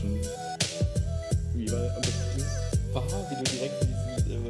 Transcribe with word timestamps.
quatschen. 0.00 0.20
Wie 1.54 1.70
war 1.70 1.80
besten? 2.00 2.44
War, 2.92 3.04
wie 3.30 3.36
du 3.36 3.42
direkt 3.44 3.82
diesen. 3.82 3.96
Äh, 4.30 4.40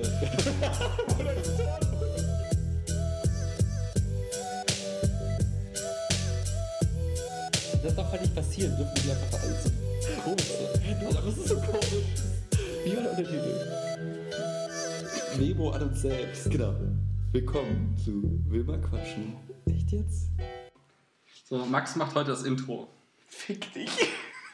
das 7.83 7.95
darf 7.95 8.13
halt 8.13 8.23
nicht 8.23 8.35
passieren, 8.35 8.77
dürfen 8.77 8.95
die 8.97 9.11
einfach 9.11 9.43
alles 9.43 9.65
so 9.65 9.71
komisch 10.23 10.45
sein. 10.45 10.67
Das 11.13 11.37
ist 11.37 11.49
so 11.49 11.57
komisch. 11.57 11.95
Wie 12.85 12.97
war 12.97 13.03
der 13.03 13.11
Untertitel? 13.11 13.55
Memo 15.39 15.71
an 15.71 15.83
uns 15.83 16.01
selbst. 16.03 16.51
Genau. 16.51 16.75
Willkommen 17.33 17.97
zu 17.97 18.41
Wilma 18.49 18.77
Quatschen. 18.79 19.37
Echt 19.67 19.93
jetzt? 19.93 20.31
So, 21.45 21.65
Max 21.65 21.97
macht 21.97 22.15
heute 22.15 22.31
das 22.31 22.43
Intro. 22.45 22.89
Fick 23.27 23.73
dich. 23.73 23.91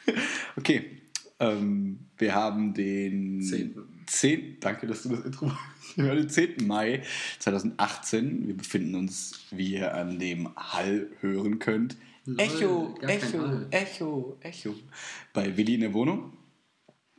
Okay, 0.57 1.01
ähm, 1.39 1.99
wir 2.17 2.33
haben 2.33 2.73
den 2.73 3.41
Zehnten. 3.41 3.97
10. 4.07 4.59
Danke, 4.59 4.87
dass 4.87 5.03
du 5.03 5.09
das 5.09 5.25
Intro. 5.25 5.51
Wir 5.95 6.09
haben 6.09 6.17
den 6.17 6.29
10. 6.29 6.65
Mai 6.65 7.03
2018. 7.39 8.47
Wir 8.47 8.57
befinden 8.57 8.95
uns, 8.95 9.45
wie 9.51 9.75
ihr 9.75 9.93
an 9.93 10.17
dem 10.17 10.55
Hall 10.55 11.09
hören 11.19 11.59
könnt. 11.59 11.97
Lol, 12.25 12.39
Echo, 12.39 12.95
Echo. 13.01 13.65
Echo, 13.69 14.37
Echo. 14.41 14.75
Bei 15.33 15.55
Willi 15.55 15.75
in 15.75 15.81
der 15.81 15.93
Wohnung. 15.93 16.33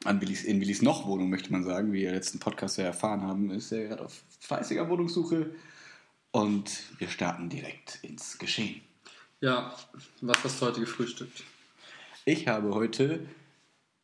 An 0.05 0.21
Willis, 0.21 0.45
in 0.45 0.61
Willis 0.61 0.83
noch 0.83 1.07
Wohnung, 1.07 1.31
möchte 1.31 1.53
man 1.53 1.65
sagen. 1.65 1.93
Wie 1.93 2.03
wir 2.03 2.13
letzten 2.13 2.39
Podcast 2.39 2.79
ja 2.79 2.85
erfahren 2.85 3.23
haben, 3.23 3.51
ist 3.51 3.73
er 3.73 3.89
gerade 3.89 4.05
auf 4.05 4.23
fleißiger 4.41 4.89
Wohnungssuche. 4.89 5.51
Und 6.31 6.71
wir 6.99 7.09
starten 7.09 7.49
direkt 7.49 7.99
ins 8.03 8.39
Geschehen. 8.39 8.81
Ja, 9.41 9.75
was 10.21 10.45
hast 10.45 10.61
du 10.61 10.67
heute 10.67 10.81
gefrühstückt? 10.81 11.45
Ich 12.29 12.47
habe 12.47 12.75
heute 12.75 13.21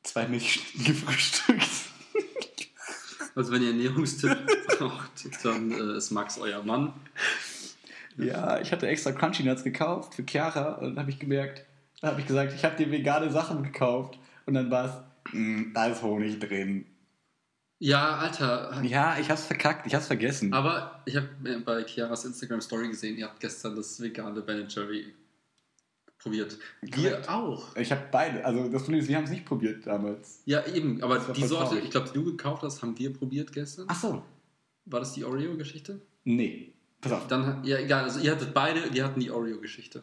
zwei 0.02 0.26
Milchschnitten 0.26 0.84
gefrühstückt. 0.84 1.62
Also 3.36 3.50
wenn 3.50 3.62
ihr 3.62 3.70
Ernährungstipp 3.70 4.46
braucht, 4.78 5.10
dann 5.44 5.72
äh, 5.72 5.96
ist 5.96 6.12
Max 6.12 6.38
euer 6.38 6.62
Mann. 6.62 6.92
Ja, 8.16 8.60
ich 8.60 8.70
hatte 8.70 8.86
extra 8.86 9.10
Crunchy 9.10 9.42
Nuts 9.42 9.64
gekauft 9.64 10.14
für 10.14 10.22
Chiara 10.24 10.74
und 10.74 10.90
dann 10.90 11.00
habe 11.00 11.10
ich 11.10 11.18
gemerkt, 11.18 11.64
dann 12.00 12.12
habe 12.12 12.20
ich 12.20 12.28
gesagt, 12.28 12.52
ich 12.54 12.64
habe 12.64 12.76
dir 12.76 12.92
vegane 12.92 13.32
Sachen 13.32 13.64
gekauft 13.64 14.20
und 14.46 14.54
dann 14.54 14.70
war 14.70 14.84
es, 14.84 15.32
"Mm, 15.34 15.72
da 15.74 15.86
ist 15.86 16.00
Honig 16.02 16.38
drin. 16.38 16.86
Ja, 17.80 18.18
Alter. 18.18 18.80
Ja, 18.84 19.18
ich 19.18 19.28
hab's 19.28 19.46
verkackt, 19.46 19.84
ich 19.84 19.96
hab's 19.96 20.06
vergessen. 20.06 20.52
Aber 20.52 21.02
ich 21.04 21.16
habe 21.16 21.28
bei 21.64 21.82
Chiaras 21.82 22.24
Instagram 22.24 22.60
Story 22.60 22.86
gesehen, 22.88 23.16
ihr 23.18 23.26
habt 23.26 23.40
gestern 23.40 23.74
das 23.74 24.00
vegane 24.00 24.42
Ben 24.42 24.68
Jerry 24.68 25.12
probiert. 26.24 26.58
Wir 26.80 27.22
auch. 27.32 27.76
Ich 27.76 27.90
habe 27.92 28.02
beide, 28.10 28.44
also 28.44 28.68
das 28.68 28.82
Problem 28.82 29.00
ist, 29.00 29.08
wir 29.08 29.16
haben 29.16 29.24
es 29.24 29.30
nicht 29.30 29.44
probiert 29.44 29.86
damals. 29.86 30.40
Ja, 30.46 30.66
eben. 30.66 31.00
Aber 31.02 31.18
Das 31.18 31.32
die 31.32 31.46
Sorte, 31.46 31.66
traurig. 31.66 31.84
ich 31.84 31.90
glaube, 31.90 32.08
die 32.08 32.14
du 32.14 32.24
gekauft 32.24 32.62
hast, 32.62 32.82
haben 32.82 32.98
wir 32.98 33.12
probiert 33.12 33.52
gestern. 33.52 33.84
Ach 33.88 34.00
so. 34.00 34.22
War 34.86 35.00
das 35.00 35.12
die 35.12 35.24
Oreo-Geschichte? 35.24 36.00
Nee. 36.24 36.72
Pass 37.00 37.12
auf. 37.12 37.26
Dann, 37.28 37.62
ja, 37.64 37.78
egal. 37.78 38.04
Also 38.04 38.20
ihr 38.20 38.32
hattet 38.32 38.52
beide, 38.54 38.92
wir 38.92 39.04
hatten 39.04 39.20
die 39.20 39.30
Oreo-Geschichte. 39.30 40.02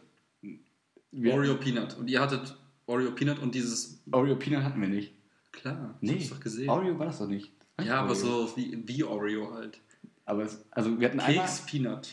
Oreo 1.14 1.56
Peanut. 1.56 1.96
Und 1.98 2.08
ihr 2.08 2.20
hattet 2.20 2.56
Oreo 2.86 3.10
Peanut 3.12 3.38
und 3.40 3.54
dieses. 3.54 4.00
Oreo 4.10 4.36
Peanut 4.36 4.64
hatten 4.64 4.80
wir 4.80 4.88
nicht. 4.88 5.12
Klar, 5.50 5.98
Nee. 6.00 6.14
ich 6.14 6.30
doch 6.30 6.40
gesehen. 6.40 6.68
Oreo 6.70 6.98
war 6.98 7.06
das 7.06 7.18
doch 7.18 7.26
nicht. 7.28 7.52
ja, 7.84 8.00
aber 8.00 8.10
Oreo. 8.12 8.46
so 8.46 8.56
wie, 8.56 8.82
wie 8.86 9.04
Oreo 9.04 9.52
halt. 9.52 9.78
Aber 10.24 10.44
es, 10.44 10.64
also 10.70 10.98
wir 10.98 11.08
hatten 11.08 11.20
einmal, 11.20 11.44
Keks 11.44 11.66
Peanut. 11.66 12.08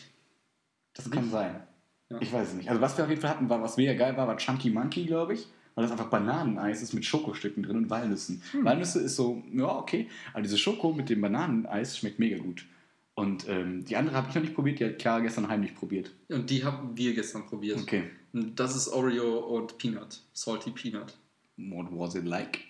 das 0.94 1.10
kann 1.10 1.30
sein. 1.30 1.62
Ja. 2.10 2.18
Ich 2.20 2.32
weiß 2.32 2.48
es 2.48 2.54
nicht. 2.54 2.68
Also 2.68 2.80
was 2.80 2.96
wir 2.96 3.04
auf 3.04 3.10
jeden 3.10 3.22
Fall 3.22 3.30
hatten, 3.30 3.48
war, 3.48 3.62
was 3.62 3.76
mega 3.76 3.94
geil 3.94 4.16
war, 4.16 4.26
war 4.26 4.36
Chunky 4.36 4.70
Monkey, 4.70 5.04
glaube 5.06 5.34
ich. 5.34 5.46
Weil 5.74 5.84
das 5.84 5.92
einfach 5.92 6.10
Bananeneis 6.10 6.82
ist 6.82 6.92
mit 6.92 7.04
Schokostücken 7.04 7.62
drin 7.62 7.76
und 7.76 7.90
Walnüssen. 7.90 8.42
Hm. 8.50 8.64
Walnüsse 8.64 9.00
ist 9.00 9.16
so, 9.16 9.42
ja, 9.52 9.78
okay. 9.78 10.08
Aber 10.32 10.42
diese 10.42 10.58
Schoko 10.58 10.92
mit 10.92 11.08
dem 11.08 11.20
Bananeneis 11.20 11.96
schmeckt 11.96 12.18
mega 12.18 12.38
gut. 12.38 12.66
Und 13.14 13.48
ähm, 13.48 13.84
die 13.84 13.96
andere 13.96 14.16
habe 14.16 14.28
ich 14.28 14.34
noch 14.34 14.42
nicht 14.42 14.54
probiert, 14.54 14.80
die 14.80 14.84
hat 14.84 14.98
Clara 14.98 15.20
gestern 15.20 15.48
heimlich 15.48 15.74
probiert. 15.74 16.10
Und 16.28 16.50
die 16.50 16.64
haben 16.64 16.96
wir 16.96 17.14
gestern 17.14 17.46
probiert. 17.46 17.80
Okay. 17.80 18.04
Und 18.32 18.58
das 18.58 18.74
ist 18.74 18.88
Oreo 18.88 19.38
und 19.38 19.78
Peanut. 19.78 20.20
Salty 20.32 20.70
Peanut. 20.70 21.16
What 21.56 21.86
was 21.90 22.14
it 22.14 22.24
like? 22.24 22.60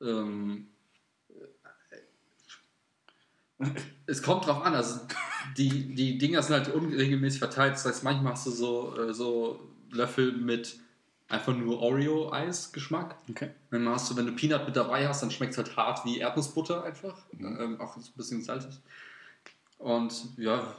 Ähm, 0.00 0.68
äh, 0.70 0.71
es 4.06 4.22
kommt 4.22 4.46
drauf 4.46 4.64
an. 4.64 4.74
Also 4.74 5.00
die, 5.56 5.94
die 5.94 6.18
Dinger 6.18 6.42
sind 6.42 6.54
halt 6.54 6.68
unregelmäßig 6.68 7.38
verteilt. 7.38 7.74
Das 7.74 7.84
heißt, 7.84 8.04
manchmal 8.04 8.32
hast 8.32 8.46
du 8.46 8.50
so, 8.50 8.96
äh, 8.98 9.12
so 9.14 9.60
Löffel 9.90 10.32
mit 10.32 10.76
einfach 11.28 11.56
nur 11.56 11.80
Oreo-Eis-Geschmack. 11.80 13.16
Okay. 13.30 13.50
Dann 13.70 13.88
hast 13.88 14.10
du, 14.10 14.16
wenn 14.16 14.26
du 14.26 14.32
Peanut 14.32 14.66
mit 14.66 14.76
dabei 14.76 15.08
hast, 15.08 15.22
dann 15.22 15.30
schmeckt 15.30 15.52
es 15.52 15.58
halt 15.58 15.76
hart 15.76 16.04
wie 16.04 16.18
Erdnussbutter 16.18 16.84
einfach. 16.84 17.16
Mhm. 17.32 17.58
Ähm, 17.60 17.80
auch 17.80 17.94
so 17.96 18.00
ein 18.00 18.16
bisschen 18.16 18.42
salzig. 18.42 18.78
Und 19.78 20.12
ja, 20.36 20.74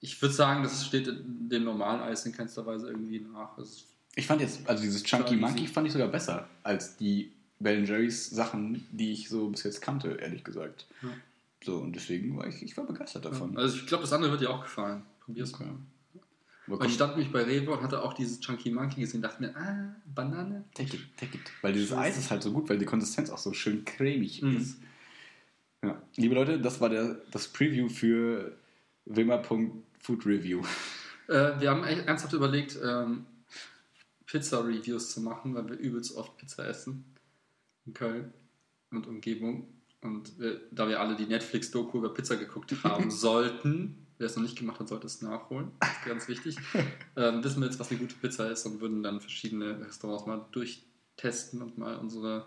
ich 0.00 0.20
würde 0.22 0.34
sagen, 0.34 0.62
das 0.62 0.86
steht 0.86 1.08
dem 1.24 1.64
normalen 1.64 2.00
Eis 2.00 2.24
in 2.24 2.32
keinster 2.32 2.64
Weise 2.66 2.88
irgendwie 2.88 3.20
nach. 3.20 3.56
Also, 3.58 3.82
Ich 4.14 4.26
fand 4.26 4.40
jetzt, 4.40 4.68
also 4.68 4.82
dieses 4.82 5.02
Chunky 5.02 5.36
Monkey 5.36 5.66
fand 5.66 5.86
ich 5.86 5.92
sogar 5.92 6.08
besser 6.08 6.48
als 6.62 6.96
die 6.96 7.32
Ben 7.58 7.84
Jerry's 7.84 8.30
Sachen, 8.30 8.86
die 8.90 9.12
ich 9.12 9.28
so 9.28 9.48
bis 9.48 9.62
jetzt 9.62 9.80
kannte, 9.80 10.18
ehrlich 10.20 10.44
gesagt. 10.44 10.86
Ja. 11.02 11.08
So, 11.64 11.78
und 11.78 11.94
deswegen 11.96 12.36
war 12.36 12.46
ich, 12.46 12.62
ich 12.62 12.76
war 12.76 12.84
begeistert 12.86 13.24
davon. 13.24 13.56
also 13.56 13.76
ich 13.76 13.86
glaube, 13.86 14.02
das 14.02 14.12
andere 14.12 14.30
wird 14.32 14.42
dir 14.42 14.50
auch 14.50 14.62
gefallen. 14.62 15.02
Probier's 15.20 15.54
Okay. 15.54 15.64
mal. 15.64 15.76
Weil 16.66 16.88
ich 16.88 16.94
stand 16.94 17.16
nämlich 17.16 17.30
bei 17.32 17.42
Rewe 17.42 17.72
und 17.72 17.82
hatte 17.82 18.02
auch 18.02 18.14
dieses 18.14 18.40
Chunky 18.40 18.70
Monkey 18.70 19.00
gesehen 19.00 19.18
und 19.18 19.22
dachte 19.22 19.42
mir, 19.42 19.54
ah, 19.54 19.94
Banane. 20.14 20.64
take 20.74 20.96
it, 20.96 21.02
take 21.18 21.36
it. 21.36 21.42
Weil 21.60 21.74
dieses. 21.74 21.92
Eis 21.92 22.16
ist 22.16 22.30
halt 22.30 22.42
so 22.42 22.52
gut, 22.52 22.68
weil 22.70 22.78
die 22.78 22.86
Konsistenz 22.86 23.28
auch 23.28 23.36
so 23.38 23.52
schön 23.52 23.84
cremig 23.84 24.40
Mhm. 24.42 24.56
ist. 24.56 24.78
Ja. 25.82 26.00
Liebe 26.16 26.34
Leute, 26.34 26.58
das 26.58 26.80
war 26.80 26.88
der, 26.88 27.20
das 27.30 27.48
Preview 27.48 27.88
für 27.90 28.56
Wilma.food 29.06 30.26
Review. 30.26 30.62
Äh, 31.26 31.58
wir 31.58 31.70
haben 31.70 31.84
echt 31.84 32.06
ernsthaft 32.06 32.34
überlegt, 32.34 32.78
ähm, 32.84 33.24
Pizza-Reviews 34.26 35.10
zu 35.10 35.22
machen, 35.22 35.54
weil 35.54 35.66
wir 35.68 35.76
übelst 35.78 36.14
oft 36.16 36.36
Pizza 36.36 36.66
essen. 36.66 37.04
In 37.86 37.94
Köln 37.94 38.32
und 38.90 39.06
Umgebung. 39.06 39.66
Und 40.04 40.38
wir, 40.38 40.60
da 40.70 40.86
wir 40.86 41.00
alle 41.00 41.16
die 41.16 41.24
Netflix-Doku 41.24 41.98
über 41.98 42.12
Pizza 42.12 42.36
geguckt 42.36 42.74
haben 42.84 43.10
sollten, 43.10 44.06
wer 44.18 44.26
es 44.26 44.36
noch 44.36 44.42
nicht 44.42 44.58
gemacht 44.58 44.78
hat, 44.78 44.88
sollte 44.88 45.06
es 45.06 45.22
nachholen. 45.22 45.70
Das 45.80 45.90
ist 45.90 46.04
ganz 46.04 46.28
wichtig. 46.28 46.56
Ähm, 47.16 47.44
wissen 47.44 47.60
wir 47.60 47.66
jetzt, 47.66 47.78
was 47.78 47.90
eine 47.90 48.00
gute 48.00 48.16
Pizza 48.16 48.50
ist 48.50 48.66
und 48.66 48.80
würden 48.80 49.04
dann 49.04 49.20
verschiedene 49.20 49.78
Restaurants 49.86 50.26
mal 50.26 50.44
durchtesten 50.50 51.62
und 51.62 51.78
mal 51.78 51.94
unsere 51.94 52.44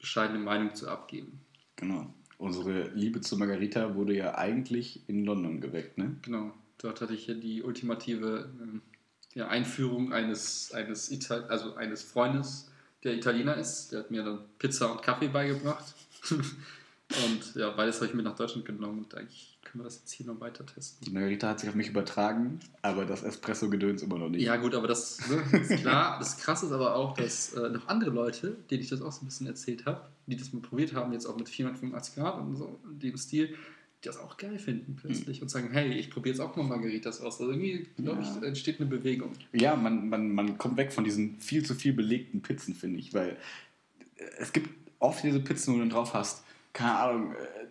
bescheidene 0.00 0.40
Meinung 0.40 0.74
zu 0.74 0.88
abgeben. 0.88 1.40
Genau. 1.76 2.12
Unsere 2.36 2.88
Liebe 2.88 3.20
zu 3.20 3.36
Margarita 3.36 3.94
wurde 3.94 4.16
ja 4.16 4.34
eigentlich 4.34 5.08
in 5.08 5.24
London 5.24 5.60
geweckt, 5.60 5.98
ne? 5.98 6.16
Genau, 6.22 6.52
dort 6.78 7.00
hatte 7.00 7.14
ich 7.14 7.28
ja 7.28 7.34
die 7.34 7.62
ultimative 7.62 8.50
ähm, 8.60 8.82
ja, 9.34 9.46
Einführung 9.46 10.12
eines, 10.12 10.72
eines, 10.72 11.12
Ital 11.12 11.44
also 11.44 11.76
eines 11.76 12.02
Freundes, 12.02 12.72
der 13.04 13.14
Italiener 13.14 13.56
ist. 13.56 13.92
Der 13.92 14.00
hat 14.00 14.10
mir 14.10 14.24
dann 14.24 14.40
Pizza 14.58 14.90
und 14.90 15.00
Kaffee 15.00 15.28
beigebracht. 15.28 15.94
und 17.26 17.54
ja, 17.60 17.70
beides 17.70 17.96
habe 17.96 18.06
ich 18.06 18.14
mit 18.14 18.24
nach 18.24 18.36
Deutschland 18.36 18.64
genommen 18.66 19.00
und 19.00 19.14
eigentlich 19.14 19.58
können 19.64 19.80
wir 19.82 19.84
das 19.84 20.00
jetzt 20.00 20.12
hier 20.12 20.26
noch 20.26 20.40
weiter 20.40 20.66
testen. 20.66 21.04
Die 21.06 21.10
Margarita 21.12 21.48
hat 21.48 21.60
sich 21.60 21.68
auf 21.68 21.74
mich 21.74 21.88
übertragen, 21.88 22.58
aber 22.82 23.04
das 23.04 23.22
Espresso-Gedöns 23.22 24.02
immer 24.02 24.18
noch 24.18 24.28
nicht. 24.28 24.42
Ja, 24.42 24.56
gut, 24.56 24.74
aber 24.74 24.88
das 24.88 25.18
ne, 25.28 25.58
ist 25.58 25.80
klar. 25.80 26.18
Das 26.18 26.36
Krasse 26.38 26.66
ist 26.66 26.72
aber 26.72 26.94
auch, 26.96 27.14
dass 27.14 27.52
äh, 27.54 27.68
noch 27.70 27.88
andere 27.88 28.10
Leute, 28.10 28.56
denen 28.70 28.82
ich 28.82 28.88
das 28.88 29.00
auch 29.02 29.12
so 29.12 29.22
ein 29.22 29.26
bisschen 29.26 29.46
erzählt 29.46 29.86
habe, 29.86 30.02
die 30.26 30.36
das 30.36 30.52
mal 30.52 30.60
probiert 30.60 30.94
haben, 30.94 31.12
jetzt 31.12 31.26
auch 31.26 31.36
mit 31.36 31.48
485 31.48 32.14
Grad 32.16 32.38
und 32.40 32.56
so, 32.56 32.78
in 32.90 32.98
dem 32.98 33.16
Stil, 33.16 33.48
die 33.48 34.08
das 34.08 34.18
auch 34.18 34.36
geil 34.36 34.58
finden 34.58 34.96
plötzlich 34.96 35.42
und 35.42 35.48
sagen: 35.48 35.68
Hey, 35.70 35.92
ich 35.92 36.10
probiere 36.10 36.34
jetzt 36.34 36.40
auch 36.40 36.54
mal 36.56 36.64
Margaritas 36.64 37.20
aus. 37.20 37.40
Also 37.40 37.52
irgendwie, 37.52 37.86
glaube 37.96 38.22
Ja. 38.22 38.36
ich, 38.36 38.42
entsteht 38.46 38.80
eine 38.80 38.88
Bewegung. 38.90 39.32
Ja, 39.52 39.76
man, 39.76 40.08
man, 40.08 40.34
man 40.34 40.58
kommt 40.58 40.76
weg 40.76 40.92
von 40.92 41.04
diesen 41.04 41.38
viel 41.40 41.64
zu 41.64 41.74
viel 41.74 41.92
belegten 41.92 42.42
Pizzen, 42.42 42.74
finde 42.74 42.98
ich, 42.98 43.14
weil 43.14 43.36
es 44.38 44.52
gibt 44.52 44.70
oft 44.98 45.22
diese 45.24 45.40
Pizzen, 45.40 45.72
wo 45.72 45.76
du 45.76 45.80
dann 45.82 45.90
drauf 45.90 46.14
hast, 46.14 46.44
keine 46.72 46.98
Ahnung, 46.98 47.32
äh, 47.32 47.62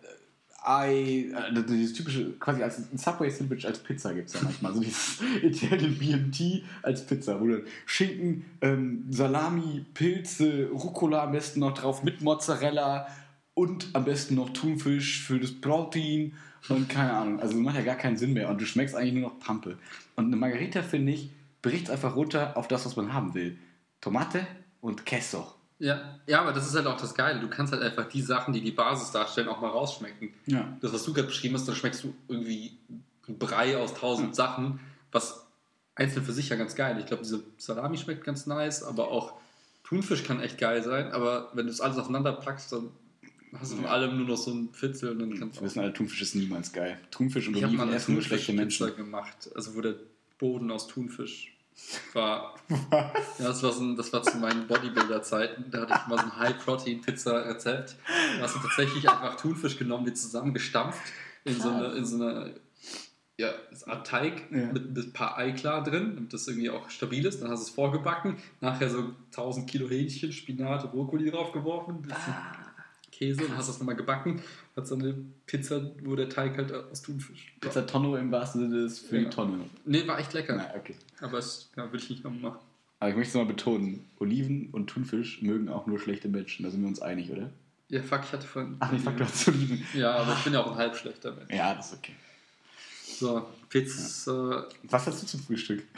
Ei, 0.64 1.32
äh, 1.34 1.62
dieses 1.68 1.92
typische, 1.92 2.32
quasi 2.38 2.62
als 2.62 2.78
ein 2.78 2.96
Subway-Sandwich 2.96 3.66
als 3.66 3.80
Pizza 3.80 4.14
gibt 4.14 4.28
es 4.28 4.34
ja 4.34 4.42
manchmal, 4.44 4.72
so 4.72 4.80
dieses 4.80 5.20
Italian 5.42 5.98
BMT 5.98 6.62
als 6.82 7.04
Pizza, 7.04 7.40
wo 7.40 7.48
dann 7.48 7.62
Schinken, 7.84 8.44
ähm, 8.60 9.04
Salami, 9.10 9.84
Pilze, 9.92 10.68
Rucola 10.70 11.24
am 11.24 11.32
besten 11.32 11.60
noch 11.60 11.74
drauf 11.74 12.04
mit 12.04 12.20
Mozzarella 12.20 13.08
und 13.54 13.88
am 13.92 14.04
besten 14.04 14.36
noch 14.36 14.50
Thunfisch 14.50 15.22
für 15.22 15.40
das 15.40 15.52
Protein 15.52 16.34
und 16.68 16.88
keine 16.88 17.12
Ahnung. 17.12 17.40
Also 17.40 17.56
macht 17.56 17.76
ja 17.76 17.82
gar 17.82 17.96
keinen 17.96 18.16
Sinn 18.16 18.32
mehr 18.32 18.48
und 18.48 18.60
du 18.60 18.64
schmeckst 18.64 18.94
eigentlich 18.94 19.14
nur 19.14 19.30
noch 19.30 19.40
Pampe. 19.40 19.78
Und 20.14 20.26
eine 20.26 20.36
Margarita, 20.36 20.82
finde 20.82 21.12
ich, 21.12 21.30
bricht 21.60 21.90
einfach 21.90 22.14
runter 22.14 22.56
auf 22.56 22.68
das, 22.68 22.86
was 22.86 22.94
man 22.94 23.12
haben 23.12 23.34
will. 23.34 23.58
Tomate 24.00 24.46
und 24.80 25.04
Queso. 25.06 25.52
Ja, 25.82 26.20
ja, 26.28 26.40
aber 26.40 26.52
das 26.52 26.68
ist 26.68 26.76
halt 26.76 26.86
auch 26.86 26.96
das 26.96 27.12
Geile. 27.12 27.40
Du 27.40 27.48
kannst 27.48 27.72
halt 27.72 27.82
einfach 27.82 28.06
die 28.06 28.22
Sachen, 28.22 28.54
die 28.54 28.60
die 28.60 28.70
Basis 28.70 29.10
darstellen, 29.10 29.48
auch 29.48 29.60
mal 29.60 29.70
rausschmecken. 29.70 30.32
Ja. 30.46 30.76
Das, 30.80 30.92
was 30.92 31.02
du 31.02 31.12
gerade 31.12 31.26
beschrieben 31.26 31.56
hast, 31.56 31.66
dann 31.66 31.74
schmeckst 31.74 32.04
du 32.04 32.14
irgendwie 32.28 32.78
einen 33.26 33.36
Brei 33.36 33.76
aus 33.76 33.92
tausend 33.92 34.36
Sachen, 34.36 34.78
was 35.10 35.44
einzeln 35.96 36.24
für 36.24 36.32
sich 36.32 36.48
ja 36.50 36.54
ganz 36.54 36.76
geil. 36.76 36.96
Ich 37.00 37.06
glaube, 37.06 37.24
diese 37.24 37.42
Salami 37.58 37.98
schmeckt 37.98 38.22
ganz 38.22 38.46
nice, 38.46 38.84
aber 38.84 39.08
auch 39.08 39.34
Thunfisch 39.82 40.22
kann 40.22 40.40
echt 40.40 40.56
geil 40.56 40.84
sein, 40.84 41.10
aber 41.10 41.50
wenn 41.54 41.66
du 41.66 41.72
es 41.72 41.80
alles 41.80 41.98
aufeinander 41.98 42.32
packst, 42.32 42.70
dann 42.70 42.90
hast 43.58 43.72
du 43.72 43.76
von 43.78 43.86
allem 43.86 44.18
nur 44.18 44.28
noch 44.28 44.36
so 44.36 44.52
ein 44.52 44.68
Pfitzel 44.68 45.10
und 45.10 45.18
dann 45.18 45.36
kannst 45.36 45.60
Wir 45.60 45.66
wissen 45.66 45.80
alle, 45.80 45.92
Thunfisch 45.92 46.22
ist 46.22 46.36
niemals 46.36 46.72
geil. 46.72 46.96
Thunfisch 47.10 47.48
und 47.48 47.56
Oliven 47.56 47.92
essen 47.92 48.14
nur 48.14 48.22
schlechte 48.22 48.52
Menschen. 48.52 48.94
gemacht, 48.94 49.50
also 49.56 49.74
wo 49.74 49.80
der 49.80 49.96
Boden 50.38 50.70
aus 50.70 50.86
Thunfisch 50.86 51.52
war. 52.14 52.54
Ja, 52.68 53.12
das 53.38 53.62
war, 53.62 53.72
so 53.72 53.82
ein, 53.82 53.96
das 53.96 54.12
war 54.12 54.22
zu 54.22 54.38
meinen 54.38 54.66
Bodybuilder-Zeiten. 54.66 55.70
Da 55.70 55.82
hatte 55.82 55.94
ich 55.94 56.06
mal 56.08 56.18
so 56.18 56.24
ein 56.24 56.36
High-Protein-Pizza-Rezept. 56.36 57.96
Da 58.38 58.42
hast 58.42 58.56
du 58.56 58.60
tatsächlich 58.60 59.08
einfach 59.08 59.36
Thunfisch 59.36 59.78
genommen, 59.78 60.04
die 60.06 60.14
zusammengestampft 60.14 61.00
in 61.44 61.60
so 61.60 61.70
eine, 61.70 61.86
in 61.92 62.04
so 62.04 62.16
eine 62.16 62.54
ja, 63.36 63.50
Art 63.86 64.06
Teig 64.06 64.50
Ja. 64.50 64.72
mit 64.72 64.96
ein 64.96 65.12
paar 65.12 65.36
Eiklar 65.36 65.82
drin, 65.82 66.12
damit 66.14 66.32
das 66.32 66.46
irgendwie 66.46 66.70
auch 66.70 66.88
stabil 66.90 67.24
ist. 67.26 67.42
Dann 67.42 67.50
hast 67.50 67.64
du 67.64 67.68
es 67.68 67.74
vorgebacken, 67.74 68.36
nachher 68.60 68.88
so 68.88 69.10
1000 69.30 69.68
Kilo 69.68 69.88
Hähnchen, 69.88 70.32
Spinat, 70.32 70.90
Brokkoli 70.92 71.30
draufgeworfen, 71.30 72.02
bisschen 72.02 72.34
Käse 73.22 73.44
und 73.44 73.56
hast 73.56 73.68
das 73.68 73.78
nochmal 73.78 73.94
gebacken. 73.96 74.42
Hat 74.76 74.86
so 74.86 74.94
eine 74.96 75.14
Pizza, 75.46 75.90
wo 76.02 76.16
der 76.16 76.28
Teig 76.28 76.56
halt 76.56 76.72
aus 76.72 77.02
Thunfisch 77.02 77.52
war. 77.60 77.68
Pizza 77.68 77.86
Tonno 77.86 78.16
im 78.16 78.32
wahrsten 78.32 78.62
Sinne 78.70 78.84
ist 78.84 79.00
für 79.00 79.18
Ja. 79.18 79.24
die 79.24 79.30
Tonne. 79.30 79.58
Nee, 79.84 80.06
war 80.08 80.18
echt 80.18 80.32
lecker. 80.32 80.56
Na, 80.56 80.74
okay. 80.78 80.94
Aber 81.20 81.38
es 81.38 81.70
ja, 81.76 81.84
würde 81.84 81.98
ich 81.98 82.10
nicht 82.10 82.24
nochmal 82.24 82.52
machen. 82.52 82.58
Aber 83.00 83.10
ich 83.10 83.16
möchte 83.16 83.30
es 83.30 83.34
mal 83.34 83.46
betonen: 83.52 84.04
Oliven 84.18 84.68
und 84.72 84.88
Thunfisch 84.88 85.42
mögen 85.42 85.68
auch 85.68 85.86
nur 85.86 85.98
schlechte 86.00 86.28
Menschen. 86.28 86.64
Da 86.64 86.70
sind 86.70 86.80
wir 86.82 86.88
uns 86.88 87.00
einig, 87.00 87.30
oder? 87.30 87.50
Ja, 87.88 88.02
fuck, 88.02 88.20
ich 88.24 88.32
hatte 88.32 88.46
vorhin. 88.46 88.76
Ach 88.80 88.90
nee, 88.90 88.98
fuck, 88.98 89.16
du 89.16 89.24
hast 89.24 89.46
Oliven. 89.48 89.84
Ja, 89.94 90.14
aber 90.16 90.32
ich 90.32 90.44
bin 90.44 90.52
ja 90.54 90.64
auch 90.64 90.72
ein 90.72 90.78
halb 90.78 90.96
schlechter 90.96 91.32
Mensch. 91.32 91.52
Ja, 91.52 91.74
das 91.74 91.92
ist 91.92 91.98
okay. 91.98 92.12
So, 93.04 93.46
Pizza, 93.68 94.66
Was 94.84 95.06
hast 95.06 95.22
du 95.22 95.26
zum 95.26 95.40
Frühstück? 95.40 95.84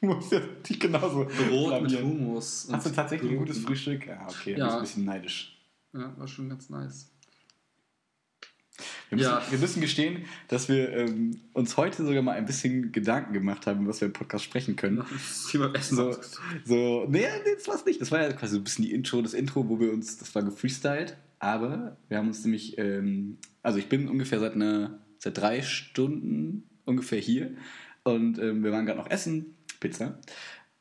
Du 0.00 0.06
musst 0.06 0.30
ja 0.30 0.38
dich 0.38 0.78
genauso 0.78 1.24
Brot 1.24 1.82
mit 1.82 1.90
blamieren. 1.90 2.04
Hummus. 2.04 2.66
und 2.66 2.76
Hast 2.76 2.86
du 2.86 2.90
tatsächlich 2.90 3.32
ein 3.32 3.36
Broten. 3.38 3.48
gutes 3.52 3.64
Frühstück? 3.64 4.06
Ja, 4.06 4.28
okay, 4.28 4.52
Ja. 4.56 4.58
du 4.58 4.64
bist 4.66 4.76
ein 4.76 4.80
bisschen 4.82 5.04
neidisch. 5.06 5.57
Ja, 5.94 6.16
war 6.18 6.28
schon 6.28 6.48
ganz 6.48 6.68
nice. 6.70 7.10
Wir 9.08 9.16
müssen, 9.16 9.28
Ja. 9.30 9.42
wir 9.50 9.58
müssen 9.58 9.80
gestehen, 9.80 10.24
dass 10.48 10.68
wir 10.68 10.90
ähm, 10.92 11.40
uns 11.54 11.76
heute 11.76 12.04
sogar 12.04 12.22
mal 12.22 12.32
ein 12.32 12.44
bisschen 12.44 12.92
Gedanken 12.92 13.32
gemacht 13.32 13.66
haben, 13.66 13.88
was 13.88 14.00
wir 14.00 14.06
im 14.06 14.12
Podcast 14.12 14.44
sprechen 14.44 14.76
können. 14.76 14.98
Das 15.10 15.46
Thema 15.50 15.74
Essen. 15.74 15.96
So, 15.96 16.16
so, 16.64 17.06
nee, 17.08 17.20
nee, 17.44 17.54
das 17.56 17.66
war's 17.66 17.86
nicht. 17.86 18.00
Das 18.00 18.10
war 18.12 18.20
ja 18.20 18.32
quasi 18.32 18.52
so 18.54 18.60
ein 18.60 18.64
bisschen 18.64 18.84
die 18.84 18.92
Intro, 18.92 19.22
das 19.22 19.34
Intro, 19.34 19.68
wo 19.68 19.80
wir 19.80 19.92
uns, 19.92 20.18
das 20.18 20.34
war 20.34 20.42
gefreestylt, 20.42 21.16
aber 21.38 21.96
wir 22.08 22.18
haben 22.18 22.28
uns 22.28 22.44
nämlich, 22.44 22.76
ähm, 22.78 23.38
also 23.62 23.78
ich 23.78 23.88
bin 23.88 24.08
ungefähr 24.08 24.40
seit 24.40 24.52
einer, 24.54 25.00
seit 25.18 25.38
drei 25.38 25.62
Stunden 25.62 26.68
ungefähr 26.84 27.18
hier 27.20 27.56
und 28.04 28.38
ähm, 28.38 28.62
wir 28.62 28.72
waren 28.72 28.84
gerade 28.86 28.98
noch 28.98 29.10
essen, 29.10 29.56
Pizza. 29.80 30.20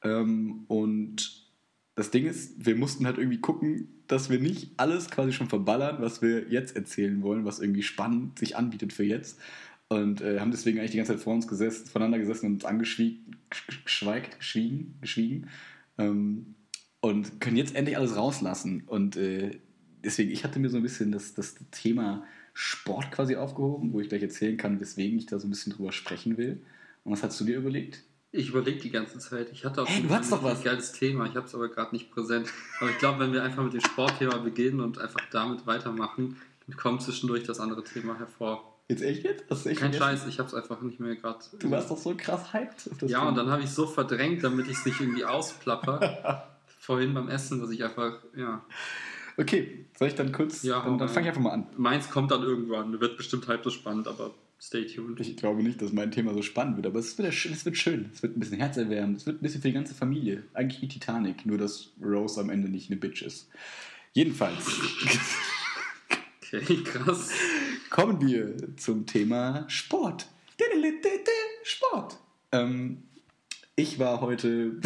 Ähm, 0.04 0.66
und 0.68 1.48
das 1.96 2.12
Ding 2.12 2.26
ist, 2.26 2.64
wir 2.66 2.76
mussten 2.76 3.06
halt 3.06 3.18
irgendwie 3.18 3.40
gucken, 3.40 3.97
dass 4.08 4.30
wir 4.30 4.40
nicht 4.40 4.72
alles 4.78 5.10
quasi 5.10 5.34
schon 5.34 5.50
verballern, 5.50 5.98
was 6.00 6.22
wir 6.22 6.50
jetzt 6.50 6.76
erzählen 6.76 7.22
wollen, 7.22 7.46
was 7.46 7.60
irgendwie 7.60 7.84
spannend 7.84 8.40
sich 8.40 8.56
anbietet 8.56 8.94
für 8.94 9.04
jetzt. 9.04 9.40
Und 9.90 10.22
äh, 10.22 10.40
haben 10.40 10.52
deswegen 10.52 10.80
eigentlich 10.80 10.92
die 10.92 10.98
ganze 10.98 11.14
Zeit 11.14 11.22
vor 11.22 11.34
uns 11.34 11.48
gesessen, 11.48 11.86
voneinander 11.88 12.20
gesessen 12.20 12.48
und 12.48 12.54
uns 12.54 12.66
angeschwiegen, 12.66 13.38
geschweigt, 13.86 14.40
geschwiegen, 14.40 14.96
geschwiegen. 15.02 15.48
Ähm, 15.98 16.56
und 17.00 17.40
können 17.40 17.58
jetzt 17.58 17.76
endlich 17.76 17.96
alles 17.98 18.16
rauslassen. 18.16 18.84
Und 18.86 19.16
äh, 19.16 19.60
deswegen, 20.04 20.32
ich 20.32 20.44
hatte 20.44 20.60
mir 20.60 20.70
so 20.70 20.78
ein 20.78 20.84
bisschen 20.84 21.12
das, 21.12 21.34
das 21.34 21.56
Thema 21.72 22.26
Sport 22.54 23.12
quasi 23.12 23.36
aufgehoben, 23.36 23.94
wo 23.94 24.02
ich 24.02 24.10
gleich 24.10 24.24
erzählen 24.24 24.58
kann, 24.58 24.80
weswegen 24.80 25.18
ich 25.18 25.28
da 25.28 25.40
so 25.40 25.48
ein 25.48 25.52
bisschen 25.52 25.74
drüber 25.74 25.92
sprechen 25.92 26.38
will. 26.38 26.62
Und 27.04 27.12
was 27.12 27.24
hast 27.24 27.40
du 27.40 27.46
dir 27.46 27.58
überlegt? 27.58 28.04
Ich 28.38 28.50
überlege 28.50 28.80
die 28.80 28.92
ganze 28.92 29.18
Zeit. 29.20 29.50
Ich 29.52 29.66
hatte 29.66 29.82
auch 29.82 29.88
Hey, 29.88 30.04
ein 30.08 30.64
geiles 30.64 30.92
Thema. 30.92 31.26
Ich 31.26 31.36
habe 31.36 31.48
es 31.48 31.56
aber 31.56 31.70
gerade 31.70 31.94
nicht 31.96 32.12
präsent. 32.12 32.48
Aber 32.80 32.90
ich 32.90 32.98
glaube, 33.00 33.20
wenn 33.20 33.34
wir 33.34 33.44
einfach 33.44 33.64
mit 33.64 33.74
dem 33.74 33.82
Sportthema 33.82 34.38
beginnen 34.38 34.80
und 34.80 35.00
einfach 35.00 35.22
damit 35.32 35.66
weitermachen, 35.66 36.40
dann 36.68 36.78
kommt 36.78 37.02
zwischendurch 37.02 37.44
das 37.44 37.60
andere 37.60 37.84
Thema 37.84 38.18
hervor. 38.18 38.76
Jetzt 38.90 39.02
echt 39.02 39.24
jetzt? 39.24 39.44
Hast 39.50 39.66
du 39.66 39.70
echt 39.70 39.80
Kein 39.80 39.92
vergessen? 39.92 40.20
Scheiß, 40.22 40.28
ich 40.30 40.40
habe 40.40 40.48
es 40.48 40.54
einfach 40.54 40.82
nicht 40.82 41.00
mehr 41.00 41.16
gerade. 41.16 41.40
Du 41.60 41.72
warst 41.72 41.90
doch 41.92 41.98
so 41.98 42.14
krass 42.16 42.54
hyped 42.54 42.90
auf 42.92 42.98
das 43.00 43.10
Ja, 43.12 43.20
Thema. 43.20 43.30
und 43.30 43.36
dann 43.38 43.50
habe 43.50 43.62
ich 43.64 43.68
es 43.70 43.76
so 43.76 43.88
verdrängt, 43.88 44.44
damit 44.44 44.68
ich 44.68 44.78
es 44.78 44.86
nicht 44.86 45.02
irgendwie 45.02 45.26
ausplapper. 45.26 46.48
Vorhin 46.80 47.14
beim 47.14 47.28
Essen, 47.30 47.60
dass 47.60 47.70
ich 47.72 47.84
einfach, 47.84 48.20
ja. 48.36 48.64
Okay, 49.36 49.86
soll 49.98 50.08
ich 50.08 50.16
dann 50.16 50.32
kurz. 50.32 50.64
Ja, 50.64 50.82
dann, 50.82 50.98
dann 50.98 51.10
fange 51.10 51.26
ich 51.26 51.30
einfach 51.30 51.42
mal 51.42 51.52
an. 51.52 51.68
Meins 51.76 52.10
kommt 52.10 52.32
dann 52.32 52.44
irgendwann. 52.44 53.00
Wird 53.00 53.18
bestimmt 53.18 53.48
halb 53.48 53.64
so 53.64 53.70
spannend, 53.72 54.08
aber 54.08 54.32
stay 54.60 54.86
tuned. 54.86 55.20
Ich 55.20 55.38
glaube 55.38 55.64
nicht, 55.64 55.82
dass 55.82 55.92
mein 55.94 56.12
Thema 56.12 56.34
so 56.34 56.42
spannend 56.42 56.78
wird, 56.78 56.88
aber 56.88 57.00
es 57.00 57.18
wird, 57.18 57.28
es 57.34 57.66
wird 57.66 57.78
schön. 57.78 58.10
Es 58.14 58.22
wird 58.24 58.36
ein 58.36 58.40
bisschen 58.40 58.58
herzerwärmend. 58.58 59.18
Es 59.18 59.26
wird 59.26 59.40
ein 59.40 59.44
bisschen 59.44 59.62
für 59.62 59.68
die 59.70 59.74
ganze 59.74 59.94
Familie. 59.94 60.44
Eigentlich 60.54 60.82
wie 60.82 60.88
Titanic, 60.88 61.46
nur 61.46 61.58
dass 61.58 61.92
Rose 62.02 62.40
am 62.40 62.50
Ende 62.50 62.70
nicht 62.70 62.90
eine 62.90 63.00
Bitch 63.00 63.22
ist. 63.22 63.50
Jedenfalls 64.14 64.66
Okay, 66.54 66.82
krass. 66.84 67.32
kommen 67.90 68.26
wir 68.26 68.56
zum 68.78 69.06
Thema 69.06 69.66
Sport. 69.68 70.28
Sport. 71.64 72.18
Ähm, 72.52 73.04
ich 73.76 74.00
war 74.00 74.22
heute. 74.22 74.80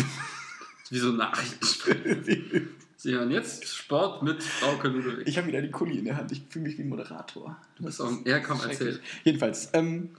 Wie 0.90 0.98
so 0.98 1.12
Nachrichten. 1.12 2.70
Sie 3.02 3.14
hören 3.14 3.32
jetzt 3.32 3.66
Sport 3.66 4.22
mit 4.22 4.44
Frauke 4.44 4.88
Ludwig. 4.88 5.28
ich 5.28 5.36
habe 5.36 5.48
wieder 5.48 5.60
die 5.60 5.72
Kuli 5.72 5.98
in 5.98 6.06
der 6.06 6.18
Hand. 6.18 6.32
Ich 6.32 6.44
fühle 6.50 6.68
mich 6.68 6.78
wie 6.78 6.84
ein 6.84 6.90
Moderator. 6.90 7.58
Du 7.76 7.86
bist 7.86 8.00
auch. 8.00 8.12
Ja, 8.28 8.38
komm, 8.38 8.60
erzähl. 8.64 9.00
Jedenfalls 9.24 9.72
ähm, 9.74 10.12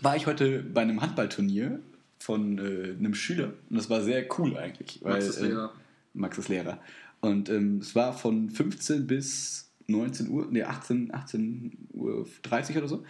war 0.00 0.16
ich 0.16 0.26
heute 0.26 0.62
bei 0.62 0.80
einem 0.80 1.02
Handballturnier 1.02 1.78
von 2.18 2.56
äh, 2.56 2.94
einem 2.98 3.12
Schüler 3.12 3.52
und 3.68 3.76
das 3.76 3.90
war 3.90 4.00
sehr 4.00 4.26
cool 4.38 4.56
eigentlich. 4.56 5.00
Weil, 5.02 5.12
Max 5.12 5.26
ist 5.26 5.42
äh, 5.42 5.48
Lehrer. 5.48 5.74
Max 6.14 6.38
ist 6.38 6.48
Lehrer. 6.48 6.78
Und 7.20 7.50
ähm, 7.50 7.80
es 7.82 7.94
war 7.94 8.14
von 8.14 8.48
15 8.48 9.06
bis 9.06 9.70
19 9.86 10.30
Uhr, 10.30 10.46
nee, 10.50 10.62
18, 10.62 11.12
18 11.12 11.88
Uhr 11.92 12.26
30 12.44 12.78
oder 12.78 12.88
so. 12.88 13.04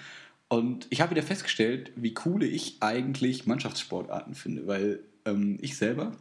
Und 0.49 0.89
ich 0.91 1.01
habe 1.01 1.13
wieder 1.13 1.23
festgestellt, 1.23 1.93
wie 1.95 2.17
cool 2.25 2.43
ich 2.43 2.79
eigentlich 2.81 3.47
Mannschaftssportarten 3.47 4.35
finde, 4.35 4.67
weil 4.67 4.99
ähm, 5.25 5.59
ich 5.61 5.77
selber 5.77 6.17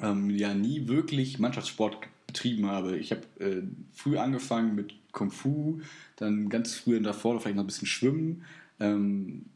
ähm, 0.00 0.30
ja 0.30 0.54
nie 0.54 0.88
wirklich 0.88 1.38
Mannschaftssport 1.38 1.98
betrieben 2.26 2.66
habe. 2.66 2.96
Ich 2.96 3.10
habe 3.10 3.22
äh, 3.40 3.62
früh 3.92 4.18
angefangen 4.18 4.74
mit 4.74 4.94
Kung 5.12 5.30
Fu, 5.30 5.80
dann 6.16 6.48
ganz 6.48 6.74
früh 6.74 7.00
davor 7.00 7.40
vielleicht 7.40 7.56
noch 7.56 7.64
ein 7.64 7.68
bisschen 7.68 7.88
Schwimmen, 7.88 8.44
ähm, 8.78 9.46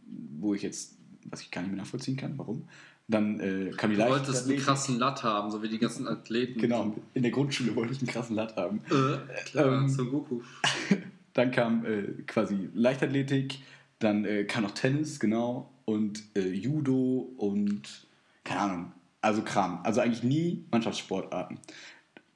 wo 0.41 0.55
ich 0.55 0.63
jetzt, 0.63 0.97
was 1.27 1.43
ich 1.43 1.51
gar 1.51 1.61
nicht 1.63 1.71
mehr 1.71 1.81
nachvollziehen 1.81 2.17
kann, 2.17 2.37
warum. 2.39 2.65
Dann 3.09 3.41
äh, 3.41 3.71
kam 3.77 3.91
die 3.91 3.97
Du 3.97 4.09
wolltest 4.09 4.49
einen 4.49 4.59
krassen 4.59 4.99
Latt 4.99 5.23
haben, 5.23 5.51
so 5.51 5.63
wie 5.63 5.69
die 5.69 5.79
ganzen 5.79 6.09
Athleten. 6.09 6.61
Genau, 6.61 6.97
in 7.15 7.23
der 7.23 7.33
Grundschule 7.33 7.75
wollte 7.77 7.93
ich 7.93 7.99
einen 7.99 8.09
krassen 8.09 8.37
Latt 8.37 8.57
haben. 8.57 8.81
Äh, 8.91 9.45
klar, 9.45 9.83
Ähm, 9.83 9.89
Son 9.89 10.11
Goku. 10.11 10.41
Dann 11.35 11.51
kam 11.51 11.85
äh, 11.85 12.03
quasi 12.27 12.69
Leichtathletik, 12.75 13.61
dann 13.99 14.27
äh, 14.27 14.45
kam 14.45 14.65
noch 14.65 14.73
Tennis, 14.73 15.19
genau, 15.19 15.71
und 15.87 16.23
äh, 16.35 16.47
Judo 16.51 17.33
und 17.39 18.07
keine 18.45 18.61
Ahnung, 18.61 18.93
also 19.23 19.43
Kram. 19.43 19.81
Also 19.85 20.01
eigentlich 20.01 20.23
nie 20.23 20.65
Mannschaftssportarten. 20.71 21.59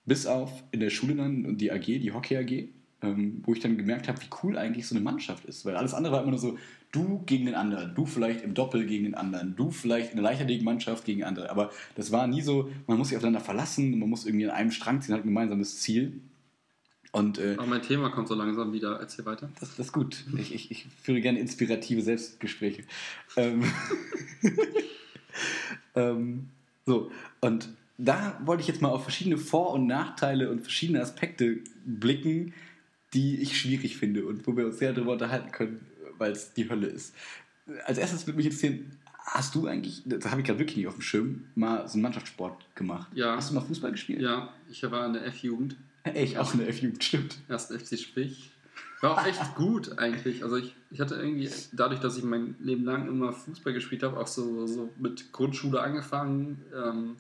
Bis 0.07 0.27
auf 0.27 0.51
in 0.71 0.81
der 0.81 0.91
Schule 0.91 1.17
dann 1.17 1.59
die 1.59 1.73
AG, 1.73 1.85
die 1.85 2.13
Hockey 2.13 2.37
AG, 2.37 2.69
ähm, 3.03 3.43
wo 3.45 3.53
ich 3.53 3.61
dann 3.61 3.77
gemerkt 3.77 4.09
habe, 4.09 4.21
wie 4.23 4.29
cool 4.43 4.57
eigentlich 4.57 4.87
so 4.87 4.95
eine 4.95 5.05
Mannschaft 5.05 5.45
ist. 5.45 5.65
Weil 5.65 5.77
alles 5.77 5.93
andere 5.93 6.15
war 6.15 6.23
immer 6.23 6.31
nur 6.31 6.39
so, 6.39 6.57
du 6.93 7.23
gegen 7.27 7.47
den 7.47 7.55
anderen, 7.55 7.95
du 7.95 8.07
vielleicht 8.07 8.43
im 8.43 8.55
Doppel 8.55 8.87
gegen 8.87 9.05
den 9.05 9.15
anderen, 9.15 9.57
du 9.57 9.71
vielleicht 9.71 10.11
in 10.11 10.17
der 10.17 10.23
Leichtathletik-Mannschaft 10.23 11.05
gegen 11.05 11.25
andere. 11.25 11.51
Aber 11.51 11.71
das 11.97 12.13
war 12.13 12.27
nie 12.27 12.41
so, 12.41 12.71
man 12.87 12.97
muss 12.97 13.09
sich 13.09 13.17
aufeinander 13.17 13.41
verlassen, 13.41 13.99
man 13.99 14.09
muss 14.09 14.25
irgendwie 14.25 14.47
an 14.47 14.53
einem 14.53 14.71
Strang 14.71 15.03
ziehen, 15.03 15.15
hat 15.15 15.25
ein 15.25 15.29
gemeinsames 15.29 15.81
Ziel. 15.81 16.21
Und 17.13 17.39
äh, 17.39 17.55
Aber 17.57 17.67
mein 17.67 17.83
Thema 17.83 18.11
kommt 18.11 18.29
so 18.29 18.35
langsam 18.35 18.73
wieder. 18.73 18.99
Erzähl 19.01 19.25
weiter. 19.27 19.51
das, 19.59 19.77
das 19.77 19.87
ist 19.87 19.93
gut. 19.93 20.25
Ich, 20.39 20.55
ich, 20.55 20.71
ich 20.71 20.87
führe 21.03 21.21
gerne 21.21 21.39
inspirative 21.39 22.03
Selbstgespräche. 22.03 22.85
Ähm, 23.37 23.65
ähm, 25.95 26.51
so, 26.87 27.11
und 27.41 27.69
da 27.99 28.41
wollte 28.45 28.63
ich 28.63 28.69
jetzt 28.69 28.83
mal 28.83 28.91
auf 28.91 29.03
verschiedene 29.03 29.39
Vor- 29.39 29.73
und 29.73 29.87
Nachteile 29.87 30.51
und 30.51 30.61
verschiedene 30.61 31.01
Aspekte 31.01 31.59
blicken, 31.85 32.55
die 33.15 33.41
ich 33.41 33.59
schwierig 33.59 33.97
finde 33.97 34.27
und 34.27 34.47
wo 34.47 34.57
wir 34.57 34.67
uns 34.67 34.79
sehr 34.79 34.93
darüber 34.93 35.13
unterhalten 35.13 35.51
können, 35.51 35.81
weil 36.19 36.33
es 36.33 36.53
die 36.53 36.69
Hölle 36.69 36.87
ist. 36.87 37.15
Als 37.85 37.99
erstes 37.99 38.27
würde 38.27 38.37
mich 38.37 38.47
interessieren, 38.47 38.93
hast 39.19 39.55
du 39.55 39.67
eigentlich, 39.67 40.03
das 40.05 40.31
habe 40.31 40.41
ich 40.41 40.47
gerade 40.47 40.59
wirklich 40.59 40.77
nicht 40.77 40.87
auf 40.87 40.95
dem 40.95 41.03
Schirm, 41.03 41.45
mal 41.55 41.87
so 41.89 41.95
einen 41.95 42.03
Mannschaftssport 42.03 42.65
gemacht? 42.75 43.09
Ja. 43.15 43.37
Hast 43.37 43.51
du 43.51 43.55
mal 43.55 43.61
Fußball 43.63 43.93
gespielt? 43.93 44.21
Ja, 44.21 44.53
ich 44.71 44.83
war 44.91 45.07
in 45.07 45.15
der 45.15 45.27
F-Jugend. 45.27 45.77
Ich 46.15 46.39
auch 46.39 46.53
in 46.53 46.61
der 46.61 46.69
F-Jugend, 46.69 47.03
stimmt. 47.03 47.39
Ersten 47.49 47.79
FC 47.79 47.99
Sprich. 47.99 48.51
War 49.01 49.13
auch 49.13 49.27
echt 49.27 49.55
gut 49.57 49.99
eigentlich. 49.99 50.43
Also 50.43 50.57
ich, 50.57 50.75
ich 50.91 51.01
hatte 51.01 51.17
irgendwie, 51.17 51.51
dadurch, 51.73 52.01
dass 52.01 52.17
ich 52.17 52.25
mein 52.25 52.57
Leben 52.61 52.85
lang 52.85 53.07
immer 53.09 53.33
Fußball 53.33 53.73
gespielt 53.73 54.03
habe, 54.03 54.19
auch 54.19 54.27
so, 54.27 54.67
so 54.67 54.91
mit 54.99 55.33
Grundschule 55.33 55.81
angefangen. 55.81 56.63
Ähm, 56.75 57.17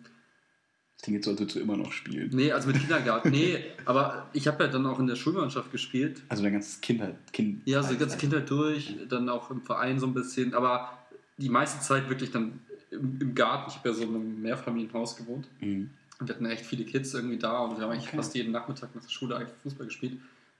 Das 0.96 1.02
klingt 1.02 1.16
jetzt 1.16 1.25
so, 1.26 1.32
als 1.32 1.40
würdest 1.40 1.56
du 1.56 1.60
immer 1.60 1.76
noch 1.76 1.92
spielen. 1.92 2.30
nee, 2.32 2.50
also 2.52 2.68
mit 2.68 2.78
Kindergarten. 2.80 3.30
Nee, 3.30 3.62
aber 3.84 4.30
ich 4.32 4.48
habe 4.48 4.64
ja 4.64 4.70
dann 4.70 4.86
auch 4.86 4.98
in 4.98 5.06
der 5.06 5.16
Schulmannschaft 5.16 5.70
gespielt. 5.70 6.22
Also 6.30 6.42
dein 6.42 6.52
ganzes 6.54 6.80
Kindheit, 6.80 7.16
Kind. 7.32 7.60
Ja, 7.66 7.82
so 7.82 7.92
die 7.92 7.98
ganze 7.98 8.16
Kindheit 8.16 8.48
durch, 8.48 8.96
dann 9.08 9.28
auch 9.28 9.50
im 9.50 9.60
Verein 9.60 10.00
so 10.00 10.06
ein 10.06 10.14
bisschen, 10.14 10.54
aber 10.54 10.96
die 11.36 11.50
meiste 11.50 11.80
Zeit 11.80 12.08
wirklich 12.08 12.30
dann 12.30 12.60
im, 12.90 13.18
im 13.20 13.34
Garten. 13.34 13.70
Ich 13.70 13.76
habe 13.76 13.90
ja 13.90 13.94
so 13.94 14.02
in 14.04 14.14
einem 14.14 14.40
Mehrfamilienhaus 14.40 15.16
gewohnt. 15.16 15.46
Mhm. 15.60 15.90
Und 16.18 16.28
wir 16.28 16.34
hatten 16.34 16.46
echt 16.46 16.64
viele 16.64 16.84
Kids 16.86 17.12
irgendwie 17.12 17.36
da 17.36 17.58
und 17.58 17.76
wir 17.76 17.84
haben 17.84 17.90
eigentlich 17.90 18.06
Okay. 18.08 18.16
fast 18.16 18.34
jeden 18.34 18.50
Nachmittag 18.52 18.94
nach 18.94 19.02
der 19.02 19.10
Schule 19.10 19.36
eigentlich 19.36 19.52
Fußball 19.62 19.84
gespielt. 19.86 20.14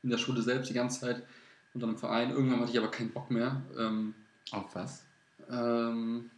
In 0.07 0.11
der 0.11 0.19
Schule 0.19 0.41
selbst 0.41 0.71
die 0.71 0.75
ganze 0.75 1.01
Zeit 1.01 1.21
und 1.75 1.83
dann 1.83 1.91
im 1.91 1.99
Verein. 1.99 2.31
Irgendwann 2.31 2.61
hatte 2.61 2.71
ich 2.71 2.79
aber 2.79 2.93
keinen 2.93 3.11
Bock 3.11 3.29
mehr. 3.29 3.61
Ähm, 3.77 4.15
Auf 4.53 4.73
was? 4.77 5.03
ähm, 5.51 6.31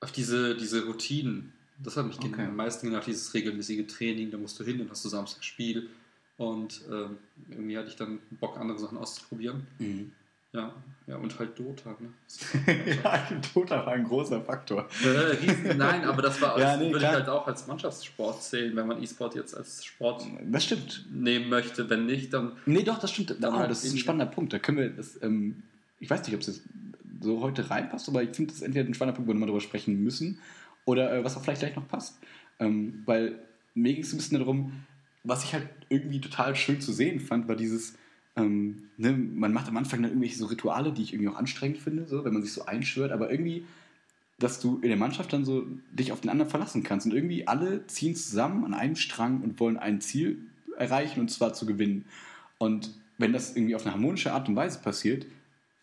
auf 0.00 0.10
diese, 0.10 0.56
diese 0.56 0.86
Routinen. 0.86 1.52
Das 1.82 1.98
hat 1.98 2.06
mich 2.06 2.18
Okay. 2.18 2.44
am 2.46 2.56
meisten 2.56 2.86
genervt, 2.86 3.08
dieses 3.08 3.34
regelmäßige 3.34 3.86
Training. 3.86 4.30
Da 4.30 4.38
musst 4.38 4.58
du 4.58 4.64
hin, 4.64 4.78
dann 4.78 4.88
hast 4.88 5.04
du 5.04 5.10
Samstag 5.10 5.44
Spiel. 5.44 5.90
Und 6.38 6.80
ähm, 6.90 7.18
irgendwie 7.50 7.76
hatte 7.76 7.88
ich 7.88 7.96
dann 7.96 8.20
Bock, 8.40 8.56
andere 8.56 8.78
Sachen 8.78 8.96
auszuprobieren. 8.96 9.66
Mhm. 9.78 10.12
Ja, 10.58 10.74
ja 11.06 11.16
und 11.16 11.38
halt 11.38 11.58
Dota. 11.58 11.96
Ne? 12.00 12.08
ja, 13.04 13.28
Dota 13.54 13.86
war 13.86 13.92
ein 13.94 14.04
großer 14.04 14.40
Faktor. 14.42 14.88
Äh, 15.04 15.74
nein, 15.74 16.04
aber 16.04 16.22
das 16.22 16.40
war 16.42 16.58
Ja, 16.60 16.76
nee, 16.76 16.86
würde 16.86 16.98
klar. 16.98 17.12
ich 17.12 17.18
halt 17.18 17.28
auch 17.28 17.46
als 17.46 17.66
Mannschaftssport 17.66 18.42
zählen, 18.42 18.74
wenn 18.76 18.86
man 18.86 19.02
E-Sport 19.02 19.34
jetzt 19.34 19.56
als 19.56 19.84
Sport 19.84 20.26
Das 20.50 20.64
stimmt. 20.64 21.06
nehmen 21.12 21.48
möchte. 21.48 21.88
Wenn 21.88 22.06
nicht, 22.06 22.32
dann 22.32 22.52
Nee, 22.66 22.82
doch, 22.82 22.98
das 22.98 23.12
stimmt. 23.12 23.36
Dann 23.40 23.54
Ah, 23.54 23.58
halt 23.60 23.70
das 23.70 23.84
ist 23.84 23.92
ein 23.94 23.98
spannender 23.98 24.26
Punkt. 24.32 24.52
Da 24.52 24.58
können 24.58 24.78
wir 24.78 24.90
das, 24.90 25.20
ähm, 25.22 25.62
ich 26.00 26.10
weiß 26.10 26.22
nicht, 26.26 26.34
ob 26.34 26.40
es 26.42 26.46
jetzt 26.48 26.62
so 27.20 27.40
heute 27.40 27.68
reinpasst, 27.70 28.08
aber 28.08 28.22
ich 28.22 28.30
finde, 28.30 28.52
das 28.52 28.56
ist 28.60 28.62
entweder 28.62 28.86
ein 28.88 28.94
spannender 28.94 29.16
Punkt, 29.16 29.28
wo 29.28 29.32
wir 29.34 29.40
mal 29.40 29.46
drüber 29.46 29.60
sprechen 29.60 30.02
müssen 30.04 30.38
oder 30.84 31.12
äh, 31.12 31.24
was 31.24 31.36
auch 31.36 31.42
vielleicht 31.42 31.60
gleich 31.60 31.74
noch 31.76 31.88
passt. 31.88 32.18
Ähm, 32.60 33.02
weil 33.06 33.38
mir 33.74 33.92
ging 33.94 34.02
es 34.02 34.12
ein 34.12 34.18
bisschen 34.18 34.38
darum, 34.38 34.72
was 35.24 35.42
ich 35.44 35.52
halt 35.52 35.68
irgendwie 35.88 36.20
total 36.20 36.54
schön 36.54 36.80
zu 36.80 36.92
sehen 36.92 37.18
fand, 37.20 37.48
war 37.48 37.56
dieses, 37.56 37.94
ähm, 38.38 38.88
ne, 38.96 39.12
man 39.12 39.52
macht 39.52 39.68
am 39.68 39.76
Anfang 39.76 40.02
dann 40.02 40.12
irgendwelche 40.12 40.38
so 40.38 40.46
Rituale, 40.46 40.92
die 40.92 41.02
ich 41.02 41.12
irgendwie 41.12 41.30
auch 41.30 41.36
anstrengend 41.36 41.78
finde, 41.78 42.06
so, 42.06 42.24
wenn 42.24 42.32
man 42.32 42.42
sich 42.42 42.52
so 42.52 42.64
einschwört, 42.64 43.12
aber 43.12 43.30
irgendwie, 43.30 43.64
dass 44.38 44.60
du 44.60 44.76
in 44.76 44.88
der 44.88 44.96
Mannschaft 44.96 45.32
dann 45.32 45.44
so 45.44 45.66
dich 45.92 46.12
auf 46.12 46.20
den 46.20 46.30
anderen 46.30 46.50
verlassen 46.50 46.82
kannst 46.82 47.06
und 47.06 47.14
irgendwie 47.14 47.46
alle 47.46 47.86
ziehen 47.86 48.14
zusammen 48.14 48.64
an 48.64 48.74
einem 48.74 48.96
Strang 48.96 49.42
und 49.42 49.58
wollen 49.60 49.76
ein 49.76 50.00
Ziel 50.00 50.38
erreichen 50.76 51.20
und 51.20 51.30
zwar 51.30 51.52
zu 51.54 51.66
gewinnen. 51.66 52.04
Und 52.58 52.94
wenn 53.18 53.32
das 53.32 53.56
irgendwie 53.56 53.74
auf 53.74 53.84
eine 53.84 53.92
harmonische 53.92 54.32
Art 54.32 54.48
und 54.48 54.56
Weise 54.56 54.78
passiert, 54.80 55.26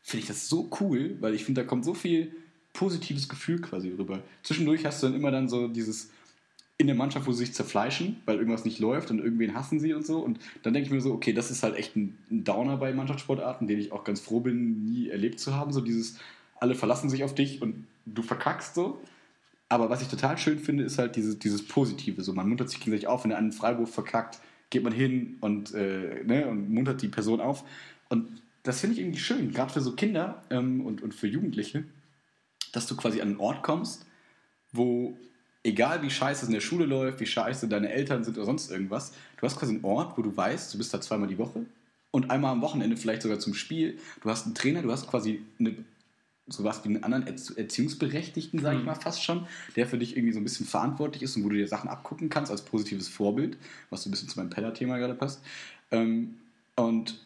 finde 0.02 0.22
ich 0.22 0.28
das 0.28 0.48
so 0.48 0.70
cool, 0.80 1.18
weil 1.20 1.34
ich 1.34 1.44
finde, 1.44 1.62
da 1.62 1.68
kommt 1.68 1.84
so 1.84 1.94
viel 1.94 2.32
positives 2.74 3.28
Gefühl 3.28 3.60
quasi 3.60 3.90
rüber. 3.90 4.22
Zwischendurch 4.44 4.86
hast 4.86 5.02
du 5.02 5.08
dann 5.08 5.16
immer 5.16 5.32
dann 5.32 5.50
so 5.50 5.68
dieses 5.68 6.12
in 6.78 6.88
der 6.88 6.96
Mannschaft, 6.96 7.26
wo 7.26 7.32
sie 7.32 7.46
sich 7.46 7.54
zerfleischen, 7.54 8.22
weil 8.26 8.38
irgendwas 8.38 8.66
nicht 8.66 8.80
läuft 8.80 9.10
und 9.10 9.20
irgendwen 9.20 9.56
hassen 9.56 9.80
sie 9.80 9.94
und 9.94 10.06
so. 10.06 10.20
Und 10.20 10.40
dann 10.64 10.74
denke 10.74 10.88
ich 10.88 10.94
mir 10.94 11.00
so, 11.00 11.14
okay, 11.14 11.32
das 11.32 11.50
ist 11.50 11.64
halt 11.64 11.76
echt 11.76 11.96
ein, 11.96 12.18
Downer 12.30 12.78
bei 12.78 12.94
Mannschaftssportarten, 12.94 13.68
den 13.68 13.80
ich 13.80 13.92
auch 13.94 14.04
ganz 14.04 14.20
froh 14.20 14.42
bin, 14.42 14.84
nie 14.84 15.08
erlebt 15.08 15.40
zu 15.40 15.56
haben. 15.56 15.72
So 15.72 15.80
dieses, 15.80 16.20
alle 16.60 16.76
verlassen 16.76 17.10
sich 17.10 17.24
auf 17.24 17.34
dich 17.34 17.62
und 17.62 17.88
du 18.06 18.22
verkackst 18.22 18.76
so. 18.76 19.00
Aber 19.70 19.90
was 19.90 20.02
ich 20.02 20.10
total 20.10 20.38
schön 20.38 20.60
finde, 20.60 20.84
ist 20.84 20.98
halt 21.00 21.16
dieses, 21.16 21.40
dieses 21.40 21.66
Positive. 21.66 22.22
So, 22.24 22.34
man 22.34 22.48
muntert 22.48 22.70
sich 22.70 22.80
gegenseitig 22.80 23.08
auf, 23.08 23.24
wenn 23.24 23.32
er 23.32 23.38
einen 23.38 23.54
Freiwurf 23.54 23.94
verkackt, 23.94 24.40
geht 24.70 24.84
man 24.84 24.94
hin 24.94 25.38
und, 25.40 25.74
äh, 25.74 26.24
ne, 26.26 26.48
und 26.48 26.70
muntert 26.70 27.02
die 27.02 27.08
Person 27.08 27.40
auf. 27.40 27.64
Und 28.10 28.42
das 28.64 28.82
finde 28.82 28.96
ich 28.96 29.02
irgendwie 29.02 29.20
schön, 29.20 29.52
gerade 29.52 29.72
für 29.72 29.82
so 29.82 29.94
Kinder 29.94 30.44
ähm, 30.50 30.86
und, 30.86 31.02
und 31.02 31.14
für 31.14 31.28
Jugendliche, 31.28 31.86
dass 32.74 32.86
du 32.86 32.98
quasi 32.98 33.22
an 33.22 33.30
einen 33.30 33.40
Ort 33.40 33.64
kommst, 33.64 34.06
wo, 34.72 35.18
egal 35.66 36.02
wie 36.02 36.10
scheiße 36.10 36.44
es 36.44 36.48
in 36.48 36.54
der 36.54 36.62
Schule 36.62 36.86
läuft, 36.86 37.20
wie 37.20 37.26
scheiße 37.26 37.68
deine 37.68 37.90
Eltern 37.90 38.24
sind 38.24 38.38
oder 38.38 38.46
sonst 38.46 38.72
irgendwas, 38.72 39.12
du 39.38 39.42
hast 39.46 39.58
quasi 39.58 39.74
einen 39.74 39.84
Ort, 39.84 40.18
wo 40.18 40.22
du 40.22 40.36
weißt, 40.36 40.74
du 40.74 40.78
bist 40.78 40.94
da 40.94 41.02
zweimal 41.02 41.28
die 41.28 41.38
Woche 41.38 41.66
und 42.12 42.32
einmal 42.32 42.52
am 42.52 42.62
Wochenende 42.62 42.96
vielleicht 42.98 43.24
sogar 43.24 43.40
zum 43.40 43.54
Spiel. 43.54 43.98
Du 44.22 44.30
hast 44.30 44.46
einen 44.46 44.56
Trainer, 44.56 44.82
du 44.82 44.92
hast 44.92 45.08
quasi 45.08 45.42
eine, 45.60 45.76
sowas 46.48 46.82
wie 46.84 46.90
einen 46.90 47.04
anderen 47.04 47.26
Erzie- 47.28 47.58
Erziehungsberechtigten, 47.58 48.60
sage 48.62 48.76
ich 48.78 48.82
Mhm. 48.82 48.86
mal 48.88 48.96
fast 48.96 49.24
schon, 49.24 49.48
der 49.76 49.88
für 49.88 49.98
dich 49.98 50.16
irgendwie 50.16 50.34
so 50.34 50.40
ein 50.40 50.44
bisschen 50.44 50.66
verantwortlich 50.68 51.24
ist 51.24 51.36
und 51.36 51.44
wo 51.44 51.50
du 51.50 51.56
dir 51.56 51.68
Sachen 51.68 51.90
abgucken 51.90 52.30
kannst 52.30 52.52
als 52.52 52.62
positives 52.64 53.08
Vorbild, 53.10 53.58
was 53.90 54.04
so 54.04 54.10
ein 54.10 54.12
bisschen 54.12 54.30
zu 54.30 54.40
meinem 54.40 54.52
Peller-Thema 54.52 54.98
gerade 54.98 55.16
passt. 55.16 55.42
Ähm, 55.92 56.36
und 56.76 57.20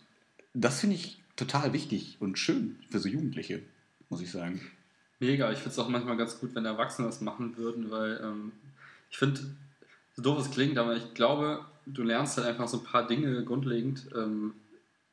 das 0.54 0.80
finde 0.80 0.96
ich 0.96 1.18
total 1.36 1.74
wichtig 1.74 2.18
und 2.20 2.40
schön 2.40 2.78
für 2.90 3.00
so 3.00 3.10
Jugendliche, 3.10 3.62
muss 4.10 4.22
ich 4.22 4.32
sagen. 4.32 4.62
Mega, 5.20 5.52
ich 5.52 5.60
finde 5.60 5.72
es 5.72 5.80
auch 5.80 5.90
manchmal 5.90 6.18
ganz 6.18 6.40
gut, 6.40 6.56
wenn 6.56 6.66
Erwachsene 6.66 7.08
das 7.08 7.22
machen 7.22 7.58
würden, 7.58 7.92
weil 7.92 8.20
ähm, 8.24 8.52
ich 9.12 9.18
finde, 9.18 9.42
so 10.16 10.22
doof 10.22 10.40
es 10.40 10.52
klingt, 10.52 10.78
aber 10.78 10.96
ich 10.96 11.14
glaube, 11.14 11.66
du 11.86 12.04
lernst 12.04 12.38
halt 12.38 12.48
einfach 12.48 12.68
so 12.68 12.78
ein 12.78 12.84
paar 12.84 13.06
Dinge 13.06 13.44
grundlegend, 13.44 14.08
ähm, 14.16 14.54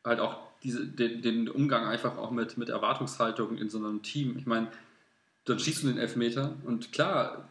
halt 0.05 0.21
auch 0.21 0.39
diese, 0.63 0.87
den, 0.87 1.23
den 1.23 1.49
Umgang 1.49 1.87
einfach 1.87 2.17
auch 2.19 2.31
mit, 2.31 2.57
mit 2.57 2.69
Erwartungshaltung 2.69 3.59
in 3.59 3.69
so 3.69 3.79
einem 3.79 4.03
Team. 4.03 4.37
Ich 4.39 4.47
meine, 4.47 4.69
dann 5.45 5.59
schießt 5.59 5.83
du 5.83 5.89
den 5.89 5.99
Elfmeter 5.99 6.55
und 6.65 6.93
klar 6.93 7.49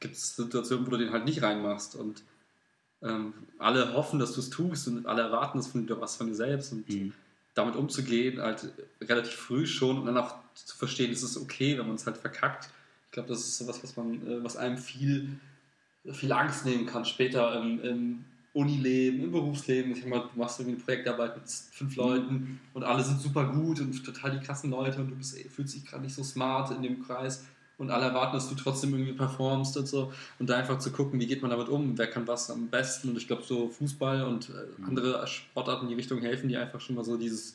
gibt 0.00 0.14
es 0.14 0.36
Situationen, 0.36 0.86
wo 0.86 0.90
du 0.90 0.98
den 0.98 1.12
halt 1.12 1.24
nicht 1.24 1.42
reinmachst 1.42 1.94
und 1.94 2.22
ähm, 3.02 3.32
alle 3.58 3.94
hoffen, 3.94 4.18
dass 4.18 4.32
du 4.32 4.40
es 4.40 4.50
tust 4.50 4.88
und 4.88 5.06
alle 5.06 5.22
erwarten 5.22 5.58
das 5.58 5.68
von 5.68 5.86
dir 5.86 6.00
was 6.00 6.16
von 6.16 6.26
dir 6.26 6.34
selbst 6.34 6.72
und 6.72 6.88
Mhm. 6.88 7.12
damit 7.54 7.76
umzugehen, 7.76 8.40
halt 8.40 8.68
relativ 9.00 9.34
früh 9.34 9.66
schon 9.66 9.98
und 9.98 10.06
dann 10.06 10.16
auch 10.18 10.34
zu 10.64 10.76
verstehen, 10.76 11.12
es 11.12 11.22
ist 11.22 11.36
okay, 11.36 11.78
wenn 11.78 11.86
man 11.86 11.96
es 11.96 12.06
halt 12.06 12.16
verkackt. 12.16 12.68
Ich 13.06 13.12
glaube, 13.12 13.28
das 13.28 13.40
ist 13.40 13.58
sowas, 13.58 13.82
was 13.82 13.96
man, 13.96 14.14
äh, 14.26 14.44
was 14.44 14.56
einem 14.56 14.78
viel, 14.78 15.38
viel 16.12 16.32
Angst 16.32 16.64
nehmen 16.64 16.86
kann 16.86 17.04
später 17.04 17.60
im, 17.60 17.82
im 17.82 18.24
Unileben, 18.52 19.22
im 19.22 19.32
Berufsleben. 19.32 19.92
Ich 19.92 20.00
sag 20.00 20.08
mal, 20.08 20.20
du 20.20 20.38
machst 20.38 20.58
irgendwie 20.58 20.76
eine 20.76 20.84
Projektarbeit 20.84 21.36
mit 21.36 21.48
fünf 21.48 21.96
Leuten 21.96 22.60
und 22.74 22.82
alle 22.82 23.04
sind 23.04 23.20
super 23.20 23.44
gut 23.44 23.80
und 23.80 24.04
total 24.04 24.32
die 24.32 24.44
krassen 24.44 24.70
Leute 24.70 25.00
und 25.00 25.10
du 25.10 25.16
bist, 25.16 25.38
fühlst 25.50 25.74
dich 25.74 25.86
gerade 25.86 26.02
nicht 26.02 26.14
so 26.14 26.24
smart 26.24 26.70
in 26.70 26.82
dem 26.82 27.04
Kreis 27.04 27.44
und 27.78 27.90
alle 27.90 28.06
erwarten, 28.06 28.34
dass 28.34 28.48
du 28.48 28.56
trotzdem 28.56 28.92
irgendwie 28.92 29.12
performst 29.12 29.76
und 29.76 29.86
so 29.86 30.12
und 30.38 30.50
da 30.50 30.56
einfach 30.56 30.78
zu 30.78 30.90
gucken, 30.90 31.20
wie 31.20 31.26
geht 31.26 31.42
man 31.42 31.50
damit 31.50 31.68
um, 31.68 31.96
wer 31.96 32.08
kann 32.08 32.26
was 32.26 32.50
am 32.50 32.68
besten 32.68 33.10
und 33.10 33.16
ich 33.16 33.28
glaube 33.28 33.44
so 33.44 33.68
Fußball 33.68 34.24
und 34.24 34.50
äh, 34.50 34.82
andere 34.84 35.24
Sportarten 35.26 35.84
in 35.84 35.90
die 35.90 35.94
Richtung 35.94 36.20
helfen, 36.20 36.48
die 36.48 36.56
einfach 36.56 36.80
schon 36.80 36.96
mal 36.96 37.04
so 37.04 37.16
dieses 37.16 37.54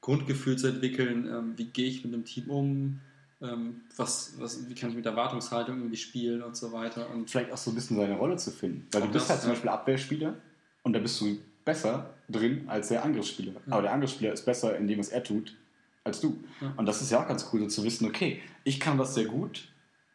Grundgefühl 0.00 0.56
zu 0.56 0.68
entwickeln, 0.68 1.26
ähm, 1.26 1.54
wie 1.56 1.66
gehe 1.66 1.88
ich 1.88 2.04
mit 2.04 2.14
einem 2.14 2.24
Team 2.24 2.50
um, 2.50 3.00
ähm, 3.40 3.82
was, 3.96 4.34
was, 4.38 4.68
wie 4.68 4.74
kann 4.74 4.90
ich 4.90 4.96
mit 4.96 5.06
Erwartungshaltung 5.06 5.78
irgendwie 5.78 5.96
spielen 5.96 6.42
und 6.42 6.56
so 6.56 6.72
weiter 6.72 7.10
und 7.10 7.30
vielleicht 7.30 7.52
auch 7.52 7.56
so 7.56 7.70
ein 7.70 7.74
bisschen 7.74 7.96
seine 7.96 8.16
Rolle 8.16 8.36
zu 8.36 8.50
finden. 8.50 8.86
Weil 8.92 9.02
du 9.02 9.08
bist 9.08 9.24
das, 9.24 9.30
halt 9.30 9.40
zum 9.40 9.48
ja. 9.48 9.54
Beispiel 9.54 9.70
Abwehrspieler 9.70 10.34
und 10.82 10.92
da 10.92 10.98
bist 10.98 11.20
du 11.20 11.38
besser 11.64 12.14
drin 12.28 12.64
als 12.66 12.88
der 12.88 13.04
Angriffsspieler. 13.04 13.52
Aber 13.68 13.82
der 13.82 13.92
Angriffsspieler 13.92 14.32
ist 14.32 14.44
besser 14.44 14.76
in 14.76 14.88
dem, 14.88 14.98
was 14.98 15.10
er 15.10 15.22
tut, 15.22 15.54
als 16.02 16.20
du. 16.20 16.42
Ja. 16.60 16.72
Und 16.76 16.86
das 16.86 17.02
ist 17.02 17.10
ja 17.10 17.22
auch 17.22 17.28
ganz 17.28 17.48
cool, 17.52 17.60
so 17.60 17.66
zu 17.66 17.84
wissen, 17.84 18.06
okay, 18.06 18.40
ich 18.64 18.80
kann 18.80 18.98
was 18.98 19.14
sehr 19.14 19.26
gut 19.26 19.68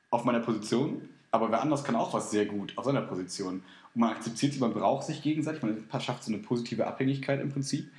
auf 0.10 0.26
meiner 0.26 0.40
Position, 0.40 1.10
aber 1.32 1.52
wer 1.52 1.62
anders 1.62 1.84
kann 1.84 1.96
auch 1.96 2.14
was 2.14 2.32
sehr 2.32 2.46
gut 2.46 2.74
auf 2.78 2.86
seiner 2.86 3.02
Position. 3.02 3.64
Und 3.94 4.02
man 4.02 4.12
akzeptiert 4.12 4.54
sie, 4.54 4.60
man 4.60 4.74
braucht 4.74 5.06
sich 5.06 5.22
gegenseitig, 5.22 5.62
man 5.62 6.02
schafft 6.02 6.24
so 6.24 6.34
eine 6.34 6.42
positive 6.42 6.88
Abhängigkeit 6.88 7.40
im 7.40 7.52
Prinzip. 7.52 7.92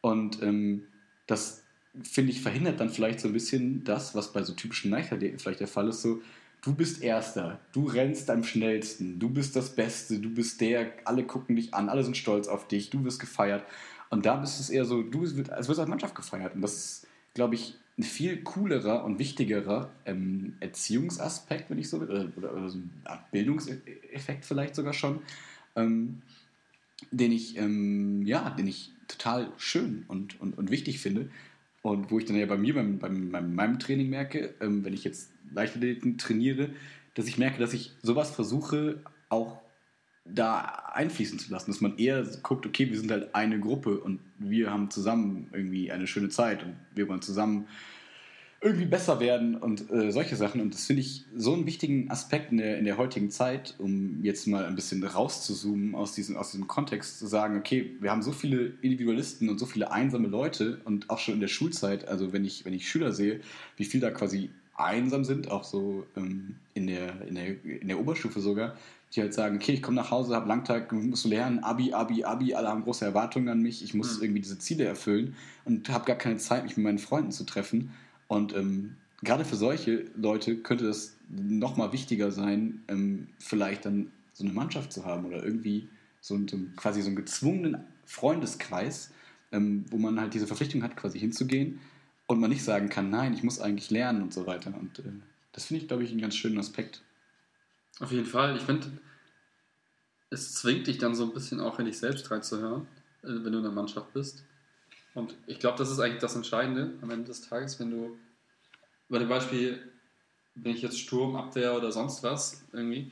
Und 0.00 0.42
ähm, 0.42 0.86
das, 1.26 1.62
finde 2.02 2.32
ich, 2.32 2.40
verhindert 2.40 2.80
dann 2.80 2.90
vielleicht 2.90 3.20
so 3.20 3.28
ein 3.28 3.32
bisschen 3.34 3.84
das, 3.84 4.14
was 4.14 4.32
bei 4.32 4.42
so 4.42 4.52
typischen 4.52 4.90
Leichtathleten 4.90 5.38
vielleicht 5.38 5.60
der 5.60 5.68
Fall 5.68 5.88
ist, 5.88 6.02
so, 6.02 6.20
du 6.62 6.74
bist 6.74 7.02
Erster, 7.02 7.60
du 7.72 7.86
rennst 7.86 8.28
am 8.30 8.42
schnellsten, 8.42 9.18
du 9.18 9.28
bist 9.30 9.56
das 9.56 9.74
Beste, 9.74 10.18
du 10.18 10.30
bist 10.30 10.60
der, 10.60 10.92
alle 11.04 11.24
gucken 11.24 11.56
dich 11.56 11.74
an, 11.74 11.88
alle 11.88 12.04
sind 12.04 12.16
stolz 12.16 12.48
auf 12.48 12.68
dich, 12.68 12.90
du 12.90 13.04
wirst 13.04 13.20
gefeiert. 13.20 13.64
Und 14.10 14.26
da 14.26 14.36
bist 14.36 14.60
es 14.60 14.70
eher 14.70 14.84
so, 14.84 15.02
du 15.02 15.22
wirst, 15.22 15.50
als 15.50 15.88
Mannschaft 15.88 16.14
gefeiert. 16.14 16.54
Und 16.54 16.62
das 16.62 16.74
ist, 16.74 17.06
glaube 17.34 17.54
ich, 17.54 17.74
ein 17.98 18.02
viel 18.02 18.42
coolerer 18.42 19.04
und 19.04 19.18
wichtigerer 19.18 19.90
ähm, 20.04 20.54
Erziehungsaspekt, 20.60 21.70
wenn 21.70 21.78
ich 21.78 21.88
so 21.88 22.00
will, 22.00 22.32
oder, 22.36 22.54
oder, 22.54 22.68
so 22.68 22.78
Art 23.04 23.30
Bildungseffekt 23.30 24.44
vielleicht 24.44 24.74
sogar 24.74 24.92
schon, 24.92 25.20
ähm, 25.76 26.20
den 27.10 27.32
ich, 27.32 27.56
ähm, 27.56 28.26
ja, 28.26 28.50
den 28.50 28.66
ich 28.66 28.92
total 29.08 29.52
schön 29.56 30.04
und, 30.08 30.40
und, 30.40 30.56
und 30.58 30.70
wichtig 30.70 31.00
finde. 31.00 31.30
Und 31.82 32.10
wo 32.10 32.18
ich 32.18 32.24
dann 32.24 32.36
ja 32.36 32.46
bei 32.46 32.56
mir, 32.56 32.74
beim, 32.74 32.98
beim, 32.98 33.30
beim 33.30 33.54
meinem 33.54 33.78
Training 33.78 34.10
merke, 34.10 34.54
ähm, 34.60 34.84
wenn 34.84 34.92
ich 34.92 35.04
jetzt 35.04 35.30
Leichtathleten 35.52 36.18
trainiere, 36.18 36.70
dass 37.14 37.28
ich 37.28 37.38
merke, 37.38 37.58
dass 37.58 37.72
ich 37.72 37.92
sowas 38.02 38.30
versuche, 38.30 39.00
auch 39.28 39.62
da 40.24 40.90
einfließen 40.92 41.38
zu 41.38 41.52
lassen, 41.52 41.70
dass 41.70 41.80
man 41.80 41.98
eher 41.98 42.24
guckt, 42.42 42.66
okay, 42.66 42.90
wir 42.90 42.98
sind 42.98 43.10
halt 43.10 43.34
eine 43.34 43.60
Gruppe 43.60 44.00
und 44.00 44.20
wir 44.38 44.70
haben 44.70 44.90
zusammen 44.90 45.48
irgendwie 45.52 45.92
eine 45.92 46.06
schöne 46.06 46.28
Zeit 46.28 46.64
und 46.64 46.74
wir 46.94 47.08
wollen 47.08 47.22
zusammen 47.22 47.68
irgendwie 48.62 48.86
besser 48.86 49.20
werden 49.20 49.54
und 49.54 49.90
äh, 49.90 50.10
solche 50.10 50.34
Sachen. 50.34 50.60
Und 50.60 50.72
das 50.74 50.86
finde 50.86 51.02
ich 51.02 51.24
so 51.36 51.52
einen 51.52 51.66
wichtigen 51.66 52.10
Aspekt 52.10 52.52
in 52.52 52.58
der, 52.58 52.78
in 52.78 52.84
der 52.84 52.96
heutigen 52.96 53.30
Zeit, 53.30 53.74
um 53.78 54.24
jetzt 54.24 54.46
mal 54.46 54.64
ein 54.64 54.74
bisschen 54.74 55.04
rauszuzoomen 55.04 55.94
aus 55.94 56.14
diesem, 56.14 56.36
aus 56.36 56.52
diesem 56.52 56.66
Kontext, 56.66 57.18
zu 57.18 57.26
sagen, 57.26 57.58
okay, 57.58 57.92
wir 58.00 58.10
haben 58.10 58.22
so 58.22 58.32
viele 58.32 58.72
Individualisten 58.80 59.48
und 59.50 59.58
so 59.58 59.66
viele 59.66 59.92
einsame 59.92 60.28
Leute 60.28 60.80
und 60.84 61.10
auch 61.10 61.18
schon 61.18 61.34
in 61.34 61.40
der 61.40 61.48
Schulzeit, 61.48 62.08
also 62.08 62.32
wenn 62.32 62.44
ich, 62.44 62.64
wenn 62.64 62.72
ich 62.72 62.88
Schüler 62.88 63.12
sehe, 63.12 63.40
wie 63.76 63.84
viel 63.84 64.00
da 64.00 64.10
quasi 64.10 64.50
einsam 64.74 65.24
sind, 65.24 65.50
auch 65.50 65.64
so 65.64 66.06
ähm, 66.16 66.56
in, 66.74 66.86
der, 66.86 67.26
in, 67.26 67.34
der, 67.34 67.64
in 67.64 67.88
der 67.88 67.98
Oberstufe 68.00 68.40
sogar, 68.40 68.76
die 69.14 69.20
halt 69.20 69.32
sagen, 69.34 69.56
okay, 69.56 69.72
ich 69.72 69.82
komme 69.82 69.96
nach 69.96 70.10
Hause, 70.10 70.34
habe 70.34 70.48
Langtag, 70.48 70.92
muss 70.92 71.24
lernen, 71.24 71.60
Abi, 71.60 71.92
Abi, 71.92 72.24
Abi, 72.24 72.54
alle 72.54 72.68
haben 72.68 72.82
große 72.82 73.04
Erwartungen 73.04 73.48
an 73.48 73.62
mich, 73.62 73.82
ich 73.84 73.94
muss 73.94 74.16
Mhm. 74.18 74.24
irgendwie 74.24 74.40
diese 74.40 74.58
Ziele 74.58 74.84
erfüllen 74.84 75.36
und 75.64 75.88
habe 75.88 76.04
gar 76.04 76.16
keine 76.16 76.36
Zeit, 76.38 76.64
mich 76.64 76.76
mit 76.76 76.84
meinen 76.84 76.98
Freunden 76.98 77.30
zu 77.30 77.44
treffen. 77.44 77.92
Und 78.28 78.54
ähm, 78.54 78.96
gerade 79.22 79.44
für 79.44 79.56
solche 79.56 80.04
Leute 80.16 80.56
könnte 80.56 80.84
das 80.84 81.16
nochmal 81.28 81.92
wichtiger 81.92 82.30
sein, 82.30 82.82
ähm, 82.88 83.28
vielleicht 83.38 83.84
dann 83.84 84.12
so 84.32 84.44
eine 84.44 84.52
Mannschaft 84.52 84.92
zu 84.92 85.04
haben 85.04 85.24
oder 85.24 85.42
irgendwie 85.44 85.88
so, 86.20 86.38
so 86.46 86.58
quasi 86.76 87.02
so 87.02 87.08
einen 87.08 87.16
gezwungenen 87.16 87.84
Freundeskreis, 88.04 89.12
ähm, 89.52 89.84
wo 89.90 89.96
man 89.96 90.20
halt 90.20 90.34
diese 90.34 90.46
Verpflichtung 90.46 90.82
hat, 90.82 90.96
quasi 90.96 91.18
hinzugehen 91.18 91.80
und 92.26 92.40
man 92.40 92.50
nicht 92.50 92.64
sagen 92.64 92.88
kann, 92.88 93.10
nein, 93.10 93.32
ich 93.34 93.42
muss 93.42 93.60
eigentlich 93.60 93.90
lernen 93.90 94.22
und 94.22 94.34
so 94.34 94.46
weiter. 94.46 94.74
Und 94.78 94.98
äh, 94.98 95.04
das 95.52 95.66
finde 95.66 95.82
ich, 95.82 95.88
glaube 95.88 96.04
ich, 96.04 96.10
einen 96.10 96.20
ganz 96.20 96.36
schönen 96.36 96.58
Aspekt. 96.58 97.02
Auf 98.00 98.12
jeden 98.12 98.26
Fall. 98.26 98.56
Ich 98.56 98.62
finde, 98.62 98.88
es 100.30 100.54
zwingt 100.54 100.86
dich 100.86 100.98
dann 100.98 101.14
so 101.14 101.24
ein 101.24 101.32
bisschen 101.32 101.60
auch 101.60 101.78
in 101.78 101.86
dich 101.86 101.98
selbst 101.98 102.30
reinzuhören, 102.30 102.86
äh, 103.22 103.28
wenn 103.28 103.52
du 103.52 103.58
in 103.58 103.64
der 103.64 103.72
Mannschaft 103.72 104.12
bist. 104.12 104.44
Und 105.16 105.34
ich 105.46 105.58
glaube, 105.58 105.78
das 105.78 105.90
ist 105.90 105.98
eigentlich 105.98 106.20
das 106.20 106.36
Entscheidende 106.36 106.92
am 107.00 107.10
Ende 107.10 107.24
des 107.24 107.40
Tages, 107.40 107.80
wenn 107.80 107.90
du, 107.90 108.18
bei 109.08 109.18
dem 109.18 109.30
Beispiel, 109.30 109.80
wenn 110.54 110.72
ich 110.72 110.82
jetzt 110.82 111.00
Sturm, 111.00 111.36
Abwehr 111.36 111.74
oder 111.74 111.90
sonst 111.90 112.22
was 112.22 112.62
irgendwie, 112.72 113.10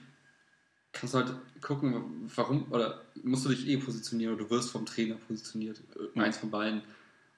kannst 0.93 1.15
du 1.15 1.19
halt 1.19 1.35
gucken, 1.63 2.31
warum, 2.37 2.71
oder 2.71 3.01
musst 3.23 3.47
du 3.47 3.49
dich 3.49 3.67
eh 3.69 3.79
positionieren 3.79 4.35
oder 4.35 4.45
du 4.45 4.51
wirst 4.51 4.71
vom 4.71 4.85
Trainer 4.85 5.15
positioniert, 5.15 5.83
mhm. 6.15 6.21
eins 6.21 6.37
von 6.37 6.51
beiden. 6.51 6.83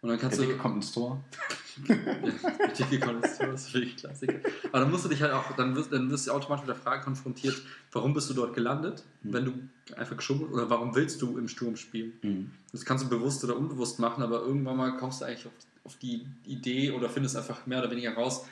Und 0.03 0.11
dann 0.11 0.19
kannst 0.19 0.39
der 0.39 0.47
Dicke 0.47 0.59
kommt 0.59 0.77
ins 0.77 0.93
Tor. 0.93 1.25
ja, 1.89 1.95
der 1.95 2.87
Dicke 2.87 3.01
kommt 3.01 3.25
ins 3.25 3.39
Tor, 3.39 3.47
das 3.49 3.67
ist 3.67 3.75
wirklich 3.75 3.97
Klassiker. 3.97 4.35
Aber 4.69 4.81
dann 4.81 4.91
musst 4.91 5.05
du 5.05 5.09
dich 5.09 5.23
halt 5.23 5.33
auch, 5.33 5.51
dann 5.57 5.75
wirst, 5.75 5.93
dann 5.93 6.11
wirst 6.11 6.27
du 6.27 6.33
automatisch 6.33 6.67
mit 6.67 6.77
der 6.77 6.83
Frage 6.83 7.03
konfrontiert, 7.03 7.61
warum 7.93 8.15
bist 8.15 8.29
du 8.31 8.35
dort 8.35 8.55
gelandet, 8.55 9.03
mhm. 9.23 9.33
wenn 9.33 9.45
du 9.45 9.53
einfach 9.97 10.17
geschummelt 10.17 10.53
oder 10.53 10.69
warum 10.71 10.95
willst 10.95 11.21
du 11.23 11.39
im 11.39 11.49
Sturm 11.49 11.77
spielen? 11.77 12.13
Mhm. 12.23 12.51
Das 12.73 12.85
kannst 12.85 13.05
du 13.05 13.09
bewusst 13.09 13.43
oder 13.45 13.57
unbewusst 13.57 13.99
machen, 13.99 14.23
aber 14.23 14.43
irgendwann 14.43 14.77
mal 14.77 14.97
kommst 14.97 15.21
du 15.21 15.25
eigentlich 15.25 15.47
auf, 15.47 15.53
auf 15.85 15.97
die 15.97 16.27
Idee 16.45 16.93
oder 16.93 17.09
findest 17.09 17.37
einfach 17.37 17.67
mehr 17.67 17.79
oder 17.81 17.91
weniger 17.91 18.15
raus, 18.15 18.47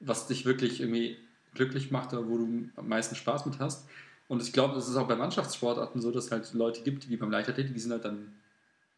was 0.00 0.26
dich 0.28 0.44
wirklich 0.44 0.80
irgendwie 0.80 1.16
glücklich 1.54 1.90
macht 1.90 2.12
oder 2.12 2.28
wo 2.28 2.38
du 2.38 2.68
am 2.76 2.88
meisten 2.88 3.16
Spaß 3.16 3.46
mit 3.46 3.58
hast. 3.58 3.88
Und 4.28 4.42
ich 4.42 4.52
glaube, 4.52 4.76
es 4.76 4.88
ist 4.88 4.96
auch 4.96 5.08
bei 5.08 5.16
Mannschaftssportarten 5.16 6.00
so, 6.00 6.10
dass 6.10 6.26
es 6.26 6.30
halt 6.32 6.52
Leute 6.52 6.82
gibt, 6.82 7.08
wie 7.08 7.16
beim 7.16 7.30
Leichtathletik, 7.30 7.74
die 7.74 7.80
sind 7.80 7.92
halt 7.92 8.04
dann 8.04 8.32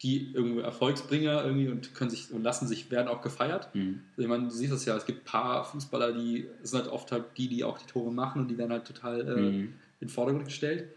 die 0.01 0.31
irgendwie 0.33 0.61
Erfolgsbringer 0.61 1.43
irgendwie 1.43 1.67
und 1.67 1.93
können 1.93 2.09
sich 2.09 2.31
und 2.31 2.41
lassen 2.41 2.67
sich, 2.67 2.89
werden 2.89 3.09
auch 3.09 3.21
gefeiert. 3.21 3.73
Mhm. 3.75 4.01
Ich 4.15 4.27
meine, 4.27 4.45
du 4.45 4.49
siehst 4.49 4.71
das 4.71 4.85
ja, 4.85 4.95
es 4.95 5.05
gibt 5.05 5.21
ein 5.21 5.25
paar 5.25 5.65
Fußballer, 5.65 6.13
die 6.13 6.47
sind 6.63 6.83
halt 6.83 6.91
oft 6.91 7.11
halt 7.11 7.25
die, 7.37 7.49
die 7.49 7.63
auch 7.65 7.77
die 7.77 7.85
Tore 7.85 8.11
machen 8.11 8.41
und 8.41 8.47
die 8.47 8.57
werden 8.57 8.71
halt 8.71 8.85
total 8.85 9.21
äh, 9.21 9.35
mhm. 9.35 9.59
in 9.59 9.73
den 10.01 10.09
Vordergrund 10.09 10.45
gestellt. 10.45 10.89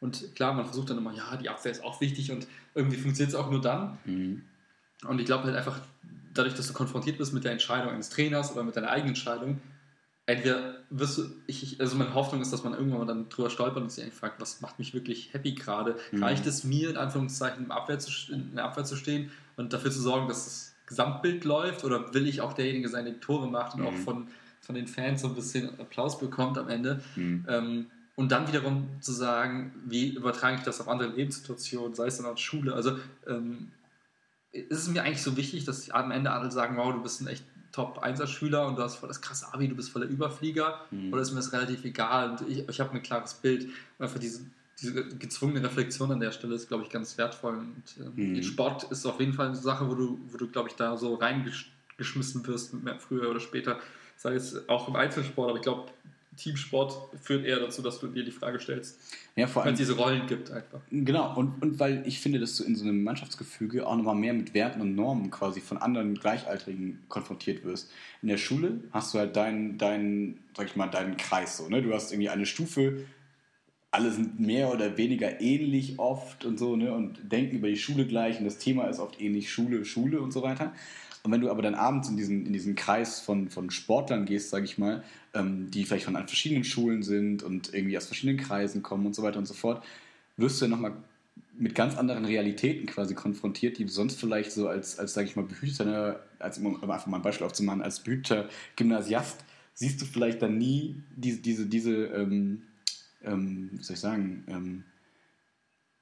Und 0.00 0.34
klar, 0.34 0.52
man 0.52 0.64
versucht 0.64 0.90
dann 0.90 0.98
immer, 0.98 1.12
ja, 1.14 1.36
die 1.36 1.48
Abwehr 1.48 1.72
ist 1.72 1.84
auch 1.84 2.00
wichtig 2.00 2.32
und 2.32 2.46
irgendwie 2.74 2.96
funktioniert 2.96 3.34
es 3.34 3.38
auch 3.38 3.50
nur 3.50 3.60
dann. 3.60 3.98
Mhm. 4.04 4.42
Und 5.06 5.18
ich 5.18 5.26
glaube 5.26 5.44
halt 5.44 5.56
einfach, 5.56 5.80
dadurch, 6.34 6.54
dass 6.54 6.66
du 6.68 6.74
konfrontiert 6.74 7.18
bist 7.18 7.32
mit 7.32 7.44
der 7.44 7.52
Entscheidung 7.52 7.90
eines 7.90 8.10
Trainers 8.10 8.52
oder 8.52 8.62
mit 8.62 8.76
deiner 8.76 8.90
eigenen 8.90 9.10
Entscheidung, 9.10 9.60
entweder 10.30 10.74
wirst 10.90 11.18
du, 11.18 11.24
ich, 11.46 11.80
also 11.80 11.96
meine 11.96 12.14
Hoffnung 12.14 12.40
ist, 12.40 12.52
dass 12.52 12.64
man 12.64 12.72
irgendwann 12.72 13.00
mal 13.00 13.06
dann 13.06 13.28
drüber 13.28 13.50
stolpert 13.50 13.82
und 13.82 13.90
sich 13.90 14.04
eigentlich 14.04 14.14
fragt, 14.14 14.40
was 14.40 14.60
macht 14.60 14.78
mich 14.78 14.94
wirklich 14.94 15.32
happy 15.32 15.52
gerade? 15.52 15.96
Mhm. 16.12 16.22
Reicht 16.22 16.46
es 16.46 16.64
mir, 16.64 16.90
in 16.90 16.96
Anführungszeichen, 16.96 17.64
im 17.64 17.70
Abwehr 17.70 17.98
zu, 17.98 18.10
in 18.32 18.54
der 18.54 18.64
Abwehr 18.64 18.84
zu 18.84 18.96
stehen 18.96 19.30
und 19.56 19.72
dafür 19.72 19.90
zu 19.90 20.00
sorgen, 20.00 20.28
dass 20.28 20.44
das 20.44 20.74
Gesamtbild 20.86 21.44
läuft? 21.44 21.84
Oder 21.84 22.14
will 22.14 22.26
ich 22.26 22.40
auch 22.40 22.52
derjenige 22.52 22.88
sein, 22.88 23.04
der 23.04 23.20
Tore 23.20 23.48
macht 23.48 23.74
und 23.74 23.80
mhm. 23.80 23.86
auch 23.86 23.94
von, 23.94 24.28
von 24.60 24.74
den 24.74 24.86
Fans 24.86 25.22
so 25.22 25.28
ein 25.28 25.34
bisschen 25.34 25.78
Applaus 25.80 26.18
bekommt 26.18 26.58
am 26.58 26.68
Ende? 26.68 27.02
Mhm. 27.16 27.46
Ähm, 27.48 27.86
und 28.16 28.32
dann 28.32 28.46
wiederum 28.48 28.88
zu 29.00 29.12
sagen, 29.12 29.72
wie 29.86 30.10
übertrage 30.10 30.56
ich 30.56 30.62
das 30.62 30.80
auf 30.80 30.88
andere 30.88 31.10
Lebenssituationen, 31.10 31.94
sei 31.94 32.06
es 32.06 32.18
dann 32.18 32.26
auch 32.26 32.36
Schule. 32.36 32.74
Also 32.74 32.98
ähm, 33.26 33.70
ist 34.52 34.82
es 34.82 34.88
mir 34.88 35.02
eigentlich 35.02 35.22
so 35.22 35.36
wichtig, 35.36 35.64
dass 35.64 35.90
am 35.90 36.10
Ende 36.10 36.30
alle 36.30 36.50
sagen, 36.50 36.76
wow, 36.76 36.92
du 36.92 37.02
bist 37.02 37.20
ein 37.22 37.28
echt 37.28 37.44
Top-1er-Schüler 37.72 38.66
und 38.66 38.76
du 38.76 38.82
hast 38.82 38.96
voll 38.96 39.08
das 39.08 39.20
krasse 39.20 39.52
Abi, 39.52 39.68
du 39.68 39.74
bist 39.74 39.90
voller 39.90 40.06
Überflieger 40.06 40.80
mhm. 40.90 41.12
oder 41.12 41.22
ist 41.22 41.30
mir 41.30 41.36
das 41.36 41.52
relativ 41.52 41.84
egal 41.84 42.30
und 42.30 42.48
ich, 42.48 42.68
ich 42.68 42.80
habe 42.80 42.92
ein 42.92 43.02
klares 43.02 43.34
Bild. 43.34 43.68
Einfach 43.98 44.18
diese, 44.18 44.42
diese 44.80 45.06
gezwungene 45.08 45.62
Reflexion 45.62 46.10
an 46.10 46.20
der 46.20 46.32
Stelle 46.32 46.54
ist, 46.54 46.68
glaube 46.68 46.84
ich, 46.84 46.90
ganz 46.90 47.16
wertvoll. 47.18 47.58
Und 47.58 48.16
äh, 48.16 48.20
mhm. 48.20 48.42
Sport 48.42 48.84
ist 48.84 49.06
auf 49.06 49.20
jeden 49.20 49.32
Fall 49.32 49.46
eine 49.46 49.56
Sache, 49.56 49.88
wo 49.88 49.94
du, 49.94 50.20
wo 50.30 50.36
du 50.36 50.48
glaube 50.48 50.68
ich, 50.68 50.76
da 50.76 50.96
so 50.96 51.14
reingeschmissen 51.14 52.46
wirst, 52.46 52.74
früher 52.98 53.30
oder 53.30 53.40
später. 53.40 53.78
Sei 54.16 54.34
es 54.34 54.68
auch 54.68 54.88
im 54.88 54.96
Einzelsport, 54.96 55.48
aber 55.48 55.58
ich 55.58 55.64
glaube, 55.64 55.90
Teamsport 56.40 56.94
führt 57.22 57.44
eher 57.44 57.60
dazu, 57.60 57.82
dass 57.82 58.00
du 58.00 58.06
dir 58.06 58.24
die 58.24 58.30
Frage 58.30 58.58
stellst. 58.58 58.98
Ja, 59.36 59.46
vor 59.46 59.62
allem. 59.62 59.68
Wenn 59.68 59.74
es 59.74 59.80
diese 59.80 59.96
Rollen 59.96 60.26
gibt 60.26 60.50
einfach. 60.50 60.80
Genau, 60.90 61.36
und, 61.36 61.62
und 61.62 61.78
weil 61.78 62.02
ich 62.06 62.20
finde, 62.20 62.38
dass 62.38 62.56
du 62.56 62.64
in 62.64 62.76
so 62.76 62.84
einem 62.84 63.04
Mannschaftsgefüge 63.04 63.86
auch 63.86 63.96
nochmal 63.96 64.14
mehr 64.14 64.32
mit 64.32 64.54
Werten 64.54 64.80
und 64.80 64.94
Normen 64.94 65.30
quasi 65.30 65.60
von 65.60 65.78
anderen 65.78 66.14
Gleichaltrigen 66.14 67.02
konfrontiert 67.08 67.64
wirst. 67.64 67.90
In 68.22 68.28
der 68.28 68.38
Schule 68.38 68.80
hast 68.90 69.12
du 69.12 69.18
halt 69.18 69.36
deinen, 69.36 69.76
dein, 69.76 70.38
sag 70.56 70.66
ich 70.66 70.76
mal, 70.76 70.88
deinen 70.88 71.16
Kreis 71.16 71.58
so, 71.58 71.68
ne? 71.68 71.82
Du 71.82 71.92
hast 71.92 72.10
irgendwie 72.10 72.30
eine 72.30 72.46
Stufe, 72.46 73.04
alle 73.90 74.10
sind 74.10 74.40
mehr 74.40 74.72
oder 74.72 74.96
weniger 74.96 75.40
ähnlich 75.40 75.98
oft 75.98 76.44
und 76.44 76.58
so, 76.58 76.76
ne? 76.76 76.94
Und 76.94 77.18
denken 77.30 77.56
über 77.56 77.68
die 77.68 77.76
Schule 77.76 78.06
gleich 78.06 78.38
und 78.38 78.46
das 78.46 78.58
Thema 78.58 78.86
ist 78.88 78.98
oft 78.98 79.20
ähnlich 79.20 79.52
Schule, 79.52 79.84
Schule 79.84 80.20
und 80.20 80.32
so 80.32 80.42
weiter. 80.42 80.72
Und 81.22 81.32
wenn 81.32 81.40
du 81.40 81.50
aber 81.50 81.62
dann 81.62 81.74
abends 81.74 82.08
in 82.08 82.16
diesen, 82.16 82.46
in 82.46 82.52
diesen 82.52 82.74
Kreis 82.74 83.20
von, 83.20 83.50
von 83.50 83.70
Sportlern 83.70 84.24
gehst, 84.24 84.50
sage 84.50 84.64
ich 84.64 84.78
mal, 84.78 85.02
ähm, 85.34 85.70
die 85.70 85.84
vielleicht 85.84 86.04
von 86.04 86.14
verschiedenen 86.14 86.64
Schulen 86.64 87.02
sind 87.02 87.42
und 87.42 87.74
irgendwie 87.74 87.96
aus 87.96 88.06
verschiedenen 88.06 88.38
Kreisen 88.38 88.82
kommen 88.82 89.06
und 89.06 89.14
so 89.14 89.22
weiter 89.22 89.38
und 89.38 89.46
so 89.46 89.54
fort, 89.54 89.84
wirst 90.36 90.60
du 90.60 90.64
ja 90.64 90.70
nochmal 90.70 90.92
mit 91.58 91.74
ganz 91.74 91.96
anderen 91.96 92.24
Realitäten 92.24 92.86
quasi 92.86 93.14
konfrontiert, 93.14 93.76
die 93.76 93.84
du 93.84 93.90
sonst 93.90 94.18
vielleicht 94.18 94.52
so 94.52 94.68
als, 94.68 94.98
als 94.98 95.12
sage 95.12 95.26
ich 95.28 95.36
mal, 95.36 95.44
behüteter, 95.44 96.24
als, 96.38 96.58
um 96.58 96.82
einfach 96.90 97.06
mal 97.06 97.18
ein 97.18 97.22
Beispiel 97.22 97.46
aufzumachen, 97.46 97.82
als 97.82 98.00
behüteter 98.00 98.48
Gymnasiast 98.76 99.44
siehst 99.74 100.00
du 100.00 100.06
vielleicht 100.06 100.40
dann 100.40 100.56
nie 100.56 101.02
diese, 101.16 101.40
diese, 101.40 101.66
diese 101.66 102.06
ähm, 102.06 102.62
ähm, 103.22 103.70
wie 103.72 103.82
soll 103.82 103.94
ich 103.94 104.00
sagen, 104.00 104.44
ähm, 104.48 104.84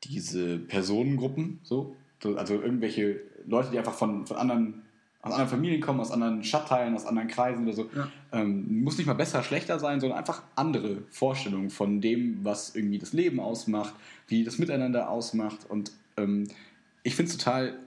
diese 0.04 0.58
Personengruppen, 0.58 1.60
so, 1.62 1.96
also 2.22 2.60
irgendwelche 2.60 3.20
Leute, 3.46 3.70
die 3.70 3.78
einfach 3.78 3.94
von, 3.94 4.26
von 4.26 4.36
anderen 4.36 4.82
aus 5.28 5.34
anderen 5.34 5.50
Familien 5.50 5.80
kommen, 5.80 6.00
aus 6.00 6.10
anderen 6.10 6.42
Stadtteilen, 6.44 6.94
aus 6.94 7.06
anderen 7.06 7.28
Kreisen 7.28 7.64
oder 7.64 7.72
so. 7.72 7.90
Ja. 7.94 8.08
Ähm, 8.32 8.82
muss 8.82 8.98
nicht 8.98 9.06
mal 9.06 9.14
besser, 9.14 9.42
schlechter 9.42 9.78
sein, 9.78 10.00
sondern 10.00 10.18
einfach 10.18 10.42
andere 10.56 11.02
Vorstellungen 11.10 11.70
von 11.70 12.00
dem, 12.00 12.44
was 12.44 12.74
irgendwie 12.74 12.98
das 12.98 13.12
Leben 13.12 13.40
ausmacht, 13.40 13.94
wie 14.26 14.44
das 14.44 14.58
Miteinander 14.58 15.10
ausmacht. 15.10 15.66
Und 15.68 15.92
ähm, 16.16 16.48
ich 17.02 17.14
finde 17.14 17.30
es 17.30 17.38
total 17.38 17.78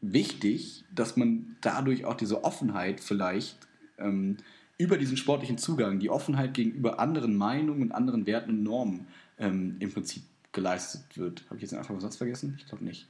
wichtig, 0.00 0.84
dass 0.94 1.16
man 1.16 1.56
dadurch 1.60 2.04
auch 2.04 2.14
diese 2.14 2.44
Offenheit 2.44 3.00
vielleicht 3.00 3.56
ähm, 3.98 4.36
über 4.78 4.96
diesen 4.96 5.16
sportlichen 5.16 5.58
Zugang, 5.58 5.98
die 5.98 6.10
Offenheit 6.10 6.54
gegenüber 6.54 7.00
anderen 7.00 7.36
Meinungen 7.36 7.82
und 7.82 7.92
anderen 7.92 8.26
Werten 8.26 8.50
und 8.50 8.62
Normen 8.62 9.06
ähm, 9.38 9.76
im 9.80 9.92
Prinzip 9.92 10.22
geleistet 10.52 11.02
wird. 11.16 11.44
Habe 11.46 11.56
ich 11.56 11.62
jetzt 11.62 11.74
einfach 11.74 11.90
einen 11.90 12.00
Satz 12.00 12.16
vergessen? 12.16 12.54
Ich 12.58 12.66
glaube 12.66 12.84
nicht. 12.84 13.08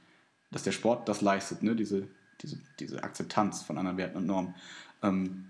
Dass 0.51 0.63
der 0.63 0.71
Sport 0.71 1.07
das 1.07 1.21
leistet, 1.21 1.61
ne? 1.61 1.75
diese 1.75 2.07
diese, 2.41 2.59
diese 2.79 3.03
Akzeptanz 3.03 3.61
von 3.61 3.77
anderen 3.77 3.97
Werten 3.97 4.17
und 4.17 4.25
Normen. 4.25 4.55
Ähm, 5.03 5.45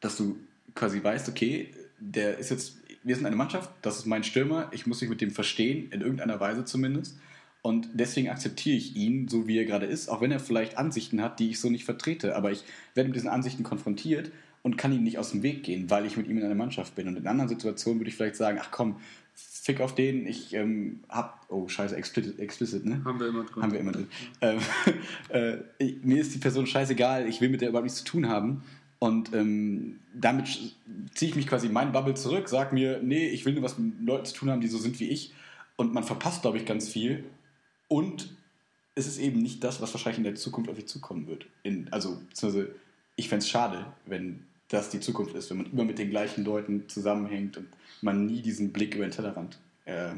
dass 0.00 0.16
du 0.16 0.38
quasi 0.74 1.02
weißt, 1.02 1.28
okay, 1.28 1.72
der 1.98 2.38
ist 2.38 2.50
jetzt, 2.50 2.76
wir 3.02 3.16
sind 3.16 3.26
eine 3.26 3.36
Mannschaft, 3.36 3.70
das 3.82 3.98
ist 3.98 4.06
mein 4.06 4.24
Stürmer, 4.24 4.68
ich 4.72 4.86
muss 4.86 5.00
mich 5.00 5.10
mit 5.10 5.20
dem 5.20 5.30
verstehen, 5.30 5.90
in 5.90 6.00
irgendeiner 6.00 6.40
Weise 6.40 6.64
zumindest. 6.64 7.18
Und 7.62 7.88
deswegen 7.94 8.28
akzeptiere 8.28 8.76
ich 8.76 8.94
ihn, 8.94 9.26
so 9.26 9.48
wie 9.48 9.58
er 9.58 9.64
gerade 9.64 9.86
ist, 9.86 10.08
auch 10.08 10.20
wenn 10.20 10.30
er 10.30 10.38
vielleicht 10.38 10.78
Ansichten 10.78 11.20
hat, 11.20 11.40
die 11.40 11.50
ich 11.50 11.60
so 11.60 11.68
nicht 11.68 11.84
vertrete. 11.84 12.36
Aber 12.36 12.52
ich 12.52 12.62
werde 12.94 13.08
mit 13.08 13.16
diesen 13.16 13.28
Ansichten 13.28 13.64
konfrontiert 13.64 14.30
und 14.62 14.76
kann 14.76 14.92
ihm 14.92 15.02
nicht 15.02 15.18
aus 15.18 15.32
dem 15.32 15.42
Weg 15.42 15.64
gehen, 15.64 15.90
weil 15.90 16.06
ich 16.06 16.16
mit 16.16 16.28
ihm 16.28 16.38
in 16.38 16.44
einer 16.44 16.54
Mannschaft 16.54 16.94
bin. 16.94 17.08
Und 17.08 17.16
in 17.16 17.26
anderen 17.26 17.48
Situationen 17.48 17.98
würde 17.98 18.08
ich 18.08 18.16
vielleicht 18.16 18.36
sagen, 18.36 18.58
ach 18.60 18.70
komm, 18.70 19.00
Fick 19.36 19.80
auf 19.80 19.94
den, 19.94 20.26
ich 20.26 20.54
ähm, 20.54 21.00
hab, 21.08 21.44
oh 21.48 21.68
scheiße, 21.68 21.94
explicit, 21.94 22.38
explicit, 22.38 22.86
ne? 22.86 23.02
Haben 23.04 23.20
wir 23.20 23.28
immer 23.28 23.44
drin. 23.44 23.62
Haben 23.62 23.72
wir 23.72 23.80
immer 23.80 23.92
drin. 23.92 24.08
Ähm, 24.40 24.58
äh, 25.28 25.56
ich, 25.78 26.02
mir 26.02 26.20
ist 26.20 26.34
die 26.34 26.38
Person 26.38 26.66
scheißegal, 26.66 27.28
ich 27.28 27.40
will 27.40 27.48
mit 27.48 27.60
der 27.60 27.68
überhaupt 27.68 27.84
nichts 27.84 27.98
zu 27.98 28.04
tun 28.04 28.28
haben. 28.28 28.62
Und 28.98 29.34
ähm, 29.34 30.00
damit 30.14 30.46
ziehe 31.14 31.30
ich 31.30 31.36
mich 31.36 31.46
quasi 31.46 31.66
in 31.66 31.72
meinen 31.72 31.92
Bubble 31.92 32.14
zurück, 32.14 32.48
sag 32.48 32.72
mir, 32.72 33.00
nee, 33.02 33.28
ich 33.28 33.44
will 33.44 33.52
nur 33.52 33.62
was 33.62 33.78
mit 33.78 34.00
Leuten 34.00 34.24
zu 34.24 34.34
tun 34.34 34.50
haben, 34.50 34.60
die 34.60 34.68
so 34.68 34.78
sind 34.78 34.98
wie 35.00 35.10
ich. 35.10 35.34
Und 35.76 35.92
man 35.92 36.04
verpasst, 36.04 36.42
glaube 36.42 36.56
ich, 36.56 36.64
ganz 36.64 36.88
viel. 36.88 37.24
Und 37.88 38.34
es 38.94 39.06
ist 39.06 39.18
eben 39.18 39.42
nicht 39.42 39.62
das, 39.62 39.82
was 39.82 39.92
wahrscheinlich 39.92 40.18
in 40.18 40.24
der 40.24 40.34
Zukunft 40.34 40.70
auf 40.70 40.76
dich 40.76 40.86
zukommen 40.86 41.26
wird. 41.26 41.46
In, 41.62 41.92
also, 41.92 42.18
beziehungsweise, 42.28 42.74
ich 43.16 43.28
fände 43.28 43.42
es 43.42 43.50
schade, 43.50 43.86
wenn 44.06 44.44
das 44.68 44.88
die 44.90 45.00
Zukunft 45.00 45.34
ist, 45.34 45.50
wenn 45.50 45.58
man 45.58 45.72
immer 45.72 45.84
mit 45.84 45.98
den 45.98 46.10
gleichen 46.10 46.44
Leuten 46.44 46.88
zusammenhängt 46.88 47.56
und 47.56 47.68
man 48.02 48.26
nie 48.26 48.42
diesen 48.42 48.72
Blick 48.72 48.94
über 48.94 49.04
den 49.04 49.12
Tellerrand 49.12 49.58
äh, 49.84 50.10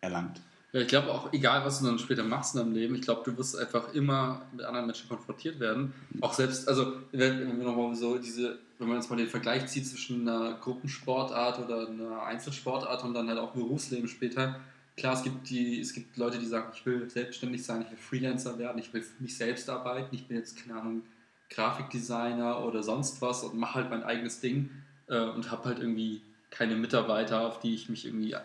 erlangt. 0.00 0.40
Ja, 0.72 0.82
ich 0.82 0.88
glaube 0.88 1.10
auch, 1.10 1.32
egal 1.32 1.64
was 1.64 1.78
du 1.78 1.86
dann 1.86 1.98
später 1.98 2.22
machst 2.22 2.54
in 2.54 2.60
deinem 2.60 2.74
Leben, 2.74 2.94
ich 2.96 3.00
glaube, 3.00 3.22
du 3.24 3.36
wirst 3.38 3.56
einfach 3.56 3.94
immer 3.94 4.42
mit 4.52 4.64
anderen 4.64 4.86
Menschen 4.86 5.08
konfrontiert 5.08 5.58
werden. 5.58 5.94
Auch 6.20 6.34
selbst, 6.34 6.68
also 6.68 6.96
wenn 7.12 7.58
wir 7.58 7.64
nochmal 7.64 7.94
so 7.94 8.18
diese, 8.18 8.58
wenn 8.78 8.88
man 8.88 8.98
jetzt 8.98 9.08
mal 9.08 9.16
den 9.16 9.28
Vergleich 9.28 9.66
zieht 9.68 9.86
zwischen 9.86 10.28
einer 10.28 10.58
Gruppensportart 10.58 11.60
oder 11.60 11.88
einer 11.88 12.22
Einzelsportart 12.24 13.04
und 13.04 13.14
dann 13.14 13.28
halt 13.28 13.38
auch 13.38 13.52
Berufsleben 13.52 14.08
später. 14.08 14.60
Klar, 14.98 15.14
es 15.14 15.22
gibt, 15.22 15.48
die, 15.48 15.80
es 15.80 15.94
gibt 15.94 16.16
Leute, 16.16 16.38
die 16.38 16.46
sagen, 16.46 16.70
ich 16.74 16.84
will 16.84 17.08
selbstständig 17.08 17.64
sein, 17.64 17.82
ich 17.82 17.90
will 17.90 17.98
Freelancer 17.98 18.58
werden, 18.58 18.78
ich 18.78 18.92
will 18.92 19.02
für 19.02 19.22
mich 19.22 19.36
selbst 19.36 19.70
arbeiten, 19.70 20.14
ich 20.14 20.26
bin 20.26 20.36
jetzt, 20.36 20.62
keine 20.62 20.80
Ahnung, 20.80 21.02
Grafikdesigner 21.50 22.64
oder 22.64 22.82
sonst 22.82 23.20
was 23.22 23.42
und 23.44 23.56
mache 23.56 23.74
halt 23.76 23.90
mein 23.90 24.02
eigenes 24.02 24.40
Ding 24.40 24.70
äh, 25.08 25.20
und 25.20 25.50
habe 25.50 25.64
halt 25.64 25.78
irgendwie 25.78 26.20
keine 26.50 26.76
Mitarbeiter, 26.76 27.42
auf 27.46 27.60
die 27.60 27.74
ich 27.74 27.88
mich 27.88 28.06
irgendwie 28.06 28.32
äh, 28.32 28.40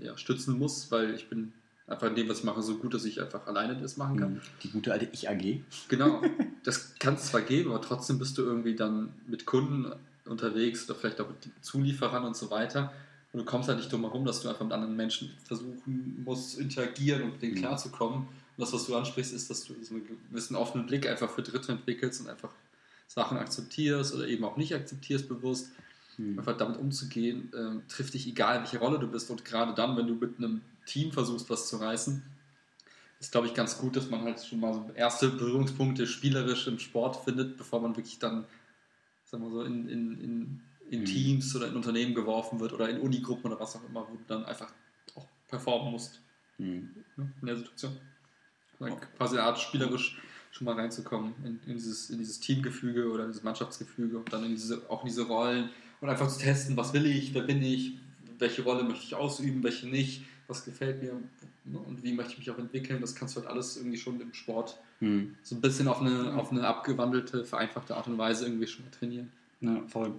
ja, 0.00 0.16
stützen 0.16 0.58
muss, 0.58 0.90
weil 0.90 1.14
ich 1.14 1.28
bin 1.28 1.52
einfach 1.86 2.08
in 2.08 2.14
dem, 2.14 2.28
was 2.28 2.38
ich 2.40 2.44
mache, 2.44 2.62
so 2.62 2.76
gut, 2.76 2.94
dass 2.94 3.04
ich 3.04 3.20
einfach 3.20 3.46
alleine 3.46 3.74
das 3.76 3.96
machen 3.96 4.18
kann. 4.18 4.40
Die 4.62 4.70
gute 4.70 4.92
alte 4.92 5.08
Ich-AG. 5.12 5.60
Genau, 5.88 6.22
das 6.64 6.94
kann 6.98 7.14
es 7.14 7.26
zwar 7.26 7.40
geben, 7.40 7.70
aber 7.70 7.80
trotzdem 7.80 8.18
bist 8.18 8.36
du 8.38 8.42
irgendwie 8.42 8.74
dann 8.76 9.12
mit 9.26 9.46
Kunden 9.46 9.90
unterwegs 10.26 10.88
oder 10.88 10.98
vielleicht 10.98 11.20
auch 11.20 11.28
mit 11.28 11.38
Zulieferern 11.62 12.24
und 12.24 12.36
so 12.36 12.50
weiter. 12.50 12.92
Und 13.32 13.40
du 13.40 13.44
kommst 13.44 13.68
halt 13.68 13.78
nicht 13.78 13.90
drum 13.90 14.02
herum, 14.02 14.24
dass 14.24 14.42
du 14.42 14.48
einfach 14.48 14.64
mit 14.64 14.72
anderen 14.72 14.96
Menschen 14.96 15.30
versuchen 15.44 16.22
musst, 16.24 16.52
zu 16.52 16.60
interagieren 16.60 17.22
und 17.22 17.32
mit 17.32 17.42
denen 17.42 17.54
Mhm. 17.54 17.58
klarzukommen. 17.60 18.28
Und 18.58 18.62
das, 18.62 18.72
was 18.72 18.86
du 18.86 18.96
ansprichst, 18.96 19.32
ist, 19.32 19.48
dass 19.50 19.64
du 19.64 19.74
so 19.82 19.94
einen 19.94 20.04
gewissen 20.30 20.56
offenen 20.56 20.86
Blick 20.86 21.06
einfach 21.08 21.30
für 21.30 21.42
Dritte 21.42 21.70
entwickelst 21.70 22.20
und 22.20 22.28
einfach 22.28 22.50
Sachen 23.06 23.38
akzeptierst 23.38 24.12
oder 24.14 24.26
eben 24.26 24.44
auch 24.44 24.56
nicht 24.56 24.74
akzeptierst 24.74 25.28
bewusst. 25.28 25.70
Mhm. 26.16 26.40
Einfach 26.40 26.56
damit 26.56 26.76
umzugehen, 26.78 27.52
ähm, 27.56 27.82
trifft 27.88 28.14
dich 28.14 28.26
egal, 28.26 28.58
welche 28.58 28.78
Rolle 28.78 28.98
du 28.98 29.06
bist. 29.06 29.30
Und 29.30 29.44
gerade 29.44 29.74
dann, 29.74 29.96
wenn 29.96 30.08
du 30.08 30.14
mit 30.16 30.38
einem 30.38 30.62
Team 30.86 31.12
versuchst, 31.12 31.48
was 31.48 31.68
zu 31.68 31.76
reißen, 31.76 32.20
ist, 33.20 33.30
glaube 33.30 33.46
ich, 33.46 33.54
ganz 33.54 33.78
gut, 33.78 33.94
dass 33.94 34.10
man 34.10 34.22
halt 34.22 34.44
schon 34.44 34.58
mal 34.58 34.74
so 34.74 34.90
erste 34.94 35.28
Berührungspunkte 35.28 36.08
spielerisch 36.08 36.66
im 36.66 36.80
Sport 36.80 37.24
findet, 37.24 37.56
bevor 37.56 37.80
man 37.80 37.96
wirklich 37.96 38.18
dann, 38.18 38.44
sagen 39.24 39.44
wir 39.44 39.50
so, 39.50 39.62
in, 39.62 39.88
in, 39.88 40.20
in, 40.20 40.60
in 40.90 41.00
Mhm. 41.00 41.04
Teams 41.04 41.54
oder 41.54 41.68
in 41.68 41.76
Unternehmen 41.76 42.14
geworfen 42.14 42.60
wird 42.60 42.72
oder 42.72 42.88
in 42.88 42.98
Unigruppen 43.00 43.52
oder 43.52 43.60
was 43.60 43.76
auch 43.76 43.84
immer, 43.88 44.06
wo 44.08 44.16
du 44.16 44.24
dann 44.26 44.44
einfach 44.44 44.72
auch 45.14 45.26
performen 45.46 45.92
musst 45.92 46.20
Mhm. 46.58 47.04
ne, 47.16 47.32
in 47.40 47.46
der 47.46 47.56
Situation. 47.56 47.96
Quasi 49.16 49.36
eine 49.36 49.46
Art 49.46 49.58
spielerisch 49.58 50.20
schon 50.50 50.64
mal 50.64 50.74
reinzukommen 50.74 51.34
in, 51.44 51.60
in, 51.66 51.74
dieses, 51.74 52.10
in 52.10 52.18
dieses 52.18 52.40
Teamgefüge 52.40 53.10
oder 53.10 53.26
dieses 53.26 53.42
Mannschaftsgefüge 53.42 54.18
und 54.18 54.32
dann 54.32 54.44
in 54.44 54.50
diese, 54.50 54.82
auch 54.88 55.02
in 55.02 55.08
diese 55.08 55.26
Rollen 55.26 55.70
und 56.00 56.08
einfach 56.08 56.28
zu 56.28 56.38
testen, 56.38 56.76
was 56.76 56.92
will 56.92 57.06
ich, 57.06 57.34
wer 57.34 57.42
bin 57.42 57.62
ich, 57.62 57.94
welche 58.38 58.62
Rolle 58.62 58.84
möchte 58.84 59.04
ich 59.04 59.14
ausüben, 59.14 59.62
welche 59.62 59.88
nicht, 59.88 60.22
was 60.46 60.64
gefällt 60.64 61.02
mir 61.02 61.12
ne, 61.64 61.78
und 61.78 62.02
wie 62.02 62.12
möchte 62.12 62.32
ich 62.32 62.38
mich 62.38 62.50
auch 62.50 62.58
entwickeln. 62.58 63.00
Das 63.00 63.14
kannst 63.14 63.36
du 63.36 63.40
halt 63.40 63.50
alles 63.50 63.76
irgendwie 63.76 63.98
schon 63.98 64.20
im 64.20 64.32
Sport 64.32 64.78
Mhm. 65.00 65.36
so 65.44 65.54
ein 65.54 65.60
bisschen 65.60 65.86
auf 65.86 66.00
eine, 66.00 66.34
auf 66.34 66.50
eine 66.50 66.66
abgewandelte, 66.66 67.44
vereinfachte 67.44 67.94
Art 67.96 68.08
und 68.08 68.18
Weise 68.18 68.46
irgendwie 68.46 68.66
schon 68.66 68.84
mal 68.84 68.90
trainieren. 68.90 69.30
Ja, 69.60 69.80
voll. 69.86 70.12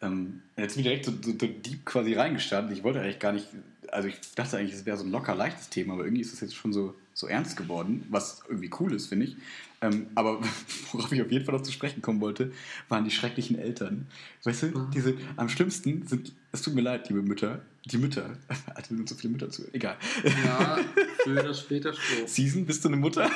Ähm, 0.00 0.42
jetzt 0.56 0.74
sind 0.74 0.84
wir 0.84 0.90
direkt 0.92 1.06
so, 1.06 1.12
so, 1.20 1.32
so 1.32 1.46
deep 1.46 1.84
quasi 1.84 2.14
reingestartet. 2.14 2.70
Ich 2.76 2.84
wollte 2.84 3.00
eigentlich 3.00 3.18
gar 3.18 3.32
nicht, 3.32 3.48
also 3.90 4.08
ich 4.08 4.14
dachte 4.36 4.58
eigentlich, 4.58 4.74
es 4.74 4.86
wäre 4.86 4.96
so 4.96 5.04
ein 5.04 5.10
locker 5.10 5.34
leichtes 5.34 5.70
Thema, 5.70 5.94
aber 5.94 6.04
irgendwie 6.04 6.22
ist 6.22 6.32
das 6.32 6.40
jetzt 6.40 6.54
schon 6.54 6.72
so, 6.72 6.94
so 7.14 7.26
ernst 7.26 7.56
geworden, 7.56 8.06
was 8.10 8.42
irgendwie 8.48 8.70
cool 8.80 8.92
ist, 8.94 9.06
finde 9.06 9.26
ich. 9.26 9.36
Ähm, 9.80 10.06
aber 10.14 10.40
worauf 10.92 11.12
ich 11.12 11.20
auf 11.20 11.30
jeden 11.30 11.44
Fall 11.44 11.54
noch 11.54 11.62
zu 11.62 11.72
sprechen 11.72 12.02
kommen 12.02 12.20
wollte, 12.20 12.52
waren 12.88 13.04
die 13.04 13.10
schrecklichen 13.10 13.58
Eltern. 13.58 14.06
Weißt 14.44 14.62
du, 14.62 14.88
diese 14.94 15.14
am 15.36 15.48
schlimmsten 15.48 16.06
sind, 16.06 16.32
es 16.52 16.62
tut 16.62 16.74
mir 16.74 16.82
leid, 16.82 17.08
liebe 17.08 17.22
Mütter, 17.22 17.62
die 17.84 17.98
Mütter, 17.98 18.30
Alter, 18.74 18.94
sind 18.94 19.08
so 19.08 19.14
viele 19.14 19.32
Mütter 19.32 19.50
zu, 19.50 19.64
egal. 19.72 19.96
Ja, 20.44 20.78
früher 21.24 21.40
oder 21.40 21.54
später 21.54 21.92
Stroh. 21.92 22.26
Season, 22.26 22.64
bist 22.64 22.84
du 22.84 22.88
eine 22.88 22.96
Mutter? 22.96 23.30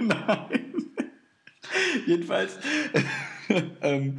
Nein. 0.00 0.74
Jedenfalls, 2.06 2.58
ähm, 3.80 4.18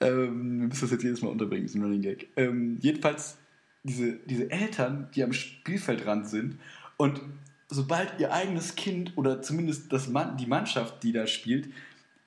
ähm, 0.00 0.60
wir 0.60 0.68
müssen 0.68 0.80
das 0.82 0.90
jetzt 0.90 1.02
jedes 1.02 1.22
Mal 1.22 1.28
unterbringen, 1.28 1.64
ist 1.64 1.74
ein 1.74 1.82
Running 1.82 2.02
Gag. 2.02 2.28
Ähm, 2.36 2.78
jedenfalls, 2.80 3.38
diese, 3.82 4.12
diese 4.26 4.50
Eltern, 4.50 5.08
die 5.14 5.24
am 5.24 5.32
Spielfeldrand 5.32 6.28
sind 6.28 6.58
und 6.96 7.20
sobald 7.68 8.18
ihr 8.18 8.32
eigenes 8.32 8.74
Kind 8.76 9.12
oder 9.16 9.42
zumindest 9.42 9.92
das 9.92 10.08
Mann, 10.08 10.36
die 10.36 10.46
Mannschaft, 10.46 11.02
die 11.02 11.12
da 11.12 11.26
spielt, 11.26 11.68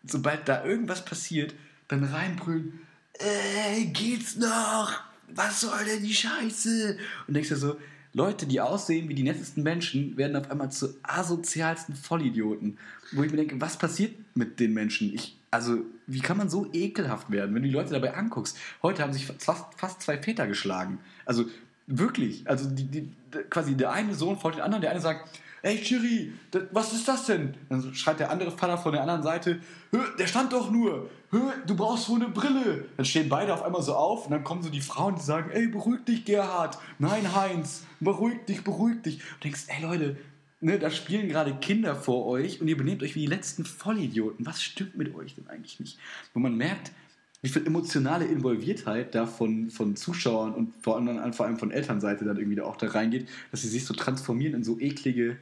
sobald 0.03 0.47
da 0.47 0.63
irgendwas 0.65 1.05
passiert, 1.05 1.53
dann 1.87 2.03
reinbrüllen, 2.03 2.79
ey, 3.13 3.85
geht's 3.85 4.35
noch? 4.35 5.01
Was 5.29 5.61
soll 5.61 5.85
denn 5.85 6.03
die 6.03 6.13
Scheiße? 6.13 6.97
Und 7.27 7.33
denkst 7.33 7.49
dir 7.49 7.57
so, 7.57 7.77
Leute, 8.13 8.47
die 8.47 8.61
aussehen 8.61 9.09
wie 9.09 9.13
die 9.13 9.23
nettesten 9.23 9.63
Menschen, 9.63 10.17
werden 10.17 10.35
auf 10.35 10.49
einmal 10.49 10.71
zu 10.71 10.95
asozialsten 11.03 11.95
Vollidioten. 11.95 12.77
Wo 13.11 13.23
ich 13.23 13.31
mir 13.31 13.37
denke, 13.37 13.61
was 13.61 13.77
passiert 13.77 14.15
mit 14.33 14.59
den 14.59 14.73
Menschen? 14.73 15.13
Ich, 15.13 15.37
also, 15.51 15.81
wie 16.07 16.21
kann 16.21 16.37
man 16.37 16.49
so 16.49 16.67
ekelhaft 16.73 17.29
werden, 17.29 17.53
wenn 17.53 17.61
du 17.61 17.67
die 17.67 17.73
Leute 17.73 17.91
dabei 17.91 18.15
anguckst? 18.15 18.57
Heute 18.81 19.03
haben 19.03 19.13
sich 19.13 19.27
fast, 19.27 19.65
fast 19.77 20.01
zwei 20.01 20.17
Väter 20.17 20.47
geschlagen. 20.47 20.99
Also, 21.25 21.45
wirklich. 21.85 22.49
Also, 22.49 22.69
die, 22.69 22.85
die, 22.85 23.13
quasi 23.49 23.75
der 23.75 23.91
eine 23.91 24.13
Sohn 24.13 24.37
folgt 24.37 24.57
den 24.57 24.63
anderen, 24.63 24.81
der 24.81 24.91
eine 24.91 25.01
sagt, 25.01 25.29
Ey, 25.63 25.81
Chiri, 25.81 26.31
was 26.71 26.93
ist 26.93 27.07
das 27.07 27.25
denn? 27.25 27.55
Dann 27.67 27.93
schreit 27.93 28.19
der 28.19 28.29
andere 28.29 28.51
Vater 28.51 28.77
von 28.77 28.91
der 28.91 29.01
anderen 29.01 29.23
Seite, 29.23 29.59
"Hö, 29.91 29.99
der 30.17 30.27
stand 30.27 30.53
doch 30.53 30.69
nur, 30.69 31.09
du 31.31 31.75
brauchst 31.75 32.07
wohl 32.09 32.21
eine 32.21 32.29
Brille. 32.29 32.85
Dann 32.95 33.05
stehen 33.05 33.27
beide 33.27 33.53
auf 33.53 33.63
einmal 33.63 33.81
so 33.81 33.95
auf 33.95 34.25
und 34.25 34.31
dann 34.31 34.43
kommen 34.43 34.63
so 34.63 34.69
die 34.69 34.81
Frauen, 34.81 35.15
die 35.15 35.21
sagen, 35.21 35.51
ey, 35.51 35.67
beruhig 35.67 36.05
dich, 36.05 36.25
Gerhard. 36.25 36.77
Nein, 36.99 37.35
Heinz, 37.35 37.83
beruhig 37.99 38.45
dich, 38.45 38.63
beruhig 38.63 39.01
dich. 39.01 39.15
Und 39.15 39.23
du 39.39 39.43
denkst, 39.43 39.63
ey 39.67 39.81
Leute, 39.81 40.17
ne, 40.61 40.79
da 40.79 40.89
spielen 40.89 41.27
gerade 41.27 41.55
Kinder 41.55 41.95
vor 41.95 42.25
euch 42.27 42.61
und 42.61 42.67
ihr 42.67 42.77
benehmt 42.77 43.03
euch 43.03 43.15
wie 43.15 43.21
die 43.21 43.27
letzten 43.27 43.65
Vollidioten. 43.65 44.45
Was 44.45 44.61
stimmt 44.61 44.95
mit 44.95 45.13
euch 45.15 45.35
denn 45.35 45.47
eigentlich 45.49 45.79
nicht? 45.79 45.97
Wo 46.33 46.39
man 46.39 46.55
merkt, 46.55 46.91
wie 47.41 47.49
viel 47.49 47.65
emotionale 47.65 48.25
Involviertheit 48.25 49.13
da 49.13 49.25
von, 49.25 49.69
von 49.69 49.95
Zuschauern 49.95 50.53
und 50.53 50.75
vor 50.81 50.95
allem, 50.97 51.33
vor 51.33 51.45
allem 51.45 51.57
von 51.57 51.71
Elternseite 51.71 52.25
dann 52.25 52.37
irgendwie 52.37 52.55
da 52.55 52.63
auch 52.63 52.77
da 52.77 52.87
reingeht, 52.87 53.29
dass 53.51 53.61
sie 53.61 53.69
sich 53.69 53.85
so 53.85 53.93
transformieren 53.93 54.55
in 54.55 54.63
so 54.63 54.79
eklige, 54.79 55.37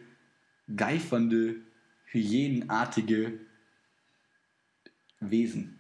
geifernde, 0.75 1.55
hyänenartige 2.05 3.34
Wesen. 5.19 5.79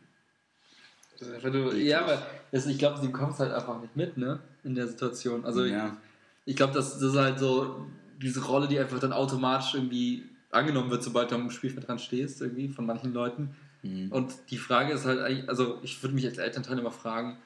Nur, 1.43 1.75
ja, 1.75 2.01
aber 2.01 2.25
das, 2.51 2.65
ich 2.67 2.77
glaube, 2.77 3.01
du 3.01 3.11
kommst 3.11 3.39
halt 3.39 3.51
einfach 3.51 3.81
nicht 3.81 3.95
mit, 3.95 4.17
ne? 4.17 4.39
In 4.63 4.75
der 4.75 4.87
Situation. 4.87 5.45
Also 5.45 5.63
ja. 5.63 5.97
ich, 6.45 6.51
ich 6.51 6.55
glaube, 6.55 6.73
das, 6.73 6.93
das 6.93 7.13
ist 7.13 7.15
halt 7.15 7.39
so 7.39 7.87
diese 8.21 8.43
Rolle, 8.45 8.67
die 8.67 8.79
einfach 8.79 8.99
dann 8.99 9.13
automatisch 9.13 9.75
irgendwie 9.75 10.23
angenommen 10.51 10.89
wird, 10.89 11.03
sobald 11.03 11.31
du 11.31 11.35
am 11.35 11.49
Spielfeld 11.51 11.87
dran 11.87 11.99
stehst, 11.99 12.41
irgendwie 12.41 12.69
von 12.69 12.85
manchen 12.85 13.13
Leuten. 13.13 13.55
Mhm. 13.85 14.11
Und 14.11 14.33
die 14.49 14.57
Frage 14.57 14.93
ist 14.93 15.05
halt 15.05 15.19
eigentlich, 15.19 15.47
also 15.47 15.79
ich 15.83 16.01
würde 16.01 16.15
mich 16.15 16.25
als 16.25 16.37
Elternteil 16.37 16.79
immer 16.79 16.91
fragen, 16.91 17.37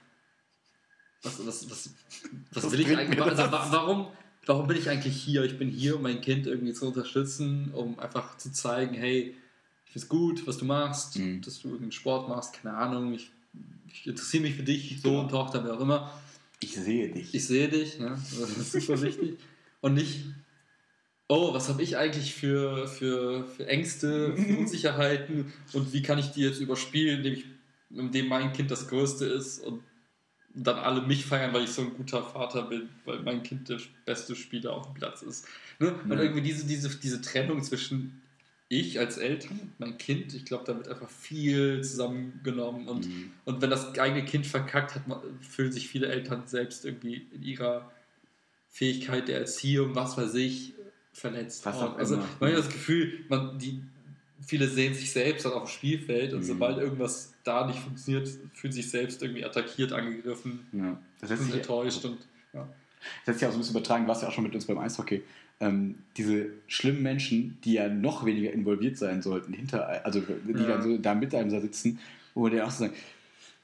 was, 1.22 1.46
was, 1.46 1.70
was, 1.70 1.90
was, 2.54 2.72
will 2.72 2.80
ich 2.80 2.96
eigentlich, 2.96 3.20
mir 3.20 3.26
also, 3.26 3.52
warum, 3.52 4.08
warum 4.46 4.68
bin 4.68 4.78
ich 4.78 4.90
eigentlich 4.90 5.22
hier? 5.22 5.44
Ich 5.44 5.58
bin 5.58 5.70
hier, 5.70 5.98
um 5.98 6.02
mein 6.02 6.22
Kind 6.22 6.48
irgendwie 6.48 6.74
zu 6.74 6.88
unterstützen, 6.88 7.72
um 7.74 8.00
einfach 8.00 8.38
zu 8.38 8.54
zeigen, 8.54 8.96
hey, 8.96 9.36
ich 9.86 9.92
finde 9.92 10.06
es 10.06 10.08
gut, 10.10 10.48
was 10.48 10.58
du 10.58 10.66
machst, 10.66 11.18
Mhm. 11.18 11.42
dass 11.42 11.60
du 11.60 11.68
irgendeinen 11.68 11.92
Sport 11.92 12.30
machst, 12.30 12.54
keine 12.54 12.78
Ahnung, 12.78 13.14
ich, 13.14 13.32
ich 13.92 14.08
interessiere 14.08 14.44
mich 14.44 14.56
für 14.56 14.64
dich, 14.64 15.02
Genau. 15.02 15.22
Sohn, 15.22 15.30
Tochter, 15.30 15.64
wer 15.66 15.74
auch 15.74 15.82
immer. 15.82 16.14
Ich 16.62 16.74
sehe 16.74 17.10
dich. 17.12 17.34
Ich 17.34 17.46
sehe 17.46 17.68
dich, 17.68 18.00
ne? 18.00 18.12
das 18.40 18.50
ist 18.58 18.72
super 18.72 19.02
wichtig. 19.02 19.38
Und 19.82 19.96
nicht, 19.96 20.26
oh, 21.30 21.54
was 21.54 21.70
habe 21.70 21.82
ich 21.84 21.96
eigentlich 21.96 22.34
für, 22.34 22.88
für, 22.88 23.46
für 23.46 23.68
Ängste, 23.68 24.36
für 24.36 24.58
Unsicherheiten 24.58 25.54
und 25.72 25.94
wie 25.94 26.02
kann 26.02 26.20
ich 26.20 26.32
die 26.32 26.42
jetzt 26.42 26.60
überspielen, 26.60 27.20
indem, 27.20 27.34
ich, 27.34 27.46
indem 27.92 28.28
mein 28.28 28.52
Kind 28.52 28.70
das 28.72 28.88
Größte 28.90 29.26
ist 29.26 29.60
und 29.60 29.82
dann 30.54 30.78
alle 30.78 31.02
mich 31.04 31.26
feiern, 31.26 31.54
weil 31.54 31.64
ich 31.64 31.70
so 31.70 31.84
ein 31.84 31.94
guter 31.94 32.24
Vater 32.24 32.64
bin, 32.64 32.90
weil 33.06 33.20
mein 33.20 33.44
Kind 33.44 33.70
der 33.70 33.80
beste 34.06 34.36
Spieler 34.36 34.74
auf 34.74 34.88
dem 34.88 34.96
Platz 34.96 35.22
ist. 35.22 35.46
Ne? 35.78 35.94
Und 36.04 36.12
irgendwie 36.12 36.42
diese, 36.42 36.66
diese, 36.66 36.90
diese 36.98 37.22
Trennung 37.22 37.62
zwischen 37.64 38.22
ich 38.68 39.00
als 39.00 39.18
Eltern 39.18 39.60
und 39.60 39.80
mein 39.80 39.98
Kind, 39.98 40.34
ich 40.34 40.46
glaube, 40.46 40.64
da 40.66 40.76
wird 40.76 40.88
einfach 40.88 41.10
viel 41.10 41.84
zusammengenommen 41.84 42.88
und 42.88 43.08
Mhm. 43.08 43.32
und 43.46 43.62
wenn 43.62 43.70
das 43.70 43.98
eigene 43.98 44.24
Kind 44.26 44.46
verkackt, 44.46 44.96
hat 44.96 45.04
fühlen 45.42 45.72
sich 45.72 45.88
viele 45.88 46.08
Eltern 46.08 46.44
selbst 46.46 46.86
irgendwie 46.86 47.28
in 47.34 47.42
ihrer 47.42 47.92
Fähigkeit 48.70 49.28
der 49.28 49.40
Erziehung, 49.40 49.96
was 49.96 50.18
weiß 50.18 50.36
ich, 50.36 50.74
verletzt. 51.14 51.66
Was 51.66 51.76
auch 51.78 51.98
also 51.98 52.16
immer. 52.16 52.26
man 52.40 52.52
hat 52.52 52.60
das 52.60 52.70
Gefühl, 52.70 53.26
man, 53.30 53.58
die, 53.60 53.82
viele 54.46 54.68
sehen 54.68 54.94
sich 54.94 55.12
selbst 55.12 55.46
dann 55.46 55.54
auf 55.54 55.64
dem 55.64 55.70
Spielfeld 55.70 56.34
und 56.34 56.40
Mhm. 56.40 56.44
sobald 56.46 56.78
irgendwas 56.78 57.34
da 57.44 57.66
nicht 57.68 57.80
funktioniert, 57.80 58.30
fühlen 58.54 58.74
sich 58.74 58.90
selbst 58.90 59.22
irgendwie 59.22 59.44
attackiert, 59.44 59.92
angegriffen, 59.92 60.66
Ja. 60.72 60.98
Das 61.22 61.32
und 61.32 61.46
sich, 61.48 61.56
enttäuscht 61.56 62.06
und 62.06 62.18
ja. 62.54 62.68
das 63.26 63.28
lässt 63.28 63.40
sich 63.40 63.48
auch 63.48 63.52
so 63.52 63.58
ein 63.58 63.62
bisschen 63.62 63.76
übertragen, 63.76 64.08
was 64.08 64.22
ja 64.22 64.28
auch 64.30 64.32
schon 64.32 64.44
mit 64.44 64.54
uns 64.56 64.66
beim 64.66 64.78
Eishockey. 64.78 65.24
Ähm, 65.62 65.96
diese 66.16 66.46
schlimmen 66.68 67.02
Menschen, 67.04 67.58
die 67.66 67.74
ja 67.74 67.90
noch 67.90 68.24
weniger 68.26 68.54
involviert 68.54 68.98
sein 68.98 69.22
sollten, 69.22 69.52
hinter, 69.52 70.06
also 70.06 70.22
die 70.22 70.54
Ja. 70.62 70.68
dann 70.68 70.84
so 70.84 70.98
da 70.98 71.14
mit 71.14 71.36
einem 71.36 71.50
da 71.50 71.60
sitzen, 71.60 72.00
wo 72.34 72.48
der 72.48 72.66
auch 72.66 72.72
so 72.72 72.86
sagt, 72.86 72.96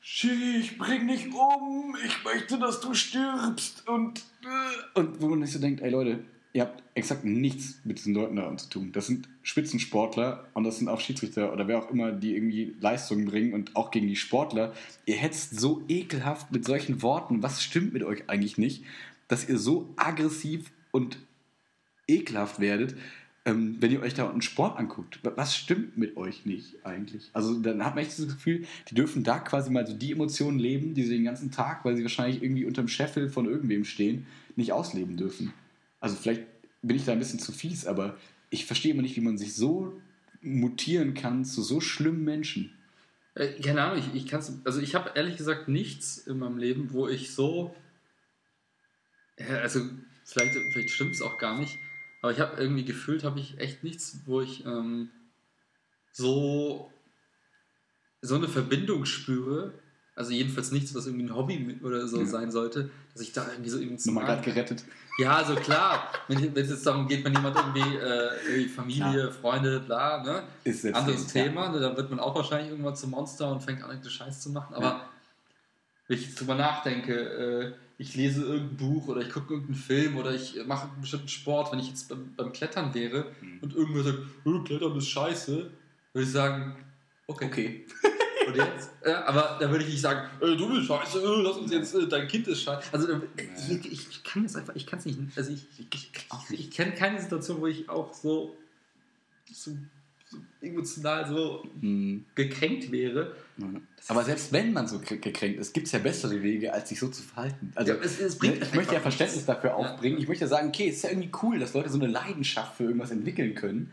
ich 0.02 0.78
bring 0.78 1.08
dich 1.08 1.28
um, 1.34 1.96
ich 2.06 2.24
möchte, 2.24 2.60
dass 2.60 2.80
du 2.82 2.94
stirbst 2.94 3.88
und, 3.88 4.20
äh, 4.44 5.00
und 5.00 5.22
wo 5.22 5.30
man 5.30 5.42
sich 5.44 5.54
so 5.54 5.60
denkt, 5.60 5.82
ey 5.82 5.90
Leute, 5.90 6.20
ihr 6.56 6.62
habt 6.62 6.82
exakt 6.94 7.26
nichts 7.26 7.82
mit 7.84 7.98
diesen 7.98 8.14
Leuten 8.14 8.38
da 8.38 8.56
zu 8.56 8.70
tun. 8.70 8.94
Das 8.94 9.08
sind 9.08 9.28
Spitzensportler 9.44 10.48
und 10.54 10.64
das 10.64 10.78
sind 10.78 10.88
auch 10.88 11.02
Schiedsrichter 11.02 11.52
oder 11.52 11.68
wer 11.68 11.80
auch 11.80 11.92
immer, 11.92 12.14
die 12.14 12.34
irgendwie 12.34 12.74
Leistungen 12.80 13.26
bringen 13.26 13.54
und 13.54 13.76
auch 13.76 13.92
gegen 13.92 14.08
die 14.08 14.16
Sportler. 14.16 14.74
Ihr 15.06 15.18
hetzt 15.18 15.60
so 15.60 15.84
ekelhaft 15.90 16.54
mit 16.54 16.64
solchen 16.64 17.02
Worten, 17.02 17.44
was 17.44 17.62
stimmt 17.62 17.92
mit 17.92 18.04
euch 18.04 18.30
eigentlich 18.30 18.58
nicht, 18.58 18.86
dass 19.28 19.50
ihr 19.50 19.58
so 19.58 19.90
aggressiv 19.98 20.72
und 20.92 21.18
ekelhaft 22.08 22.62
werdet. 22.62 22.96
ähm, 23.46 23.76
wenn 23.82 23.92
ihr 23.92 24.02
euch 24.02 24.14
da 24.14 24.30
einen 24.30 24.42
Sport 24.42 24.80
anguckt, 24.80 25.20
was 25.24 25.56
stimmt 25.58 25.98
mit 25.98 26.16
euch 26.16 26.46
nicht 26.46 26.86
eigentlich? 26.86 27.30
Also 27.34 27.60
dann 27.60 27.84
hat 27.84 27.96
man 27.96 28.06
echt 28.06 28.18
das 28.18 28.28
Gefühl, 28.28 28.66
die 28.90 28.96
dürfen 28.96 29.24
da 29.24 29.40
quasi 29.40 29.72
mal 29.72 29.86
so 29.86 29.94
die 29.94 30.14
Emotionen 30.14 30.58
leben, 30.58 30.94
die 30.94 31.04
sie 31.04 31.16
den 31.16 31.26
ganzen 31.26 31.52
Tag, 31.52 31.84
weil 31.84 31.98
sie 31.98 32.04
wahrscheinlich 32.04 32.42
irgendwie 32.42 32.66
unterm 32.66 32.88
Scheffel 32.88 33.30
von 33.30 33.46
irgendwem 33.46 33.84
stehen, 33.84 34.26
nicht 34.56 34.72
ausleben 34.72 35.18
dürfen. 35.18 35.54
Also 36.06 36.18
vielleicht 36.18 36.44
bin 36.84 36.98
ich 36.98 37.06
da 37.06 37.14
ein 37.14 37.18
bisschen 37.18 37.40
zu 37.40 37.52
fies, 37.52 37.88
aber 37.88 38.16
ich 38.52 38.68
verstehe 38.68 38.94
immer 38.94 39.02
nicht, 39.02 39.16
wie 39.16 39.22
man 39.22 39.40
sich 39.40 39.56
so 39.56 40.00
mutieren 40.40 41.16
kann 41.16 41.46
zu 41.46 41.64
so 41.64 41.82
schlimmen 41.82 42.24
Menschen. 42.24 42.72
Äh, 43.34 43.60
keine 43.60 43.82
Ahnung, 43.82 43.98
ich, 43.98 44.14
ich 44.14 44.28
kann 44.28 44.44
also 44.66 44.80
ich 44.82 44.94
habe 44.94 45.14
ehrlich 45.16 45.36
gesagt 45.36 45.68
nichts 45.68 46.20
in 46.20 46.38
meinem 46.38 46.60
Leben, 46.60 46.94
wo 46.94 47.08
ich 47.08 47.34
so, 47.34 47.76
also 49.40 49.82
vielleicht, 50.26 50.54
vielleicht 50.74 50.92
stimmt 50.92 51.16
es 51.16 51.24
auch 51.24 51.40
gar 51.40 51.58
nicht, 51.58 51.80
aber 52.22 52.32
ich 52.32 52.40
habe 52.40 52.62
irgendwie 52.62 52.86
gefühlt, 52.86 53.24
habe 53.24 53.40
ich 53.40 53.58
echt 53.58 53.84
nichts, 53.84 54.20
wo 54.28 54.42
ich 54.42 54.64
ähm, 54.64 55.10
so, 56.12 56.94
so 58.22 58.36
eine 58.36 58.48
Verbindung 58.48 59.06
spüre. 59.06 59.74
Also 60.16 60.32
jedenfalls 60.32 60.72
nichts, 60.72 60.96
was 60.96 61.08
irgendwie 61.08 61.26
ein 61.26 61.36
Hobby 61.36 61.78
oder 61.84 62.08
so 62.08 62.20
ja. 62.20 62.26
sein 62.26 62.50
sollte, 62.50 62.90
dass 63.14 63.22
ich 63.22 63.34
da 63.34 63.46
irgendwie 63.52 63.70
so 63.70 63.80
emotional... 63.80 64.24
Nochmal 64.24 64.36
gerade 64.36 64.50
gerettet. 64.50 64.84
Ja, 65.18 65.36
also 65.36 65.56
klar, 65.56 66.10
wenn 66.28 66.38
es 66.56 66.70
jetzt 66.70 66.86
darum 66.86 67.08
geht, 67.08 67.24
wenn 67.26 67.34
jemand 67.34 67.56
irgendwie, 67.56 67.98
äh, 67.98 68.30
irgendwie 68.48 68.70
Familie, 68.70 69.26
ja. 69.26 69.32
Freunde, 69.32 69.82
bla, 69.82 70.24
ne? 70.24 70.44
Ist 70.64 70.86
Anderes 70.86 71.28
Thema, 71.28 71.70
ne? 71.70 71.80
dann 71.80 71.98
wird 71.98 72.10
man 72.10 72.20
auch 72.20 72.36
wahrscheinlich 72.36 72.72
irgendwann 72.72 72.96
zum 72.96 73.12
Monster 73.12 73.52
und 73.52 73.62
fängt 73.62 73.84
an, 73.84 73.90
irgendeinen 73.90 74.12
Scheiß 74.12 74.42
zu 74.42 74.52
machen. 74.52 74.74
Aber 74.74 74.86
ja. 74.86 75.10
wenn 76.08 76.18
ich 76.18 76.26
jetzt 76.26 76.40
drüber 76.40 76.56
nachdenke, 76.56 77.14
äh, 77.14 77.74
ich 77.98 78.16
lese 78.16 78.44
irgendein 78.44 78.78
Buch 78.78 79.08
oder 79.08 79.22
ich 79.22 79.30
gucke 79.30 79.54
irgendeinen 79.54 79.80
Film 79.80 80.18
oder 80.18 80.34
ich 80.34 80.60
mache 80.66 80.90
einen 80.90 81.02
bestimmten 81.02 81.30
Sport, 81.30 81.72
wenn 81.72 81.80
ich 81.80 81.90
jetzt 81.90 82.10
beim, 82.10 82.34
beim 82.36 82.52
Klettern 82.52 82.94
wäre 82.94 83.28
mhm. 83.42 83.60
und 83.62 83.74
irgendwer 83.74 84.04
sagt, 84.04 84.20
oh, 84.44 84.60
Klettern 84.60 84.98
ist 84.98 85.08
scheiße, 85.08 85.70
würde 86.14 86.26
ich 86.26 86.32
sagen, 86.32 86.76
okay. 87.28 87.46
okay. 87.46 87.86
und 88.48 88.56
jetzt? 88.56 88.90
Ja, 89.06 89.26
aber 89.26 89.58
da 89.60 89.70
würde 89.70 89.84
ich 89.84 89.92
nicht 89.92 90.02
sagen, 90.02 90.30
äh, 90.42 90.56
du 90.56 90.70
bist 90.70 90.88
scheiße, 90.88 91.20
äh, 91.20 91.42
lass 91.42 91.58
uns 91.58 91.72
jetzt, 91.72 91.94
äh, 91.96 92.08
dein 92.08 92.28
Kind 92.28 92.48
ist 92.48 92.62
scheiße. 92.62 92.94
Also 92.94 93.12
äh, 93.12 93.20
ich, 93.70 93.92
ich, 93.92 94.24
kann 94.24 94.44
das 94.44 94.56
einfach, 94.56 94.76
ich 94.76 94.86
kann 94.86 95.00
es 95.00 95.06
nicht, 95.06 95.20
also 95.36 95.52
ich, 95.52 95.68
ich, 95.78 96.12
ich, 96.50 96.60
ich 96.60 96.72
kenne 96.72 96.94
keine 96.94 97.22
Situation, 97.22 97.62
wo 97.62 97.68
ich 97.68 97.90
auch 97.90 98.14
so, 98.14 98.56
so 99.52 99.72
emotional 100.62 101.28
so 101.28 101.64
hm. 101.80 102.26
gekränkt 102.36 102.92
wäre. 102.92 103.36
Aber 104.08 104.24
selbst 104.24 104.52
wenn 104.52 104.74
man 104.74 104.88
so 104.88 105.00
gekränkt 105.00 105.60
ist, 105.60 105.74
gibt 105.74 105.88
es 105.88 105.94
ja 105.94 106.00
bessere 106.00 106.42
Wege, 106.42 106.74
als 106.74 106.90
sich 106.90 107.00
so 107.00 107.08
zu 107.08 107.24
verhalten. 107.24 107.72
Also, 107.76 107.94
ja, 107.94 108.00
es, 108.00 108.20
es 108.20 108.42
ne, 108.42 108.54
ich 108.56 108.74
möchte 108.74 108.94
ja 108.94 109.00
Verständnis 109.00 109.38
nichts. 109.38 109.48
dafür 109.48 109.76
aufbringen. 109.76 110.18
Ja. 110.18 110.24
Ich 110.24 110.28
möchte 110.28 110.48
sagen, 110.48 110.70
okay, 110.70 110.90
es 110.90 110.98
ist 110.98 111.04
ja 111.04 111.10
irgendwie 111.12 111.32
cool, 111.44 111.60
dass 111.60 111.74
Leute 111.74 111.90
so 111.90 112.00
eine 112.00 112.08
Leidenschaft 112.08 112.76
für 112.78 112.84
irgendwas 112.84 113.12
entwickeln 113.12 113.56
können. 113.56 113.92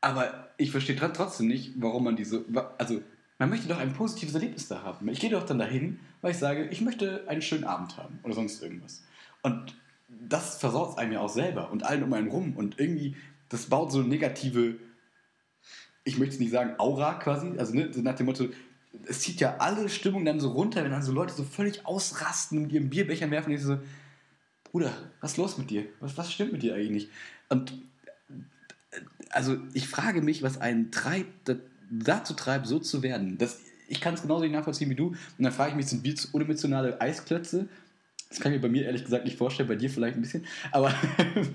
Aber 0.00 0.50
ich 0.56 0.70
verstehe 0.70 0.96
trotzdem 0.96 1.48
nicht, 1.48 1.72
warum 1.76 2.04
man 2.04 2.16
diese. 2.16 2.44
Also, 2.78 3.02
man 3.40 3.50
möchte 3.50 3.66
doch 3.66 3.78
ein 3.78 3.92
positives 3.92 4.34
Erlebnis 4.34 4.68
da 4.68 4.82
haben. 4.82 5.08
Ich 5.08 5.18
gehe 5.18 5.30
doch 5.30 5.44
dann 5.44 5.58
dahin, 5.58 5.98
weil 6.20 6.30
ich 6.30 6.38
sage, 6.38 6.68
ich 6.68 6.80
möchte 6.80 7.24
einen 7.26 7.42
schönen 7.42 7.64
Abend 7.64 7.96
haben 7.96 8.20
oder 8.22 8.34
sonst 8.34 8.62
irgendwas. 8.62 9.02
Und 9.42 9.74
das 10.08 10.58
versaut 10.58 10.98
einem 10.98 11.12
ja 11.12 11.20
auch 11.20 11.28
selber 11.28 11.72
und 11.72 11.84
allen 11.84 12.04
um 12.04 12.12
einen 12.12 12.28
rum. 12.28 12.56
Und 12.56 12.78
irgendwie, 12.78 13.16
das 13.48 13.66
baut 13.66 13.90
so 13.90 14.02
negative 14.02 14.76
ich 16.04 16.18
möchte 16.18 16.34
es 16.34 16.40
nicht 16.40 16.52
sagen, 16.52 16.74
Aura 16.78 17.14
quasi, 17.14 17.58
also 17.58 17.74
ne, 17.74 17.90
nach 17.96 18.16
dem 18.16 18.26
Motto, 18.26 18.48
es 19.04 19.20
zieht 19.20 19.40
ja 19.40 19.56
alle 19.58 19.88
Stimmung 19.88 20.24
dann 20.24 20.40
so 20.40 20.50
runter, 20.50 20.82
wenn 20.82 20.90
dann 20.90 21.02
so 21.02 21.12
Leute 21.12 21.34
so 21.34 21.44
völlig 21.44 21.86
ausrasten 21.86 22.64
und 22.64 22.72
ihren 22.72 22.90
Bierbecher 22.90 23.30
werfen 23.30 23.50
und 23.50 23.56
ich 23.56 23.62
so, 23.62 23.78
Bruder, 24.64 24.92
was 25.20 25.32
ist 25.32 25.36
los 25.36 25.58
mit 25.58 25.70
dir? 25.70 25.84
Was, 26.00 26.16
was 26.16 26.32
stimmt 26.32 26.52
mit 26.52 26.62
dir 26.62 26.74
eigentlich 26.74 26.90
nicht? 26.90 27.10
Und 27.48 27.72
also 29.30 29.58
ich 29.74 29.88
frage 29.88 30.22
mich, 30.22 30.42
was 30.42 30.60
einen 30.60 30.90
treibt, 30.90 31.56
dazu 31.90 32.34
treibt, 32.34 32.66
so 32.66 32.78
zu 32.78 33.02
werden. 33.02 33.36
Das, 33.38 33.60
ich 33.88 34.00
kann 34.00 34.14
es 34.14 34.22
genauso 34.22 34.42
nicht 34.42 34.52
nachvollziehen 34.52 34.88
wie 34.90 34.94
du. 34.94 35.08
Und 35.08 35.18
dann 35.38 35.52
frage 35.52 35.70
ich 35.70 35.76
mich, 35.76 35.86
sind 35.86 36.04
wir 36.04 36.14
unemotionale 36.32 37.00
Eisklötze? 37.00 37.68
Das 38.28 38.38
kann 38.38 38.52
ich 38.52 38.58
mir 38.58 38.68
bei 38.68 38.72
mir 38.72 38.84
ehrlich 38.84 39.04
gesagt 39.04 39.24
nicht 39.24 39.36
vorstellen, 39.36 39.68
bei 39.68 39.74
dir 39.74 39.90
vielleicht 39.90 40.16
ein 40.16 40.22
bisschen. 40.22 40.46
Aber 40.70 40.94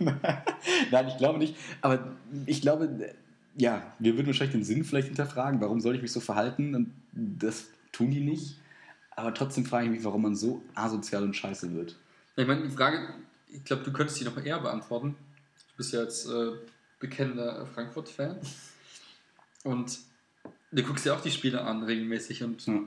nein, 0.92 1.08
ich 1.08 1.18
glaube 1.18 1.40
nicht. 1.40 1.56
Aber 1.82 2.16
ich 2.46 2.62
glaube, 2.62 3.14
ja, 3.56 3.94
wir 4.00 4.16
würden 4.16 4.28
wahrscheinlich 4.28 4.56
den 4.56 4.66
Sinn 4.66 4.84
vielleicht 4.84 5.08
hinterfragen, 5.08 5.62
warum 5.62 5.80
soll 5.80 5.96
ich 5.96 6.02
mich 6.02 6.12
so 6.12 6.20
verhalten? 6.20 6.76
Und 6.76 6.92
das 7.14 7.68
tun 7.94 8.12
die 8.12 8.20
nicht. 8.20 8.58
Aber 9.12 9.34
trotzdem 9.34 9.66
frage 9.66 9.86
ich 9.86 9.92
mich, 9.92 10.04
warum 10.04 10.24
man 10.24 10.36
so 10.36 10.62
asozial 10.74 11.24
und 11.24 11.34
scheiße 11.34 11.74
wird. 11.74 11.96
Ich 12.36 12.46
meine, 12.46 12.64
die 12.64 12.70
Frage, 12.70 13.08
ich 13.48 13.64
glaube, 13.64 13.84
du 13.84 13.94
könntest 13.94 14.20
die 14.20 14.26
noch 14.26 14.38
eher 14.44 14.60
beantworten. 14.60 15.16
Du 15.72 15.78
bist 15.78 15.94
ja 15.94 16.02
jetzt 16.02 16.28
äh, 16.28 16.52
bekennender 17.00 17.66
Frankfurt-Fan. 17.68 18.38
Und 19.64 19.98
du 20.76 20.84
guckst 20.84 21.06
ja 21.06 21.16
auch 21.16 21.22
die 21.22 21.32
Spiele 21.32 21.62
an 21.62 21.84
regelmäßig. 21.84 22.44
Und 22.44 22.66
ja. 22.66 22.80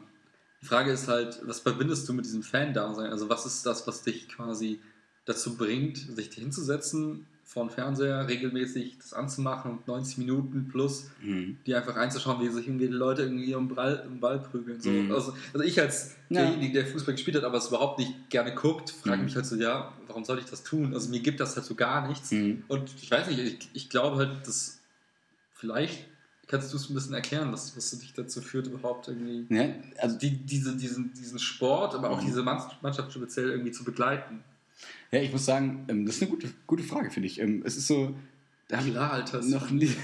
die 0.62 0.66
Frage 0.66 0.92
ist 0.92 1.08
halt, 1.08 1.40
was 1.44 1.60
verbindest 1.60 2.08
du 2.08 2.12
mit 2.12 2.24
diesem 2.24 2.42
Fan-Dasein? 2.42 3.10
Also, 3.10 3.28
was 3.28 3.46
ist 3.46 3.64
das, 3.66 3.86
was 3.86 4.02
dich 4.02 4.28
quasi 4.28 4.80
dazu 5.24 5.56
bringt, 5.56 5.98
sich 5.98 6.32
hinzusetzen 6.32 7.26
vor 7.44 7.66
dem 7.66 7.70
Fernseher 7.70 8.28
regelmäßig 8.28 8.98
das 8.98 9.14
anzumachen 9.14 9.70
und 9.70 9.88
90 9.88 10.18
Minuten 10.18 10.68
plus, 10.68 11.10
mhm. 11.22 11.56
die 11.66 11.74
einfach 11.74 11.96
einzuschauen, 11.96 12.42
wie 12.42 12.48
sich 12.50 12.66
irgendwie 12.66 12.88
die 12.88 12.92
Leute 12.92 13.22
irgendwie 13.22 13.54
um 13.54 13.68
Ball, 13.68 14.06
um 14.06 14.20
Ball 14.20 14.38
prügeln. 14.38 14.82
So. 14.82 14.90
Mhm. 14.90 15.10
Also, 15.10 15.34
also, 15.54 15.64
ich 15.64 15.80
als 15.80 16.14
ja. 16.28 16.42
derjenige, 16.42 16.74
der 16.74 16.86
Fußball 16.86 17.14
gespielt 17.14 17.38
hat, 17.38 17.44
aber 17.44 17.56
es 17.56 17.68
überhaupt 17.68 17.98
nicht 18.00 18.28
gerne 18.28 18.54
guckt, 18.54 18.90
frage 18.90 19.16
mhm. 19.16 19.24
mich 19.24 19.34
halt 19.34 19.46
so, 19.46 19.56
ja, 19.56 19.94
warum 20.06 20.26
soll 20.26 20.38
ich 20.38 20.44
das 20.44 20.62
tun? 20.62 20.92
Also 20.92 21.08
mir 21.08 21.20
gibt 21.20 21.40
das 21.40 21.56
halt 21.56 21.64
so 21.64 21.74
gar 21.74 22.06
nichts. 22.06 22.32
Mhm. 22.32 22.64
Und 22.68 22.90
ich 23.00 23.10
weiß 23.10 23.28
nicht, 23.28 23.38
ich, 23.38 23.70
ich 23.72 23.88
glaube 23.88 24.18
halt, 24.18 24.46
dass 24.46 24.80
vielleicht 25.54 26.06
kannst 26.48 26.72
du 26.72 26.76
es 26.76 26.88
ein 26.88 26.94
bisschen 26.94 27.14
erklären, 27.14 27.52
was, 27.52 27.76
was 27.76 27.90
dich 27.90 28.12
dazu 28.14 28.40
führt, 28.40 28.66
überhaupt 28.66 29.08
irgendwie 29.08 29.54
ja, 29.54 29.74
also 29.98 30.18
die, 30.18 30.30
diese, 30.30 30.76
diesen, 30.76 31.12
diesen 31.12 31.38
Sport, 31.38 31.94
aber 31.94 32.10
auch 32.10 32.20
mhm. 32.20 32.26
diese 32.26 32.42
Mannschaft 32.42 33.12
speziell 33.12 33.50
irgendwie 33.50 33.70
zu 33.70 33.84
begleiten. 33.84 34.42
Ja, 35.10 35.20
ich 35.20 35.32
muss 35.32 35.44
sagen, 35.44 35.84
ähm, 35.88 36.06
das 36.06 36.16
ist 36.16 36.22
eine 36.22 36.30
gute, 36.30 36.48
gute 36.66 36.82
Frage, 36.82 37.10
finde 37.10 37.28
ich. 37.28 37.40
Ähm, 37.40 37.62
es 37.64 37.76
ist 37.76 37.86
so. 37.86 38.14
Da 38.68 38.82
Klar, 38.82 39.12
Alter. 39.12 39.42
Noch 39.42 39.70
nie. 39.70 39.88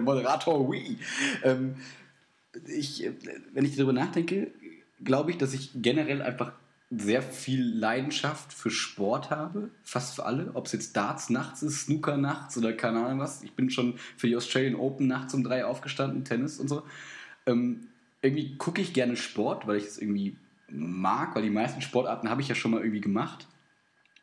Moderator, 0.00 0.72
wie. 0.72 0.98
Ähm, 1.42 1.74
ich, 2.66 3.04
äh, 3.04 3.12
wenn 3.52 3.64
ich 3.64 3.74
darüber 3.74 3.92
nachdenke, 3.92 4.52
glaube 5.02 5.32
ich, 5.32 5.38
dass 5.38 5.52
ich 5.52 5.70
generell 5.74 6.22
einfach 6.22 6.52
sehr 6.90 7.22
viel 7.22 7.62
Leidenschaft 7.62 8.52
für 8.52 8.70
Sport 8.70 9.30
habe, 9.30 9.70
fast 9.84 10.16
für 10.16 10.26
alle. 10.26 10.50
Ob 10.54 10.66
es 10.66 10.72
jetzt 10.72 10.96
Darts 10.96 11.30
nachts 11.30 11.62
ist, 11.62 11.82
Snooker 11.82 12.16
nachts 12.16 12.58
oder 12.58 12.72
keine 12.72 13.04
Ahnung 13.04 13.20
was. 13.20 13.42
Ich 13.42 13.52
bin 13.52 13.70
schon 13.70 13.94
für 14.16 14.26
die 14.26 14.36
Australian 14.36 14.74
Open 14.74 15.06
nachts 15.06 15.32
um 15.32 15.44
drei 15.44 15.64
aufgestanden, 15.64 16.24
Tennis 16.24 16.58
und 16.58 16.68
so. 16.68 16.82
Ähm, 17.46 17.86
irgendwie 18.22 18.56
gucke 18.56 18.82
ich 18.82 18.92
gerne 18.92 19.16
Sport, 19.16 19.68
weil 19.68 19.76
ich 19.76 19.84
es 19.84 19.98
irgendwie 19.98 20.36
mag, 20.68 21.34
weil 21.36 21.42
die 21.42 21.50
meisten 21.50 21.80
Sportarten 21.80 22.28
habe 22.28 22.42
ich 22.42 22.48
ja 22.48 22.56
schon 22.56 22.72
mal 22.72 22.80
irgendwie 22.80 23.00
gemacht 23.00 23.46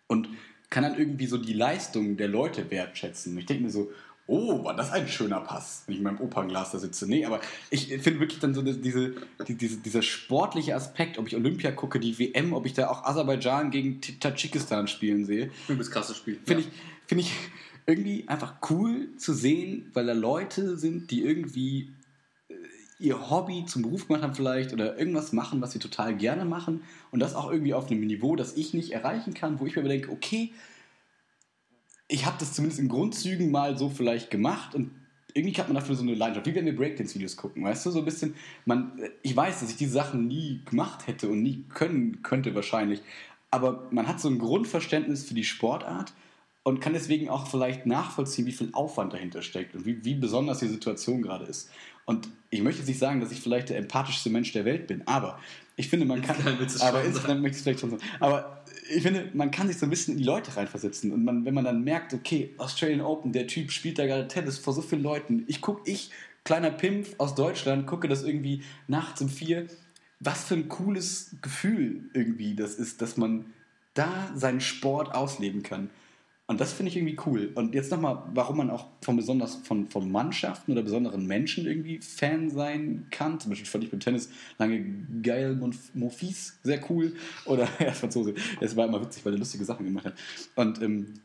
und 0.08 0.27
kann 0.69 0.84
dann 0.84 0.97
irgendwie 0.97 1.27
so 1.27 1.38
die 1.38 1.53
Leistung 1.53 2.17
der 2.17 2.27
Leute 2.27 2.69
wertschätzen. 2.69 3.38
Ich 3.38 3.45
denke 3.45 3.63
mir 3.63 3.69
so, 3.69 3.91
oh, 4.28 4.63
war 4.63 4.76
das 4.76 4.92
ein 4.92 5.08
schöner 5.08 5.40
Pass, 5.40 5.84
wenn 5.86 5.94
ich 5.94 6.00
in 6.00 6.04
meinem 6.04 6.20
Opernglas 6.20 6.72
da 6.72 6.80
sitze. 6.80 7.08
Nee, 7.08 7.26
aber 7.26 7.40
ich 7.70 7.88
finde 7.88 8.20
wirklich 8.20 8.40
dann 8.40 8.54
so 8.54 8.62
diese, 8.62 9.13
die, 9.48 9.56
diese, 9.56 9.78
dieser 9.78 10.02
sportliche 10.02 10.76
Aspekt, 10.76 11.18
ob 11.18 11.28
ich 11.28 11.36
Olympia 11.36 11.72
gucke, 11.72 12.00
die 12.00 12.20
WM, 12.20 12.54
ob 12.54 12.66
ich 12.66 12.74
da 12.74 12.90
auch 12.90 13.04
Aserbaidschan 13.04 13.72
gegen 13.72 14.02
Tadschikistan 14.20 14.88
spielen 14.88 15.26
sehe. 15.26 15.50
Übelst 15.68 15.92
krasses 15.92 16.18
Spiel. 16.18 16.40
Finde 16.46 16.63
ja. 16.63 16.70
ich, 16.70 17.08
find 17.08 17.22
ich 17.22 17.32
irgendwie 17.86 18.28
einfach 18.28 18.56
cool 18.70 19.08
zu 19.18 19.34
sehen, 19.34 19.90
weil 19.94 20.06
da 20.06 20.13
Leute 20.13 20.78
sind, 20.78 21.10
die 21.10 21.24
irgendwie 21.24 21.90
ihr 23.00 23.30
Hobby 23.30 23.66
zum 23.66 23.84
Beruf 23.84 24.08
gemacht 24.08 24.24
haben 24.24 24.36
vielleicht 24.36 24.74
oder 24.74 24.98
irgendwas 24.98 25.32
machen, 25.32 25.62
was 25.62 25.72
sie 25.72 25.80
total 25.80 26.16
gerne 26.16 26.46
machen 26.46 26.82
und 27.12 27.20
das 27.20 27.36
auch 27.36 27.52
irgendwie 27.52 27.74
auf 27.74 27.90
einem 27.90 28.02
Niveau, 28.02 28.36
das 28.36 28.58
ich 28.58 28.74
nicht 28.74 28.92
erreichen 28.92 29.34
kann, 29.34 29.60
wo 29.60 29.68
ich 29.68 29.76
mir 29.76 29.84
denke, 29.84 30.12
okay, 30.12 30.52
ich 32.08 32.26
habe 32.26 32.38
das 32.39 32.54
zumindest 32.54 32.80
in 32.80 32.88
Grundzügen 32.88 33.52
mal 33.52 33.78
so 33.78 33.89
vielleicht 33.89 34.30
gemacht 34.30 34.76
und 34.76 34.91
irgendwie 35.34 35.60
hat 35.60 35.67
man 35.67 35.76
dafür 35.76 35.96
so 35.96 36.04
eine 36.04 36.15
Leidenschaft, 36.15 36.48
wie 36.48 36.56
wenn 36.56 36.65
wir 36.65 36.76
Breakdance-Videos 36.76 37.36
gucken, 37.38 37.63
weißt 37.63 37.86
du, 37.86 37.91
so 37.91 38.00
ein 38.00 38.06
bisschen, 38.06 38.36
man, 38.65 38.93
ich 39.22 39.36
weiß, 39.36 39.60
dass 39.60 39.70
ich 39.70 39.76
diese 39.76 39.91
Sachen 39.91 40.28
nie 40.28 40.62
gemacht 40.65 41.06
hätte 41.06 41.30
und 41.30 41.43
nie 41.43 41.63
können 41.70 42.24
könnte 42.24 42.56
wahrscheinlich, 42.56 43.02
aber 43.52 43.88
man 43.91 44.08
hat 44.08 44.20
so 44.20 44.30
ein 44.30 44.39
Grundverständnis 44.39 45.26
für 45.26 45.34
die 45.34 45.43
Sportart 45.43 46.13
und 46.63 46.82
kann 46.82 46.93
deswegen 46.93 47.30
auch 47.30 47.48
vielleicht 47.48 47.86
nachvollziehen, 47.86 48.46
wie 48.46 48.52
viel 48.52 48.70
Aufwand 48.74 49.13
dahinter 49.13 49.41
steckt 49.41 49.76
und 49.76 49.86
wie, 49.86 50.04
wie 50.04 50.15
besonders 50.15 50.60
die 50.60 50.67
Situation 50.67 51.22
gerade 51.22 51.46
ist. 51.46 51.70
Und 52.08 52.30
ich 52.50 52.62
möchte 52.62 52.80
jetzt 52.80 52.88
nicht 52.88 53.00
sagen, 53.00 53.20
dass 53.20 53.32
ich 53.32 53.41
vielleicht 53.41 53.70
der 53.70 53.78
empathischste 53.78 54.30
Mensch 54.30 54.54
der 54.54 54.63
Welt 54.63 54.88
bin, 54.88 55.06
aber 55.06 55.39
ich 55.76 55.89
finde, 55.89 56.06
man 56.08 56.22
kann. 56.24 56.36
Aber 56.82 57.04
insgesamt 57.04 57.41
möchte 57.41 57.56
ich 57.56 57.58
es 57.58 57.62
vielleicht 57.62 57.82
schon 57.82 57.91
sagen. 57.91 58.02
Aber 58.20 58.63
ich 58.89 59.04
finde, 59.04 59.30
man 59.34 59.52
kann 59.52 59.67
sich 59.67 59.78
so 59.78 59.86
ein 59.86 59.91
bisschen 59.91 60.13
in 60.13 60.17
die 60.17 60.24
Leute 60.24 60.58
reinversetzen. 60.58 61.12
Und 61.12 61.24
man, 61.24 61.46
wenn 61.46 61.54
man 61.54 61.65
dann 61.65 61.84
merkt, 61.84 62.15
okay, 62.15 62.56
Australian 62.58 63.02
Open, 63.02 63.32
der 63.32 63.46
Typ 63.46 63.72
spielt 63.72 64.00
da 64.00 64.08
gerade 64.08 64.28
Tennis 64.28 64.58
vor 64.58 64.74
so 64.74 64.82
vielen 64.82 65.04
Leuten. 65.04 65.43
Ich 65.48 65.62
gucke, 65.62 65.88
ich, 65.89 66.10
kleiner 66.43 66.72
Pimpf 66.72 67.13
aus 67.20 67.36
Deutschland, 67.36 67.86
gucke 67.86 68.08
das 68.08 68.24
irgendwie 68.24 68.63
nachts 68.88 69.22
um 69.22 69.30
vier. 69.30 69.67
Was 70.20 70.46
für 70.46 70.56
ein 70.56 70.67
cooles 70.67 71.36
Gefühl 71.43 72.10
irgendwie 72.13 72.56
das 72.56 72.76
ist, 72.76 73.04
dass 73.04 73.17
man 73.17 73.46
da 73.93 74.32
seinen 74.34 74.62
Sport 74.62 75.13
ausleben 75.13 75.62
kann. 75.62 75.91
Und 76.49 76.62
das 76.62 76.71
finde 76.71 76.89
ich 76.89 76.95
irgendwie 76.95 77.17
cool. 77.25 77.51
Und 77.55 77.75
jetzt 77.75 77.91
nochmal, 77.91 78.23
warum 78.33 78.55
man 78.57 78.69
auch 78.69 78.88
von 79.01 79.17
besonders 79.17 79.55
von, 79.55 79.88
von 79.89 80.10
Mannschaften 80.10 80.71
oder 80.71 80.81
besonderen 80.81 81.25
Menschen 81.25 81.67
irgendwie 81.67 81.99
Fan 81.99 82.49
sein 82.49 83.05
kann. 83.12 83.38
Zum 83.41 83.49
Beispiel 83.49 83.67
fand 83.67 83.83
ich 83.83 83.91
beim 83.91 83.99
Tennis 83.99 84.29
lange 84.57 84.81
geil 85.21 85.55
Monf- 85.55 85.93
Monfils 85.93 86.57
sehr 86.63 86.81
cool. 86.89 87.13
Oder 87.43 87.67
ja, 87.79 87.91
Franzose. 87.91 88.33
Es 88.62 88.77
war 88.77 88.88
immer 88.88 89.01
witzig, 89.01 89.25
weil 89.25 89.33
er 89.33 89.39
lustige 89.39 89.65
Sachen 89.65 89.86
gemacht 89.86 90.05
hat. 90.05 90.13
Und 90.55 90.81
ähm, 90.81 91.15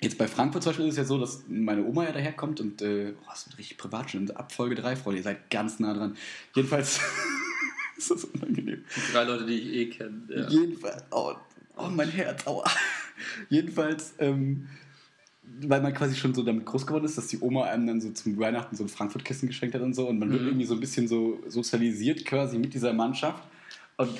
jetzt 0.00 0.16
bei 0.16 0.28
Frankfurt 0.28 0.62
zum 0.62 0.70
Beispiel 0.70 0.86
ist 0.86 0.94
es 0.94 0.98
ja 0.98 1.04
so, 1.04 1.18
dass 1.18 1.42
meine 1.48 1.84
Oma 1.84 2.04
ja 2.04 2.12
daherkommt 2.12 2.60
und 2.60 2.80
äh, 2.80 3.14
oh, 3.20 3.26
das 3.30 3.48
wird 3.48 3.58
richtig 3.58 3.78
privat 3.78 4.12
schon. 4.12 4.30
Ab 4.30 4.52
Folge 4.52 4.76
3, 4.76 4.94
Freunde, 4.94 5.18
ihr 5.18 5.24
seid 5.24 5.50
ganz 5.50 5.80
nah 5.80 5.92
dran. 5.92 6.16
Jedenfalls 6.54 7.00
ist 7.96 8.12
das 8.12 8.24
unangenehm. 8.26 8.84
Die 8.94 9.12
drei 9.12 9.24
Leute, 9.24 9.44
die 9.44 9.54
ich 9.54 9.74
eh 9.74 9.86
kenne. 9.90 10.22
Ja. 10.28 10.48
Jedenfalls, 10.48 11.02
oh, 11.10 11.34
oh, 11.76 11.88
mein 11.88 12.10
Herz, 12.10 12.46
aua. 12.46 12.64
Jedenfalls, 13.48 14.14
ähm, 14.18 14.68
weil 15.62 15.80
man 15.80 15.94
quasi 15.94 16.14
schon 16.14 16.34
so 16.34 16.42
damit 16.42 16.66
groß 16.66 16.86
geworden 16.86 17.04
ist, 17.04 17.16
dass 17.16 17.26
die 17.28 17.40
Oma 17.40 17.64
einem 17.64 17.86
dann 17.86 18.00
so 18.00 18.10
zum 18.10 18.38
Weihnachten 18.38 18.76
so 18.76 18.84
ein 18.84 18.88
Frankfurt-Kissen 18.88 19.48
geschenkt 19.48 19.74
hat 19.74 19.82
und 19.82 19.94
so 19.94 20.08
und 20.08 20.18
man 20.18 20.30
wird 20.30 20.42
Mhm. 20.42 20.48
irgendwie 20.48 20.66
so 20.66 20.74
ein 20.74 20.80
bisschen 20.80 21.08
so 21.08 21.38
sozialisiert 21.48 22.24
quasi 22.24 22.58
mit 22.58 22.74
dieser 22.74 22.92
Mannschaft 22.92 23.42
und 23.96 24.10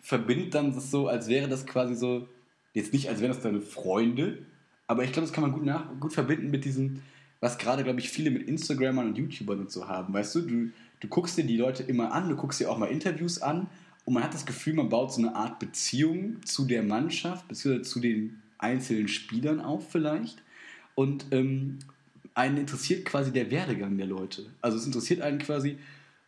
verbindet 0.00 0.54
dann 0.54 0.74
das 0.74 0.90
so, 0.90 1.08
als 1.08 1.28
wäre 1.28 1.48
das 1.48 1.66
quasi 1.66 1.94
so, 1.94 2.28
jetzt 2.74 2.92
nicht, 2.92 3.08
als 3.08 3.20
wären 3.20 3.32
das 3.32 3.40
deine 3.40 3.60
Freunde, 3.60 4.38
aber 4.86 5.04
ich 5.04 5.12
glaube, 5.12 5.26
das 5.26 5.32
kann 5.32 5.42
man 5.42 5.52
gut, 5.52 5.64
nach, 5.64 5.86
gut 5.98 6.12
verbinden 6.12 6.50
mit 6.50 6.64
diesem, 6.64 7.00
was 7.40 7.56
gerade, 7.58 7.84
glaube 7.84 8.00
ich, 8.00 8.10
viele 8.10 8.30
mit 8.30 8.46
Instagramern 8.48 9.06
und 9.06 9.18
YouTubern 9.18 9.60
und 9.60 9.70
so 9.70 9.88
haben. 9.88 10.12
Weißt 10.12 10.34
du, 10.34 10.40
du, 10.42 10.70
du 11.00 11.08
guckst 11.08 11.38
dir 11.38 11.44
die 11.44 11.56
Leute 11.56 11.82
immer 11.84 12.12
an, 12.12 12.28
du 12.28 12.36
guckst 12.36 12.60
dir 12.60 12.70
auch 12.70 12.76
mal 12.76 12.86
Interviews 12.90 13.40
an 13.40 13.66
und 14.04 14.14
man 14.14 14.22
hat 14.22 14.34
das 14.34 14.46
Gefühl, 14.46 14.74
man 14.74 14.88
baut 14.88 15.12
so 15.12 15.20
eine 15.20 15.34
Art 15.34 15.58
Beziehung 15.58 16.44
zu 16.44 16.64
der 16.64 16.82
Mannschaft, 16.82 17.46
beziehungsweise 17.48 17.88
zu 17.90 18.00
den 18.00 18.40
einzelnen 18.58 19.08
Spielern 19.08 19.60
auf 19.60 19.90
vielleicht. 19.90 20.42
Und 20.94 21.26
ähm, 21.30 21.78
einen 22.34 22.56
interessiert 22.58 23.04
quasi 23.04 23.32
der 23.32 23.50
Werdegang 23.50 23.96
der 23.96 24.06
Leute. 24.06 24.46
Also 24.60 24.76
es 24.78 24.86
interessiert 24.86 25.20
einen 25.20 25.38
quasi, 25.38 25.78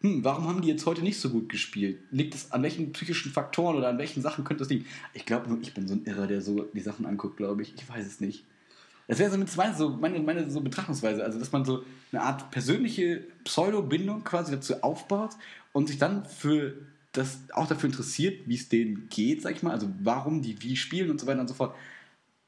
hm, 0.00 0.24
warum 0.24 0.46
haben 0.48 0.62
die 0.62 0.68
jetzt 0.68 0.86
heute 0.86 1.02
nicht 1.02 1.18
so 1.18 1.30
gut 1.30 1.48
gespielt? 1.48 1.98
Liegt 2.10 2.34
es 2.34 2.52
an 2.52 2.62
welchen 2.62 2.92
psychischen 2.92 3.32
Faktoren 3.32 3.76
oder 3.76 3.88
an 3.88 3.98
welchen 3.98 4.22
Sachen 4.22 4.44
könnte 4.44 4.62
das 4.62 4.70
liegen? 4.70 4.86
Ich 5.14 5.26
glaube 5.26 5.48
nur, 5.48 5.60
ich 5.60 5.74
bin 5.74 5.88
so 5.88 5.94
ein 5.94 6.04
Irrer, 6.04 6.26
der 6.26 6.40
so 6.40 6.62
die 6.72 6.80
Sachen 6.80 7.06
anguckt, 7.06 7.36
glaube 7.36 7.62
ich. 7.62 7.74
Ich 7.76 7.88
weiß 7.88 8.06
es 8.06 8.20
nicht. 8.20 8.44
Das 9.08 9.18
wäre 9.18 9.30
so, 9.30 9.38
mit 9.38 9.50
zwei- 9.50 9.72
so 9.72 9.90
meine, 9.90 10.18
meine 10.20 10.48
so 10.48 10.60
Betrachtungsweise, 10.60 11.24
also 11.24 11.38
dass 11.38 11.52
man 11.52 11.64
so 11.64 11.84
eine 12.12 12.22
Art 12.22 12.50
persönliche 12.50 13.24
Pseudo-Bindung 13.44 14.24
quasi 14.24 14.52
dazu 14.52 14.82
aufbaut 14.82 15.32
und 15.72 15.88
sich 15.88 15.98
dann 15.98 16.24
für 16.24 16.74
das 17.12 17.38
auch 17.52 17.68
dafür 17.68 17.88
interessiert, 17.88 18.48
wie 18.48 18.54
es 18.54 18.68
denen 18.68 19.08
geht, 19.10 19.42
sag 19.42 19.54
ich 19.54 19.62
mal, 19.62 19.72
also 19.72 19.88
warum 20.02 20.42
die 20.42 20.60
wie 20.62 20.76
spielen 20.76 21.10
und 21.10 21.20
so 21.20 21.26
weiter 21.26 21.40
und 21.40 21.48
so 21.48 21.54
fort. 21.54 21.76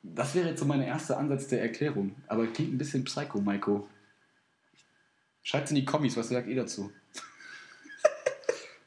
Das 0.03 0.35
wäre 0.35 0.49
jetzt 0.49 0.61
so 0.61 0.67
mein 0.67 0.83
erster 0.83 1.19
Ansatz 1.19 1.49
der 1.49 1.63
Erklärung. 1.63 2.15
Aber 2.27 2.47
klingt 2.47 2.75
ein 2.75 2.79
bisschen 2.79 3.05
psycho, 3.05 3.41
Maiko. 3.41 3.89
Schreibt 5.43 5.71
in 5.71 5.77
die 5.77 5.85
Kommis, 5.85 6.17
was 6.17 6.29
sagt 6.29 6.49
ihr 6.49 6.57
dazu? 6.57 6.91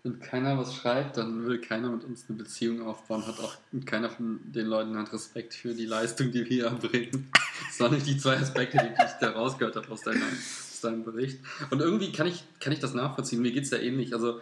Wenn 0.03 0.19
keiner 0.19 0.57
was 0.57 0.75
schreibt, 0.75 1.17
dann 1.17 1.45
will 1.45 1.59
keiner 1.59 1.89
mit 1.89 2.03
uns 2.03 2.25
eine 2.27 2.37
Beziehung 2.37 2.81
aufbauen, 2.81 3.25
hat 3.25 3.39
auch 3.39 3.57
keiner 3.85 4.09
von 4.09 4.39
den 4.45 4.67
Leuten 4.67 4.97
hat 4.97 5.11
Respekt 5.11 5.53
für 5.53 5.73
die 5.73 5.85
Leistung, 5.85 6.31
die 6.31 6.47
wir 6.49 6.65
erbringen. 6.65 7.29
Das 7.67 7.79
waren 7.79 7.93
nicht 7.93 8.07
die 8.07 8.17
zwei 8.17 8.37
Aspekte, 8.37 8.77
die 8.77 9.03
ich 9.03 9.11
da 9.19 9.31
rausgehört 9.31 9.75
habe 9.75 9.89
aus, 9.89 10.01
deiner, 10.01 10.25
aus 10.25 10.81
deinem 10.81 11.03
Bericht. 11.03 11.39
Und 11.71 11.81
irgendwie 11.81 12.11
kann 12.11 12.27
ich, 12.27 12.43
kann 12.59 12.73
ich 12.73 12.79
das 12.79 12.93
nachvollziehen. 12.93 13.41
Mir 13.41 13.51
geht 13.51 13.63
es 13.65 13.71
ja 13.71 13.79
ähnlich. 13.79 14.13
Also, 14.13 14.39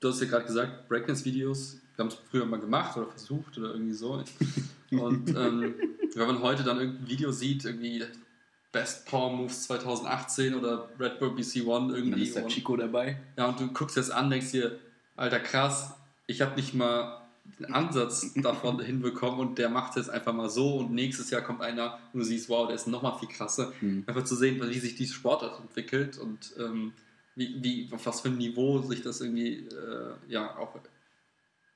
du 0.00 0.08
hast 0.08 0.20
ja 0.20 0.26
gerade 0.26 0.44
gesagt, 0.46 0.88
Breakdance-Videos, 0.88 1.78
wir 1.96 2.04
haben 2.04 2.08
es 2.10 2.18
früher 2.30 2.46
mal 2.46 2.60
gemacht 2.60 2.96
oder 2.96 3.06
versucht 3.08 3.58
oder 3.58 3.72
irgendwie 3.72 3.94
so. 3.94 4.22
Und 4.90 5.28
ähm, 5.36 5.74
wenn 6.14 6.26
man 6.26 6.42
heute 6.42 6.62
dann 6.62 6.78
irgendein 6.78 7.08
Video 7.08 7.32
sieht, 7.32 7.64
irgendwie 7.64 8.04
Best 8.72 9.06
Power 9.06 9.34
Moves 9.34 9.64
2018 9.64 10.54
oder 10.54 10.88
Red 11.00 11.18
Bull 11.18 11.30
BC 11.34 11.64
One 11.66 11.86
Und 11.86 11.88
dann 11.88 11.96
irgendwie. 11.96 12.22
ist 12.24 12.36
der 12.36 12.44
und- 12.44 12.50
Chico 12.50 12.76
dabei. 12.76 13.18
ja, 13.36 13.46
und 13.46 13.58
du 13.58 13.68
guckst 13.68 13.96
das 13.96 14.10
an, 14.10 14.30
denkst 14.30 14.52
dir, 14.52 14.78
alter 15.16 15.40
krass, 15.40 15.94
ich 16.26 16.40
habe 16.42 16.54
nicht 16.56 16.74
mal 16.74 17.22
den 17.58 17.72
Ansatz 17.72 18.34
davon 18.34 18.78
hinbekommen 18.84 19.40
und 19.40 19.58
der 19.58 19.70
macht 19.70 19.96
es 19.96 20.08
einfach 20.10 20.34
mal 20.34 20.50
so 20.50 20.76
und 20.76 20.92
nächstes 20.92 21.30
Jahr 21.30 21.40
kommt 21.40 21.62
einer 21.62 21.98
und 22.12 22.20
du 22.20 22.24
siehst, 22.24 22.48
wow, 22.50 22.66
der 22.66 22.76
ist 22.76 22.86
noch 22.86 23.02
mal 23.02 23.18
viel 23.18 23.28
krasser. 23.28 23.72
Mhm. 23.80 24.04
Einfach 24.06 24.24
zu 24.24 24.36
sehen, 24.36 24.60
wie 24.62 24.78
sich 24.78 24.94
diese 24.96 25.14
Sportart 25.14 25.58
entwickelt 25.58 26.18
und 26.18 26.52
ähm, 26.58 26.92
wie, 27.38 27.62
wie, 27.62 27.88
auf 27.92 28.04
was 28.04 28.20
für 28.20 28.28
ein 28.28 28.36
Niveau 28.36 28.82
sich 28.82 29.02
das 29.02 29.20
irgendwie, 29.20 29.66
äh, 29.68 30.12
ja, 30.28 30.56
auch 30.56 30.74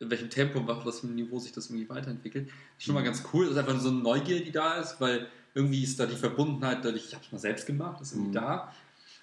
in 0.01 0.11
welchem 0.11 0.29
Tempo, 0.31 0.59
auf 0.61 0.85
was 0.85 1.01
für 1.01 1.07
ein 1.07 1.15
Niveau 1.15 1.39
sich 1.39 1.53
das 1.53 1.71
irgendwie 1.71 1.89
weiterentwickelt. 1.89 2.49
Ist 2.77 2.85
schon 2.85 2.95
mal 2.95 3.05
ganz 3.05 3.23
cool. 3.33 3.45
Das 3.47 3.55
ist 3.55 3.59
einfach 3.61 3.81
so 3.81 3.89
eine 3.91 3.99
Neugier, 4.01 4.45
die 4.45 4.51
da 4.51 4.75
ist, 4.81 5.01
weil 5.01 5.29
irgendwie 5.55 5.85
ist 5.85 5.99
da 6.01 6.07
die 6.07 6.17
Verbundenheit, 6.17 6.85
dadurch, 6.85 7.07
ich 7.07 7.15
habe 7.15 7.25
es 7.25 7.31
mal 7.31 7.39
selbst 7.39 7.67
gemacht, 7.67 8.01
ist 8.01 8.13
irgendwie 8.13 8.31
Mhm. 8.31 8.35
da. 8.35 8.75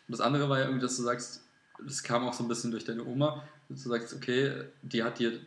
Und 0.07 0.11
das 0.13 0.21
andere 0.21 0.47
war 0.49 0.59
ja 0.59 0.65
irgendwie, 0.65 0.81
dass 0.81 0.95
du 0.95 1.03
sagst, 1.03 1.43
das 1.85 2.01
kam 2.03 2.23
auch 2.23 2.33
so 2.33 2.43
ein 2.43 2.47
bisschen 2.47 2.71
durch 2.71 2.85
deine 2.85 3.05
Oma, 3.05 3.43
dass 3.67 3.83
du 3.83 3.89
sagst, 3.89 4.13
okay, 4.13 4.63
die 4.81 5.03
hat 5.03 5.19
dir 5.19 5.39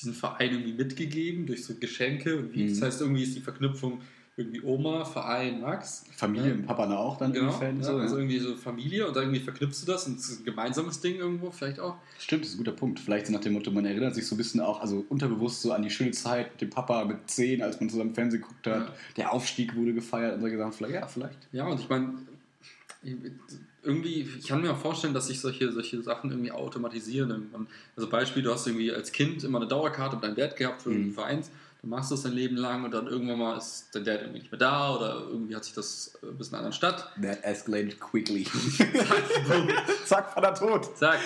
diesen 0.00 0.14
Verein 0.14 0.52
irgendwie 0.52 0.72
mitgegeben 0.72 1.46
durch 1.46 1.64
so 1.64 1.74
Geschenke 1.74 2.38
und 2.38 2.54
wie. 2.54 2.64
Mhm. 2.64 2.68
Das 2.70 2.82
heißt, 2.82 3.00
irgendwie 3.00 3.24
ist 3.24 3.34
die 3.34 3.40
Verknüpfung 3.40 4.00
irgendwie 4.36 4.62
Oma, 4.62 5.04
Verein, 5.04 5.60
Max. 5.60 6.04
Familie 6.16 6.54
und 6.54 6.66
Papa 6.66 6.90
auch 6.96 7.18
dann 7.18 7.32
Genau, 7.32 7.46
irgendwie 7.48 7.64
Fan. 7.66 7.76
ja, 7.78 7.82
so, 7.84 7.96
also 7.96 8.14
ja. 8.14 8.20
irgendwie 8.22 8.38
so 8.38 8.56
Familie 8.56 9.06
und 9.06 9.14
dann 9.14 9.24
irgendwie 9.24 9.40
verknüpfst 9.40 9.82
du 9.82 9.86
das 9.92 10.06
und 10.06 10.18
es 10.18 10.30
ist 10.30 10.40
ein 10.40 10.44
gemeinsames 10.44 11.00
Ding 11.00 11.16
irgendwo, 11.16 11.50
vielleicht 11.50 11.78
auch. 11.80 11.96
Stimmt, 12.18 12.44
das 12.44 12.50
ist 12.50 12.54
ein 12.54 12.58
guter 12.64 12.72
Punkt. 12.72 13.00
Vielleicht 13.00 13.26
so 13.26 13.32
nach 13.32 13.40
dem 13.40 13.52
Motto, 13.52 13.70
man 13.70 13.84
erinnert 13.84 14.14
sich 14.14 14.26
so 14.26 14.34
ein 14.34 14.38
bisschen 14.38 14.60
auch, 14.60 14.80
also 14.80 15.04
unterbewusst 15.10 15.60
so 15.62 15.72
an 15.72 15.82
die 15.82 15.90
schöne 15.90 16.12
Zeit 16.12 16.52
mit 16.52 16.60
dem 16.62 16.70
Papa 16.70 17.04
mit 17.04 17.28
10, 17.28 17.62
als 17.62 17.80
man 17.80 17.90
zusammen 17.90 18.14
Fernsehen 18.14 18.40
geguckt 18.40 18.66
hat. 18.66 18.86
Ja. 18.88 18.94
Der 19.16 19.32
Aufstieg 19.32 19.76
wurde 19.76 19.92
gefeiert 19.92 20.36
und 20.36 20.40
solche 20.40 20.56
Sachen. 20.56 20.72
Vielleicht, 20.72 20.94
ja, 20.94 21.06
vielleicht. 21.06 21.38
Ja, 21.52 21.66
und 21.66 21.78
ich 21.80 21.88
meine, 21.88 22.14
irgendwie, 23.82 24.28
ich 24.38 24.46
kann 24.46 24.60
mir 24.62 24.72
auch 24.72 24.76
vorstellen, 24.78 25.14
dass 25.14 25.26
sich 25.28 25.40
solche, 25.40 25.72
solche 25.72 26.02
Sachen 26.02 26.30
irgendwie 26.30 26.52
automatisieren. 26.52 27.50
Also 27.96 28.08
Beispiel, 28.10 28.42
du 28.42 28.52
hast 28.52 28.66
irgendwie 28.66 28.92
als 28.92 29.10
Kind 29.12 29.42
immer 29.44 29.58
eine 29.58 29.68
Dauerkarte 29.68 30.16
mit 30.16 30.24
deinem 30.24 30.36
Dad 30.36 30.56
gehabt 30.56 30.82
für 30.82 30.90
Mhm. 30.90 30.96
einen 31.04 31.12
Verein, 31.12 31.42
dann 31.80 31.90
machst 31.90 32.10
du 32.10 32.14
das 32.14 32.24
dein 32.24 32.32
Leben 32.32 32.56
lang 32.56 32.84
und 32.84 32.92
dann 32.92 33.06
irgendwann 33.06 33.38
mal 33.38 33.56
ist 33.56 33.88
dein 33.92 34.04
Dad 34.04 34.20
irgendwie 34.20 34.40
nicht 34.40 34.52
mehr 34.52 34.58
da 34.58 34.94
oder 34.94 35.26
irgendwie 35.30 35.56
hat 35.56 35.64
sich 35.64 35.74
das 35.74 36.18
äh, 36.22 36.26
bis 36.32 36.48
in 36.48 36.54
einer 36.54 36.58
anderen 36.66 36.72
Stadt. 36.74 37.10
That 37.22 37.42
escalated 37.42 37.98
quickly. 38.00 38.44
Zack, 38.76 39.48
bumm. 39.48 39.68
Zack, 40.04 40.32
Vater 40.34 40.54
tot. 40.54 40.90
Sag, 40.96 41.18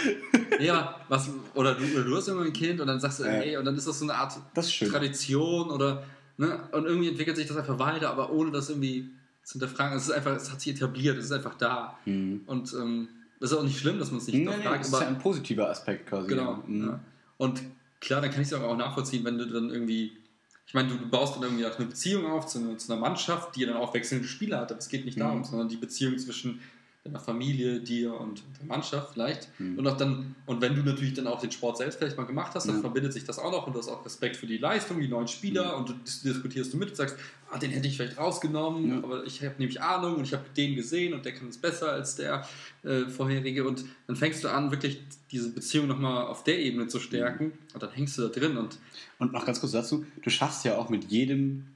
ja, 0.61 1.01
was, 1.09 1.29
oder 1.55 1.75
du, 1.75 1.85
oder 1.95 2.05
du 2.05 2.17
hast 2.17 2.29
irgendwann 2.29 2.49
ein 2.49 2.53
Kind 2.53 2.81
und 2.81 2.87
dann 2.87 3.01
sagst 3.01 3.21
du, 3.21 3.25
Ja. 3.25 3.31
hey, 3.31 3.57
und 3.57 3.65
dann 3.65 3.77
ist 3.77 3.87
das 3.89 3.99
so 3.99 4.05
eine 4.05 4.15
Art. 4.15 4.33
Tradition 4.55 5.71
oder, 5.71 6.05
ne, 6.37 6.61
und 6.73 6.87
irgendwie 6.87 7.09
entwickelt 7.09 7.37
sich 7.37 7.47
das 7.47 7.57
einfach 7.57 7.79
weiter, 7.79 8.11
aber 8.11 8.31
ohne 8.31 8.51
das 8.53 8.69
irgendwie 8.71 9.11
zu 9.43 9.59
hinterfragen. 9.59 9.97
Es 9.97 10.05
ist 10.05 10.13
einfach, 10.13 10.37
es 10.37 10.51
hat 10.53 10.61
sich 10.61 10.75
etabliert, 10.75 11.19
es 11.19 11.27
ist 11.27 11.33
einfach 11.33 11.55
da. 11.55 11.99
Mhm. 12.05 12.43
Und 12.47 12.73
ähm, 12.75 13.09
das 13.41 13.51
ist 13.53 13.59
auch 13.59 13.63
nicht 13.63 13.79
schlimm, 13.79 13.99
dass 13.99 14.11
man 14.11 14.19
es 14.19 14.27
nicht 14.27 14.37
Nee, 14.37 14.45
nee, 14.45 14.53
hinterfragt, 14.53 14.81
das 14.81 14.93
ist 14.93 15.01
ja 15.01 15.07
ein 15.09 15.19
positiver 15.19 15.69
Aspekt 15.69 16.09
quasi. 16.09 16.29
Genau. 16.29 16.63
Mhm. 16.67 16.87
Ja. 16.87 17.01
Und 17.37 17.61
klar, 18.01 18.21
dann 18.21 18.31
kann 18.31 18.41
ich 18.41 18.49
es 18.49 18.55
auch 18.55 18.77
nachvollziehen, 18.77 19.25
wenn 19.25 19.37
du 19.39 19.47
dann 19.47 19.71
irgendwie, 19.71 20.17
ich 20.67 20.75
meine, 20.75 20.89
du, 20.89 20.97
du 20.97 21.07
baust 21.09 21.37
dann 21.37 21.43
irgendwie 21.43 21.67
auch 21.67 21.77
eine 21.79 21.87
Beziehung 21.87 22.27
auf 22.31 22.47
zu, 22.47 22.59
einer- 22.59 22.77
zu 22.79 22.93
einer 22.93 23.01
Mannschaft, 23.01 23.55
die 23.57 23.67
dann 23.67 23.77
auch 23.77 23.95
wechselnde 23.95 24.27
Spieler 24.27 24.61
hat, 24.61 24.71
aber 24.73 24.79
es 24.81 24.89
geht 24.89 25.05
nicht 25.05 25.17
Mhm. 25.17 25.23
darum, 25.23 25.45
sondern 25.45 25.69
die 25.69 25.77
Beziehung 25.77 26.19
zwischen 26.19 26.61
deiner 27.05 27.21
Familie, 27.21 27.81
dir 27.81 28.19
und 28.19 28.43
der 28.59 28.67
Mannschaft 28.67 29.13
vielleicht. 29.13 29.49
Mhm. 29.61 29.79
Und 29.79 29.87
auch 29.87 29.97
dann, 29.99 30.35
und 30.47 30.63
wenn 30.63 30.75
du 30.75 30.83
natürlich 30.83 31.13
dann 31.13 31.27
auch 31.27 31.39
den 31.39 31.51
Sport 31.53 31.77
selbst 31.77 31.99
vielleicht 31.99 32.17
mal 32.17 32.25
gemacht 32.25 32.53
hast, 32.55 32.67
dann 32.67 32.77
Ja. 32.77 32.81
verbindet 32.81 33.13
sich 33.13 33.25
das 33.25 33.39
auch 33.39 33.53
noch 33.53 33.67
und 33.67 33.75
du 33.75 33.79
hast 33.79 33.89
auch 33.89 34.03
Respekt 34.07 34.37
für 34.37 34.47
die 34.47 34.57
Leistung, 34.57 34.99
die 35.01 35.09
neuen 35.09 35.29
Spieler 35.29 35.73
Mhm. 35.73 35.79
und 35.81 35.89
du 35.91 35.93
dis- 36.03 36.23
diskutierst 36.23 36.73
du 36.73 36.79
mit 36.79 36.89
und 36.89 36.97
sagst, 36.97 37.17
ah, 37.51 37.59
den 37.59 37.71
hätte 37.73 37.87
ich 37.87 37.97
vielleicht 37.99 38.17
rausgenommen, 38.17 38.89
Ja. 38.89 38.97
aber 39.05 39.25
ich 39.27 39.43
habe 39.43 39.55
nämlich 39.59 39.83
Ahnung 39.83 40.17
und 40.17 40.25
ich 40.25 40.33
habe 40.33 40.45
den 40.57 40.77
gesehen 40.77 41.13
und 41.13 41.27
der 41.27 41.35
kann 41.35 41.49
es 41.49 41.59
besser 41.59 41.93
als 41.93 42.17
der 42.17 42.49
äh, 42.85 43.07
vorherige 43.11 43.65
und 43.69 43.85
dann 44.07 44.17
fängst 44.17 44.43
du 44.43 44.49
an, 44.49 44.71
wirklich 44.71 45.03
diese 45.31 45.51
Beziehung 45.51 45.87
nochmal 45.87 46.25
auf 46.27 46.43
der 46.43 46.59
Ebene 46.59 46.87
zu 46.89 47.01
stärken 47.01 47.53
und 47.75 47.83
dann 47.83 47.91
hängst 47.91 48.17
du 48.17 48.23
da 48.23 48.29
drin 48.29 48.57
und 48.57 48.79
Und 49.19 49.33
noch 49.35 49.45
ganz 49.45 49.61
kurz 49.61 49.73
dazu, 49.73 50.07
du 50.23 50.31
schaffst 50.31 50.65
ja 50.65 50.79
auch 50.79 50.89
mit 50.89 51.05
jedem 51.05 51.67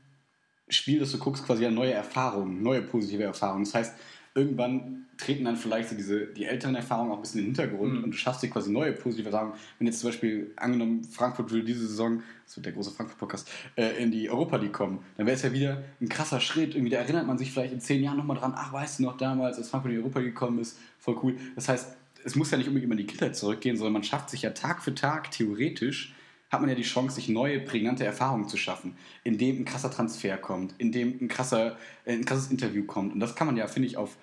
Spiel, 0.70 1.00
das 1.00 1.12
du 1.12 1.18
guckst, 1.18 1.44
quasi 1.44 1.62
ja 1.64 1.70
neue 1.70 1.92
Erfahrungen, 1.92 2.62
neue 2.62 2.82
positive 2.82 3.22
Erfahrungen. 3.22 3.64
Das 3.64 3.74
heißt, 3.74 3.94
irgendwann 4.34 5.04
treten 5.16 5.44
dann 5.44 5.56
vielleicht 5.56 5.88
so 5.88 5.96
diese, 5.96 6.26
die 6.26 6.44
älteren 6.44 6.76
Erfahrungen 6.76 7.10
auch 7.10 7.16
ein 7.16 7.22
bisschen 7.22 7.40
in 7.40 7.46
den 7.46 7.54
Hintergrund 7.56 7.94
Mhm. 7.94 8.04
und 8.04 8.10
du 8.12 8.16
schaffst 8.16 8.42
dir 8.42 8.50
quasi 8.50 8.70
neue 8.70 8.92
positive 8.92 9.26
Erfahrungen. 9.30 9.54
Wenn 9.78 9.86
jetzt 9.88 9.98
zum 10.00 10.10
Beispiel 10.10 10.52
angenommen, 10.56 11.02
Frankfurt 11.02 11.50
würde 11.50 11.64
diese 11.64 11.86
Saison, 11.88 12.22
das 12.46 12.56
wird 12.56 12.66
der 12.66 12.72
große 12.72 12.92
Frankfurt-Podcast, 12.92 13.48
äh, 13.76 14.00
in 14.02 14.12
die 14.12 14.30
Europa 14.30 14.56
League 14.56 14.72
kommen, 14.72 15.00
dann 15.16 15.26
wäre 15.26 15.34
es 15.36 15.42
ja 15.42 15.52
wieder 15.52 15.82
ein 16.00 16.08
krasser 16.08 16.40
Schritt. 16.40 16.74
Irgendwie, 16.76 16.90
da 16.90 16.98
erinnert 16.98 17.26
man 17.26 17.36
sich 17.36 17.50
vielleicht 17.50 17.72
in 17.72 17.80
zehn 17.80 18.02
Jahren 18.02 18.16
nochmal 18.16 18.36
dran, 18.38 18.52
ach, 18.54 18.72
weißt 18.72 19.00
du 19.00 19.02
noch 19.04 19.16
damals, 19.16 19.58
als 19.58 19.70
Frankfurt 19.70 19.90
in 19.92 19.98
die 19.98 20.02
Europa 20.02 20.20
League 20.20 20.34
gekommen 20.34 20.60
ist, 20.60 20.78
voll 21.00 21.18
cool. 21.22 21.36
Das 21.56 21.68
heißt, 21.68 21.96
es 22.24 22.36
muss 22.36 22.50
ja 22.50 22.58
nicht 22.58 22.68
unbedingt 22.68 22.84
immer 22.92 23.00
in 23.00 23.06
die 23.06 23.12
Kindheit 23.12 23.34
zurückgehen, 23.36 23.76
sondern 23.76 23.94
man 23.94 24.04
schafft 24.04 24.30
sich 24.30 24.42
ja 24.42 24.50
Tag 24.50 24.82
für 24.82 24.94
Tag 24.94 25.30
theoretisch 25.32 26.14
hat 26.50 26.60
man 26.60 26.70
ja 26.70 26.76
die 26.76 26.82
Chance, 26.82 27.16
sich 27.16 27.28
neue, 27.28 27.60
prägnante 27.60 28.04
Erfahrungen 28.04 28.48
zu 28.48 28.56
schaffen, 28.56 28.96
indem 29.24 29.60
ein 29.60 29.64
krasser 29.64 29.90
Transfer 29.90 30.38
kommt, 30.38 30.74
indem 30.78 31.18
ein, 31.20 31.28
krasser, 31.28 31.76
äh, 32.04 32.14
ein 32.14 32.24
krasses 32.24 32.50
Interview 32.50 32.84
kommt. 32.84 33.12
Und 33.12 33.20
das 33.20 33.34
kann 33.34 33.46
man 33.46 33.56
ja, 33.56 33.66
finde 33.66 33.88
ich, 33.88 33.96
auf 33.96 34.16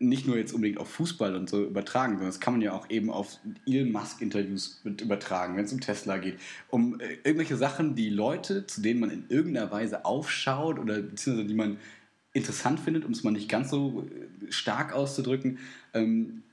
nicht 0.00 0.28
nur 0.28 0.36
jetzt 0.36 0.52
unbedingt 0.52 0.78
auf 0.78 0.88
Fußball 0.90 1.34
und 1.34 1.50
so 1.50 1.64
übertragen, 1.64 2.12
sondern 2.12 2.28
das 2.28 2.38
kann 2.38 2.54
man 2.54 2.62
ja 2.62 2.72
auch 2.72 2.88
eben 2.88 3.10
auf 3.10 3.38
Elon 3.66 3.90
Musk-Interviews 3.90 4.80
mit 4.84 5.00
übertragen, 5.00 5.56
wenn 5.56 5.64
es 5.64 5.72
um 5.72 5.80
Tesla 5.80 6.18
geht. 6.18 6.38
Um 6.68 7.00
äh, 7.00 7.14
irgendwelche 7.24 7.56
Sachen, 7.56 7.96
die 7.96 8.08
Leute, 8.08 8.66
zu 8.66 8.80
denen 8.80 9.00
man 9.00 9.10
in 9.10 9.24
irgendeiner 9.28 9.70
Weise 9.72 10.04
aufschaut 10.04 10.78
oder 10.78 11.02
beziehungsweise 11.02 11.48
die 11.48 11.54
man 11.54 11.78
interessant 12.32 12.78
findet, 12.78 13.04
um 13.04 13.10
es 13.10 13.24
mal 13.24 13.32
nicht 13.32 13.48
ganz 13.48 13.70
so 13.70 14.06
äh, 14.08 14.52
stark 14.52 14.92
auszudrücken. 14.92 15.58
Ähm, 15.94 16.44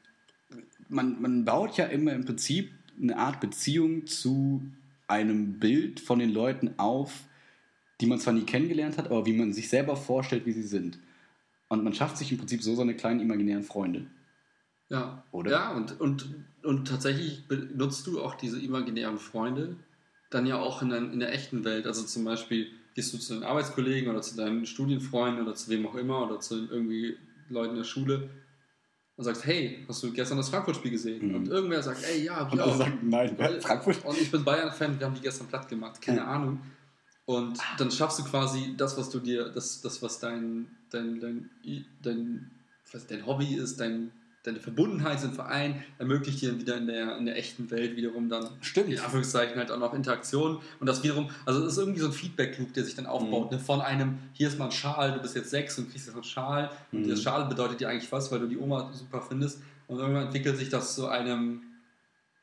man, 0.89 1.21
man 1.21 1.45
baut 1.45 1.77
ja 1.77 1.85
immer 1.85 2.13
im 2.13 2.25
Prinzip 2.25 2.71
eine 2.99 3.17
Art 3.17 3.41
Beziehung 3.41 4.07
zu 4.07 4.63
einem 5.07 5.59
Bild 5.59 5.99
von 5.99 6.19
den 6.19 6.31
Leuten 6.31 6.73
auf, 6.77 7.23
die 8.01 8.07
man 8.07 8.19
zwar 8.19 8.33
nie 8.33 8.43
kennengelernt 8.43 8.97
hat, 8.97 9.07
aber 9.07 9.25
wie 9.25 9.33
man 9.33 9.53
sich 9.53 9.69
selber 9.69 9.95
vorstellt, 9.95 10.45
wie 10.45 10.51
sie 10.51 10.63
sind. 10.63 10.99
Und 11.67 11.83
man 11.83 11.93
schafft 11.93 12.17
sich 12.17 12.31
im 12.31 12.37
Prinzip 12.37 12.61
so 12.61 12.75
seine 12.75 12.95
kleinen 12.95 13.19
imaginären 13.19 13.63
Freunde. 13.63 14.07
Ja. 14.89 15.23
Oder? 15.31 15.51
Ja, 15.51 15.71
und, 15.73 15.99
und, 15.99 16.29
und 16.63 16.87
tatsächlich 16.87 17.47
benutzt 17.47 18.05
du 18.07 18.21
auch 18.21 18.35
diese 18.35 18.61
imaginären 18.61 19.17
Freunde 19.17 19.75
dann 20.29 20.45
ja 20.45 20.57
auch 20.57 20.81
in 20.81 20.89
der, 20.89 20.99
in 20.99 21.19
der 21.19 21.33
echten 21.33 21.63
Welt. 21.63 21.87
Also 21.87 22.03
zum 22.03 22.25
Beispiel 22.25 22.67
gehst 22.93 23.13
du 23.13 23.17
zu 23.17 23.33
deinen 23.33 23.43
Arbeitskollegen 23.43 24.09
oder 24.09 24.21
zu 24.21 24.35
deinen 24.35 24.65
Studienfreunden 24.65 25.43
oder 25.43 25.55
zu 25.55 25.69
wem 25.69 25.87
auch 25.87 25.95
immer 25.95 26.25
oder 26.25 26.39
zu 26.39 26.67
irgendwie 26.69 27.17
Leuten 27.49 27.71
in 27.71 27.77
der 27.77 27.83
Schule 27.83 28.29
und 29.17 29.23
sagst, 29.23 29.45
hey, 29.45 29.85
hast 29.87 30.03
du 30.03 30.11
gestern 30.11 30.37
das 30.37 30.49
Frankfurt-Spiel 30.49 30.91
gesehen? 30.91 31.27
Mhm. 31.29 31.35
Und 31.35 31.47
irgendwer 31.47 31.81
sagt, 31.81 32.03
ey, 32.03 32.23
ja, 32.25 32.43
Und 32.43 32.59
alle 32.59 32.65
auch. 32.73 32.77
sagen, 32.77 32.99
nein, 33.03 33.33
Weil- 33.37 33.61
Frankfurt. 33.61 34.03
Und 34.05 34.19
ich 34.19 34.29
bin 34.29 34.43
Bayern-Fan, 34.43 34.99
wir 34.99 35.05
haben 35.05 35.15
die 35.15 35.21
gestern 35.21 35.47
platt 35.47 35.67
gemacht, 35.69 36.01
keine 36.01 36.17
Ja. 36.19 36.25
Ahnung. 36.27 36.59
Und 37.25 37.57
dann 37.79 37.89
schaffst 37.89 38.19
du 38.19 38.23
quasi 38.23 38.75
das, 38.77 38.97
was 38.97 39.09
du 39.09 39.19
dir, 39.19 39.49
das, 39.49 39.81
das 39.81 40.01
was 40.03 40.19
dein, 40.19 40.67
dein, 40.91 41.19
dein, 41.19 41.49
dein, 42.03 42.51
was 42.91 43.07
dein 43.07 43.25
Hobby 43.25 43.55
ist, 43.55 43.79
dein, 43.79 44.11
deine 44.47 44.59
Verbundenheit 44.59 45.19
zum 45.19 45.33
Verein, 45.33 45.83
ermöglicht 45.97 46.41
dir 46.41 46.59
wieder 46.59 46.77
in 46.77 46.87
der, 46.87 47.17
in 47.17 47.25
der 47.25 47.37
echten 47.37 47.69
Welt 47.71 47.95
wiederum 47.95 48.29
dann 48.29 48.49
Stimmt. 48.61 48.89
in 48.89 48.99
Anführungszeichen 48.99 49.57
halt 49.57 49.71
auch 49.71 49.79
noch 49.79 49.93
Interaktion 49.93 50.59
und 50.79 50.85
das 50.87 51.03
wiederum, 51.03 51.29
also 51.45 51.63
es 51.65 51.73
ist 51.73 51.77
irgendwie 51.79 51.99
so 51.99 52.07
ein 52.07 52.13
Feedback-Loop, 52.13 52.73
der 52.73 52.83
sich 52.85 52.95
dann 52.95 53.05
aufbaut, 53.05 53.51
Mhm. 53.51 53.57
ne? 53.57 53.63
von 53.63 53.81
einem, 53.81 54.17
hier 54.33 54.47
ist 54.47 54.57
mal 54.59 54.65
ein 54.65 54.71
Schal, 54.71 55.13
du 55.13 55.19
bist 55.19 55.35
jetzt 55.35 55.49
sechs 55.49 55.77
und 55.77 55.91
kriegst 55.91 56.07
jetzt 56.07 56.15
einen 56.15 56.23
Schal 56.23 56.69
und 56.91 57.01
Mhm. 57.01 57.07
der 57.09 57.15
Schal 57.15 57.45
bedeutet 57.45 57.79
dir 57.79 57.89
eigentlich 57.89 58.11
was, 58.11 58.31
weil 58.31 58.39
du 58.39 58.47
die 58.47 58.57
Oma 58.57 58.91
super 58.93 59.21
findest 59.21 59.61
und 59.87 59.99
irgendwann 59.99 60.25
entwickelt 60.25 60.57
sich 60.57 60.69
das 60.69 60.95
zu 60.95 61.07
einem 61.07 61.61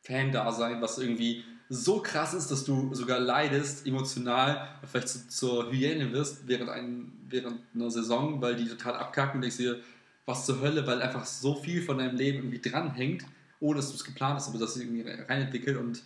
Fan-Dasein, 0.02 0.80
was 0.82 0.98
irgendwie 0.98 1.44
so 1.68 2.00
krass 2.00 2.34
ist, 2.34 2.50
dass 2.50 2.64
du 2.64 2.92
sogar 2.94 3.18
leidest, 3.18 3.86
emotional, 3.86 4.68
und 4.82 4.88
vielleicht 4.90 5.08
zu, 5.08 5.28
zur 5.28 5.70
Hyäne 5.72 6.12
wirst 6.12 6.46
während, 6.46 6.68
ein, 6.68 7.12
während 7.28 7.60
einer 7.74 7.90
Saison, 7.90 8.42
weil 8.42 8.56
die 8.56 8.66
total 8.68 8.94
abkacken 8.96 9.36
und 9.36 9.42
denkst 9.42 9.56
dir, 9.56 9.78
was 10.26 10.46
zur 10.46 10.60
Hölle, 10.60 10.86
weil 10.86 11.02
einfach 11.02 11.24
so 11.24 11.54
viel 11.54 11.82
von 11.82 11.98
deinem 11.98 12.16
Leben 12.16 12.38
irgendwie 12.38 12.70
dranhängt, 12.70 13.24
ohne 13.60 13.76
dass 13.76 13.90
du 13.90 13.96
es 13.96 14.04
geplant 14.04 14.36
hast, 14.36 14.48
aber 14.48 14.58
dass 14.58 14.74
sich 14.74 14.84
irgendwie 14.84 15.08
reinentwickelt 15.08 15.76
und 15.76 16.02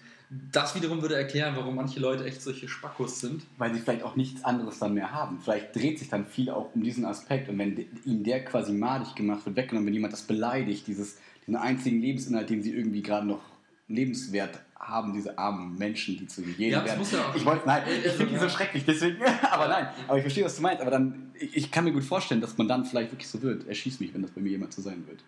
das 0.51 0.75
wiederum 0.75 1.03
würde 1.03 1.15
erklären, 1.15 1.55
warum 1.57 1.77
manche 1.77 2.01
Leute 2.01 2.25
echt 2.25 2.43
solche 2.43 2.69
Spackos 2.69 3.21
sind. 3.21 3.47
weil 3.59 3.73
sie 3.73 3.81
vielleicht 3.81 4.03
auch 4.03 4.17
nichts 4.17 4.45
anderes 4.45 4.79
dann 4.81 4.95
mehr 4.95 5.13
haben. 5.13 5.39
Vielleicht 5.41 5.75
dreht 5.77 6.01
sich 6.01 6.09
dann 6.09 6.27
viel 6.27 6.51
auch 6.51 6.75
um 6.75 6.83
diesen 6.83 7.05
Aspekt 7.05 7.49
und 7.49 7.59
wenn 7.59 7.87
ihnen 8.05 8.25
der 8.25 8.45
quasi 8.45 8.73
madig 8.73 9.15
gemacht 9.15 9.47
wird, 9.47 9.57
weggenommen, 9.57 9.87
wenn 9.87 9.95
jemand 9.95 10.13
das 10.13 10.23
beleidigt, 10.23 10.87
dieses, 10.89 11.19
diesen 11.43 11.57
einzigen 11.57 12.01
Lebensinhalt, 12.01 12.51
den 12.51 12.63
sie 12.63 12.73
irgendwie 12.73 13.03
gerade 13.03 13.27
noch 13.27 13.41
lebenswert 13.89 14.59
haben, 14.79 15.13
diese 15.15 15.39
armen 15.39 15.77
Menschen, 15.79 16.17
die 16.19 16.27
zu 16.27 16.43
Hyänen 16.45 16.71
Ja, 16.73 16.79
das 16.81 16.87
werden. 16.91 16.99
muss 16.99 17.13
ja 17.13 17.25
auch- 17.29 17.35
Ich 17.35 17.45
wollte, 17.45 17.67
nein, 17.67 17.83
ich 18.05 18.13
finde 18.13 18.33
die 18.35 18.39
so 18.39 18.49
schrecklich, 18.49 18.85
deswegen, 18.85 19.23
aber 19.51 19.69
nein, 19.69 19.89
aber 20.09 20.17
ich 20.19 20.23
verstehe, 20.23 20.45
was 20.45 20.57
du 20.57 20.63
meinst, 20.63 20.81
aber 20.83 20.91
dann, 20.91 21.31
ich, 21.39 21.57
ich 21.57 21.71
kann 21.71 21.85
mir 21.85 21.93
gut 21.93 22.05
vorstellen, 22.05 22.41
dass 22.41 22.57
man 22.59 22.69
dann 22.69 22.85
vielleicht 22.85 23.13
wirklich 23.13 23.29
so 23.29 23.41
wird. 23.43 23.67
Erschieß 23.69 24.01
mich, 24.01 24.13
wenn 24.15 24.23
das 24.23 24.31
bei 24.33 24.41
mir 24.41 24.51
jemand 24.51 24.73
so 24.75 24.83
sein 24.83 25.07
wird. 25.07 25.23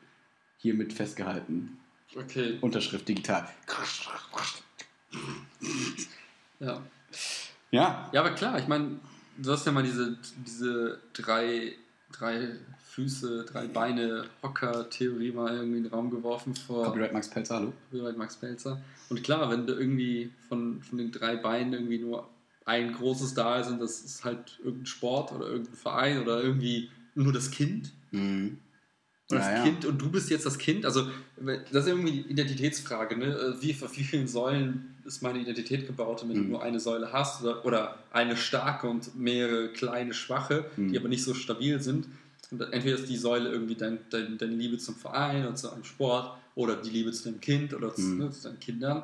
Hiermit 0.59 0.93
festgehalten. 0.93 1.79
Okay. 2.17 2.59
Unterschrift 2.61 3.09
digital. 3.09 3.49
Ja. 6.61 6.83
Ja, 7.71 8.09
Ja, 8.13 8.21
aber 8.21 8.31
klar, 8.31 8.59
ich 8.59 8.67
meine, 8.67 8.99
du 9.37 9.53
hast 9.53 9.67
ja 9.67 9.73
mal 9.73 9.83
diese, 9.83 10.17
diese 10.47 10.99
drei, 11.13 11.75
drei 12.13 12.57
Füße, 13.03 13.45
drei 13.45 13.69
Beine 13.69 14.25
Hocker-Theorie 14.43 15.31
mal 15.31 15.55
irgendwie 15.55 15.77
in 15.79 15.85
den 15.85 15.93
Raum 15.93 16.11
geworfen 16.11 16.53
vor 16.57 16.87
Copyright 16.87 17.13
Max 17.13 17.31
Pelzer, 17.31 17.55
hallo. 17.55 17.73
Copyright 17.93 18.17
Max 18.19 18.37
Pelzer. 18.37 18.81
Und 19.09 19.23
klar, 19.23 19.49
wenn 19.53 19.69
du 19.69 19.75
irgendwie 19.75 20.33
von, 20.49 20.83
von 20.83 20.99
den 20.99 21.13
drei 21.13 21.37
Beinen 21.37 21.73
irgendwie 21.75 21.99
nur 22.01 22.29
ein 22.65 22.93
großes 22.93 23.35
da 23.35 23.61
ist 23.61 23.69
und 23.69 23.79
das 23.81 24.01
ist 24.01 24.25
halt 24.25 24.59
irgendein 24.65 24.87
Sport 24.87 25.31
oder 25.31 25.47
irgendein 25.47 25.75
Verein 25.77 26.21
oder 26.21 26.43
irgendwie 26.43 26.91
nur 27.15 27.33
das 27.33 27.53
Kind. 27.53 27.93
Mhm. 28.11 28.59
Und 29.31 29.37
das 29.39 29.47
Ja, 29.47 29.59
ja. 29.59 29.63
Kind 29.63 29.85
und 29.85 30.03
du 30.03 30.11
bist 30.11 30.29
jetzt 30.31 30.45
das 30.45 30.59
Kind. 30.59 30.85
Also, 30.85 31.07
das 31.71 31.85
ist 31.85 31.87
irgendwie 31.87 32.11
die 32.25 32.31
Identitätsfrage. 32.33 33.17
Ne? 33.17 33.57
Wie, 33.61 33.77
auf 33.81 33.97
wie 33.97 34.03
vielen 34.03 34.27
Säulen 34.27 34.97
ist 35.05 35.23
meine 35.23 35.39
Identität 35.39 35.87
gebaut? 35.87 36.25
Und 36.25 36.31
wenn 36.31 36.39
Mhm. 36.39 36.43
du 36.47 36.49
nur 36.51 36.63
eine 36.65 36.81
Säule 36.81 37.13
hast 37.13 37.43
oder, 37.45 37.65
oder 37.65 37.99
eine 38.11 38.37
starke 38.37 38.89
und 38.89 39.17
mehrere 39.17 39.69
kleine 39.69 40.15
schwache, 40.15 40.65
Mhm. 40.77 40.89
die 40.91 40.99
aber 40.99 41.09
nicht 41.09 41.23
so 41.23 41.33
stabil 41.35 41.81
sind, 41.81 42.09
entweder 42.51 42.97
ist 42.99 43.09
die 43.09 43.17
Säule 43.17 43.51
irgendwie 43.51 43.75
dein, 43.75 43.99
dein, 44.11 44.39
deine 44.39 44.55
Liebe 44.55 44.79
zum 44.79 44.95
Verein 44.97 45.45
oder 45.45 45.55
zu 45.55 45.71
einem 45.71 45.85
Sport 45.85 46.37
oder 46.55 46.77
die 46.77 46.91
Liebe 46.91 47.13
zu 47.13 47.25
deinem 47.25 47.41
Kind 47.41 47.75
oder 47.75 47.95
zu, 47.95 48.01
Mhm. 48.03 48.19
ne, 48.19 48.31
zu 48.31 48.43
deinen 48.49 48.61
Kindern. 48.61 49.03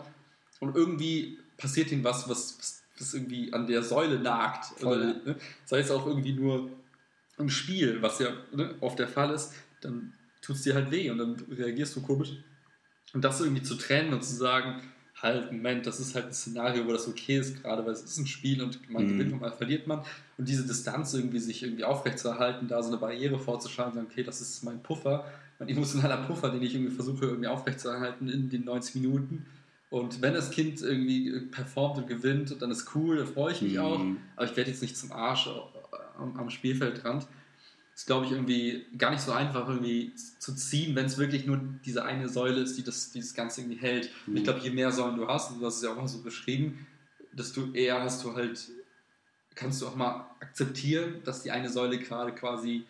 Und 0.61 0.74
irgendwie 0.76 1.38
passiert 1.57 1.92
ihnen 1.92 2.05
was, 2.05 2.28
was, 2.28 2.82
was, 2.99 3.14
irgendwie 3.14 3.53
an 3.53 3.66
der 3.66 3.82
Säule 3.82 4.18
nagt. 4.18 4.66
Voll, 4.80 4.99
oder, 4.99 5.07
ne? 5.32 5.36
Sei 5.64 5.80
es 5.80 5.90
auch 5.90 6.07
irgendwie 6.07 6.32
nur 6.32 6.70
im 7.38 7.51
Spiel, 7.51 8.01
was 8.01 8.18
ja 8.20 8.28
ne, 8.53 8.74
oft 8.80 8.99
der 8.99 9.09
Fall 9.09 9.30
ist, 9.34 9.53
dann 9.80 10.12
tut 10.40 10.57
es 10.57 10.62
dir 10.62 10.74
halt 10.74 10.90
weh 10.90 11.11
und 11.11 11.18
dann 11.18 11.34
reagierst 11.51 11.97
du 11.97 12.01
komisch. 12.03 12.30
Und 13.12 13.22
das 13.22 13.40
irgendwie 13.40 13.62
zu 13.62 13.74
trennen 13.76 14.12
und 14.12 14.24
zu 14.24 14.34
sagen, 14.34 14.82
halt, 15.25 15.51
Moment, 15.51 15.87
das 15.87 15.99
ist 15.99 16.14
halt 16.14 16.27
ein 16.27 16.33
Szenario, 16.33 16.87
wo 16.87 16.93
das 16.93 17.09
okay 17.09 17.39
ist, 17.39 17.61
gerade 17.62 17.85
weil 17.85 17.93
es 17.93 18.03
ist 18.05 18.18
ein 18.18 18.27
Spiel 18.27 18.62
und 18.62 18.89
man 18.89 19.05
Mhm. 19.05 19.09
gewinnt 19.12 19.33
und 19.33 19.41
mal 19.41 19.51
verliert 19.51 19.87
man. 19.89 20.01
Und 20.39 20.49
diese 20.49 20.64
Distanz 20.66 21.14
irgendwie 21.14 21.41
sich 21.41 21.62
irgendwie 21.62 21.85
aufrechtzuerhalten, 21.85 22.68
da 22.68 22.83
so 22.83 22.91
eine 22.91 22.99
Barriere 22.99 23.39
vorzuschlagen 23.39 23.95
sagen, 23.95 24.07
okay, 24.11 24.22
das 24.22 24.41
ist 24.41 24.62
mein 24.62 24.81
Puffer, 24.83 25.25
mein 25.59 25.68
emotionaler 25.68 26.18
Puffer, 26.27 26.51
den 26.51 26.62
ich 26.62 26.75
irgendwie 26.75 26.95
versuche 26.95 27.25
irgendwie 27.27 27.49
aufrechtzuerhalten 27.49 28.29
in 28.29 28.51
den 28.51 28.64
90 28.64 28.97
Minuten. 28.97 29.47
Und 29.91 30.22
wenn 30.22 30.35
das 30.35 30.51
Kind 30.51 30.81
irgendwie 30.83 31.31
performt 31.53 31.99
und 31.99 32.07
gewinnt, 32.09 32.61
dann 32.61 32.70
ist 32.70 32.95
cool, 32.95 33.16
da 33.18 33.27
freue 33.27 33.53
ich 33.53 33.62
mich 33.62 33.75
Mhm. 33.75 33.81
auch. 33.81 34.01
Aber 34.37 34.47
ich 34.47 34.57
werde 34.57 34.70
jetzt 34.70 34.83
nicht 34.83 34.97
zum 34.97 35.12
Arsch 35.12 35.49
am, 36.18 36.37
am 36.37 36.51
Spielfeldrand. 36.51 37.27
Ist, 37.95 38.07
glaube 38.07 38.26
ich, 38.26 38.32
irgendwie 38.32 38.86
gar 38.99 39.11
nicht 39.12 39.20
so 39.22 39.30
einfach 39.32 39.68
irgendwie 39.68 40.14
zu 40.16 40.53
ziehen, 40.55 40.97
wenn 40.97 41.07
es 41.07 41.16
wirklich 41.16 41.47
nur 41.47 41.61
diese 41.84 42.05
eine 42.05 42.28
Säule 42.28 42.61
ist, 42.61 42.76
die 42.76 42.82
das, 42.82 43.12
die 43.12 43.20
das 43.20 43.34
Ganze 43.34 43.61
irgendwie 43.61 43.76
hält. 43.76 44.11
Und 44.26 44.34
ich 44.36 44.40
Mhm. 44.40 44.45
glaube, 44.45 44.61
je 44.61 44.70
mehr 44.70 44.90
Säulen 44.90 45.16
du 45.16 45.28
hast, 45.28 45.53
und 45.53 45.61
du 45.61 45.66
hast 45.66 45.76
es 45.76 45.82
ja 45.82 45.92
auch 45.92 45.97
mal 45.97 46.09
so 46.09 46.20
beschrieben, 46.22 46.86
desto 47.32 47.72
eher 47.72 48.03
hast 48.03 48.24
du 48.24 48.34
halt, 48.34 48.68
kannst 49.55 49.80
du 49.80 49.86
auch 49.86 49.95
mal 49.95 50.28
akzeptieren, 50.40 51.22
dass 51.24 51.42
die 51.45 51.53
eine 51.53 51.68
Säule 51.68 51.99
gerade 51.99 52.32
quasi 52.34 52.84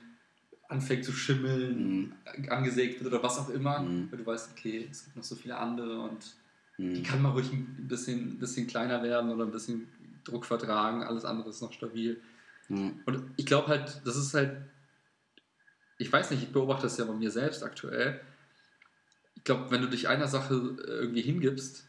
anfängt 0.68 1.04
zu 1.04 1.12
schimmeln, 1.12 2.14
angesägt 2.48 3.02
wird 3.04 3.12
oder 3.12 3.22
was 3.22 3.38
auch 3.38 3.50
immer, 3.50 3.80
Mhm. 3.80 4.08
weil 4.10 4.18
du 4.18 4.26
weißt, 4.26 4.52
okay, 4.52 4.88
es 4.90 5.04
gibt 5.04 5.16
noch 5.16 5.24
so 5.24 5.34
viele 5.36 5.58
andere 5.58 6.00
und 6.00 6.34
Mhm. 6.78 6.94
die 6.94 7.02
kann 7.02 7.20
mal 7.22 7.30
ruhig 7.32 7.52
ein 7.52 7.86
bisschen, 7.86 8.38
bisschen 8.38 8.66
kleiner 8.66 9.02
werden 9.02 9.30
oder 9.30 9.44
ein 9.44 9.52
bisschen 9.52 9.86
Druck 10.24 10.46
vertragen, 10.46 11.02
alles 11.04 11.26
andere 11.26 11.50
ist 11.50 11.60
noch 11.60 11.72
stabil. 11.74 12.20
Mhm. 12.68 13.00
Und 13.04 13.22
ich 13.36 13.44
glaube 13.44 13.68
halt, 13.68 14.00
das 14.06 14.16
ist 14.16 14.32
halt, 14.32 14.56
ich 15.98 16.12
weiß 16.12 16.30
nicht, 16.30 16.42
ich 16.42 16.52
beobachte 16.52 16.84
das 16.84 16.96
ja 16.96 17.04
bei 17.04 17.14
mir 17.14 17.30
selbst 17.30 17.62
aktuell. 17.62 18.20
Ich 19.36 19.44
glaube, 19.44 19.70
wenn 19.70 19.82
du 19.82 19.88
dich 19.88 20.08
einer 20.08 20.28
Sache 20.28 20.54
äh, 20.54 20.90
irgendwie 20.90 21.22
hingibst, 21.22 21.84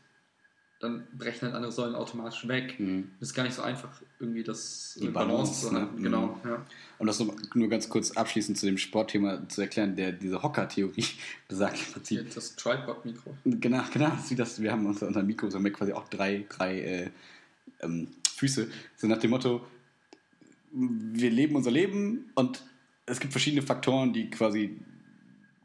dann 0.79 1.07
brechen 1.17 1.45
halt 1.45 1.55
andere 1.55 1.71
Säulen 1.71 1.95
automatisch 1.95 2.47
weg. 2.47 2.79
Mhm. 2.79 3.11
Es 3.19 3.29
ist 3.29 3.33
gar 3.33 3.43
nicht 3.43 3.55
so 3.55 3.61
einfach, 3.61 3.89
irgendwie 4.19 4.43
das 4.43 4.97
Die 4.99 5.07
Balance, 5.07 5.29
Balance, 5.29 5.67
zu 5.67 5.73
ne? 5.73 5.79
halten. 5.79 5.99
Mhm. 5.99 6.03
Genau, 6.03 6.39
ja. 6.43 6.65
Um 6.97 7.07
das 7.07 7.19
nur 7.53 7.69
ganz 7.69 7.89
kurz 7.89 8.11
abschließend 8.11 8.57
zu 8.57 8.65
dem 8.65 8.77
Sportthema 8.77 9.47
zu 9.47 9.61
erklären, 9.61 9.95
der 9.95 10.11
diese 10.11 10.43
Hocker-Theorie 10.43 11.05
besagt 11.47 11.79
im 11.79 11.93
Prinzip. 11.93 12.33
Das 12.33 12.55
Tripod-Mikro. 12.55 13.37
Genau, 13.45 13.83
genau, 13.91 14.11
das 14.35 14.61
wir 14.61 14.71
haben 14.71 14.85
unser, 14.85 15.07
unser 15.07 15.23
Mikro, 15.23 15.49
so 15.49 15.57
haben 15.57 15.63
wir 15.63 15.73
quasi 15.73 15.93
auch 15.93 16.07
drei, 16.09 16.45
drei 16.49 16.81
äh, 16.81 17.09
ähm, 17.81 18.09
Füße. 18.35 18.67
So 18.97 19.07
nach 19.07 19.17
dem 19.17 19.31
Motto, 19.31 19.65
wir 20.71 21.31
leben 21.31 21.55
unser 21.55 21.71
Leben 21.71 22.31
und 22.35 22.61
es 23.05 23.19
gibt 23.19 23.33
verschiedene 23.33 23.61
Faktoren, 23.61 24.13
die 24.13 24.29
quasi 24.29 24.79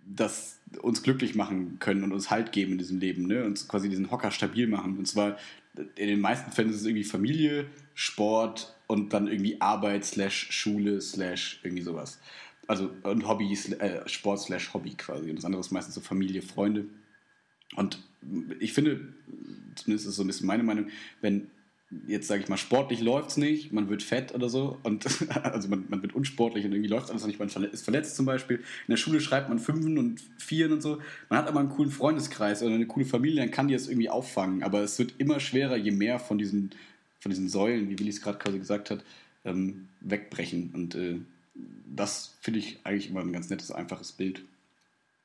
das 0.07 0.59
uns 0.83 1.03
glücklich 1.03 1.35
machen 1.35 1.79
können 1.79 2.05
und 2.05 2.13
uns 2.13 2.31
Halt 2.31 2.53
geben 2.53 2.73
in 2.73 2.79
diesem 2.79 2.99
Leben, 2.99 3.27
ne? 3.27 3.45
uns 3.45 3.69
quasi 3.69 3.89
diesen 3.89 4.11
Hocker 4.11 4.31
stabil 4.31 4.67
machen. 4.67 4.99
Und 4.99 5.07
zwar 5.07 5.37
in 5.75 6.09
den 6.09 6.21
meisten 6.21 6.51
Fällen 6.53 6.71
ist 6.71 6.77
es 6.77 6.87
irgendwie 6.87 7.05
Familie, 7.05 7.67
Sport 7.95 8.77
und 8.87 9.13
dann 9.13 9.29
irgendwie 9.29 9.61
Arbeit 9.61 10.05
slash 10.05 10.51
Schule 10.51 11.01
slash 11.01 11.61
irgendwie 11.63 11.83
sowas. 11.83 12.21
Also 12.67 12.91
und 13.03 13.27
Hobby, 13.27 13.53
äh, 13.53 14.09
Sport 14.09 14.41
slash 14.41 14.73
Hobby 14.75 14.95
quasi. 14.95 15.31
Und 15.31 15.37
das 15.37 15.45
andere 15.45 15.61
ist 15.61 15.71
meistens 15.71 15.95
so 15.95 16.01
Familie, 16.01 16.43
Freunde. 16.43 16.87
Und 17.77 18.03
ich 18.59 18.73
finde, 18.73 19.15
zumindest 19.77 20.09
ist 20.09 20.17
so 20.17 20.25
ein 20.25 20.27
bisschen 20.27 20.47
meine 20.47 20.63
Meinung, 20.63 20.89
wenn 21.21 21.51
jetzt 22.07 22.29
sage 22.29 22.43
ich 22.43 22.49
mal, 22.49 22.57
sportlich 22.57 23.01
läuft 23.01 23.31
es 23.31 23.37
nicht, 23.37 23.73
man 23.73 23.89
wird 23.89 24.03
fett 24.03 24.33
oder 24.35 24.49
so 24.49 24.79
und 24.85 25.07
also 25.43 25.69
man, 25.69 25.87
man 25.89 26.03
wird 26.03 26.15
unsportlich 26.15 26.65
und 26.65 26.73
irgendwie 26.73 26.89
läuft 26.89 27.11
alles 27.11 27.27
nicht, 27.27 27.39
man 27.39 27.49
ist 27.49 27.83
verletzt 27.83 28.17
zum 28.17 28.27
Beispiel. 28.27 28.59
In 28.59 28.91
der 28.91 28.97
Schule 28.97 29.21
schreibt 29.21 29.49
man 29.49 29.59
Fünfen 29.59 29.99
und 29.99 30.23
Vieren 30.39 30.73
und 30.73 30.83
so. 30.83 31.01
Man 31.29 31.39
hat 31.39 31.49
aber 31.49 31.61
einen 31.61 31.71
coolen 31.71 31.91
Freundeskreis 31.91 32.63
oder 32.63 32.75
eine 32.75 32.87
coole 32.87 33.07
Familie, 33.07 33.41
dann 33.41 33.51
kann 33.51 33.69
die 33.69 33.75
das 33.75 33.89
irgendwie 33.89 34.09
auffangen. 34.09 34.63
Aber 34.63 34.83
es 34.83 34.99
wird 34.99 35.15
immer 35.19 35.41
schwerer, 35.41 35.77
je 35.77 35.91
mehr 35.91 36.21
von 36.21 36.39
diesen, 36.39 36.71
von 37.19 37.31
diesen 37.31 37.49
Säulen, 37.49 37.89
wie 37.89 37.99
Willi 37.99 38.11
es 38.11 38.23
gerade 38.23 38.39
quasi 38.39 38.59
gesagt 38.59 38.91
hat, 38.91 39.05
ähm, 39.45 39.89
wegbrechen. 40.01 40.71
Und 40.73 40.95
äh, 40.95 41.19
das 41.95 42.35
finde 42.41 42.61
ich 42.61 42.79
eigentlich 42.85 43.11
immer 43.11 43.21
ein 43.21 43.33
ganz 43.33 43.51
nettes, 43.51 43.73
einfaches 43.73 44.13
Bild. 44.13 44.43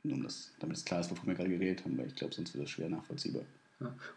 Um 0.03 0.21
das, 0.23 0.51
damit 0.59 0.77
es 0.77 0.85
klar 0.85 1.01
ist, 1.01 1.09
wovon 1.09 1.27
wir 1.27 1.35
gerade 1.35 1.49
geredet 1.49 1.83
haben, 1.83 1.97
weil 1.97 2.07
ich 2.07 2.15
glaube, 2.15 2.33
sonst 2.33 2.53
wird 2.53 2.63
das 2.63 2.69
schwer 2.69 2.89
nachvollziehbar. 2.89 3.41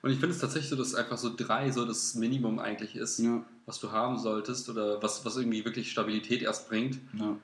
Und 0.02 0.10
ich 0.10 0.18
finde 0.18 0.34
es 0.34 0.40
tatsächlich 0.40 0.70
so, 0.70 0.76
dass 0.76 0.94
einfach 0.94 1.18
so 1.18 1.34
drei 1.36 1.70
so 1.70 1.84
das 1.84 2.14
Minimum 2.14 2.58
eigentlich 2.58 2.96
ist, 2.96 3.18
Ja. 3.18 3.44
was 3.66 3.78
du 3.80 3.92
haben 3.92 4.18
solltest 4.18 4.68
oder 4.68 5.02
was, 5.02 5.24
was 5.24 5.36
irgendwie 5.36 5.64
wirklich 5.64 5.90
Stabilität 5.90 6.42
erst 6.42 6.68
bringt. 6.68 6.98
Ja. 7.18 7.36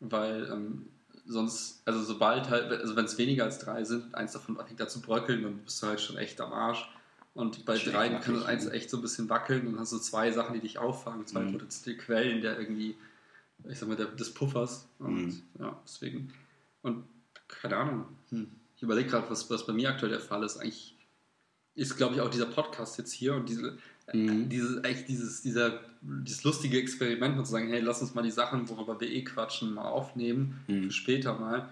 Weil 0.00 0.48
ähm, 0.52 0.86
sonst, 1.26 1.82
also 1.84 2.02
sobald 2.02 2.48
halt, 2.50 2.70
also 2.72 2.96
wenn 2.96 3.04
es 3.04 3.18
weniger 3.18 3.44
als 3.44 3.58
drei 3.58 3.84
sind, 3.84 4.14
eins 4.14 4.32
davon 4.32 4.56
fängt 4.66 4.80
an 4.80 4.88
zu 4.88 5.00
bröckeln, 5.00 5.42
dann 5.42 5.58
bist 5.58 5.82
du 5.82 5.86
halt 5.86 6.00
schon 6.00 6.16
echt 6.16 6.40
am 6.40 6.52
Arsch. 6.52 6.88
Und 7.34 7.64
bei 7.64 7.76
Schlecht 7.76 7.96
drei 7.96 8.08
kann 8.08 8.34
das 8.34 8.44
eins 8.44 8.66
echt 8.66 8.90
so 8.90 8.96
ein 8.98 9.02
bisschen 9.02 9.28
wackeln 9.28 9.66
und 9.68 9.78
hast 9.78 9.90
so 9.90 9.98
zwei 9.98 10.32
Sachen, 10.32 10.54
die 10.54 10.60
dich 10.60 10.78
auffangen, 10.78 11.26
zwei 11.26 11.40
Mhm. 11.42 11.52
potenzielle 11.52 11.96
Quellen 11.96 12.40
der 12.42 12.58
irgendwie, 12.58 12.96
ich 13.68 13.78
sag 13.78 13.88
mal, 13.88 13.96
der, 13.96 14.06
des 14.06 14.34
Puffers. 14.34 14.86
Und 14.98 15.26
Mhm. 15.26 15.42
ja, 15.60 15.78
deswegen. 15.84 16.32
Und 16.82 17.04
keine 17.46 17.76
Ahnung. 17.76 18.04
Hm. 18.30 18.48
Ich 18.76 18.82
überlege 18.82 19.10
gerade, 19.10 19.28
was, 19.30 19.48
was 19.50 19.66
bei 19.66 19.72
mir 19.74 19.90
aktuell 19.90 20.10
der 20.12 20.20
Fall 20.20 20.42
ist. 20.42 20.56
Eigentlich 20.56 20.96
ist, 21.74 21.96
glaube 21.96 22.14
ich, 22.14 22.20
auch 22.20 22.30
dieser 22.30 22.46
Podcast 22.46 22.98
jetzt 22.98 23.12
hier 23.12 23.34
und 23.34 23.48
diese, 23.48 23.78
Mhm. 24.12 24.48
dieses, 24.48 24.82
eigentlich 24.82 25.06
dieses, 25.06 25.40
dieser, 25.42 25.80
dieses 26.02 26.42
lustige 26.42 26.78
Experiment 26.80 27.38
und 27.38 27.44
zu 27.44 27.52
sagen, 27.52 27.68
hey, 27.68 27.80
lass 27.80 28.00
uns 28.02 28.12
mal 28.12 28.22
die 28.22 28.32
Sachen, 28.32 28.68
worüber 28.68 29.00
wir 29.00 29.08
eh 29.08 29.22
quatschen, 29.22 29.72
mal 29.74 29.84
aufnehmen, 29.84 30.58
Mhm. 30.66 30.84
für 30.84 30.90
später 30.90 31.38
mal, 31.38 31.68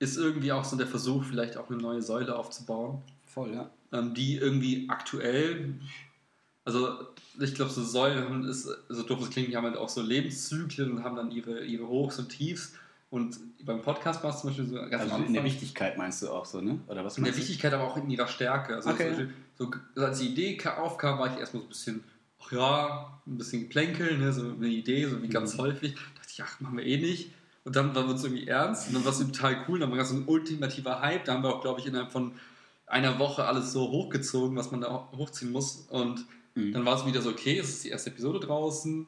ist 0.00 0.16
irgendwie 0.16 0.50
auch 0.50 0.64
so 0.64 0.76
der 0.76 0.88
Versuch, 0.88 1.24
vielleicht 1.24 1.56
auch 1.56 1.70
eine 1.70 1.78
neue 1.80 2.02
Säule 2.02 2.34
aufzubauen, 2.36 3.00
Voll, 3.26 3.54
ja. 3.54 3.70
ähm, 3.92 4.12
die 4.14 4.36
irgendwie 4.36 4.86
aktuell, 4.88 5.74
also 6.64 6.88
ich 7.40 7.54
glaube, 7.54 7.70
so 7.70 7.84
Säulen 7.84 8.24
haben, 8.24 8.44
ist, 8.44 8.68
so 8.88 9.02
doof 9.04 9.20
es 9.22 9.30
klingt, 9.30 9.48
die 9.48 9.56
haben 9.56 9.64
halt 9.64 9.76
auch 9.76 9.88
so 9.88 10.02
Lebenszyklen 10.02 10.90
und 10.90 11.04
haben 11.04 11.14
dann 11.14 11.30
ihre, 11.30 11.64
ihre 11.64 11.86
Hochs 11.86 12.18
und 12.18 12.28
Tiefs. 12.30 12.72
Und 13.10 13.38
beim 13.64 13.80
Podcast 13.80 14.22
war 14.22 14.30
es 14.34 14.40
zum 14.40 14.50
Beispiel 14.50 14.66
so 14.66 14.74
ganz 14.74 15.10
Also 15.10 15.24
in 15.24 15.32
der 15.32 15.44
Wichtigkeit 15.44 15.96
meinst 15.96 16.22
du 16.22 16.30
auch 16.30 16.44
so, 16.44 16.60
ne? 16.60 16.78
Oder 16.88 17.04
was 17.04 17.16
in 17.16 17.24
der? 17.24 17.34
Wichtigkeit, 17.36 17.72
aber 17.72 17.84
auch 17.84 17.96
in 17.96 18.10
ihrer 18.10 18.28
Stärke. 18.28 18.74
Also 18.76 18.90
Okay. 18.90 19.08
Beispiel, 19.08 19.34
so, 19.56 19.70
als 20.02 20.18
die 20.18 20.28
Idee 20.28 20.56
ka- 20.58 20.76
aufkam, 20.76 21.18
war 21.18 21.32
ich 21.32 21.38
erstmal 21.40 21.62
so 21.62 21.66
ein 21.66 21.70
bisschen, 21.70 22.04
ach 22.42 22.52
ja, 22.52 23.20
ein 23.26 23.38
bisschen 23.38 23.68
plänkeln, 23.70 24.20
ne, 24.20 24.32
so 24.32 24.42
eine 24.42 24.68
Idee, 24.68 25.06
so 25.06 25.22
wie 25.22 25.28
ganz 25.28 25.54
Mhm. 25.54 25.58
häufig. 25.60 25.94
Da 25.94 26.00
dachte 26.20 26.30
ich, 26.32 26.42
ach, 26.42 26.60
machen 26.60 26.76
wir 26.76 26.84
eh 26.84 26.98
nicht. 26.98 27.30
Und 27.64 27.76
dann 27.76 27.94
war 27.94 28.06
es 28.08 28.24
irgendwie 28.24 28.46
ernst 28.46 28.88
und 28.88 28.94
dann 28.94 29.04
war 29.04 29.12
es 29.12 29.18
total 29.18 29.64
cool. 29.68 29.78
Dann 29.78 29.90
war 29.90 29.96
das 29.98 30.10
so 30.10 30.16
ein 30.16 30.24
ultimativer 30.26 31.00
Hype. 31.00 31.24
Da 31.24 31.34
haben 31.34 31.42
wir 31.42 31.54
auch, 31.54 31.60
glaube 31.62 31.80
ich, 31.80 31.86
innerhalb 31.86 32.12
von 32.12 32.32
einer 32.86 33.18
Woche 33.18 33.44
alles 33.44 33.72
so 33.72 33.90
hochgezogen, 33.90 34.56
was 34.56 34.70
man 34.70 34.80
da 34.82 34.90
ho- 34.90 35.08
hochziehen 35.16 35.50
muss. 35.52 35.86
Und 35.90 36.24
Mhm. 36.54 36.72
dann 36.72 36.84
war 36.84 36.98
es 36.98 37.06
wieder 37.06 37.20
so, 37.22 37.30
okay, 37.30 37.58
es 37.58 37.68
ist 37.70 37.84
die 37.84 37.88
erste 37.90 38.10
Episode 38.10 38.40
draußen. 38.40 39.06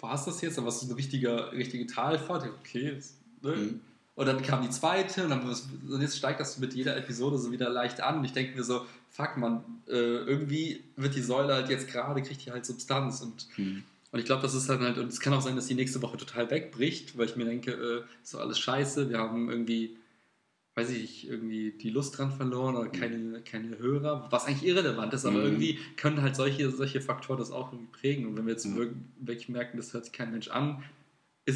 War 0.00 0.14
es 0.14 0.24
das 0.24 0.40
jetzt? 0.40 0.56
Dann 0.56 0.64
war 0.64 0.70
es 0.72 0.80
so 0.80 0.86
eine 0.86 0.96
richtige, 0.96 1.52
richtige 1.52 1.86
Talfahrt. 1.86 2.44
Okay, 2.60 2.94
das, 2.96 3.14
ne? 3.42 3.56
Mhm. 3.56 3.80
Und 4.16 4.26
dann 4.26 4.42
kam 4.42 4.62
die 4.62 4.70
zweite 4.70 5.24
und, 5.24 5.30
dann, 5.30 5.40
und 5.48 6.00
jetzt 6.02 6.18
steigt 6.18 6.40
das 6.40 6.58
mit 6.58 6.74
jeder 6.74 6.96
Episode 6.96 7.38
so 7.38 7.52
wieder 7.52 7.70
leicht 7.70 8.02
an. 8.02 8.18
Und 8.18 8.24
ich 8.26 8.32
denke 8.32 8.56
mir 8.56 8.64
so, 8.64 8.84
fuck 9.10 9.36
man, 9.38 9.64
äh, 9.88 9.92
irgendwie 9.92 10.82
wird 10.96 11.14
die 11.14 11.22
Säule 11.22 11.54
halt 11.54 11.70
jetzt 11.70 11.88
gerade, 11.88 12.20
kriegt 12.22 12.44
die 12.44 12.50
halt 12.52 12.66
Substanz. 12.66 13.22
Und, 13.22 13.46
Mhm. 13.56 13.82
und 14.12 14.18
ich 14.18 14.26
glaube, 14.26 14.42
das 14.42 14.54
ist 14.54 14.68
dann 14.68 14.80
halt, 14.80 14.98
und 14.98 15.06
es 15.08 15.20
kann 15.20 15.32
auch 15.32 15.40
sein, 15.40 15.56
dass 15.56 15.68
die 15.68 15.74
nächste 15.74 16.02
Woche 16.02 16.18
total 16.18 16.50
wegbricht, 16.50 17.16
weil 17.16 17.26
ich 17.26 17.36
mir 17.36 17.46
denke, 17.46 17.70
äh, 17.72 18.02
ist 18.22 18.34
doch 18.34 18.40
alles 18.40 18.58
scheiße, 18.58 19.08
wir 19.08 19.18
haben 19.18 19.48
irgendwie, 19.48 19.96
weiß 20.74 20.90
ich 20.90 21.00
nicht, 21.00 21.28
irgendwie 21.30 21.70
die 21.72 21.90
Lust 21.90 22.18
dran 22.18 22.30
verloren 22.32 22.76
oder 22.76 22.88
keine, 22.90 23.40
keine 23.40 23.78
Hörer, 23.78 24.26
was 24.30 24.44
eigentlich 24.44 24.66
irrelevant 24.68 25.14
ist, 25.14 25.24
aber 25.24 25.38
Mhm. 25.38 25.44
irgendwie 25.44 25.78
können 25.96 26.20
halt 26.20 26.36
solche, 26.36 26.70
solche 26.70 27.00
Faktoren 27.00 27.38
das 27.38 27.52
auch 27.52 27.72
irgendwie 27.72 27.90
prägen. 27.98 28.26
Und 28.26 28.36
wenn 28.36 28.44
wir 28.44 28.52
jetzt 28.52 28.66
wirk- 28.66 28.92
wirklich 29.18 29.48
merken, 29.48 29.78
das 29.78 29.94
hört 29.94 30.04
sich 30.04 30.12
kein 30.12 30.30
Mensch 30.30 30.48
an, 30.48 30.82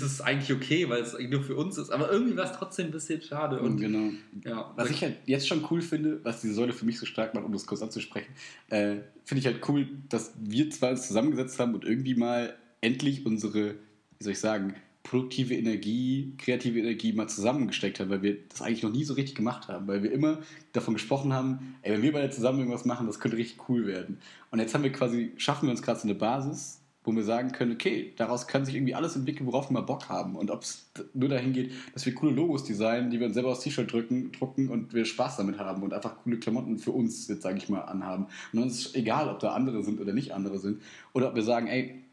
ist 0.02 0.12
es 0.12 0.20
eigentlich 0.20 0.52
okay, 0.52 0.88
weil 0.88 1.02
es 1.02 1.16
nur 1.18 1.42
für 1.42 1.56
uns 1.56 1.78
ist. 1.78 1.90
Aber 1.90 2.10
irgendwie 2.10 2.36
war 2.36 2.44
es 2.44 2.52
trotzdem 2.52 2.86
ein 2.86 2.92
bisschen 2.92 3.22
schade. 3.22 3.60
Und 3.60 3.78
genau. 3.78 4.10
ja, 4.44 4.72
Was 4.76 4.90
ich 4.90 5.02
halt 5.02 5.16
jetzt 5.26 5.48
schon 5.48 5.64
cool 5.70 5.80
finde, 5.80 6.20
was 6.22 6.40
diese 6.40 6.54
Säule 6.54 6.72
für 6.72 6.84
mich 6.84 6.98
so 6.98 7.06
stark 7.06 7.34
macht, 7.34 7.44
um 7.44 7.52
das 7.52 7.66
kurz 7.66 7.82
anzusprechen, 7.82 8.32
äh, 8.68 8.96
finde 9.24 9.40
ich 9.40 9.46
halt 9.46 9.68
cool, 9.68 9.88
dass 10.08 10.32
wir 10.40 10.70
zwei 10.70 10.90
uns 10.90 11.06
zusammengesetzt 11.06 11.58
haben 11.58 11.74
und 11.74 11.84
irgendwie 11.84 12.14
mal 12.14 12.54
endlich 12.80 13.24
unsere, 13.24 13.74
wie 14.18 14.24
soll 14.24 14.32
ich 14.32 14.40
sagen, 14.40 14.74
produktive 15.04 15.54
Energie, 15.54 16.34
kreative 16.38 16.78
Energie 16.80 17.12
mal 17.12 17.28
zusammengesteckt 17.28 18.00
haben, 18.00 18.10
weil 18.10 18.22
wir 18.22 18.38
das 18.48 18.62
eigentlich 18.62 18.82
noch 18.82 18.90
nie 18.90 19.04
so 19.04 19.14
richtig 19.14 19.34
gemacht 19.34 19.68
haben, 19.68 19.86
weil 19.86 20.02
wir 20.02 20.10
immer 20.10 20.38
davon 20.72 20.94
gesprochen 20.94 21.32
haben, 21.32 21.76
ey, 21.82 21.92
wenn 21.92 22.02
wir 22.02 22.12
beide 22.12 22.30
zusammen 22.30 22.60
irgendwas 22.60 22.86
machen, 22.86 23.06
das 23.06 23.20
könnte 23.20 23.36
richtig 23.36 23.68
cool 23.68 23.86
werden. 23.86 24.18
Und 24.50 24.60
jetzt 24.60 24.74
haben 24.74 24.82
wir 24.82 24.92
quasi, 24.92 25.32
schaffen 25.36 25.66
wir 25.66 25.70
uns 25.72 25.82
gerade 25.82 26.00
so 26.00 26.08
eine 26.08 26.14
Basis, 26.14 26.80
wo 27.04 27.12
wir 27.12 27.22
sagen 27.22 27.52
können, 27.52 27.72
okay, 27.72 28.12
daraus 28.16 28.46
kann 28.46 28.64
sich 28.64 28.74
irgendwie 28.74 28.94
alles 28.94 29.14
entwickeln, 29.14 29.46
worauf 29.46 29.68
wir 29.68 29.74
mal 29.74 29.82
Bock 29.82 30.08
haben. 30.08 30.36
Und 30.36 30.50
ob 30.50 30.62
es 30.62 30.90
nur 31.12 31.28
dahin 31.28 31.52
geht, 31.52 31.72
dass 31.92 32.06
wir 32.06 32.14
coole 32.14 32.32
Logos 32.32 32.64
designen, 32.64 33.10
die 33.10 33.20
wir 33.20 33.26
uns 33.26 33.34
selber 33.34 33.50
aufs 33.50 33.60
T-Shirt 33.60 33.92
drücken, 33.92 34.32
drucken 34.32 34.68
und 34.68 34.94
wir 34.94 35.04
Spaß 35.04 35.36
damit 35.36 35.58
haben 35.58 35.82
und 35.82 35.92
einfach 35.92 36.16
coole 36.22 36.38
Klamotten 36.38 36.78
für 36.78 36.92
uns, 36.92 37.28
jetzt 37.28 37.42
sage 37.42 37.58
ich 37.58 37.68
mal, 37.68 37.82
anhaben. 37.82 38.26
Und 38.52 38.60
uns 38.60 38.86
ist 38.86 38.96
egal, 38.96 39.28
ob 39.28 39.38
da 39.38 39.52
andere 39.52 39.82
sind 39.82 40.00
oder 40.00 40.12
nicht 40.12 40.32
andere 40.32 40.58
sind. 40.58 40.80
Oder 41.12 41.28
ob 41.28 41.34
wir 41.34 41.42
sagen, 41.42 41.66
ey, 41.66 42.04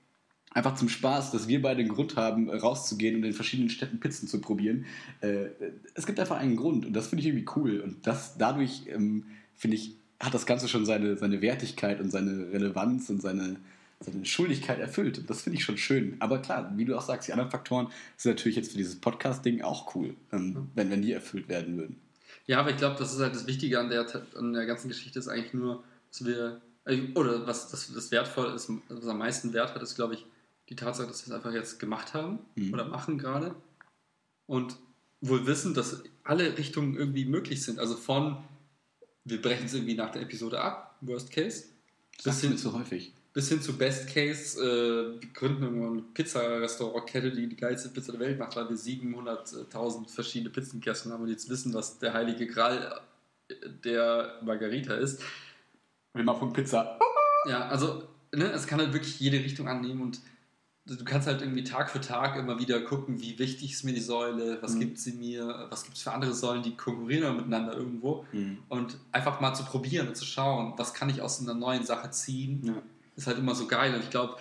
einfach 0.51 0.75
zum 0.75 0.89
Spaß, 0.89 1.31
dass 1.31 1.47
wir 1.47 1.61
beide 1.61 1.79
einen 1.79 1.89
Grund 1.89 2.17
haben, 2.17 2.49
rauszugehen 2.49 3.15
und 3.15 3.23
in 3.23 3.33
verschiedenen 3.33 3.69
Städten 3.69 3.99
Pizzen 3.99 4.27
zu 4.27 4.41
probieren. 4.41 4.85
Äh, 5.21 5.47
es 5.93 6.05
gibt 6.05 6.19
einfach 6.19 6.37
einen 6.37 6.57
Grund 6.57 6.85
und 6.85 6.93
das 6.93 7.07
finde 7.07 7.21
ich 7.21 7.27
irgendwie 7.27 7.47
cool. 7.55 7.79
Und 7.79 8.05
das 8.05 8.37
dadurch, 8.37 8.83
ähm, 8.87 9.25
finde 9.55 9.77
ich, 9.77 9.95
hat 10.19 10.33
das 10.33 10.45
Ganze 10.45 10.67
schon 10.67 10.85
seine, 10.85 11.17
seine 11.17 11.41
Wertigkeit 11.41 11.99
und 11.99 12.11
seine 12.11 12.51
Relevanz 12.51 13.09
und 13.09 13.21
seine, 13.21 13.57
seine 14.03 14.25
Schuldigkeit 14.25 14.79
erfüllt. 14.79 15.19
Und 15.19 15.29
das 15.29 15.41
finde 15.41 15.57
ich 15.57 15.63
schon 15.63 15.77
schön. 15.77 16.15
Aber 16.19 16.39
klar, 16.39 16.71
wie 16.75 16.85
du 16.85 16.97
auch 16.97 17.01
sagst, 17.01 17.27
die 17.27 17.33
anderen 17.33 17.51
Faktoren 17.51 17.87
sind 18.17 18.31
natürlich 18.31 18.55
jetzt 18.55 18.71
für 18.71 18.77
dieses 18.77 18.99
Podcast-Ding 18.99 19.61
auch 19.61 19.95
cool, 19.95 20.15
ähm, 20.31 20.69
wenn, 20.75 20.89
wenn 20.89 21.01
die 21.01 21.11
erfüllt 21.11 21.47
werden 21.49 21.77
würden. 21.77 21.99
Ja, 22.47 22.59
aber 22.59 22.71
ich 22.71 22.77
glaube, 22.77 22.97
das 22.97 23.13
ist 23.13 23.19
halt 23.19 23.35
das 23.35 23.47
Wichtige 23.47 23.79
an 23.79 23.89
der, 23.89 24.05
an 24.35 24.53
der 24.53 24.65
ganzen 24.65 24.87
Geschichte, 24.87 25.19
ist 25.19 25.27
eigentlich 25.27 25.53
nur, 25.53 25.83
dass 26.09 26.25
wir, 26.25 26.61
äh, 26.85 26.99
oder 27.15 27.45
was 27.47 27.69
das, 27.69 27.93
das 27.93 28.11
wertvoll 28.11 28.53
ist, 28.53 28.69
was 28.89 29.07
am 29.07 29.19
meisten 29.19 29.53
Wert 29.53 29.73
hat, 29.75 29.81
ist, 29.81 29.95
glaube 29.95 30.15
ich, 30.15 30.25
die 30.69 30.75
Tatsache, 30.75 31.07
dass 31.07 31.25
wir 31.27 31.33
es 31.33 31.35
einfach 31.37 31.53
jetzt 31.53 31.79
gemacht 31.79 32.13
haben 32.13 32.39
Mhm. 32.55 32.73
oder 32.73 32.85
machen 32.85 33.17
gerade 33.17 33.55
und 34.47 34.77
wohl 35.21 35.45
wissen, 35.45 35.73
dass 35.73 36.03
alle 36.23 36.57
Richtungen 36.57 36.95
irgendwie 36.95 37.25
möglich 37.25 37.63
sind. 37.63 37.77
Also 37.77 37.95
von, 37.95 38.37
wir 39.25 39.41
brechen 39.41 39.65
es 39.65 39.73
irgendwie 39.73 39.93
nach 39.95 40.11
der 40.11 40.23
Episode 40.23 40.59
ab, 40.61 40.97
Worst 41.01 41.31
Case, 41.31 41.65
Das 42.23 42.43
ist 42.43 42.59
so 42.59 42.73
häufig. 42.73 43.13
Bis 43.33 43.49
hin 43.49 43.61
zu 43.61 43.77
Best 43.77 44.13
Case, 44.13 44.59
äh, 44.61 45.21
wir 45.21 45.29
gründen 45.33 45.63
irgendwann 45.63 45.91
eine 45.93 46.01
Pizza-Restaurantkette, 46.13 47.31
die 47.31 47.47
die 47.47 47.55
geilste 47.55 47.89
Pizza 47.89 48.11
der 48.11 48.19
Welt 48.21 48.37
macht, 48.39 48.55
weil 48.57 48.67
wir 48.69 48.75
700.000 48.77 50.09
verschiedene 50.09 50.49
Pizzenkästen 50.49 51.11
haben 51.13 51.23
und 51.23 51.29
jetzt 51.29 51.49
wissen, 51.49 51.73
was 51.73 51.97
der 51.99 52.13
heilige 52.13 52.47
Gral 52.47 52.99
der 53.83 54.39
Margarita 54.43 54.93
ist. 54.95 55.21
Wir 56.13 56.23
machen 56.23 56.51
Pizza. 56.53 56.99
Ja, 57.47 57.67
also 57.69 58.03
ne, 58.33 58.51
es 58.51 58.67
kann 58.67 58.79
halt 58.79 58.93
wirklich 58.93 59.19
jede 59.19 59.37
Richtung 59.39 59.67
annehmen 59.67 60.01
und 60.01 60.19
du 60.85 61.03
kannst 61.05 61.27
halt 61.27 61.41
irgendwie 61.41 61.63
Tag 61.63 61.89
für 61.89 62.01
Tag 62.01 62.37
immer 62.37 62.59
wieder 62.59 62.81
gucken, 62.81 63.21
wie 63.21 63.39
wichtig 63.39 63.71
ist 63.71 63.83
mir 63.83 63.93
die 63.93 64.01
Säule, 64.01 64.57
was 64.61 64.75
Mhm. 64.75 64.79
gibt 64.81 64.99
sie 64.99 65.13
mir, 65.13 65.67
was 65.69 65.83
gibt 65.85 65.95
es 65.95 66.03
für 66.03 66.11
andere 66.11 66.33
Säulen, 66.33 66.63
die 66.63 66.75
konkurrieren 66.75 67.37
miteinander 67.37 67.75
irgendwo 67.75 68.25
Mhm. 68.33 68.57
und 68.67 68.97
einfach 69.11 69.39
mal 69.39 69.53
zu 69.53 69.63
probieren 69.63 70.07
und 70.09 70.15
zu 70.17 70.25
schauen, 70.25 70.73
was 70.77 70.93
kann 70.93 71.09
ich 71.09 71.21
aus 71.21 71.39
einer 71.41 71.53
neuen 71.53 71.85
Sache 71.85 72.09
ziehen, 72.11 72.61
Ja. 72.65 72.73
Ist 73.15 73.27
halt 73.27 73.37
immer 73.37 73.55
so 73.55 73.67
geil. 73.67 73.93
Und 73.93 74.03
ich 74.03 74.09
glaube, 74.09 74.37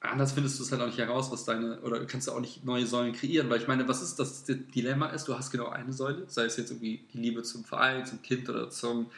anders 0.00 0.32
findest 0.32 0.58
du 0.58 0.62
es 0.64 0.72
halt 0.72 0.82
auch 0.82 0.86
nicht 0.86 0.98
heraus, 0.98 1.30
was 1.30 1.44
deine, 1.44 1.80
oder 1.80 2.04
kannst 2.06 2.28
du 2.28 2.32
auch 2.32 2.40
nicht 2.40 2.64
neue 2.64 2.86
Säulen 2.86 3.12
kreieren, 3.12 3.50
weil 3.50 3.60
ich 3.60 3.68
meine, 3.68 3.88
was 3.88 4.02
ist 4.02 4.18
das 4.18 4.44
Dilemma 4.44 5.06
ist, 5.08 5.26
du 5.28 5.34
hast 5.36 5.50
genau 5.50 5.68
eine 5.68 5.92
Säule, 5.92 6.24
sei 6.28 6.44
es 6.44 6.56
jetzt 6.56 6.70
irgendwie 6.70 7.04
die 7.12 7.18
Liebe 7.18 7.42
zum 7.42 7.64
Verein, 7.64 8.06
zum 8.06 8.22
Kind 8.22 8.48
oder 8.48 8.70
zum, 8.70 9.10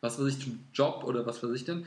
was 0.00 0.18
weiß 0.18 0.26
ich, 0.26 0.40
zum 0.42 0.58
Job 0.74 1.04
oder 1.04 1.26
was 1.26 1.42
weiß 1.42 1.52
ich 1.52 1.64
denn, 1.64 1.86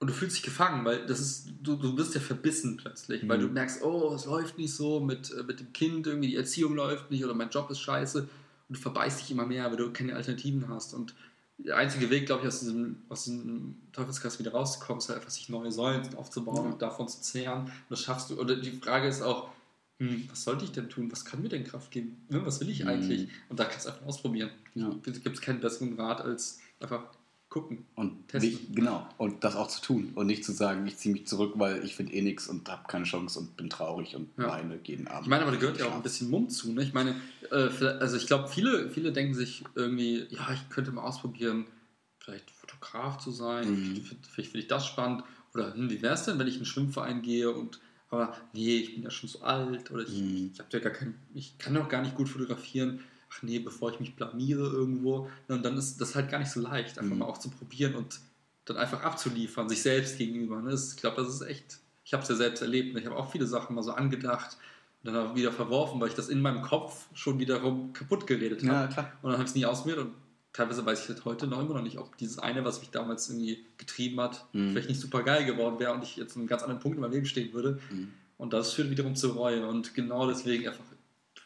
und 0.00 0.06
du 0.08 0.14
fühlst 0.14 0.36
dich 0.36 0.44
gefangen, 0.44 0.84
weil 0.84 1.06
das 1.06 1.18
ist, 1.18 1.48
du, 1.60 1.74
du 1.74 1.96
bist 1.96 2.14
ja 2.14 2.20
verbissen 2.20 2.76
plötzlich, 2.76 3.28
weil 3.28 3.38
Mhm. 3.38 3.42
du 3.42 3.48
merkst, 3.48 3.82
oh, 3.82 4.14
es 4.14 4.26
läuft 4.26 4.56
nicht 4.56 4.72
so 4.72 5.00
mit, 5.00 5.32
äh, 5.32 5.42
mit 5.42 5.58
dem 5.58 5.72
Kind, 5.72 6.06
irgendwie 6.06 6.28
die 6.28 6.36
Erziehung 6.36 6.74
läuft 6.76 7.10
nicht 7.10 7.24
oder 7.24 7.34
mein 7.34 7.50
Job 7.50 7.68
ist 7.70 7.80
scheiße. 7.80 8.20
Und 8.20 8.76
du 8.76 8.80
verbeißt 8.80 9.20
dich 9.20 9.32
immer 9.32 9.44
mehr, 9.44 9.68
weil 9.68 9.76
du 9.76 9.92
keine 9.92 10.14
Alternativen 10.14 10.68
hast. 10.68 10.94
Und 10.94 11.14
der 11.58 11.76
einzige 11.76 12.08
Weg, 12.10 12.26
glaube 12.26 12.42
ich, 12.42 12.48
aus 12.48 12.60
diesem, 12.60 13.02
aus 13.08 13.24
diesem 13.24 13.76
Teufelskreis 13.92 14.38
wieder 14.38 14.52
rauszukommen, 14.52 14.98
ist 15.00 15.08
halt 15.08 15.18
einfach, 15.18 15.30
sich 15.30 15.48
neue 15.48 15.72
Säulen 15.72 16.14
aufzubauen 16.14 16.56
Ja. 16.66 16.72
und 16.72 16.80
davon 16.82 17.08
zu 17.08 17.20
zehren. 17.20 17.62
Und 17.62 17.70
das 17.90 18.00
schaffst 18.00 18.30
du. 18.30 18.40
Oder 18.40 18.56
die 18.56 18.70
Frage 18.72 19.08
ist 19.08 19.22
auch, 19.22 19.50
hm, 19.98 20.28
was 20.30 20.44
sollte 20.44 20.64
ich 20.64 20.70
denn 20.72 20.88
tun? 20.88 21.10
Was 21.10 21.24
kann 21.24 21.42
mir 21.42 21.48
denn 21.48 21.64
Kraft 21.64 21.90
geben? 21.90 22.16
Ne, 22.28 22.46
Was 22.46 22.60
will 22.60 22.70
ich 22.70 22.82
Mhm. 22.84 22.88
eigentlich? 22.88 23.28
Und 23.48 23.58
da 23.58 23.64
kannst 23.64 23.86
du 23.86 23.90
einfach 23.90 24.06
ausprobieren. 24.06 24.50
Ja. 24.74 24.90
Gibt 25.02 25.26
es 25.26 25.40
keinen 25.40 25.60
besseren 25.60 25.98
Rat, 25.98 26.20
als 26.20 26.60
einfach 26.78 27.02
gucken. 27.48 27.86
Und 27.94 28.28
Testen. 28.28 28.50
nicht, 28.52 28.76
genau, 28.76 29.08
und 29.16 29.42
das 29.42 29.56
auch 29.56 29.68
zu 29.68 29.80
tun 29.80 30.12
und 30.14 30.26
nicht 30.26 30.44
zu 30.44 30.52
sagen, 30.52 30.86
ich 30.86 30.96
ziehe 30.98 31.12
mich 31.12 31.26
zurück, 31.26 31.54
weil 31.56 31.82
ich 31.84 31.96
finde 31.96 32.12
eh 32.12 32.20
nichts 32.22 32.46
und 32.48 32.68
habe 32.68 32.82
keine 32.88 33.04
Chance 33.04 33.38
und 33.38 33.56
bin 33.56 33.70
traurig 33.70 34.14
und 34.16 34.28
Ja. 34.36 34.48
weine 34.48 34.78
jeden 34.84 35.08
Abend. 35.08 35.22
Ich 35.22 35.30
meine, 35.30 35.42
aber 35.42 35.52
da 35.52 35.58
gehört 35.58 35.78
ja 35.78 35.86
auch 35.86 35.94
ein 35.94 36.02
bisschen 36.02 36.28
Mumm 36.30 36.50
zu. 36.50 36.72
Ne? 36.72 36.82
Ich 36.82 36.92
meine, 36.92 37.14
äh, 37.50 37.54
also 37.56 38.16
ich 38.16 38.26
glaube, 38.26 38.48
viele, 38.48 38.90
viele 38.90 39.12
denken 39.12 39.34
sich 39.34 39.64
irgendwie, 39.74 40.26
ja, 40.30 40.52
ich 40.52 40.68
könnte 40.68 40.92
mal 40.92 41.02
ausprobieren, 41.02 41.66
vielleicht 42.18 42.50
Fotograf 42.50 43.18
zu 43.18 43.30
sein, 43.30 43.70
Mhm. 43.70 44.02
vielleicht, 44.26 44.48
finde 44.50 44.58
ich 44.60 44.68
das 44.68 44.86
spannend. 44.86 45.24
Oder 45.54 45.72
hm, 45.74 45.88
wie 45.90 46.02
wäre 46.02 46.14
es 46.14 46.24
denn, 46.24 46.38
wenn 46.38 46.46
ich 46.46 46.54
in 46.54 46.60
einen 46.60 46.66
Schwimmverein 46.66 47.22
gehe 47.22 47.50
und 47.50 47.80
Aber 48.10 48.34
nee, 48.54 48.76
ich 48.78 48.94
bin 48.94 49.02
ja 49.02 49.10
schon 49.10 49.28
so 49.28 49.42
alt 49.42 49.90
oder 49.90 50.02
ich, 50.02 50.18
Mhm. 50.18 50.50
ich, 50.54 50.72
ja 50.72 50.78
gar 50.78 50.92
kein, 50.94 51.14
ich 51.34 51.58
kann 51.58 51.74
doch 51.74 51.90
gar 51.90 52.00
nicht 52.00 52.14
gut 52.14 52.26
fotografieren. 52.30 53.00
Ach 53.30 53.42
nee, 53.42 53.58
bevor 53.58 53.92
ich 53.92 54.00
mich 54.00 54.16
blamiere 54.16 54.62
irgendwo. 54.68 55.28
Und 55.48 55.64
dann 55.64 55.76
ist 55.76 56.00
das 56.00 56.14
halt 56.14 56.30
gar 56.30 56.38
nicht 56.38 56.50
so 56.50 56.60
leicht, 56.60 56.98
einfach 56.98 57.12
Mhm. 57.12 57.18
mal 57.20 57.26
auch 57.26 57.38
zu 57.38 57.50
probieren 57.50 57.94
und 57.94 58.20
dann 58.64 58.76
einfach 58.76 59.02
abzuliefern, 59.02 59.68
sich 59.68 59.82
selbst 59.82 60.18
gegenüber. 60.18 60.60
Ne? 60.60 60.74
Ich 60.74 60.96
glaube, 60.96 61.22
das 61.22 61.28
ist 61.34 61.42
echt, 61.42 61.78
ich 62.04 62.12
habe 62.12 62.22
es 62.22 62.28
ja 62.28 62.34
selbst 62.36 62.60
erlebt. 62.62 62.94
ne? 62.94 63.00
Ich 63.00 63.06
habe 63.06 63.16
auch 63.16 63.30
viele 63.30 63.46
Sachen 63.46 63.74
mal 63.74 63.82
so 63.82 63.92
angedacht 63.92 64.56
und 65.02 65.12
dann 65.12 65.26
auch 65.28 65.34
wieder 65.34 65.52
verworfen, 65.52 66.00
weil 66.00 66.08
ich 66.08 66.14
das 66.14 66.28
in 66.28 66.40
meinem 66.40 66.62
Kopf 66.62 67.06
schon 67.14 67.38
wiederum 67.38 67.92
kaputt 67.92 68.26
geredet 68.26 68.66
habe. 68.68 68.92
Ja. 68.94 69.12
Und 69.22 69.30
dann 69.30 69.32
habe 69.32 69.42
ich 69.44 69.50
es 69.50 69.54
nie 69.54 69.64
ausprobiert 69.66 69.98
und 70.00 70.12
teilweise 70.52 70.84
weiß 70.84 71.02
ich 71.02 71.08
halt 71.08 71.24
heute 71.24 71.46
noch 71.46 71.60
immer 71.60 71.74
noch 71.74 71.82
nicht, 71.82 71.98
ob 71.98 72.16
dieses 72.18 72.38
eine, 72.38 72.64
was 72.64 72.80
mich 72.80 72.90
damals 72.90 73.28
irgendwie 73.28 73.64
getrieben 73.76 74.20
hat, 74.20 74.44
Mhm. 74.52 74.70
vielleicht 74.72 74.88
nicht 74.88 75.00
super 75.00 75.22
geil 75.22 75.44
geworden 75.44 75.78
wäre 75.78 75.92
und 75.92 76.02
ich 76.02 76.16
jetzt 76.16 76.34
an 76.34 76.40
einem 76.42 76.48
ganz 76.48 76.62
anderen 76.62 76.80
Punkt 76.80 76.96
in 76.96 77.02
meinem 77.02 77.12
Leben 77.12 77.26
stehen 77.26 77.52
würde. 77.52 77.78
Mhm. 77.90 78.12
Und 78.38 78.52
das 78.52 78.72
führt 78.72 78.90
wiederum 78.90 79.14
zur 79.16 79.34
Reue. 79.34 79.66
Und 79.66 79.94
genau 79.94 80.26
deswegen 80.28 80.66
einfach 80.68 80.84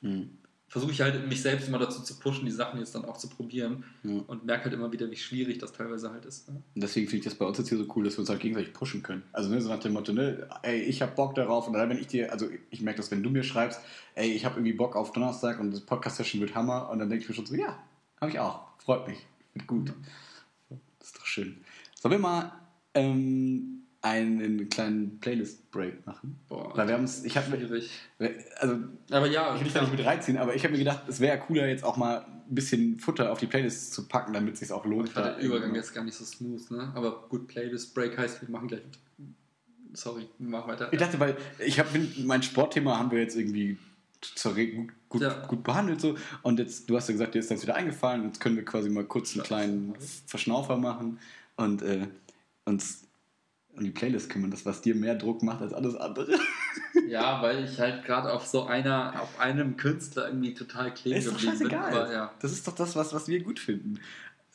Mhm. 0.00 0.30
Versuche 0.72 0.92
ich 0.92 1.02
halt, 1.02 1.28
mich 1.28 1.42
selbst 1.42 1.68
immer 1.68 1.78
dazu 1.78 2.02
zu 2.02 2.18
pushen, 2.18 2.46
die 2.46 2.50
Sachen 2.50 2.80
jetzt 2.80 2.94
dann 2.94 3.04
auch 3.04 3.18
zu 3.18 3.28
probieren. 3.28 3.84
Ja. 4.04 4.22
Und 4.26 4.46
merke 4.46 4.64
halt 4.64 4.72
immer 4.72 4.90
wieder, 4.90 5.10
wie 5.10 5.16
schwierig 5.16 5.58
das 5.58 5.72
teilweise 5.72 6.10
halt 6.10 6.24
ist. 6.24 6.48
Ne? 6.48 6.62
Deswegen 6.74 7.08
finde 7.08 7.18
ich 7.18 7.24
das 7.24 7.34
bei 7.34 7.44
uns 7.44 7.58
jetzt 7.58 7.68
hier 7.68 7.76
so 7.76 7.84
cool, 7.94 8.04
dass 8.04 8.14
wir 8.14 8.20
uns 8.20 8.30
halt 8.30 8.40
gegenseitig 8.40 8.72
pushen 8.72 9.02
können. 9.02 9.22
Also 9.32 9.50
ne, 9.50 9.60
so 9.60 9.68
nach 9.68 9.80
dem 9.80 9.92
Motto, 9.92 10.14
ne, 10.14 10.48
ey, 10.62 10.80
ich 10.80 11.02
habe 11.02 11.12
Bock 11.12 11.34
darauf 11.34 11.66
und 11.66 11.74
dann, 11.74 11.90
wenn 11.90 11.98
ich 11.98 12.06
dir, 12.06 12.32
also 12.32 12.48
ich 12.70 12.80
merke 12.80 12.96
das, 12.96 13.10
wenn 13.10 13.22
du 13.22 13.28
mir 13.28 13.42
schreibst, 13.42 13.80
ey, 14.14 14.32
ich 14.32 14.46
habe 14.46 14.56
irgendwie 14.56 14.72
Bock 14.72 14.96
auf 14.96 15.12
Donnerstag 15.12 15.60
und 15.60 15.72
das 15.72 15.82
Podcast-Session 15.82 16.40
wird 16.40 16.54
Hammer 16.54 16.88
und 16.88 17.00
dann 17.00 17.10
denke 17.10 17.24
ich 17.24 17.28
mir 17.28 17.34
schon 17.34 17.44
so, 17.44 17.54
ja, 17.54 17.78
habe 18.18 18.30
ich 18.30 18.38
auch, 18.38 18.62
freut 18.78 19.06
mich, 19.06 19.18
wird 19.52 19.66
gut. 19.66 19.92
Das 20.70 21.08
ist 21.08 21.18
doch 21.18 21.26
schön. 21.26 21.58
Sollen 22.00 22.12
wir 22.12 22.18
mal 22.18 22.50
ähm, 22.94 23.81
einen 24.02 24.68
kleinen 24.68 25.20
Playlist-Break 25.20 26.04
machen? 26.06 26.38
Boah, 26.48 26.76
Weil 26.76 26.88
wir 26.88 26.94
haben 26.94 27.04
es, 27.04 27.24
ich 27.24 27.36
habe 27.36 27.46
also 28.58 28.76
Aber 29.10 29.26
ja, 29.28 29.54
ich 29.54 29.60
will 29.60 29.64
dich 29.64 29.74
da 29.74 29.80
nicht 29.82 29.96
mit 29.96 30.04
reinziehen, 30.04 30.38
aber 30.38 30.54
ich 30.54 30.64
habe 30.64 30.72
mir 30.72 30.78
gedacht, 30.78 31.02
es 31.08 31.20
wäre 31.20 31.38
cooler, 31.38 31.68
jetzt 31.68 31.84
auch 31.84 31.96
mal 31.96 32.26
ein 32.26 32.54
bisschen 32.54 32.98
Futter 32.98 33.30
auf 33.30 33.38
die 33.38 33.46
Playlist 33.46 33.94
zu 33.94 34.08
packen, 34.08 34.32
damit 34.32 34.54
es 34.54 34.60
sich 34.60 34.72
auch 34.72 34.84
lohnt. 34.84 35.08
ich 35.08 35.14
fand 35.14 35.26
der 35.26 35.38
Übergang 35.38 35.74
jetzt 35.74 35.94
gar 35.94 36.04
nicht 36.04 36.16
so 36.16 36.24
smooth. 36.24 36.70
Ne? 36.72 36.92
Aber 36.94 37.26
gut, 37.28 37.46
Playlist 37.46 37.94
Break 37.94 38.18
heißt, 38.18 38.42
wir 38.42 38.50
machen 38.50 38.68
gleich. 38.68 38.82
Sorry, 39.94 40.26
machen 40.38 40.68
weiter. 40.68 40.92
Ich 40.92 40.98
dachte, 40.98 41.20
weil 41.20 41.36
ich 41.58 41.78
habe 41.78 41.88
mein 42.24 42.42
Sportthema 42.42 42.98
haben 42.98 43.10
wir 43.10 43.20
jetzt 43.20 43.36
irgendwie 43.36 43.78
gut, 44.42 44.88
gut, 45.08 45.22
Ja. 45.22 45.46
gut 45.46 45.62
behandelt 45.62 46.00
so 46.00 46.16
und 46.42 46.58
jetzt 46.58 46.88
du 46.88 46.96
hast 46.96 47.08
ja 47.08 47.12
gesagt, 47.12 47.34
dir 47.34 47.40
ist 47.40 47.50
das 47.50 47.62
wieder 47.62 47.74
eingefallen, 47.74 48.24
jetzt 48.24 48.40
können 48.40 48.56
wir 48.56 48.64
quasi 48.64 48.88
mal 48.88 49.04
kurz 49.04 49.34
einen 49.34 49.44
kleinen 49.44 49.94
Verschnaufer 50.26 50.76
machen 50.76 51.18
und 51.56 51.82
äh, 51.82 52.06
uns 52.64 53.02
um 53.76 53.84
die 53.84 53.90
Playlist 53.90 54.28
kümmern, 54.30 54.50
das 54.50 54.66
was 54.66 54.80
dir 54.82 54.94
mehr 54.94 55.14
Druck 55.14 55.42
macht 55.42 55.62
als 55.62 55.72
alles 55.72 55.96
andere. 55.96 56.38
Ja, 57.08 57.42
weil 57.42 57.64
ich 57.64 57.78
halt 57.78 58.04
gerade 58.04 58.32
auf 58.32 58.46
so 58.46 58.64
einer, 58.64 59.20
auf 59.20 59.38
einem 59.38 59.76
Künstler 59.76 60.28
irgendwie 60.28 60.54
total 60.54 60.94
kleben 60.94 61.18
ist 61.18 61.26
doch 61.26 61.32
bin. 61.38 61.50
scheißegal. 61.50 61.92
Aber 61.92 62.12
ja, 62.12 62.32
Das 62.40 62.52
ist 62.52 62.66
doch 62.66 62.74
das, 62.74 62.96
was, 62.96 63.12
was 63.12 63.28
wir 63.28 63.42
gut 63.42 63.58
finden. 63.58 63.98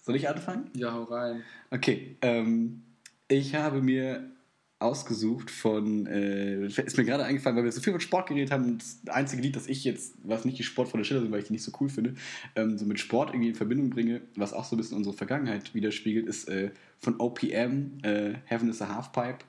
Soll 0.03 0.15
ich 0.15 0.27
anfangen? 0.27 0.69
ja, 0.73 0.91
hau 0.91 1.03
rein. 1.03 1.43
Okay, 1.69 2.17
ähm, 2.21 2.81
ich 3.27 3.53
habe 3.53 3.81
mir 3.81 4.31
ausgesucht 4.79 5.49
von, 5.49 6.05
äh, 6.05 6.67
ist 6.67 6.97
mir 6.97 7.05
gerade 7.05 7.25
eingefallen, 7.25 7.57
weil 7.57 7.63
wir 7.63 7.71
so 7.71 7.81
viel 7.81 7.93
von 7.93 7.99
Sport 7.99 8.29
geredet 8.29 8.51
haben 8.51 8.65
und 8.65 8.83
das 9.03 9.15
einzige 9.15 9.41
Lied, 9.41 9.55
das 9.55 9.67
ich 9.67 9.83
jetzt, 9.83 10.15
was 10.23 10.45
nicht 10.45 10.59
die 10.59 10.63
Sportvolle 10.63 11.03
Schiller 11.03 11.21
sind, 11.21 11.31
weil 11.31 11.39
ich 11.39 11.47
die 11.47 11.53
nicht 11.53 11.63
so 11.63 11.71
cool 11.79 11.89
finde, 11.89 12.13
ähm, 12.55 12.77
so 12.77 12.85
mit 12.85 12.99
Sport 12.99 13.31
irgendwie 13.31 13.49
in 13.49 13.55
Verbindung 13.55 13.89
bringe, 13.89 14.21
was 14.35 14.53
auch 14.53 14.65
so 14.65 14.75
ein 14.75 14.77
bisschen 14.77 14.97
unsere 14.97 15.15
Vergangenheit 15.15 15.73
widerspiegelt, 15.73 16.27
ist 16.27 16.47
äh, 16.47 16.69
von 16.99 17.19
OPM, 17.19 18.03
äh, 18.03 18.35
Heaven 18.45 18.69
is 18.69 18.81
a 18.81 18.93
Halfpipe, 18.93 19.45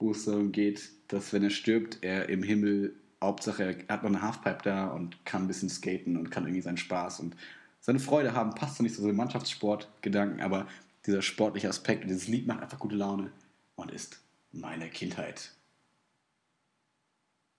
wo 0.00 0.10
es 0.10 0.24
darum 0.24 0.50
geht, 0.50 0.90
dass 1.06 1.32
wenn 1.32 1.44
er 1.44 1.50
stirbt, 1.50 1.98
er 2.00 2.28
im 2.28 2.42
Himmel, 2.42 2.96
Hauptsache 3.22 3.62
er 3.86 3.94
hat 3.94 4.02
noch 4.02 4.10
eine 4.10 4.22
Halfpipe 4.22 4.58
da 4.64 4.88
und 4.88 5.24
kann 5.24 5.42
ein 5.42 5.48
bisschen 5.48 5.68
skaten 5.68 6.16
und 6.16 6.30
kann 6.30 6.44
irgendwie 6.44 6.62
seinen 6.62 6.78
Spaß 6.78 7.20
und 7.20 7.36
seine 7.80 8.00
Freude 8.00 8.32
haben, 8.32 8.54
passt 8.54 8.76
zwar 8.76 8.84
nicht 8.84 8.96
so 8.96 9.02
so 9.02 9.08
den 9.08 9.16
Mannschaftssport-Gedanken, 9.16 10.40
aber 10.40 10.66
dieser 11.06 11.22
sportliche 11.22 11.68
Aspekt 11.68 12.02
und 12.02 12.08
dieses 12.08 12.26
Lied 12.26 12.46
macht 12.46 12.62
einfach 12.62 12.78
gute 12.78 12.96
Laune 12.96 13.30
und 13.76 13.92
ist 13.92 14.23
meine 14.54 14.88
Kindheit. 14.88 15.50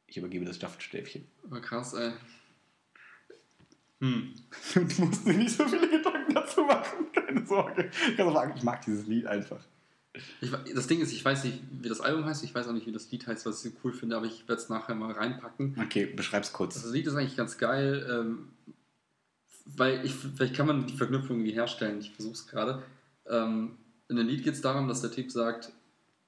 Ich 0.08 0.18
übergebe 0.18 0.46
das 0.46 0.56
Staffelstäbchen. 0.56 1.26
Aber 1.44 1.62
krass, 1.62 1.94
ey. 1.94 2.14
Hm. 4.00 4.34
Du 4.74 5.06
musst 5.06 5.26
dir 5.26 5.34
nicht 5.34 5.56
so 5.56 5.68
viele 5.68 5.90
Gedanken 5.90 6.34
dazu 6.34 6.62
machen, 6.62 7.12
keine 7.14 7.46
Sorge. 7.46 7.90
Ich 8.10 8.18
kann 8.18 8.34
sagen, 8.34 8.54
ich 8.56 8.64
mag 8.64 8.84
dieses 8.86 9.08
Lied 9.08 9.26
einfach. 9.26 9.64
Ich, 10.40 10.50
das 10.74 10.88
Ding 10.88 11.02
ist, 11.02 11.12
ich 11.12 11.26
weiß 11.26 11.44
nicht, 11.44 11.60
wie 11.82 11.90
das 11.90 12.00
Album 12.00 12.26
heißt, 12.26 12.44
ich 12.44 12.56
weiß 12.56 12.68
auch 12.68 12.74
nicht, 12.74 12.88
wie 12.88 12.92
das 12.92 13.12
Lied 13.12 13.28
heißt, 13.28 13.46
was 13.46 13.66
ich 13.66 13.74
so 13.74 13.78
cool 13.84 13.92
finde, 13.92 14.16
aber 14.16 14.26
ich 14.26 14.48
werde 14.48 14.62
es 14.62 14.70
nachher 14.70 14.96
mal 14.96 15.12
reinpacken. 15.12 15.78
Okay, 15.82 16.06
beschreib's 16.06 16.54
kurz. 16.54 16.82
Das 16.82 16.92
Lied 16.92 17.08
ist 17.08 17.16
eigentlich 17.16 17.36
ganz 17.36 17.58
geil, 17.58 18.08
ähm, 18.10 18.50
weil 19.66 20.06
ich, 20.06 20.14
vielleicht 20.14 20.56
kann 20.56 20.68
man 20.68 20.88
die 20.88 20.96
Verknüpfung 20.96 21.38
irgendwie 21.38 21.52
herstellen, 21.52 22.00
ich 22.00 22.12
versuche 22.12 22.34
es 22.34 22.48
gerade. 22.48 22.84
Ähm, 23.28 23.78
in 24.08 24.16
dem 24.16 24.28
Lied 24.28 24.44
geht 24.44 24.54
es 24.54 24.62
darum, 24.62 24.88
dass 24.88 25.02
der 25.02 25.12
Typ 25.12 25.32
sagt, 25.32 25.74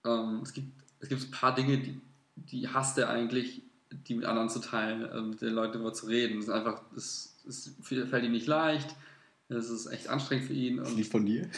ähm, 0.08 0.42
es, 0.44 0.54
gibt, 0.54 0.72
es 1.00 1.10
gibt 1.10 1.22
ein 1.24 1.32
paar 1.32 1.54
Dinge, 1.54 1.78
die, 1.78 2.00
die 2.36 2.68
hasst 2.68 2.98
er 2.98 3.10
eigentlich, 3.10 3.62
die 3.92 4.16
mit 4.16 4.26
anderen 4.26 4.50
zu 4.50 4.60
teilen, 4.60 5.08
ähm, 5.14 5.30
mit 5.32 5.42
den 5.42 5.54
Leuten 5.54 5.74
darüber 5.74 5.94
zu 5.94 6.06
reden. 6.08 6.38
Das 6.38 6.46
ist 6.48 6.54
einfach, 6.54 6.82
das, 6.94 7.36
das 7.46 7.72
fällt 7.82 8.24
ihm 8.24 8.32
nicht 8.32 8.48
leicht, 8.48 8.96
es 9.50 9.70
ist 9.70 9.88
echt 9.88 10.10
anstrengend 10.10 10.48
für 10.48 10.54
ihn. 10.54 10.78
Das 10.78 10.90
Und 10.90 10.98
Lied 10.98 11.08
von 11.08 11.26
dir? 11.26 11.50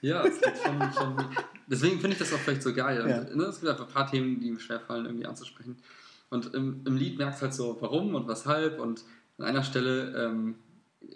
ja, 0.00 0.24
es 0.24 0.40
gibt 0.40 0.58
schon, 0.58 0.92
schon 0.92 1.36
deswegen 1.66 2.00
finde 2.00 2.14
ich 2.14 2.18
das 2.18 2.32
auch 2.32 2.38
vielleicht 2.38 2.62
so 2.62 2.72
geil. 2.74 3.02
Und, 3.02 3.08
Ja. 3.08 3.24
ne, 3.24 3.44
es 3.44 3.60
gibt 3.60 3.70
einfach 3.70 3.86
ein 3.86 3.92
paar 3.92 4.10
Themen, 4.10 4.40
die 4.40 4.50
mir 4.50 4.60
schwerfallen, 4.60 5.06
irgendwie 5.06 5.26
anzusprechen. 5.26 5.76
Und 6.30 6.54
im, 6.54 6.80
im 6.84 6.96
Lied 6.96 7.18
merkst 7.18 7.40
du 7.40 7.44
halt 7.44 7.54
so, 7.54 7.76
warum 7.80 8.14
und 8.14 8.26
weshalb. 8.28 8.80
Und 8.80 9.04
an 9.38 9.44
einer 9.44 9.62
Stelle 9.62 10.24
ähm, 10.26 10.54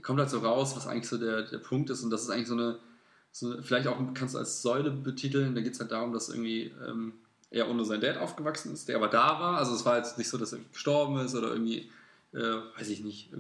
kommt 0.03 0.21
halt 0.21 0.31
so 0.31 0.39
raus, 0.39 0.77
was 0.77 0.87
eigentlich 0.87 1.09
so 1.09 1.19
der, 1.19 1.43
der 1.43 1.59
Punkt 1.59 1.91
ist. 1.91 2.03
Und 2.03 2.11
das 2.11 2.23
ist 2.23 2.31
eigentlich 2.31 2.49
so 2.49 2.55
eine, 2.55 2.79
so, 3.33 3.61
vielleicht 3.63 3.87
auch 3.87 3.97
kannst 4.15 4.35
du 4.35 4.39
als 4.39 4.63
Säule 4.63 4.91
betiteln. 4.91 5.55
Da 5.55 5.61
geht 5.61 5.75
es 5.75 5.81
halt 5.81 5.93
darum, 5.93 6.13
dass 6.13 6.29
irgendwie 6.29 6.73
ähm, 6.87 7.13
er 7.51 7.69
ohne 7.71 7.85
seinen 7.85 8.01
Dad 8.01 8.17
aufgewachsen 8.19 8.73
ist, 8.73 8.89
der 8.89 8.97
aber 8.97 9.09
da 9.09 9.41
war. 9.41 9.59
Also 9.59 9.75
es 9.75 9.85
war 9.85 9.97
jetzt 9.97 10.19
nicht 10.19 10.29
so, 10.29 10.39
dass 10.39 10.53
er 10.53 10.59
gestorben 10.73 11.19
ist 11.19 11.35
oder 11.35 11.49
irgendwie, 11.53 11.91
äh, 12.33 12.39
weiß 12.79 12.89
ich 12.89 13.03
nicht, 13.05 13.31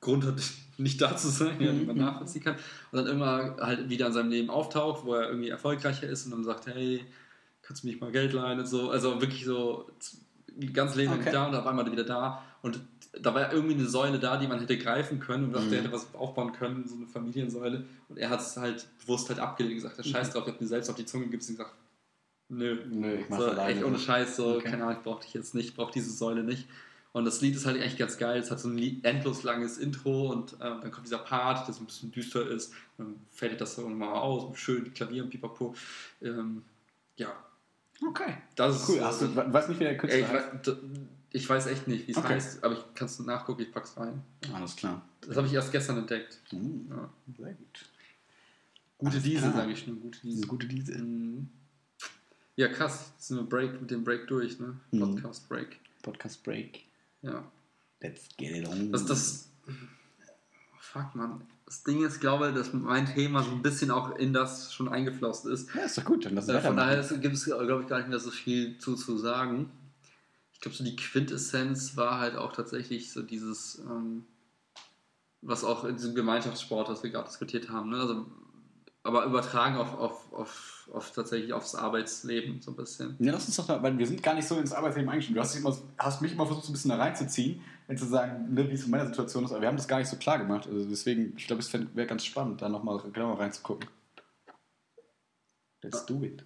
Grund 0.00 0.24
hat, 0.24 0.40
nicht 0.78 1.00
da 1.00 1.16
zu 1.16 1.28
sein, 1.28 1.60
ja, 1.60 1.72
den 1.72 1.86
man 1.86 1.96
Mhm. 1.96 2.02
nachvollziehen 2.02 2.44
kann. 2.44 2.56
Und 2.92 2.98
dann 2.98 3.06
immer 3.06 3.56
halt 3.60 3.88
wieder 3.88 4.06
in 4.08 4.12
seinem 4.12 4.30
Leben 4.30 4.50
auftaucht, 4.50 5.04
wo 5.04 5.14
er 5.14 5.28
irgendwie 5.28 5.48
erfolgreicher 5.48 6.08
ist 6.08 6.24
und 6.26 6.32
dann 6.32 6.44
sagt, 6.44 6.66
hey, 6.66 7.04
kannst 7.62 7.82
du 7.82 7.88
mich 7.88 8.00
mal 8.00 8.12
Geld 8.12 8.32
leihen 8.32 8.60
und 8.60 8.66
so. 8.66 8.90
Also 8.90 9.20
wirklich 9.20 9.44
so 9.44 9.90
ganz 10.72 10.94
Leben 10.94 11.12
Okay. 11.12 11.22
nicht 11.22 11.34
da 11.34 11.46
und 11.48 11.54
auf 11.54 11.66
einmal 11.66 11.90
wieder 11.90 12.04
da. 12.04 12.42
Und 12.62 12.80
da 13.20 13.34
war 13.34 13.52
irgendwie 13.52 13.74
eine 13.74 13.86
Säule 13.86 14.18
da, 14.18 14.36
die 14.36 14.46
man 14.46 14.60
hätte 14.60 14.76
greifen 14.78 15.20
können 15.20 15.44
und 15.44 15.52
dachte, 15.52 15.66
Mhm. 15.68 15.72
hätte 15.74 15.92
was 15.92 16.14
aufbauen 16.14 16.52
können, 16.52 16.86
so 16.86 16.94
eine 16.96 17.06
Familiensäule. 17.06 17.84
Und 18.08 18.18
er 18.18 18.28
hat 18.30 18.40
es 18.40 18.56
halt 18.56 18.86
bewusst 19.00 19.28
halt 19.28 19.38
abgelehnt 19.38 19.82
und 19.82 19.88
gesagt, 19.90 20.06
scheiß 20.06 20.30
drauf, 20.30 20.46
ich 20.46 20.52
hab 20.54 20.60
mir 20.60 20.66
selbst 20.66 20.90
auf 20.90 20.96
die 20.96 21.06
Zunge 21.06 21.26
gibst 21.28 21.48
und 21.50 21.56
gesagt, 21.56 21.74
nö, 22.48 22.78
Nö, 22.86 23.14
ich 23.14 23.28
mach's 23.28 23.42
so, 23.42 23.50
alleine. 23.50 23.72
echt 23.72 23.84
ohne 23.84 23.98
Scheiß, 23.98 24.36
so, 24.36 24.56
Okay. 24.56 24.70
keine 24.70 24.84
Ahnung, 24.84 24.96
ich 24.98 25.02
brauche 25.02 25.22
dich 25.22 25.34
jetzt 25.34 25.54
nicht, 25.54 25.68
ich 25.70 25.74
brauche 25.74 25.92
diese 25.92 26.10
Säule 26.10 26.42
nicht. 26.44 26.66
Und 27.12 27.24
das 27.24 27.40
Lied 27.40 27.56
ist 27.56 27.64
halt 27.64 27.80
echt 27.80 27.96
ganz 27.96 28.18
geil. 28.18 28.38
Es 28.38 28.50
hat 28.50 28.60
so 28.60 28.68
ein 28.68 29.02
endlos 29.02 29.42
langes 29.42 29.78
Intro 29.78 30.30
und 30.30 30.52
äh, 30.54 30.58
dann 30.58 30.90
kommt 30.90 31.06
dieser 31.06 31.16
Part, 31.18 31.66
der 31.66 31.72
so 31.72 31.82
ein 31.82 31.86
bisschen 31.86 32.12
düster 32.12 32.46
ist. 32.46 32.74
Dann 32.98 33.14
fällt 33.32 33.58
das 33.58 33.76
so 33.76 33.88
mal 33.88 34.12
aus, 34.12 34.58
schön 34.58 34.92
Klavier 34.92 35.24
und 35.24 35.30
Pipapo. 35.30 35.74
Ähm, 36.20 36.62
ja, 37.16 37.32
Okay. 38.06 38.36
das 38.54 38.82
ist 38.82 38.88
Cool. 38.90 39.00
Hast 39.02 39.22
du, 39.22 39.34
weißt 39.34 39.70
nicht, 39.70 39.80
wie 39.80 39.84
der 39.84 39.92
Ey, 39.92 39.98
Künstler 39.98 40.40
d- 40.66 40.76
ich 41.36 41.48
weiß 41.48 41.66
echt 41.66 41.86
nicht, 41.86 42.06
wie 42.08 42.12
es 42.12 42.16
Okay. 42.16 42.28
heißt, 42.34 42.64
aber 42.64 42.74
ich 42.74 42.94
kann 42.94 43.06
es 43.06 43.18
nachgucken, 43.20 43.62
ich 43.62 43.70
pack's 43.72 43.96
rein. 43.96 44.22
Alles 44.52 44.74
klar. 44.74 45.02
Das 45.20 45.36
habe 45.36 45.46
ich 45.46 45.52
erst 45.52 45.70
gestern 45.70 45.98
entdeckt. 45.98 46.40
Mhm. 46.50 46.86
Ja. 46.90 47.10
Sehr 47.38 47.52
gut. 47.54 47.84
Gute 48.98 49.20
Diese, 49.20 49.52
sage 49.52 49.72
ich 49.72 49.86
nur. 49.86 49.96
Gute 49.96 50.18
Diese 50.22 50.46
gute 50.46 50.66
Diese. 50.66 50.96
Mhm. 50.96 51.48
Ja, 52.56 52.68
krass. 52.68 53.12
Jetzt 53.16 53.28
sind 53.28 53.36
wir 53.36 53.44
Break, 53.44 53.80
mit 53.80 53.90
dem 53.90 54.02
Break 54.02 54.26
durch, 54.28 54.58
ne? 54.58 54.80
Mhm. 54.90 55.00
Podcast 55.00 55.46
Break. 55.48 55.78
Podcast 56.02 56.42
Break. 56.42 56.84
Ja. 57.20 57.44
Let's 58.00 58.28
get 58.38 58.56
it 58.56 58.66
on. 58.66 58.90
Das, 58.92 59.04
das. 59.04 59.48
Fuck, 60.80 61.14
man. 61.14 61.42
Das 61.66 61.82
Ding 61.82 62.04
ist, 62.04 62.20
glaube 62.20 62.48
ich, 62.48 62.54
dass 62.54 62.72
mein 62.72 63.06
Thema 63.06 63.42
so 63.42 63.50
ein 63.50 63.60
bisschen 63.60 63.90
auch 63.90 64.16
in 64.16 64.32
das 64.32 64.72
schon 64.72 64.88
eingeflossen 64.88 65.52
ist. 65.52 65.68
ja, 65.74 65.82
ist 65.82 65.98
doch 65.98 66.04
gut. 66.04 66.24
Dann 66.24 66.34
lass 66.36 66.48
Äh, 66.48 66.60
von 66.62 66.76
daher 66.76 67.02
gibt 67.18 67.34
es, 67.34 67.44
glaube 67.44 67.82
ich, 67.82 67.88
gar 67.88 67.98
nicht 67.98 68.08
mehr 68.08 68.20
so 68.20 68.30
viel 68.30 68.78
zu, 68.78 68.94
zu 68.94 69.18
sagen. 69.18 69.68
Ich 70.56 70.60
glaube, 70.62 70.74
so 70.74 70.84
die 70.84 70.96
Quintessenz 70.96 71.98
war 71.98 72.18
halt 72.18 72.34
auch 72.34 72.50
tatsächlich 72.50 73.12
so 73.12 73.20
dieses, 73.20 73.78
ähm, 73.78 74.24
was 75.42 75.64
auch 75.64 75.84
in 75.84 75.96
diesem 75.96 76.14
Gemeinschaftssport, 76.14 76.88
was 76.88 77.02
wir 77.02 77.10
gerade 77.10 77.28
diskutiert 77.28 77.68
haben, 77.68 77.90
ne? 77.90 77.98
also, 77.98 78.24
aber 79.02 79.26
übertragen 79.26 79.76
auf, 79.76 79.98
auf, 79.98 80.32
auf, 80.32 80.90
auf 80.94 81.12
tatsächlich 81.12 81.52
aufs 81.52 81.74
Arbeitsleben 81.74 82.62
so 82.62 82.70
ein 82.70 82.76
bisschen. 82.76 83.16
Ja, 83.18 83.32
lass 83.32 83.46
uns 83.46 83.56
doch 83.56 83.66
da, 83.66 83.82
weil 83.82 83.98
wir 83.98 84.06
sind 84.06 84.22
gar 84.22 84.34
nicht 84.34 84.48
so 84.48 84.58
ins 84.58 84.72
Arbeitsleben 84.72 85.10
eingeschrieben. 85.10 85.36
Du 85.36 85.42
hast, 85.42 85.54
immer, 85.54 85.76
hast 85.98 86.22
mich 86.22 86.32
immer 86.32 86.46
versucht, 86.46 86.64
so 86.64 86.72
ein 86.72 86.72
bisschen 86.72 86.90
da 86.90 86.96
reinzuziehen, 86.96 87.62
und 87.86 87.98
zu 87.98 88.06
sagen, 88.06 88.52
ne, 88.52 88.68
wie 88.68 88.74
es 88.74 88.84
in 88.84 88.90
meiner 88.90 89.06
Situation 89.06 89.44
ist, 89.44 89.52
aber 89.52 89.60
wir 89.60 89.68
haben 89.68 89.76
das 89.76 89.86
gar 89.86 89.98
nicht 89.98 90.08
so 90.08 90.16
klar 90.16 90.38
gemacht. 90.38 90.66
Also 90.66 90.88
deswegen, 90.88 91.34
ich 91.36 91.46
glaube, 91.46 91.60
es 91.60 91.72
wäre 91.72 92.06
ganz 92.06 92.24
spannend, 92.24 92.62
da 92.62 92.68
nochmal 92.68 92.98
genauer 93.12 93.38
reinzugucken. 93.38 93.88
Let's 95.82 96.04
do 96.06 96.22
it. 96.22 96.44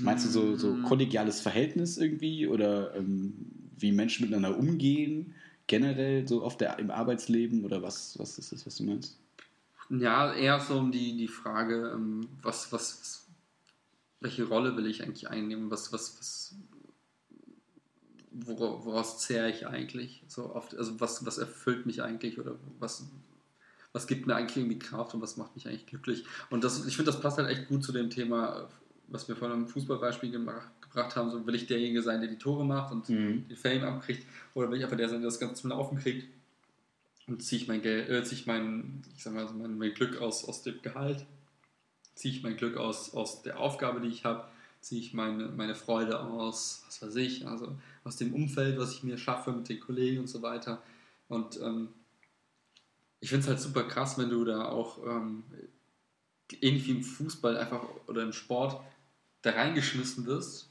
Meinst 0.00 0.24
du 0.26 0.30
so, 0.30 0.56
so 0.56 0.74
kollegiales 0.82 1.40
Verhältnis 1.40 1.98
irgendwie 1.98 2.46
oder 2.46 2.94
ähm, 2.94 3.34
wie 3.78 3.92
Menschen 3.92 4.24
miteinander 4.26 4.58
umgehen, 4.58 5.34
generell 5.66 6.26
so 6.26 6.42
auf 6.42 6.56
der, 6.56 6.78
im 6.78 6.90
Arbeitsleben 6.90 7.64
oder 7.64 7.82
was, 7.82 8.18
was 8.18 8.38
ist 8.38 8.52
das, 8.52 8.64
was 8.66 8.76
du 8.76 8.84
meinst? 8.84 9.18
Ja, 9.90 10.32
eher 10.32 10.58
so 10.60 10.78
um 10.78 10.90
die, 10.92 11.16
die 11.16 11.28
Frage, 11.28 11.92
ähm, 11.94 12.28
was, 12.42 12.72
was, 12.72 13.00
was, 13.00 13.26
welche 14.20 14.44
Rolle 14.44 14.76
will 14.76 14.86
ich 14.86 15.02
eigentlich 15.02 15.28
einnehmen, 15.28 15.70
was, 15.70 15.92
was, 15.92 16.16
was 16.18 16.54
wora- 18.32 18.84
woraus 18.84 19.18
zehre 19.18 19.50
ich 19.50 19.66
eigentlich? 19.66 20.22
So 20.28 20.54
oft, 20.54 20.74
also 20.76 21.00
was, 21.00 21.26
was 21.26 21.38
erfüllt 21.38 21.86
mich 21.86 22.02
eigentlich 22.02 22.38
oder 22.38 22.56
was, 22.78 23.04
was 23.92 24.06
gibt 24.06 24.26
mir 24.26 24.36
eigentlich 24.36 24.56
irgendwie 24.56 24.78
Kraft 24.78 25.14
und 25.14 25.20
was 25.20 25.36
macht 25.36 25.54
mich 25.54 25.68
eigentlich 25.68 25.86
glücklich? 25.86 26.24
Und 26.50 26.64
das, 26.64 26.86
ich 26.86 26.96
finde, 26.96 27.10
das 27.10 27.20
passt 27.20 27.38
halt 27.38 27.48
echt 27.48 27.68
gut 27.68 27.84
zu 27.84 27.92
dem 27.92 28.08
Thema, 28.08 28.68
was 29.12 29.28
wir 29.28 29.36
vorhin 29.36 29.58
im 29.60 29.68
Fußballbeispiel 29.68 30.30
gemacht, 30.30 30.68
gebracht 30.80 31.14
haben. 31.16 31.30
So 31.30 31.46
will 31.46 31.54
ich 31.54 31.66
derjenige 31.66 32.02
sein, 32.02 32.20
der 32.20 32.30
die 32.30 32.38
Tore 32.38 32.64
macht 32.64 32.92
und 32.92 33.08
Mhm. 33.08 33.48
den 33.48 33.56
Fame 33.56 33.84
abkriegt, 33.84 34.26
oder 34.54 34.70
will 34.70 34.78
ich 34.78 34.84
einfach 34.84 34.96
der 34.96 35.08
sein, 35.08 35.20
der 35.20 35.28
das 35.30 35.38
Ganze 35.40 35.62
zum 35.62 35.70
Laufen 35.70 35.98
kriegt 35.98 36.26
und 37.26 37.42
ziehe 37.42 37.60
ich 37.62 37.68
mein 37.68 37.82
Geld, 37.82 38.08
äh, 38.08 38.24
ziehe 38.24 38.40
ich 38.40 38.46
mein, 38.46 39.02
ich 39.16 39.22
sag 39.22 39.34
mal, 39.34 39.46
so 39.46 39.54
mein, 39.54 39.78
mein 39.78 39.94
Glück 39.94 40.20
aus, 40.20 40.44
aus 40.44 40.62
dem 40.62 40.80
Gehalt, 40.82 41.24
ziehe 42.14 42.34
ich 42.34 42.42
mein 42.42 42.56
Glück 42.56 42.76
aus, 42.76 43.14
aus 43.14 43.42
der 43.42 43.58
Aufgabe, 43.60 44.00
die 44.00 44.08
ich 44.08 44.24
habe, 44.24 44.44
ziehe 44.80 45.00
ich 45.00 45.14
meine, 45.14 45.46
meine 45.48 45.74
Freude 45.74 46.20
aus, 46.20 46.82
was 46.86 47.02
weiß 47.02 47.16
ich, 47.16 47.46
also 47.46 47.74
aus 48.04 48.16
dem 48.16 48.34
Umfeld, 48.34 48.78
was 48.78 48.92
ich 48.92 49.02
mir 49.02 49.16
schaffe 49.16 49.52
mit 49.52 49.68
den 49.68 49.78
Kollegen 49.80 50.20
und 50.20 50.26
so 50.28 50.42
weiter. 50.42 50.82
Und 51.28 51.60
ähm, 51.60 51.88
ich 53.20 53.28
finde 53.28 53.42
es 53.42 53.48
halt 53.48 53.60
super 53.60 53.84
krass, 53.84 54.18
wenn 54.18 54.28
du 54.28 54.44
da 54.44 54.64
auch 54.66 54.98
ähm, 55.06 55.44
ähnlich 56.60 56.86
wie 56.88 56.90
im 56.90 57.02
Fußball 57.04 57.56
einfach 57.56 57.82
oder 58.08 58.22
im 58.24 58.32
Sport 58.32 58.82
da 59.42 59.50
reingeschmissen 59.52 60.26
wirst 60.26 60.68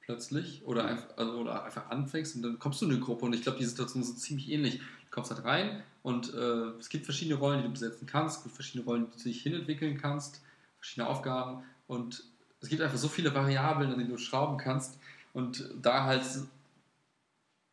plötzlich 0.00 0.62
oder 0.64 0.84
einfach, 0.84 1.16
also, 1.16 1.32
oder 1.38 1.64
einfach 1.64 1.88
anfängst 1.90 2.36
und 2.36 2.42
dann 2.42 2.58
kommst 2.58 2.80
du 2.80 2.86
in 2.86 2.92
eine 2.92 3.00
Gruppe 3.00 3.24
und 3.26 3.32
ich 3.34 3.42
glaube, 3.42 3.58
die 3.58 3.64
Situation 3.64 4.02
ist 4.02 4.20
ziemlich 4.20 4.50
ähnlich. 4.50 4.78
Du 4.78 5.10
kommst 5.10 5.30
halt 5.30 5.44
rein 5.44 5.82
und 6.02 6.34
äh, 6.34 6.68
es 6.78 6.88
gibt 6.88 7.04
verschiedene 7.06 7.38
Rollen, 7.38 7.58
die 7.60 7.64
du 7.66 7.72
besetzen 7.72 8.06
kannst, 8.06 8.42
verschiedene 8.50 8.84
Rollen, 8.84 9.06
die 9.10 9.18
du 9.18 9.24
dich 9.24 9.42
hinentwickeln 9.42 9.98
kannst, 9.98 10.42
verschiedene 10.78 11.08
Aufgaben 11.08 11.64
und 11.86 12.24
es 12.60 12.68
gibt 12.68 12.82
einfach 12.82 12.98
so 12.98 13.08
viele 13.08 13.34
Variablen, 13.34 13.92
an 13.92 13.98
denen 13.98 14.10
du 14.10 14.18
schrauben 14.18 14.58
kannst 14.58 14.98
und 15.32 15.70
da 15.80 16.04
halt 16.04 16.22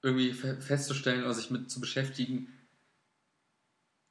irgendwie 0.03 0.33
fe- 0.33 0.59
festzustellen 0.61 1.23
oder 1.23 1.33
sich 1.33 1.49
mit 1.51 1.69
zu 1.71 1.79
beschäftigen, 1.79 2.47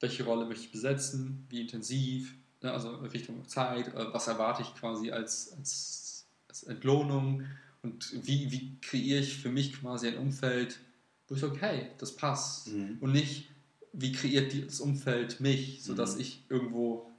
welche 0.01 0.25
Rolle 0.25 0.47
möchte 0.47 0.65
ich 0.65 0.73
besetzen, 0.73 1.47
wie 1.51 1.61
intensiv, 1.61 2.35
ne, 2.63 2.73
also 2.73 2.97
Richtung 2.97 3.47
Zeit, 3.49 3.89
äh, 3.95 4.13
was 4.13 4.29
erwarte 4.29 4.63
ich 4.63 4.75
quasi 4.75 5.11
als, 5.11 5.53
als, 5.57 6.10
als 6.51 6.65
Entlohnung 6.65 7.45
und 7.83 8.13
wie, 8.27 8.51
wie 8.51 8.77
kreiere 8.83 9.21
ich 9.21 9.37
für 9.39 9.49
mich 9.51 9.73
quasi 9.81 10.09
ein 10.09 10.19
Umfeld, 10.19 10.81
wo 11.29 11.35
ich 11.37 11.41
sage, 11.41 11.57
hey, 11.61 11.87
das 11.99 12.17
passt. 12.17 12.69
Mhm. 12.69 12.99
Und 13.01 13.13
nicht, 13.13 13.49
wie 13.93 14.11
kreiert 14.13 14.53
die- 14.53 14.67
das 14.67 14.81
Umfeld 14.81 15.41
mich, 15.41 15.83
sodass 15.83 16.17
Mhm. 16.17 16.21
ich 16.23 16.43
irgendwo 16.49 17.11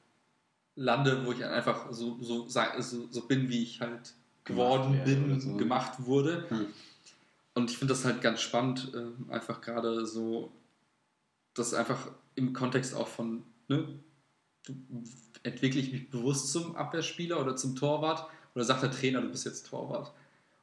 lande, 0.75 1.25
wo 1.25 1.31
ich 1.31 1.43
einfach 1.45 1.91
so, 1.93 2.17
so, 2.21 2.47
so, 2.47 3.07
so 3.09 3.21
bin, 3.21 3.49
wie 3.49 3.63
ich 3.63 3.79
halt 3.81 4.13
geworden 4.43 4.91
Gemacht 4.93 5.05
bin, 5.05 5.39
so. 5.39 5.57
gemacht 5.57 6.05
wurde. 6.05 6.45
Mhm. 6.49 6.65
Und 7.53 7.69
ich 7.71 7.77
finde 7.77 7.93
das 7.93 8.03
halt 8.05 8.21
ganz 8.21 8.41
spannend, 8.41 8.91
ähm, 8.95 9.25
einfach 9.29 9.61
gerade 9.61 10.05
so, 10.05 10.51
das 11.53 11.73
einfach 11.73 12.09
im 12.35 12.53
Kontext 12.53 12.93
auch 12.95 13.07
von, 13.07 13.43
ne, 13.67 13.87
entwickle 15.43 15.79
ich 15.81 15.91
mich 15.91 16.09
bewusst 16.09 16.51
zum 16.51 16.75
Abwehrspieler 16.75 17.39
oder 17.41 17.55
zum 17.55 17.75
Torwart 17.75 18.29
oder 18.55 18.63
sagt 18.65 18.83
der 18.83 18.91
Trainer, 18.91 19.21
du 19.21 19.29
bist 19.29 19.45
jetzt 19.45 19.67
Torwart. 19.67 20.11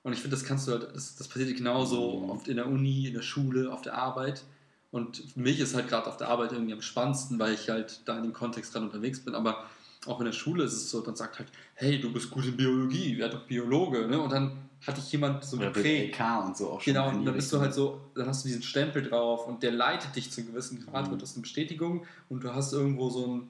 Und 0.02 0.12
ich 0.12 0.20
finde, 0.20 0.36
das 0.36 0.44
kannst 0.44 0.66
du 0.68 0.72
halt, 0.72 0.94
das, 0.94 1.16
das 1.16 1.28
passiert 1.28 1.56
genauso 1.56 2.20
Mhm. 2.20 2.30
oft 2.30 2.48
in 2.48 2.56
der 2.56 2.66
Uni, 2.66 3.06
in 3.08 3.14
der 3.14 3.22
Schule, 3.22 3.72
auf 3.72 3.82
der 3.82 3.94
Arbeit. 3.94 4.42
Und 4.90 5.18
für 5.18 5.40
mich 5.40 5.60
ist 5.60 5.74
halt 5.74 5.88
gerade 5.88 6.06
auf 6.06 6.16
der 6.16 6.28
Arbeit 6.28 6.52
irgendwie 6.52 6.72
am 6.72 6.80
spannendsten, 6.80 7.38
weil 7.38 7.52
ich 7.52 7.68
halt 7.68 8.00
da 8.06 8.16
in 8.16 8.22
dem 8.22 8.32
Kontext 8.32 8.72
gerade 8.72 8.86
unterwegs 8.86 9.20
bin. 9.20 9.34
Aber 9.34 9.64
auch 10.06 10.18
in 10.20 10.24
der 10.26 10.32
Schule 10.32 10.64
ist 10.64 10.72
es 10.72 10.90
so, 10.90 11.00
dann 11.02 11.16
sagt 11.16 11.38
halt, 11.40 11.48
hey, 11.74 12.00
du 12.00 12.10
bist 12.12 12.30
gut 12.30 12.46
in 12.46 12.56
Biologie, 12.56 13.16
wer 13.18 13.28
doch 13.28 13.44
Biologe, 13.46 14.06
ne? 14.06 14.18
Und 14.18 14.30
dann 14.32 14.52
hat 14.86 14.96
dich 14.96 15.10
jemand 15.12 15.44
so 15.44 15.56
Oder 15.56 15.66
geprägt. 15.72 16.18
Und 16.46 16.56
so 16.56 16.70
auch 16.70 16.80
schon. 16.80 16.94
Genau, 16.94 17.08
und 17.10 17.24
dann 17.26 17.34
bist 17.34 17.52
du 17.52 17.58
halt 17.60 17.74
so, 17.74 18.00
dann 18.14 18.28
hast 18.28 18.44
du 18.44 18.48
diesen 18.48 18.62
Stempel 18.62 19.02
drauf 19.02 19.46
und 19.46 19.62
der 19.62 19.72
leitet 19.72 20.14
dich 20.16 20.30
zu 20.30 20.40
einem 20.40 20.50
gewissen 20.50 20.86
Grad, 20.86 21.06
Mhm. 21.08 21.10
wird 21.10 21.22
das 21.22 21.34
eine 21.34 21.42
Bestätigung 21.42 22.06
und 22.28 22.44
du 22.44 22.54
hast 22.54 22.72
irgendwo 22.72 23.10
so 23.10 23.26
ein, 23.26 23.48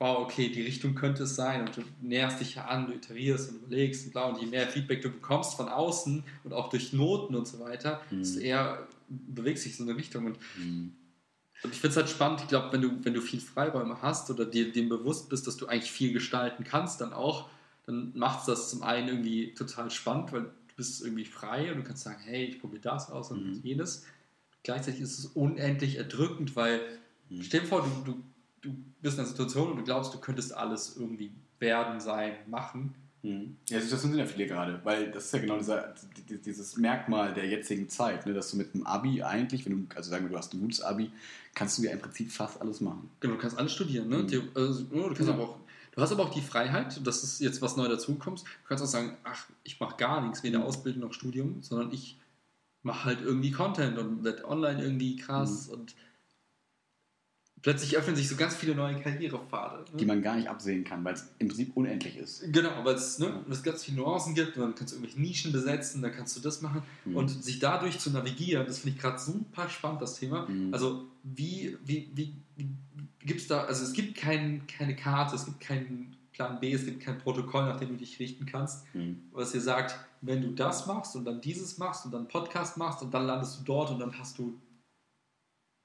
wow, 0.00 0.18
okay, 0.20 0.48
die 0.48 0.62
Richtung 0.62 0.94
könnte 0.94 1.24
es 1.24 1.36
sein 1.36 1.60
und 1.60 1.76
du 1.76 1.82
näherst 2.00 2.40
dich 2.40 2.54
ja 2.54 2.64
an, 2.64 2.86
du 2.86 2.94
iterierst 2.94 3.50
und 3.50 3.56
überlegst 3.56 4.06
und 4.06 4.12
bla 4.12 4.24
und 4.24 4.40
je 4.40 4.46
mehr 4.46 4.66
Feedback 4.66 5.02
du 5.02 5.10
bekommst 5.10 5.54
von 5.54 5.68
außen 5.68 6.24
und 6.42 6.52
auch 6.54 6.70
durch 6.70 6.92
Noten 6.94 7.34
und 7.34 7.46
so 7.46 7.60
weiter, 7.60 8.00
Mhm. 8.10 8.18
desto 8.20 8.40
eher 8.40 8.88
bewegst 9.08 9.66
dich 9.66 9.76
so 9.76 9.84
in 9.84 9.90
eine 9.90 9.98
Richtung 9.98 10.26
und 10.26 10.38
Mhm. 10.56 10.94
und 11.62 11.74
ich 11.74 11.78
finde 11.80 11.90
es 11.90 11.96
halt 11.98 12.08
spannend, 12.08 12.40
ich 12.40 12.48
glaube, 12.48 12.72
wenn 12.72 12.80
du, 12.80 13.04
wenn 13.04 13.12
du 13.12 13.20
viel 13.20 13.38
Freiräume 13.40 14.00
hast 14.00 14.30
oder 14.30 14.46
dir 14.46 14.72
dem 14.72 14.88
bewusst 14.88 15.28
bist, 15.28 15.46
dass 15.46 15.58
du 15.58 15.66
eigentlich 15.66 15.92
viel 15.92 16.14
gestalten 16.14 16.64
kannst, 16.64 17.02
dann 17.02 17.12
auch, 17.12 17.50
dann 17.84 18.12
macht 18.16 18.40
es 18.40 18.46
das 18.46 18.70
zum 18.70 18.82
einen 18.82 19.08
irgendwie 19.08 19.52
total 19.52 19.90
spannend, 19.90 20.32
weil 20.32 20.42
du 20.44 20.74
bist 20.76 21.02
irgendwie 21.04 21.26
frei 21.26 21.70
und 21.70 21.76
du 21.76 21.84
kannst 21.84 22.04
sagen, 22.04 22.20
hey, 22.24 22.46
ich 22.46 22.60
probiere 22.60 22.80
das 22.80 23.10
aus 23.10 23.30
und 23.30 23.44
Mhm. 23.46 23.60
jenes. 23.62 24.06
Gleichzeitig 24.62 25.02
ist 25.02 25.18
es 25.18 25.26
unendlich 25.26 25.96
erdrückend, 25.96 26.56
weil 26.56 26.80
Mhm. 27.28 27.42
stell 27.42 27.60
dir 27.60 27.66
vor, 27.66 27.82
du, 27.82 28.12
du, 28.12 28.22
du 28.62 28.74
bist 29.00 29.14
in 29.16 29.20
einer 29.20 29.28
Situation 29.28 29.70
und 29.70 29.76
du 29.78 29.84
glaubst, 29.84 30.12
du 30.14 30.18
könntest 30.18 30.52
alles 30.54 30.96
irgendwie 30.98 31.30
werden, 31.58 32.00
sein, 32.00 32.34
machen. 32.48 32.94
Mhm. 33.22 33.56
Ja, 33.68 33.80
Situationen 33.80 34.16
sind 34.16 34.26
ja 34.26 34.32
viele 34.32 34.46
gerade, 34.46 34.80
weil 34.84 35.10
das 35.10 35.26
ist 35.26 35.32
ja 35.32 35.40
genau 35.40 35.58
dieser, 35.58 35.94
die- 36.16 36.22
die- 36.22 36.38
dieses 36.38 36.76
Merkmal 36.78 37.34
der 37.34 37.46
jetzigen 37.46 37.88
Zeit, 37.88 38.24
ne, 38.26 38.32
dass 38.32 38.50
du 38.50 38.56
mit 38.56 38.74
einem 38.74 38.86
Abi 38.86 39.22
eigentlich, 39.22 39.66
wenn 39.66 39.86
du, 39.88 39.94
also 39.94 40.10
sagen 40.10 40.24
wir, 40.24 40.30
du 40.30 40.38
hast 40.38 40.54
ein 40.54 40.60
gutes 40.60 40.80
Abi, 40.80 41.10
kannst 41.54 41.76
du 41.78 41.82
ja 41.82 41.90
im 41.92 41.98
Prinzip 42.00 42.32
fast 42.32 42.60
alles 42.62 42.80
machen. 42.80 43.10
Genau, 43.20 43.34
du 43.34 43.40
kannst 43.40 43.58
alles 43.58 43.72
studieren, 43.72 44.08
ne? 44.08 44.26
Theo- 44.26 44.42
Also, 44.54 44.84
du, 44.84 45.02
kannst 45.08 45.20
Ja. 45.28 45.34
aber 45.34 45.42
auch, 45.42 45.56
du 45.92 46.00
hast 46.00 46.12
aber 46.12 46.22
auch 46.22 46.30
die 46.32 46.40
Freiheit, 46.40 46.98
das 47.06 47.22
ist 47.22 47.40
jetzt 47.40 47.60
was 47.60 47.76
neu 47.76 47.88
dazukommst, 47.88 48.44
du 48.46 48.68
kannst 48.68 48.82
auch 48.84 48.88
sagen, 48.88 49.16
ach, 49.24 49.46
ich 49.64 49.78
mache 49.80 49.96
gar 49.98 50.22
nichts, 50.22 50.42
weder 50.42 50.60
Mhm. 50.60 50.64
Ausbildung 50.64 51.02
noch 51.02 51.12
Studium, 51.12 51.62
sondern 51.62 51.92
ich 51.92 52.18
mache 52.82 53.04
halt 53.04 53.20
irgendwie 53.20 53.50
Content 53.50 53.98
und 53.98 54.24
werde 54.24 54.48
online 54.48 54.82
irgendwie 54.82 55.16
krass 55.16 55.66
Mhm. 55.68 55.74
und 55.74 55.94
plötzlich 57.62 57.96
öffnen 57.96 58.16
sich 58.16 58.28
so 58.28 58.36
ganz 58.36 58.54
viele 58.56 58.74
neue 58.74 58.98
Karrierepfade. 59.00 59.84
Die 59.92 60.04
Ne? 60.04 60.06
man 60.06 60.22
gar 60.22 60.36
nicht 60.36 60.48
absehen 60.48 60.84
kann, 60.84 61.04
weil 61.04 61.14
es 61.14 61.28
im 61.38 61.48
Prinzip 61.48 61.76
unendlich 61.76 62.16
ist. 62.16 62.52
Genau, 62.52 62.70
weil 62.84 62.94
es, 62.94 63.18
ne, 63.18 63.44
es 63.50 63.62
ganz 63.62 63.84
viele 63.84 63.98
Nuancen 63.98 64.34
gibt 64.34 64.56
und 64.56 64.62
dann 64.62 64.74
kannst 64.74 64.92
du 64.92 64.96
irgendwelche 64.98 65.20
Nischen 65.20 65.52
besetzen, 65.52 66.00
dann 66.02 66.12
kannst 66.12 66.36
du 66.36 66.40
das 66.40 66.62
machen 66.62 66.82
Mhm. 67.04 67.16
und 67.16 67.28
sich 67.28 67.58
dadurch 67.58 67.98
zu 67.98 68.10
navigieren, 68.10 68.66
das 68.66 68.78
finde 68.78 68.96
ich 68.96 69.02
gerade 69.02 69.18
super 69.18 69.68
spannend, 69.68 70.00
das 70.02 70.14
Thema. 70.18 70.48
Mhm. 70.48 70.72
Also 70.72 71.04
wie, 71.22 71.76
wie, 71.84 72.10
wie, 72.14 72.34
wie 72.56 72.68
gibt 73.20 73.40
es 73.40 73.46
da, 73.48 73.64
also 73.64 73.84
es 73.84 73.92
gibt 73.92 74.16
kein, 74.16 74.66
keine 74.66 74.96
Karte, 74.96 75.36
es 75.36 75.44
gibt 75.44 75.60
keinen 75.60 76.16
Plan 76.32 76.58
B, 76.60 76.72
es 76.72 76.86
gibt 76.86 77.00
kein 77.00 77.18
Protokoll, 77.18 77.64
nach 77.64 77.78
dem 77.78 77.90
du 77.90 77.96
dich 77.96 78.18
richten 78.18 78.46
kannst, 78.46 78.84
Mhm. 78.94 79.18
was 79.32 79.52
dir 79.52 79.60
sagt, 79.60 79.96
wenn 80.22 80.40
du 80.40 80.52
das 80.52 80.86
machst 80.86 81.14
und 81.16 81.24
dann 81.26 81.40
dieses 81.42 81.76
machst 81.78 82.06
und 82.06 82.12
dann 82.12 82.28
Podcast 82.28 82.76
machst 82.78 83.02
und 83.02 83.12
dann 83.12 83.26
landest 83.26 83.60
du 83.60 83.64
dort 83.64 83.90
und 83.90 83.98
dann 83.98 84.18
hast 84.18 84.38
du 84.38 84.54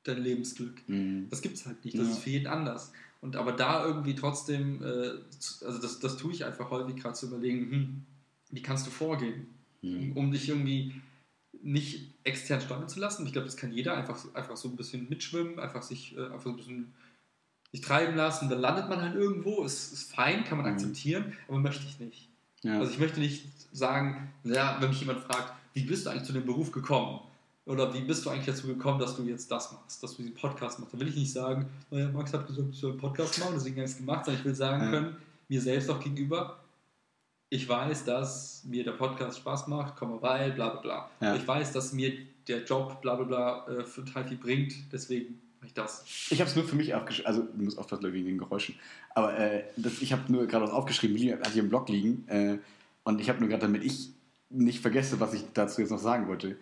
dein 0.08 0.22
Lebensglück. 0.24 0.88
Mhm. 0.88 1.28
Das 1.30 1.42
gibt 1.42 1.56
es 1.56 1.66
halt 1.66 1.84
nicht, 1.84 1.98
das 1.98 2.06
Ja. 2.08 2.12
ist 2.14 2.20
für 2.20 2.30
jeden 2.30 2.48
anders. 2.48 2.92
Und 3.22 3.36
aber 3.36 3.52
da 3.52 3.86
irgendwie 3.86 4.16
trotzdem, 4.16 4.82
äh, 4.84 4.86
also 5.66 5.80
das, 5.82 6.00
das 6.00 6.18
tue 6.18 6.32
ich 6.32 6.46
einfach 6.46 6.70
häufig 6.70 6.96
gerade 6.98 7.16
zu 7.16 7.28
überlegen, 7.28 7.72
hm, 7.72 8.02
wie 8.52 8.62
kannst 8.62 8.86
du 8.88 8.92
vorgehen, 8.92 9.48
Mhm. 9.82 10.12
um 10.14 10.32
dich 10.32 10.48
irgendwie 10.50 11.02
nicht 11.64 12.12
extern 12.24 12.62
steuern 12.62 12.88
zu 12.88 13.00
lassen. 13.00 13.26
Ich 13.26 13.34
glaube, 13.34 13.46
das 13.48 13.58
kann 13.58 13.72
jeder 13.72 13.98
einfach, 13.98 14.18
so- 14.18 14.34
einfach 14.34 14.56
so 14.58 14.70
ein 14.70 14.76
bisschen 14.76 15.10
mitschwimmen, 15.10 15.60
einfach 15.60 15.82
sich 15.82 16.16
äh, 16.16 16.26
einfach 16.26 16.42
so 16.44 16.50
ein 16.50 16.58
bisschen 16.58 16.94
sich 17.72 17.82
treiben 17.82 18.16
lassen, 18.16 18.48
dann 18.50 18.62
landet 18.62 18.88
man 18.88 19.02
halt 19.02 19.16
irgendwo, 19.16 19.64
ist, 19.64 19.92
ist 19.92 20.14
fein, 20.14 20.44
kann 20.46 20.58
man 20.58 20.68
Mhm. 20.68 20.74
akzeptieren, 20.74 21.34
aber 21.48 21.58
möchte 21.60 21.84
ich 21.86 22.00
nicht. 22.00 22.30
Ja. 22.62 22.80
Also 22.80 22.92
ich 22.92 23.00
möchte 23.00 23.20
nicht 23.20 23.46
sagen, 23.74 24.32
ja, 24.44 24.78
wenn 24.80 24.90
mich 24.90 25.00
jemand 25.02 25.20
fragt, 25.22 25.54
wie 25.74 25.84
bist 25.84 26.06
du 26.06 26.10
eigentlich 26.12 26.24
zu 26.24 26.34
dem 26.34 26.46
Beruf 26.46 26.72
gekommen? 26.72 27.20
Oder 27.66 27.92
wie 27.94 28.02
bist 28.02 28.24
du 28.26 28.30
eigentlich 28.30 28.46
dazu 28.46 28.68
gekommen, 28.68 29.00
dass 29.00 29.16
du 29.16 29.24
jetzt 29.24 29.50
das 29.52 29.72
machst, 29.72 30.02
dass 30.04 30.12
du 30.16 30.22
diesen 30.22 30.36
Podcast 30.36 30.80
machst? 30.80 30.94
Dann 30.94 31.00
will 31.02 31.08
ich 31.08 31.16
nicht 31.16 31.32
sagen, 31.34 31.66
naja, 31.90 32.10
Max 32.12 32.32
hat 32.34 32.46
gesagt, 32.46 32.68
ich 32.72 32.80
soll 32.80 32.92
einen 32.92 33.00
Podcast 33.00 33.40
machen, 33.40 33.54
deswegen 33.56 33.78
habe 33.78 33.86
ich 33.86 33.92
es 33.92 33.98
gemacht, 33.98 34.26
sondern 34.26 34.40
ich 34.42 34.46
will 34.46 34.56
sagen 34.56 34.84
Ja. 34.84 34.90
können, 34.92 35.16
mir 35.50 35.62
selbst 35.62 35.90
auch 35.90 36.00
gegenüber, 36.00 36.60
ich 37.50 37.68
weiß, 37.68 38.06
dass 38.06 38.64
mir 38.66 38.84
der 38.84 38.92
Podcast 38.94 39.38
Spaß 39.40 39.68
macht, 39.68 39.96
komme 39.96 40.22
weil, 40.22 40.52
bla 40.52 40.70
bla 40.70 40.82
bla. 40.82 41.10
Ja. 41.22 41.36
Ich 41.36 41.48
weiß, 41.48 41.72
dass 41.74 41.94
mir 41.94 42.14
der 42.48 42.64
Job 42.64 43.02
bla 43.02 43.16
bla 43.16 43.26
bla 43.26 43.68
äh, 43.80 43.84
für 43.84 44.06
total 44.06 44.28
viel 44.28 44.38
bringt, 44.38 44.74
deswegen 44.92 45.40
mache 45.60 45.68
ich 45.68 45.74
das. 45.74 46.04
Ich 46.30 46.40
habe 46.42 46.50
es 46.50 46.56
nur 46.56 46.66
für 46.66 46.76
mich 46.76 46.94
aufgeschrieben, 46.94 47.28
also 47.28 47.44
du 47.44 47.64
musst 47.64 47.80
aufpassen 47.80 48.14
wegen 48.14 48.26
den 48.28 48.38
Geräuschen, 48.38 48.76
aber 49.16 49.38
äh, 49.40 49.64
das, 49.78 50.02
ich 50.02 50.14
habe 50.14 50.32
nur 50.32 50.46
gerade 50.46 50.66
was 50.66 50.72
aufgeschrieben, 50.72 51.16
liegen- 51.18 51.40
hatte 51.40 51.50
ich 51.50 51.58
im 51.58 51.70
Blog 51.70 51.90
liegen 51.90 52.28
äh, 52.28 52.58
und 53.06 53.20
ich 53.22 53.30
habe 53.30 53.40
nur 53.40 53.50
gerade, 53.50 53.62
damit 53.64 53.84
ich 53.84 54.10
nicht 54.52 54.80
vergesse, 54.82 55.20
was 55.20 55.34
ich 55.34 55.44
dazu 55.54 55.82
jetzt 55.82 55.90
noch 55.90 56.00
sagen 56.00 56.28
wollte, 56.28 56.58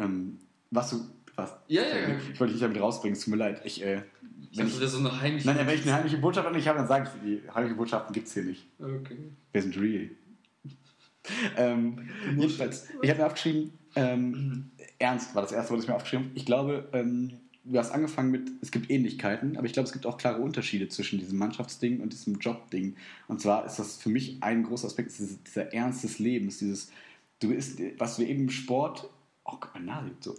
ähm, 0.00 0.38
was 0.70 0.90
du, 0.90 1.00
was, 1.36 1.54
Ja, 1.68 1.82
ja, 1.82 2.08
ja. 2.08 2.16
ich 2.32 2.38
wollte 2.40 2.52
dich 2.52 2.62
damit 2.62 2.80
rausbringen, 2.80 3.16
es 3.16 3.24
tut 3.24 3.32
mir 3.32 3.36
leid, 3.38 3.62
ich, 3.64 3.82
äh, 3.82 4.02
Ich 4.50 4.58
wenn 4.58 4.66
ich, 4.66 4.80
ist 4.80 4.92
so 4.92 4.98
eine 4.98 5.20
heimliche. 5.20 5.46
nein, 5.48 5.66
wenn 5.66 5.74
ich 5.74 5.82
eine 5.82 5.94
heimliche 5.94 6.18
Botschaft 6.18 6.46
an 6.46 6.54
dich 6.54 6.66
habe, 6.68 6.78
dann 6.78 6.88
sage 6.88 7.10
ich, 7.14 7.22
die 7.42 7.50
heimliche 7.54 7.76
Botschaften 7.76 8.12
gibt 8.12 8.26
es 8.28 8.34
hier 8.34 8.44
nicht, 8.44 8.66
Okay. 8.80 9.16
wir 9.52 9.62
sind 9.62 9.76
real. 9.78 10.10
ähm, 11.56 12.08
jedenfalls, 12.36 12.88
ich 13.02 13.10
habe 13.10 13.20
mir 13.20 13.26
aufgeschrieben, 13.26 13.72
ähm, 13.94 14.70
Ernst 14.98 15.34
war 15.34 15.42
das 15.42 15.52
erste, 15.52 15.74
was 15.74 15.82
ich 15.82 15.88
mir 15.88 15.94
aufgeschrieben 15.94 16.26
habe. 16.26 16.36
Ich 16.38 16.44
glaube, 16.46 16.88
ähm, 16.92 17.32
du 17.64 17.78
hast 17.78 17.90
angefangen 17.90 18.30
mit, 18.30 18.50
es 18.62 18.70
gibt 18.70 18.90
Ähnlichkeiten, 18.90 19.56
aber 19.56 19.66
ich 19.66 19.72
glaube, 19.72 19.86
es 19.86 19.92
gibt 19.92 20.06
auch 20.06 20.16
klare 20.18 20.40
Unterschiede 20.40 20.88
zwischen 20.88 21.18
diesem 21.18 21.38
Mannschaftsding 21.38 22.00
und 22.00 22.12
diesem 22.12 22.38
Jobding. 22.38 22.96
Und 23.28 23.40
zwar 23.40 23.64
ist 23.66 23.78
das 23.78 23.96
für 23.96 24.08
mich 24.08 24.42
ein 24.42 24.62
großer 24.64 24.86
Aspekt, 24.86 25.12
dieser 25.18 25.72
Ernst 25.72 26.02
des 26.04 26.18
Lebens, 26.18 26.58
dieses, 26.58 26.90
du 27.40 27.48
bist, 27.50 27.78
was 27.98 28.18
wir 28.18 28.26
eben 28.28 28.42
im 28.44 28.50
Sport, 28.50 29.08
oh 29.44 29.56
Gott, 29.60 29.70
mein 29.74 29.84
Nase 29.86 30.10
so, 30.20 30.34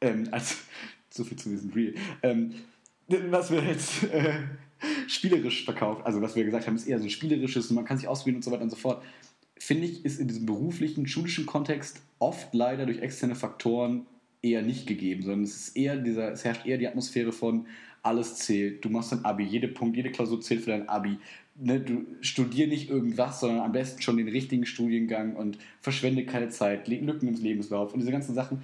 ähm, 0.00 0.28
also, 0.30 0.56
so 1.10 1.24
viel 1.24 1.38
zu 1.38 1.48
diesem 1.48 1.70
Real. 1.72 1.94
Ähm, 2.22 2.54
was 3.08 3.50
wir 3.50 3.62
jetzt 3.62 4.04
äh, 4.04 4.40
spielerisch 5.06 5.64
verkauft, 5.64 6.04
also 6.04 6.20
was 6.20 6.36
wir 6.36 6.44
gesagt 6.44 6.66
haben, 6.66 6.76
ist 6.76 6.86
eher 6.86 6.98
so 6.98 7.04
ein 7.04 7.10
spielerisches 7.10 7.70
und 7.70 7.76
man 7.76 7.84
kann 7.84 7.98
sich 7.98 8.08
ausprobieren 8.08 8.36
und 8.36 8.44
so 8.44 8.50
weiter 8.50 8.62
und 8.62 8.70
so 8.70 8.76
fort. 8.76 9.02
Finde 9.58 9.86
ich, 9.86 10.04
ist 10.04 10.20
in 10.20 10.28
diesem 10.28 10.44
beruflichen, 10.44 11.06
schulischen 11.06 11.46
Kontext 11.46 12.02
oft 12.18 12.52
leider 12.52 12.84
durch 12.84 12.98
externe 12.98 13.34
Faktoren 13.34 14.06
eher 14.42 14.62
nicht 14.62 14.86
gegeben, 14.86 15.22
sondern 15.22 15.44
es 15.44 15.56
ist 15.56 15.76
eher 15.76 15.96
dieser, 15.96 16.32
es 16.32 16.44
herrscht 16.44 16.66
eher 16.66 16.78
die 16.78 16.88
Atmosphäre 16.88 17.32
von 17.32 17.66
alles 18.02 18.36
zählt. 18.36 18.84
Du 18.84 18.88
machst 18.88 19.12
dein 19.12 19.24
Abi, 19.24 19.44
jede 19.44 19.68
Punkt, 19.68 19.96
jede 19.96 20.12
Klausur 20.12 20.40
zählt 20.40 20.62
für 20.62 20.70
dein 20.70 20.88
Abi. 20.88 21.18
Ne, 21.58 21.80
du 21.80 22.04
studier 22.20 22.66
nicht 22.66 22.90
irgendwas, 22.90 23.40
sondern 23.40 23.60
am 23.60 23.72
besten 23.72 24.02
schon 24.02 24.18
den 24.18 24.28
richtigen 24.28 24.66
Studiengang 24.66 25.34
und 25.36 25.58
verschwende 25.80 26.26
keine 26.26 26.50
Zeit, 26.50 26.86
Lücken 26.86 27.28
im 27.28 27.34
Lebenslauf 27.34 27.94
und 27.94 28.00
diese 28.00 28.12
ganzen 28.12 28.34
Sachen. 28.34 28.62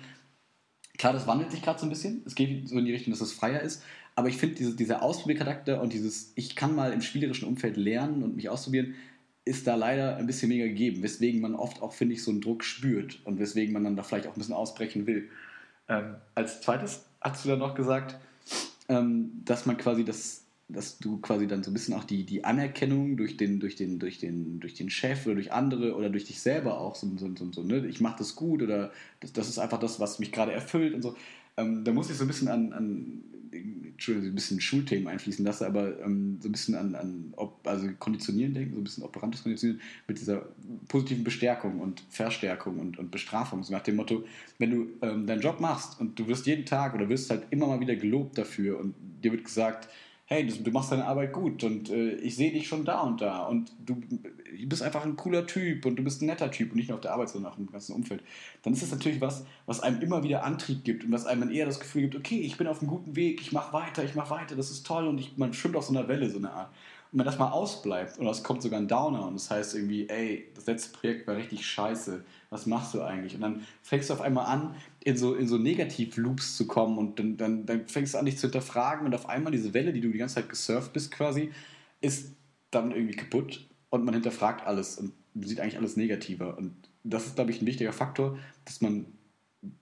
Klar, 1.03 1.15
das 1.15 1.27
wandelt 1.27 1.51
sich 1.51 1.63
gerade 1.63 1.81
so 1.81 1.87
ein 1.87 1.89
bisschen. 1.89 2.23
Es 2.27 2.37
geht 2.37 2.69
so 2.69 2.79
in 2.79 2.85
die 2.85 2.93
Richtung, 2.93 3.13
dass 3.13 3.21
es 3.21 3.33
freier 3.33 3.61
ist. 3.61 3.83
Aber 4.15 4.29
ich 4.29 4.37
finde, 4.37 4.55
diese, 4.55 4.77
dieser 4.77 5.03
Ausprobiercharakter 5.03 5.83
und 5.83 5.93
dieses, 5.93 6.31
ich 6.37 6.55
kann 6.55 6.77
mal 6.77 6.93
im 6.93 7.01
spielerischen 7.03 7.49
Umfeld 7.49 7.77
lernen 7.77 8.23
und 8.23 8.37
mich 8.37 8.49
ausprobieren, 8.49 8.95
ist 9.45 9.67
da 9.67 9.75
leider 9.75 10.17
ein 10.17 10.29
bisschen 10.29 10.49
weniger 10.49 10.69
gegeben. 10.69 11.03
Weswegen 11.03 11.41
man 11.41 11.57
oft 11.57 11.83
auch, 11.83 11.93
finde 11.93 12.15
ich, 12.15 12.23
so 12.23 12.31
einen 12.31 12.41
Druck 12.41 12.63
spürt 12.63 13.19
und 13.25 13.41
weswegen 13.41 13.73
man 13.73 13.83
dann 13.83 13.97
da 13.97 14.05
vielleicht 14.05 14.29
auch 14.29 14.37
ein 14.37 14.39
bisschen 14.39 14.55
ausbrechen 14.55 15.09
will. 15.09 15.29
Ähm, 15.89 16.15
als 16.37 16.61
zweites 16.61 17.05
hast 17.21 17.45
du 17.45 17.49
dann 17.49 17.59
noch 17.59 17.75
gesagt, 17.75 18.21
ähm, 18.89 19.43
dass 19.45 19.67
man 19.67 19.79
quasi 19.79 20.05
das, 20.05 20.41
dass 20.73 20.99
du 20.99 21.18
quasi 21.18 21.47
dann 21.47 21.62
so 21.62 21.70
ein 21.70 21.75
bisschen 21.75 21.95
auch 21.95 22.05
die, 22.05 22.25
die 22.25 22.45
Anerkennung 22.45 23.16
durch 23.16 23.37
den, 23.37 23.61
durch, 23.61 23.77
den, 23.77 23.99
durch, 23.99 24.18
den, 24.18 24.61
durch 24.61 24.75
den 24.75 24.91
Chef 24.91 25.27
oder 25.27 25.35
durch 25.35 25.53
andere 25.53 25.95
oder 25.95 26.11
durch 26.11 26.25
dich 26.25 26.41
selber 26.41 26.81
auch 26.81 26.95
so, 26.95 27.11
so, 27.16 27.31
so, 27.37 27.53
so 27.53 27.62
ne? 27.62 27.87
ich 27.87 28.01
mache 28.01 28.18
das 28.18 28.35
gut 28.37 28.62
oder 28.62 28.93
das, 29.20 29.33
das 29.33 29.49
ist 29.49 29.59
einfach 29.59 29.79
das, 29.79 30.01
was 30.01 30.18
mich 30.18 30.33
gerade 30.33 30.53
erfüllt 30.53 30.95
und 30.95 31.03
so. 31.03 31.16
Ähm, 31.57 31.85
da 31.85 31.93
muss 31.93 32.11
ich 32.11 32.16
so 32.16 32.25
ein 32.25 32.29
bisschen 32.29 32.49
an, 32.49 32.73
an 32.73 33.23
Entschuldigung, 33.53 34.31
ein 34.31 34.35
bisschen 34.35 34.61
Schulthemen 34.61 35.09
einfließen 35.09 35.45
lasse, 35.45 35.66
aber 35.66 36.01
ähm, 36.01 36.39
so 36.41 36.49
ein 36.49 36.53
bisschen 36.53 36.75
an, 36.75 36.95
an 36.95 37.35
also 37.64 37.89
Konditionieren 37.99 38.55
denken, 38.55 38.75
so 38.75 38.81
ein 38.81 38.85
bisschen 38.85 39.05
operantes 39.05 39.43
Konditionieren 39.43 39.81
mit 40.09 40.18
dieser 40.18 40.47
positiven 40.89 41.25
Bestärkung 41.25 41.81
und 41.81 42.03
Verstärkung 42.09 42.79
und, 42.79 42.99
und 42.99 43.11
Bestrafung. 43.11 43.62
So 43.62 43.73
nach 43.73 43.83
dem 43.83 43.97
Motto, 43.97 44.25
wenn 44.59 44.70
du 44.70 44.87
ähm, 45.03 45.27
deinen 45.27 45.41
Job 45.41 45.61
machst 45.61 46.01
und 46.01 46.18
du 46.18 46.27
wirst 46.27 46.47
jeden 46.47 46.64
Tag 46.64 46.95
oder 46.95 47.09
wirst 47.09 47.31
halt 47.31 47.45
immer 47.51 47.66
mal 47.66 47.81
wieder 47.81 47.95
gelobt 47.95 48.39
dafür 48.39 48.81
und 48.81 48.95
dir 49.23 49.33
wird 49.33 49.45
gesagt, 49.45 49.89
hey, 50.33 50.47
du, 50.47 50.55
du 50.62 50.70
machst 50.70 50.91
deine 50.91 51.07
Arbeit 51.07 51.33
gut 51.33 51.62
und 51.64 51.91
äh, 51.91 52.14
ich 52.14 52.37
sehe 52.37 52.53
dich 52.53 52.66
schon 52.66 52.85
da 52.85 53.01
und 53.01 53.20
da 53.20 53.45
und 53.45 53.70
du, 53.85 53.97
bist 54.66 54.83
einfach 54.83 55.05
ein 55.05 55.16
cooler 55.16 55.47
Typ 55.47 55.85
und 55.85 55.97
du 55.97 56.03
bist 56.03 56.22
ein 56.22 56.26
netter 56.26 56.51
Typ 56.51 56.70
und 56.70 56.76
nicht 56.76 56.89
nur 56.89 56.97
auf 56.97 57.03
der 57.03 57.12
Arbeit, 57.12 57.28
sondern 57.28 57.53
auch 57.53 57.59
im 57.59 57.70
ganzen 57.70 57.95
Umfeld, 57.95 58.22
dann 58.62 58.72
ist 58.72 58.83
das 58.83 58.91
natürlich 58.91 59.20
was, 59.20 59.45
was 59.66 59.80
einem 59.80 60.01
immer 60.01 60.22
wieder 60.22 60.45
Antrieb 60.45 60.85
gibt 60.85 61.05
und 61.05 61.12
was 61.12 61.26
einem 61.26 61.43
dann 61.43 61.51
eher 61.51 61.66
das 61.66 61.78
Gefühl 61.78 62.03
gibt, 62.03 62.16
okay, 62.16 62.41
ich 62.41 62.57
bin 62.57 62.66
auf 62.66 62.80
einem 62.80 62.89
guten 62.89 63.14
Weg, 63.14 63.41
ich 63.41 63.53
mache 63.53 63.72
weiter, 63.72 64.03
ich 64.03 64.14
mache 64.14 64.30
weiter, 64.30 64.57
das 64.57 64.70
ist 64.70 64.87
toll 64.87 65.07
und 65.07 65.18
ich, 65.18 65.37
man 65.37 65.53
schwimmt 65.53 65.76
auf 65.76 65.85
so 65.85 65.95
einer 65.97 66.09
Welle, 66.09 66.30
so 66.30 66.39
eine 66.39 66.53
Art. 66.53 66.70
Und 67.12 67.18
wenn 67.18 67.26
das 67.26 67.39
mal 67.39 67.51
ausbleibt 67.51 68.18
und 68.18 68.26
es 68.26 68.43
kommt 68.43 68.62
sogar 68.62 68.80
ein 68.80 68.89
Downer 68.89 69.26
und 69.26 69.35
das 69.35 69.51
heißt 69.51 69.74
irgendwie, 69.74 70.09
ey, 70.09 70.49
das 70.55 70.64
letzte 70.64 70.97
Projekt 70.97 71.26
war 71.26 71.37
richtig 71.37 71.66
scheiße, 71.66 72.24
was 72.49 72.64
machst 72.64 72.95
du 72.95 73.03
eigentlich? 73.03 73.35
Und 73.35 73.43
dann 73.43 73.66
fängst 73.83 74.09
du 74.09 74.14
auf 74.14 74.22
einmal 74.22 74.47
an, 74.47 74.74
in 75.05 75.17
so, 75.17 75.35
in 75.35 75.49
so 75.49 75.59
Negativ-Loops 75.59 76.57
zu 76.57 76.67
kommen 76.67 76.99
und 76.99 77.19
dann, 77.19 77.37
dann, 77.37 77.67
dann 77.67 77.87
fängst 77.89 78.15
du 78.15 78.19
an, 78.19 78.27
dich 78.27 78.39
zu 78.39 78.47
hinterfragen 78.47 79.07
und 79.07 79.15
auf 79.15 79.29
einmal 79.29 79.53
diese 79.53 79.75
Welle, 79.75 79.93
die 79.93 80.01
du 80.01 80.11
die 80.11 80.19
ganze 80.19 80.37
Zeit 80.37 80.49
gesurft 80.49 80.93
bist 80.93 81.11
quasi, 81.11 81.51
ist 82.01 82.33
dann 82.71 82.93
irgendwie 82.93 83.17
kaputt 83.17 83.69
und 83.91 84.05
man 84.05 84.15
hinterfragt 84.15 84.67
alles 84.67 84.99
und 84.99 85.13
sieht 85.35 85.61
eigentlich 85.61 85.79
alles 85.79 85.97
negativer. 85.97 86.57
Und 86.57 86.75
das 87.05 87.27
ist, 87.27 87.35
glaube 87.35 87.51
ich, 87.51 87.61
ein 87.61 87.67
wichtiger 87.67 87.93
Faktor, 87.93 88.39
dass 88.65 88.81
man 88.81 89.07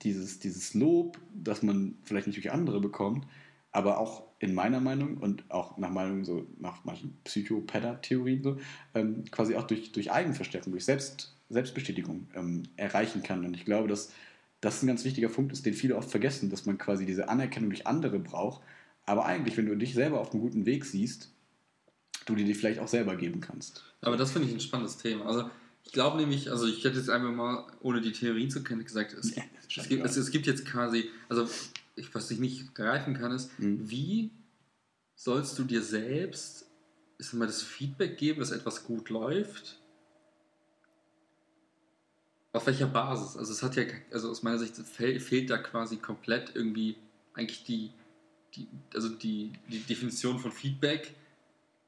dieses, 0.03 0.39
dieses 0.39 0.75
Lob, 0.75 1.19
das 1.35 1.63
man 1.63 1.97
vielleicht 2.05 2.27
nicht 2.27 2.37
durch 2.37 2.53
andere 2.53 2.81
bekommt, 2.81 3.27
aber 3.73 3.99
auch 3.99 4.25
in 4.39 4.55
meiner 4.55 4.81
Meinung 4.81 5.19
und 5.19 5.45
auch 5.51 5.77
nach 5.77 5.91
Meinung 5.91 6.25
so 6.25 6.47
nach 6.59 6.85
manchen 6.85 7.17
Psychopäder-Theorien 7.25 8.43
so, 8.43 8.57
ähm, 8.95 9.25
quasi 9.31 9.55
auch 9.55 9.67
durch, 9.67 9.93
durch 9.93 10.11
Eigenverstärkung, 10.11 10.73
durch 10.73 10.85
Selbst, 10.85 11.37
Selbstbestätigung 11.51 12.27
ähm, 12.35 12.63
erreichen 12.77 13.23
kann. 13.23 13.45
Und 13.45 13.55
ich 13.55 13.65
glaube, 13.65 13.89
dass 13.89 14.13
das 14.61 14.83
ein 14.83 14.87
ganz 14.87 15.05
wichtiger 15.05 15.29
Punkt 15.29 15.53
ist, 15.53 15.65
den 15.65 15.75
viele 15.75 15.97
oft 15.97 16.11
vergessen, 16.11 16.51
dass 16.51 16.67
man 16.67 16.79
quasi 16.79 17.07
diese 17.07 17.29
Anerkennung 17.29 17.71
durch 17.71 17.87
andere 17.87 18.19
braucht. 18.19 18.63
Aber 19.07 19.25
eigentlich, 19.25 19.57
wenn 19.57 19.67
du 19.67 19.77
dich 19.77 19.95
selber 19.95 20.21
auf 20.21 20.33
einem 20.33 20.43
guten 20.43 20.67
Weg 20.67 20.85
siehst, 20.85 21.31
du 22.27 22.35
dir 22.35 22.45
die 22.45 22.55
vielleicht 22.55 22.81
auch 22.81 22.89
selber 22.89 23.17
geben 23.17 23.41
kannst. 23.41 23.85
Aber 24.03 24.17
das 24.17 24.33
finde 24.33 24.49
ich 24.49 24.55
ein 24.55 24.61
spannendes 24.61 24.99
Thema. 24.99 25.27
Also 25.27 25.51
ich 25.85 25.93
glaube 25.93 26.19
nämlich, 26.19 26.51
also 26.51 26.67
ich 26.67 26.85
hätte 26.85 26.99
jetzt 26.99 27.11
einfach 27.11 27.33
mal, 27.33 27.67
ohne 27.81 28.01
die 28.01 28.13
Theorie 28.13 28.49
zu 28.49 28.63
kennen, 28.63 28.85
gesagt, 28.85 29.15
es, 29.15 29.35
ja, 29.35 29.43
es, 29.77 29.89
gibt, 29.89 30.05
es, 30.05 30.17
es, 30.17 30.31
gibt, 30.31 30.47
jetzt 30.47 30.67
quasi, 30.67 31.09
also 31.29 31.49
ich, 31.97 32.15
was 32.15 32.31
ich 32.31 32.39
nicht 32.39 32.75
greifen 32.75 33.15
kann, 33.15 33.33
ist, 33.33 33.59
mhm. 33.59 33.91
wie 33.91 34.31
sollst 35.15 35.59
du 35.59 35.65
dir 35.65 35.83
selbst 35.83 36.67
ist 37.19 37.35
mal 37.35 37.47
das 37.47 37.63
Feedback 37.63 38.17
geben, 38.17 38.41
dass 38.41 38.51
etwas 38.51 38.85
gut 38.85 39.11
läuft? 39.11 39.79
Auf 42.53 42.67
welcher 42.67 42.87
Basis? 42.87 43.37
Also 43.37 43.53
es 43.53 43.63
hat 43.63 43.77
ja, 43.77 43.85
also 44.11 44.31
aus 44.31 44.43
meiner 44.43 44.59
Sicht 44.59 44.77
fehlt, 44.77 45.23
fehlt 45.23 45.51
da 45.51 45.59
quasi 45.59 45.97
komplett 45.97 46.53
irgendwie 46.55 46.97
eigentlich 47.35 47.65
die, 47.65 47.91
die 48.55 48.67
also 48.95 49.09
die, 49.09 49.53
die 49.69 49.81
Definition 49.81 50.39
von 50.39 50.51
Feedback 50.51 51.15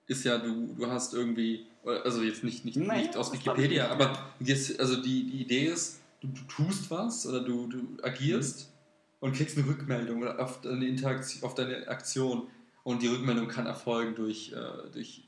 ist 0.07 0.25
ja, 0.25 0.39
du, 0.39 0.75
du 0.77 0.87
hast 0.87 1.15
irgendwie, 1.15 1.67
also 1.85 2.23
jetzt 2.23 2.45
nicht, 2.45 2.65
nicht, 2.65 2.77
naja, 2.77 3.03
nicht 3.03 3.17
aus 3.17 3.33
Wikipedia, 3.33 3.89
aber 3.89 4.33
jetzt, 4.41 4.79
also 4.79 5.01
die, 5.01 5.25
die 5.25 5.43
Idee 5.43 5.67
ist, 5.67 6.01
du, 6.21 6.29
du 6.29 6.41
tust 6.49 6.91
was 6.91 7.27
oder 7.27 7.41
du, 7.41 7.67
du 7.67 7.99
agierst 8.03 8.69
mhm. 8.69 8.73
und 9.21 9.37
kriegst 9.37 9.57
eine 9.57 9.67
Rückmeldung 9.67 10.27
auf 10.27 10.61
deine 10.61 10.87
Interaktion, 10.87 11.43
auf 11.45 11.55
deine 11.55 11.89
Aktion. 11.89 12.49
Und 12.85 13.03
die 13.03 13.07
Rückmeldung 13.07 13.47
kann 13.47 13.67
erfolgen 13.67 14.17
durch, 14.17 14.53
äh, 14.53 14.91
durch 14.93 15.23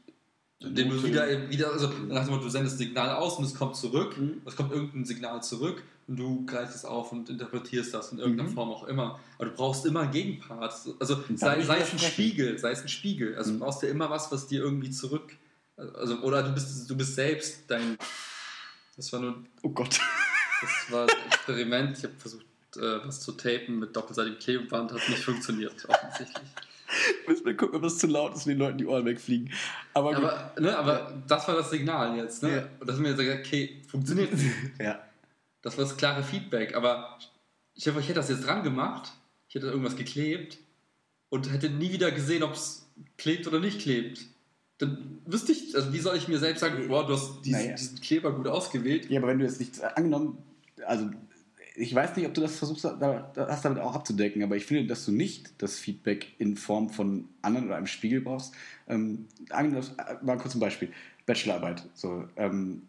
indem 0.66 0.90
du 0.90 1.02
wieder, 1.02 1.50
wieder 1.50 1.72
also 1.72 1.88
nach 2.08 2.24
dem 2.24 2.34
Motto, 2.34 2.44
du 2.44 2.50
sendest 2.50 2.76
ein 2.76 2.78
Signal 2.78 3.10
aus 3.16 3.38
und 3.38 3.44
es 3.44 3.54
kommt 3.54 3.76
zurück, 3.76 4.16
mhm. 4.18 4.42
es 4.44 4.56
kommt 4.56 4.72
irgendein 4.72 5.04
Signal 5.04 5.42
zurück 5.42 5.82
und 6.06 6.16
du 6.18 6.44
greifst 6.44 6.74
es 6.74 6.84
auf 6.84 7.12
und 7.12 7.30
interpretierst 7.30 7.94
das 7.94 8.12
in 8.12 8.18
irgendeiner 8.18 8.50
mhm. 8.50 8.54
Form 8.54 8.70
auch 8.70 8.84
immer. 8.84 9.18
Aber 9.36 9.46
du 9.46 9.54
brauchst 9.54 9.86
immer 9.86 10.00
einen 10.00 10.12
Gegenpart. 10.12 10.74
Also 10.98 11.24
sei, 11.34 11.62
sei 11.62 11.78
es 11.78 11.92
ein 11.92 11.98
Spiegel, 11.98 12.58
sei 12.58 12.72
es 12.72 12.82
ein 12.82 12.88
Spiegel. 12.88 13.36
Also 13.36 13.50
mhm. 13.50 13.58
du 13.58 13.64
brauchst 13.64 13.82
ja 13.82 13.88
immer 13.88 14.10
was, 14.10 14.30
was 14.30 14.46
dir 14.46 14.62
irgendwie 14.62 14.90
zurück. 14.90 15.36
Also, 15.76 16.20
oder 16.20 16.42
du 16.42 16.52
bist, 16.52 16.88
du 16.88 16.96
bist 16.96 17.14
selbst 17.14 17.62
dein. 17.68 17.98
Das 18.96 19.12
war 19.12 19.20
nur. 19.20 19.42
Oh 19.62 19.70
Gott. 19.70 19.98
Das 20.60 20.92
war 20.92 21.02
ein 21.02 21.26
Experiment. 21.26 21.98
Ich 21.98 22.04
habe 22.04 22.14
versucht, 22.16 22.46
äh, 22.76 23.06
was 23.06 23.20
zu 23.20 23.32
tapen 23.32 23.80
mit 23.80 23.94
doppelseitigem 23.96 24.38
Klebeband, 24.38 24.92
hat 24.92 25.08
nicht 25.08 25.22
funktioniert, 25.22 25.86
offensichtlich. 25.88 26.48
Müssen 27.26 27.46
wir 27.46 27.56
gucken, 27.56 27.76
ob 27.76 27.82
das 27.82 27.98
zu 27.98 28.06
laut 28.06 28.34
ist 28.34 28.46
und 28.46 28.50
den 28.50 28.58
Leuten 28.58 28.78
die 28.78 28.86
Ohren 28.86 29.04
wegfliegen. 29.04 29.50
Aber, 29.94 30.16
aber, 30.16 30.52
ne, 30.60 30.76
aber 30.76 31.14
das 31.26 31.48
war 31.48 31.56
das 31.56 31.70
Signal 31.70 32.16
jetzt. 32.16 32.42
Ne? 32.42 32.56
Ja. 32.56 32.68
Und 32.78 32.88
das 32.88 32.96
haben 32.96 33.04
wir 33.04 33.14
gesagt, 33.14 33.46
okay, 33.46 33.82
funktioniert 33.88 34.30
Ja. 34.78 35.02
Das 35.62 35.78
war 35.78 35.84
das 35.84 35.96
klare 35.96 36.22
Feedback. 36.22 36.74
Aber 36.74 37.18
ich, 37.74 37.88
hoffe, 37.88 38.00
ich 38.00 38.06
hätte 38.06 38.20
das 38.20 38.28
jetzt 38.28 38.46
dran 38.46 38.62
gemacht, 38.62 39.12
ich 39.48 39.54
hätte 39.54 39.66
irgendwas 39.66 39.96
geklebt 39.96 40.58
und 41.30 41.50
hätte 41.50 41.70
nie 41.70 41.92
wieder 41.92 42.10
gesehen, 42.10 42.42
ob 42.42 42.52
es 42.52 42.86
klebt 43.16 43.46
oder 43.46 43.60
nicht 43.60 43.80
klebt. 43.80 44.20
Dann 44.78 45.20
wüsste 45.24 45.52
ich, 45.52 45.74
also 45.74 45.92
wie 45.92 46.00
soll 46.00 46.16
ich 46.16 46.28
mir 46.28 46.38
selbst 46.38 46.60
sagen, 46.60 46.88
boah, 46.88 47.06
du 47.06 47.14
hast 47.14 47.42
diesen, 47.42 47.60
naja. 47.60 47.74
diesen 47.76 48.00
Kleber 48.00 48.32
gut 48.32 48.46
ausgewählt. 48.46 49.08
Ja, 49.08 49.20
aber 49.20 49.28
wenn 49.28 49.38
du 49.38 49.44
jetzt 49.44 49.60
nicht 49.60 49.82
angenommen, 49.82 50.38
also 50.84 51.10
ich 51.76 51.94
weiß 51.94 52.16
nicht, 52.16 52.26
ob 52.26 52.34
du 52.34 52.40
das 52.40 52.56
versuchst, 52.56 52.84
hast 52.84 53.64
damit 53.64 53.80
auch 53.80 53.94
abzudecken, 53.94 54.42
aber 54.42 54.56
ich 54.56 54.66
finde, 54.66 54.86
dass 54.86 55.04
du 55.04 55.12
nicht 55.12 55.60
das 55.60 55.78
Feedback 55.78 56.34
in 56.38 56.56
Form 56.56 56.88
von 56.88 57.28
anderen 57.42 57.66
oder 57.66 57.76
einem 57.76 57.88
Spiegel 57.88 58.20
brauchst. 58.20 58.54
Ähm, 58.88 59.26
mal 60.22 60.38
kurz 60.38 60.54
ein 60.54 60.60
Beispiel. 60.60 60.92
Bachelorarbeit. 61.26 61.88
So, 61.94 62.24
ähm, 62.36 62.82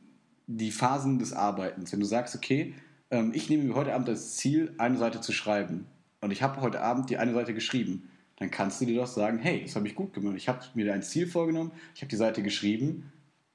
die 0.46 0.72
Phasen 0.72 1.18
des 1.18 1.34
Arbeitens. 1.34 1.92
Wenn 1.92 2.00
du 2.00 2.06
sagst, 2.06 2.36
okay, 2.36 2.76
ähm, 3.10 3.32
ich 3.34 3.50
nehme 3.50 3.64
mir 3.64 3.76
heute 3.76 3.94
Abend 3.94 4.08
das 4.08 4.36
Ziel, 4.36 4.74
eine 4.78 4.98
Seite 4.98 5.20
zu 5.20 5.32
schreiben 5.32 5.88
und 6.22 6.32
ich 6.32 6.44
habe 6.44 6.62
heute 6.62 6.82
Abend 6.82 7.10
die 7.10 7.18
eine 7.18 7.34
Seite 7.34 7.54
geschrieben, 7.56 8.10
dann 8.38 8.52
kannst 8.52 8.82
du 8.82 8.86
dir 8.86 8.98
doch 8.98 9.08
sagen, 9.08 9.40
hey, 9.40 9.64
das 9.64 9.76
habe 9.76 9.88
ich 9.88 9.96
gut 9.96 10.14
gemacht. 10.14 10.36
Ich 10.36 10.48
habe 10.48 10.60
mir 10.76 10.94
ein 10.94 11.02
Ziel 11.02 11.26
vorgenommen, 11.26 11.72
ich 11.96 12.02
habe 12.02 12.10
die 12.10 12.18
Seite 12.18 12.44
geschrieben, 12.44 13.12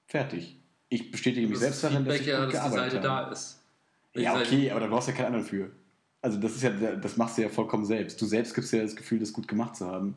fertig. 0.07 0.57
Ich 0.89 1.12
bestätige 1.12 1.47
mich 1.47 1.59
selbst 1.59 1.85
darin, 1.85 2.05
dass 2.05 2.16
ich 2.16 2.22
gut 2.22 2.28
ja, 2.28 2.47
dass 2.47 2.64
die 2.64 2.70
Seite 2.70 2.97
habe. 2.97 3.01
da 3.01 3.31
ist. 3.31 3.60
Ja, 4.15 4.39
okay, 4.39 4.71
aber 4.71 4.81
da 4.81 4.87
brauchst 4.87 5.09
du 5.09 5.13
ja 5.13 5.17
keinen 5.17 5.27
anderen 5.27 5.47
für. 5.47 5.71
Also 6.23 6.39
das 6.39 6.57
ist 6.57 6.63
ja, 6.63 6.71
das 6.71 7.17
machst 7.17 7.39
du 7.39 7.43
ja 7.43 7.49
vollkommen 7.49 7.85
selbst. 7.85 8.21
Du 8.21 8.27
selbst 8.27 8.55
gibst 8.55 8.73
ja 8.73 8.83
das 8.83 8.97
Gefühl, 8.97 9.19
das 9.19 9.33
gut 9.33 9.49
gemacht 9.49 9.77
zu 9.77 9.87
haben. 9.87 10.17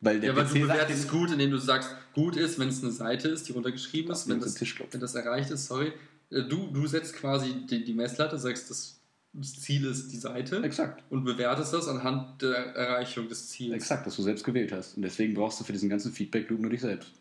Weil 0.00 0.20
der 0.20 0.32
ja, 0.32 0.32
aber 0.34 0.44
PC 0.44 0.54
du 0.54 0.60
bewertest 0.60 1.04
es 1.04 1.08
gut, 1.08 1.30
indem 1.30 1.50
du 1.50 1.58
sagst, 1.58 1.94
gut 2.14 2.36
ist, 2.36 2.58
wenn 2.58 2.68
es 2.68 2.82
eine 2.82 2.92
Seite 2.92 3.28
ist, 3.28 3.48
die 3.48 3.52
runtergeschrieben 3.52 4.12
ist, 4.12 4.28
wenn 4.28 4.40
das, 4.40 4.60
wenn 4.60 5.00
das 5.00 5.14
erreicht 5.14 5.50
ist, 5.50 5.66
sorry. 5.66 5.92
äh, 6.30 6.42
du, 6.42 6.68
du 6.72 6.86
setzt 6.86 7.14
quasi 7.14 7.66
die, 7.68 7.84
die 7.84 7.94
Messlatte, 7.94 8.38
sagst, 8.38 8.70
das, 8.70 9.00
das 9.32 9.60
Ziel 9.60 9.86
ist 9.86 10.12
die 10.12 10.18
Seite 10.18 10.62
Exakt. 10.62 11.02
und 11.10 11.24
bewertest 11.24 11.72
das 11.72 11.88
anhand 11.88 12.42
der 12.42 12.54
Erreichung 12.54 13.28
des 13.28 13.48
Ziels. 13.48 13.74
Exakt, 13.74 14.06
das 14.06 14.16
du 14.16 14.22
selbst 14.22 14.44
gewählt 14.44 14.72
hast. 14.72 14.96
Und 14.96 15.02
deswegen 15.02 15.34
brauchst 15.34 15.60
du 15.60 15.64
für 15.64 15.72
diesen 15.72 15.88
ganzen 15.88 16.12
Feedback-Loop 16.12 16.60
nur 16.60 16.70
dich 16.70 16.82
selbst. 16.82 17.12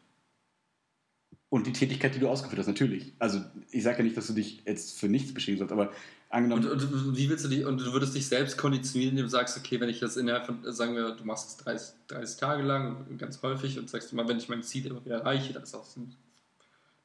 Und 1.50 1.68
die 1.68 1.74
Tätigkeit, 1.74 2.16
die 2.16 2.20
du 2.20 2.28
ausgeführt 2.28 2.60
hast, 2.60 2.68
natürlich. 2.68 3.14
Also 3.20 3.40
ich 3.72 3.84
sage 3.84 4.00
ja 4.00 4.04
nicht, 4.04 4.18
dass 4.18 4.28
du 4.28 4.34
dich 4.34 4.64
jetzt 4.66 5.00
für 5.00 5.08
nichts 5.08 5.34
beschädigen 5.34 5.60
sollst, 5.60 5.72
aber 5.72 5.92
angenommen... 6.30 6.68
Und, 6.68 6.92
und 6.92 7.18
wie 7.18 7.30
willst 7.30 7.46
du 7.46 7.50
die, 7.50 7.64
und 7.64 7.80
du 7.80 7.94
würdest 7.94 8.16
dich 8.16 8.28
selbst 8.28 8.58
konditionieren, 8.58 9.12
indem 9.12 9.26
du 9.26 9.30
sagst, 9.30 9.58
okay, 9.58 9.80
wenn 9.80 9.90
ich 9.90 10.00
das 10.00 10.18
innerhalb 10.18 10.48
von, 10.48 10.60
sagen 10.74 10.96
wir, 10.96 11.12
du 11.12 11.24
machst 11.24 11.50
es 11.50 11.58
30, 11.58 11.96
30 12.08 12.40
Tage 12.40 12.64
lang 12.64 13.18
ganz 13.18 13.42
häufig 13.44 13.78
und 13.78 13.90
sagst 13.90 14.12
immer, 14.12 14.28
wenn 14.28 14.38
ich 14.38 14.50
mein 14.50 14.64
Ziel 14.64 14.88
immer 14.88 15.06
wieder 15.06 15.18
erreiche, 15.18 15.54
dann, 15.54 15.64
ist 15.64 15.76
auch, 15.76 15.86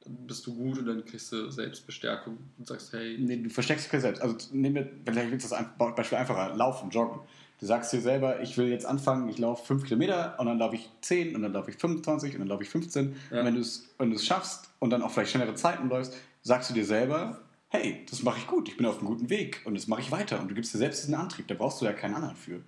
dann 0.03 0.27
bist 0.27 0.45
du 0.47 0.55
gut 0.55 0.79
und 0.79 0.87
dann 0.87 1.05
kriegst 1.05 1.31
du 1.31 1.49
Selbstbestärkung 1.51 2.37
und 2.57 2.67
sagst, 2.67 2.91
hey, 2.93 3.17
Nee, 3.19 3.37
du 3.37 3.49
versteckst 3.49 3.91
dich 3.93 4.01
selbst. 4.01 4.21
Also 4.21 4.35
nehmen 4.51 4.75
wir, 4.75 4.89
vielleicht 5.05 5.31
willst 5.31 5.51
du 5.51 5.55
das 5.55 5.95
Beispiel 5.95 6.17
einfacher, 6.17 6.55
laufen, 6.55 6.89
joggen. 6.89 7.21
Du 7.61 7.67
sagst 7.67 7.93
dir 7.93 8.01
selber, 8.01 8.41
ich 8.41 8.57
will 8.57 8.69
jetzt 8.69 8.87
anfangen, 8.87 9.29
ich 9.29 9.37
laufe 9.37 9.63
5 9.67 9.83
Kilometer 9.83 10.35
und 10.39 10.47
dann 10.47 10.57
laufe 10.57 10.75
ich 10.75 10.89
10 11.01 11.35
und 11.35 11.43
dann 11.43 11.53
laufe 11.53 11.69
ich 11.69 11.77
25 11.77 12.33
und 12.33 12.39
dann 12.39 12.47
laufe 12.47 12.63
ich 12.63 12.69
15. 12.69 13.15
Ja. 13.29 13.39
Und 13.39 13.45
wenn 13.45 13.53
du 13.53 13.61
es 13.61 13.87
wenn 13.99 14.17
schaffst 14.17 14.71
und 14.79 14.89
dann 14.89 15.03
auch 15.03 15.11
vielleicht 15.11 15.29
schnellere 15.29 15.53
Zeiten 15.53 15.87
läufst, 15.87 16.17
sagst 16.41 16.71
du 16.71 16.73
dir 16.73 16.85
selber, 16.85 17.39
hey, 17.67 18.03
das 18.09 18.23
mache 18.23 18.39
ich 18.39 18.47
gut, 18.47 18.67
ich 18.67 18.77
bin 18.77 18.87
auf 18.87 18.97
einem 18.97 19.05
guten 19.09 19.29
Weg 19.29 19.61
und 19.65 19.75
das 19.75 19.87
mache 19.87 20.01
ich 20.01 20.11
weiter. 20.11 20.41
Und 20.41 20.49
du 20.49 20.55
gibst 20.55 20.73
dir 20.73 20.79
selbst 20.79 21.03
diesen 21.03 21.13
Antrieb, 21.13 21.47
da 21.47 21.53
brauchst 21.53 21.79
du 21.81 21.85
ja 21.85 21.93
keinen 21.93 22.15
anderen 22.15 22.35
für. 22.35 22.63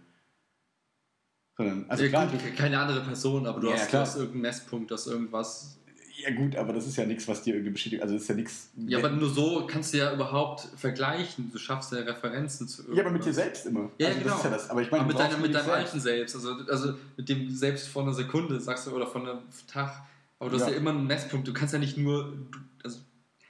Sondern, 1.58 1.86
also 1.90 2.04
ja, 2.04 2.10
klar, 2.10 2.28
keine 2.56 2.80
andere 2.80 3.02
Person, 3.02 3.48
aber 3.48 3.62
du, 3.62 3.70
Ja, 3.70 3.74
hast, 3.74 3.92
du 3.92 3.98
hast 3.98 4.16
irgendeinen 4.16 4.42
Messpunkt, 4.44 4.92
du 4.92 4.96
hast 4.96 5.08
irgendwas. 5.08 5.80
Ja 6.16 6.32
gut, 6.36 6.56
aber 6.56 6.74
das 6.74 6.88
ist 6.88 6.96
ja 6.96 7.06
nichts, 7.06 7.28
was 7.28 7.42
dir 7.42 7.54
irgendwie 7.56 7.72
bestätigt. 7.72 8.02
Also 8.02 8.14
das 8.14 8.24
ist 8.24 8.28
ja 8.30 8.36
nichts. 8.36 8.70
Ja, 8.88 9.00
aber 9.00 9.10
nur 9.10 9.30
so 9.30 9.66
kannst 9.68 9.94
du 9.94 9.98
ja 9.98 10.14
überhaupt 10.14 10.68
vergleichen. 10.76 11.52
Du 11.52 11.58
schaffst 11.58 11.92
ja 11.92 12.00
Referenzen 12.00 12.68
zu 12.68 12.82
irgendwas. 12.84 12.98
Ja, 12.98 13.04
aber 13.06 13.14
mit 13.14 13.26
dir 13.26 13.34
selbst 13.34 13.66
immer. 13.66 13.90
Ja, 13.98 14.08
also 14.08 14.20
genau. 14.20 14.30
Das 14.32 14.38
ist 14.38 14.44
ja 14.46 14.50
das. 14.52 14.70
Aber 14.70 14.82
ich 14.82 14.92
meine, 14.92 15.04
Aber 15.04 15.14
mit, 15.14 15.32
nur 15.32 15.40
mit 15.40 15.56
deinem 15.56 15.66
selbst. 15.66 15.70
alten 15.70 16.00
Selbst, 16.00 16.36
also, 16.36 16.54
also 16.70 16.94
mit 17.18 17.30
dem 17.30 17.50
Selbst 17.50 17.88
von 17.88 18.04
einer 18.04 18.14
Sekunde, 18.14 18.60
sagst 18.60 18.88
du, 18.88 18.92
oder 18.92 19.08
von 19.08 19.28
einem 19.28 19.40
Tag. 19.68 20.04
Aber 20.40 20.50
du 20.50 20.56
hast 20.58 20.68
Ja. 20.68 20.72
ja 20.72 20.78
immer 20.78 20.92
einen 20.92 21.08
Messpunkt. 21.08 21.48
Du 21.48 21.54
kannst 21.54 21.74
ja 21.74 21.80
nicht 21.80 21.98
nur, 21.98 22.34
du, 22.52 22.60
also 22.84 23.00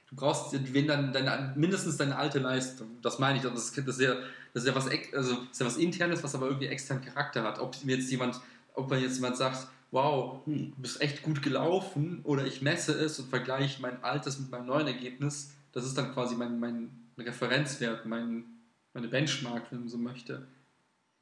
du 0.08 0.16
brauchst 0.16 0.52
wenn 0.72 0.86
dann 0.86 1.12
deine, 1.12 1.52
mindestens 1.56 1.96
deine 1.96 2.16
alte 2.16 2.38
Leistung. 2.38 2.88
Das 3.02 3.18
meine 3.18 3.38
ich. 3.38 3.44
Das 3.44 3.52
ist, 3.58 3.76
das 3.76 3.96
ist 3.96 4.00
ja, 4.00 4.14
das 4.54 4.62
ist 4.62 4.68
ja 4.68 4.74
was, 4.74 4.88
also 5.14 5.36
ist 5.50 5.60
ja 5.60 5.66
was 5.66 5.76
internes, 5.76 6.22
was 6.22 6.34
aber 6.34 6.46
irgendwie 6.46 6.66
externen 6.66 7.04
Charakter 7.04 7.42
hat. 7.42 7.58
Ob 7.58 7.76
mir 7.84 7.96
jetzt 7.96 8.10
jemand, 8.10 8.40
ob 8.74 8.88
man 8.88 9.02
jetzt 9.02 9.16
jemand 9.16 9.36
sagt, 9.36 9.66
wow, 9.94 10.44
Hm. 10.44 10.72
du 10.74 10.82
bist 10.82 11.00
echt 11.00 11.22
gut 11.22 11.40
gelaufen, 11.40 12.20
oder 12.24 12.44
ich 12.46 12.60
messe 12.60 12.92
es 12.92 13.18
und 13.18 13.30
vergleiche 13.30 13.80
mein 13.80 14.02
altes 14.02 14.38
mit 14.38 14.50
meinem 14.50 14.66
neuen 14.66 14.86
Ergebnis. 14.86 15.54
Das 15.72 15.84
ist 15.86 15.96
dann 15.96 16.12
quasi 16.12 16.34
mein, 16.34 16.58
mein 16.60 16.90
Referenzwert, 17.18 18.04
mein, 18.04 18.44
meine 18.92 19.08
Benchmark, 19.08 19.62
wenn 19.70 19.80
man 19.80 19.88
so 19.88 19.96
möchte. 19.98 20.46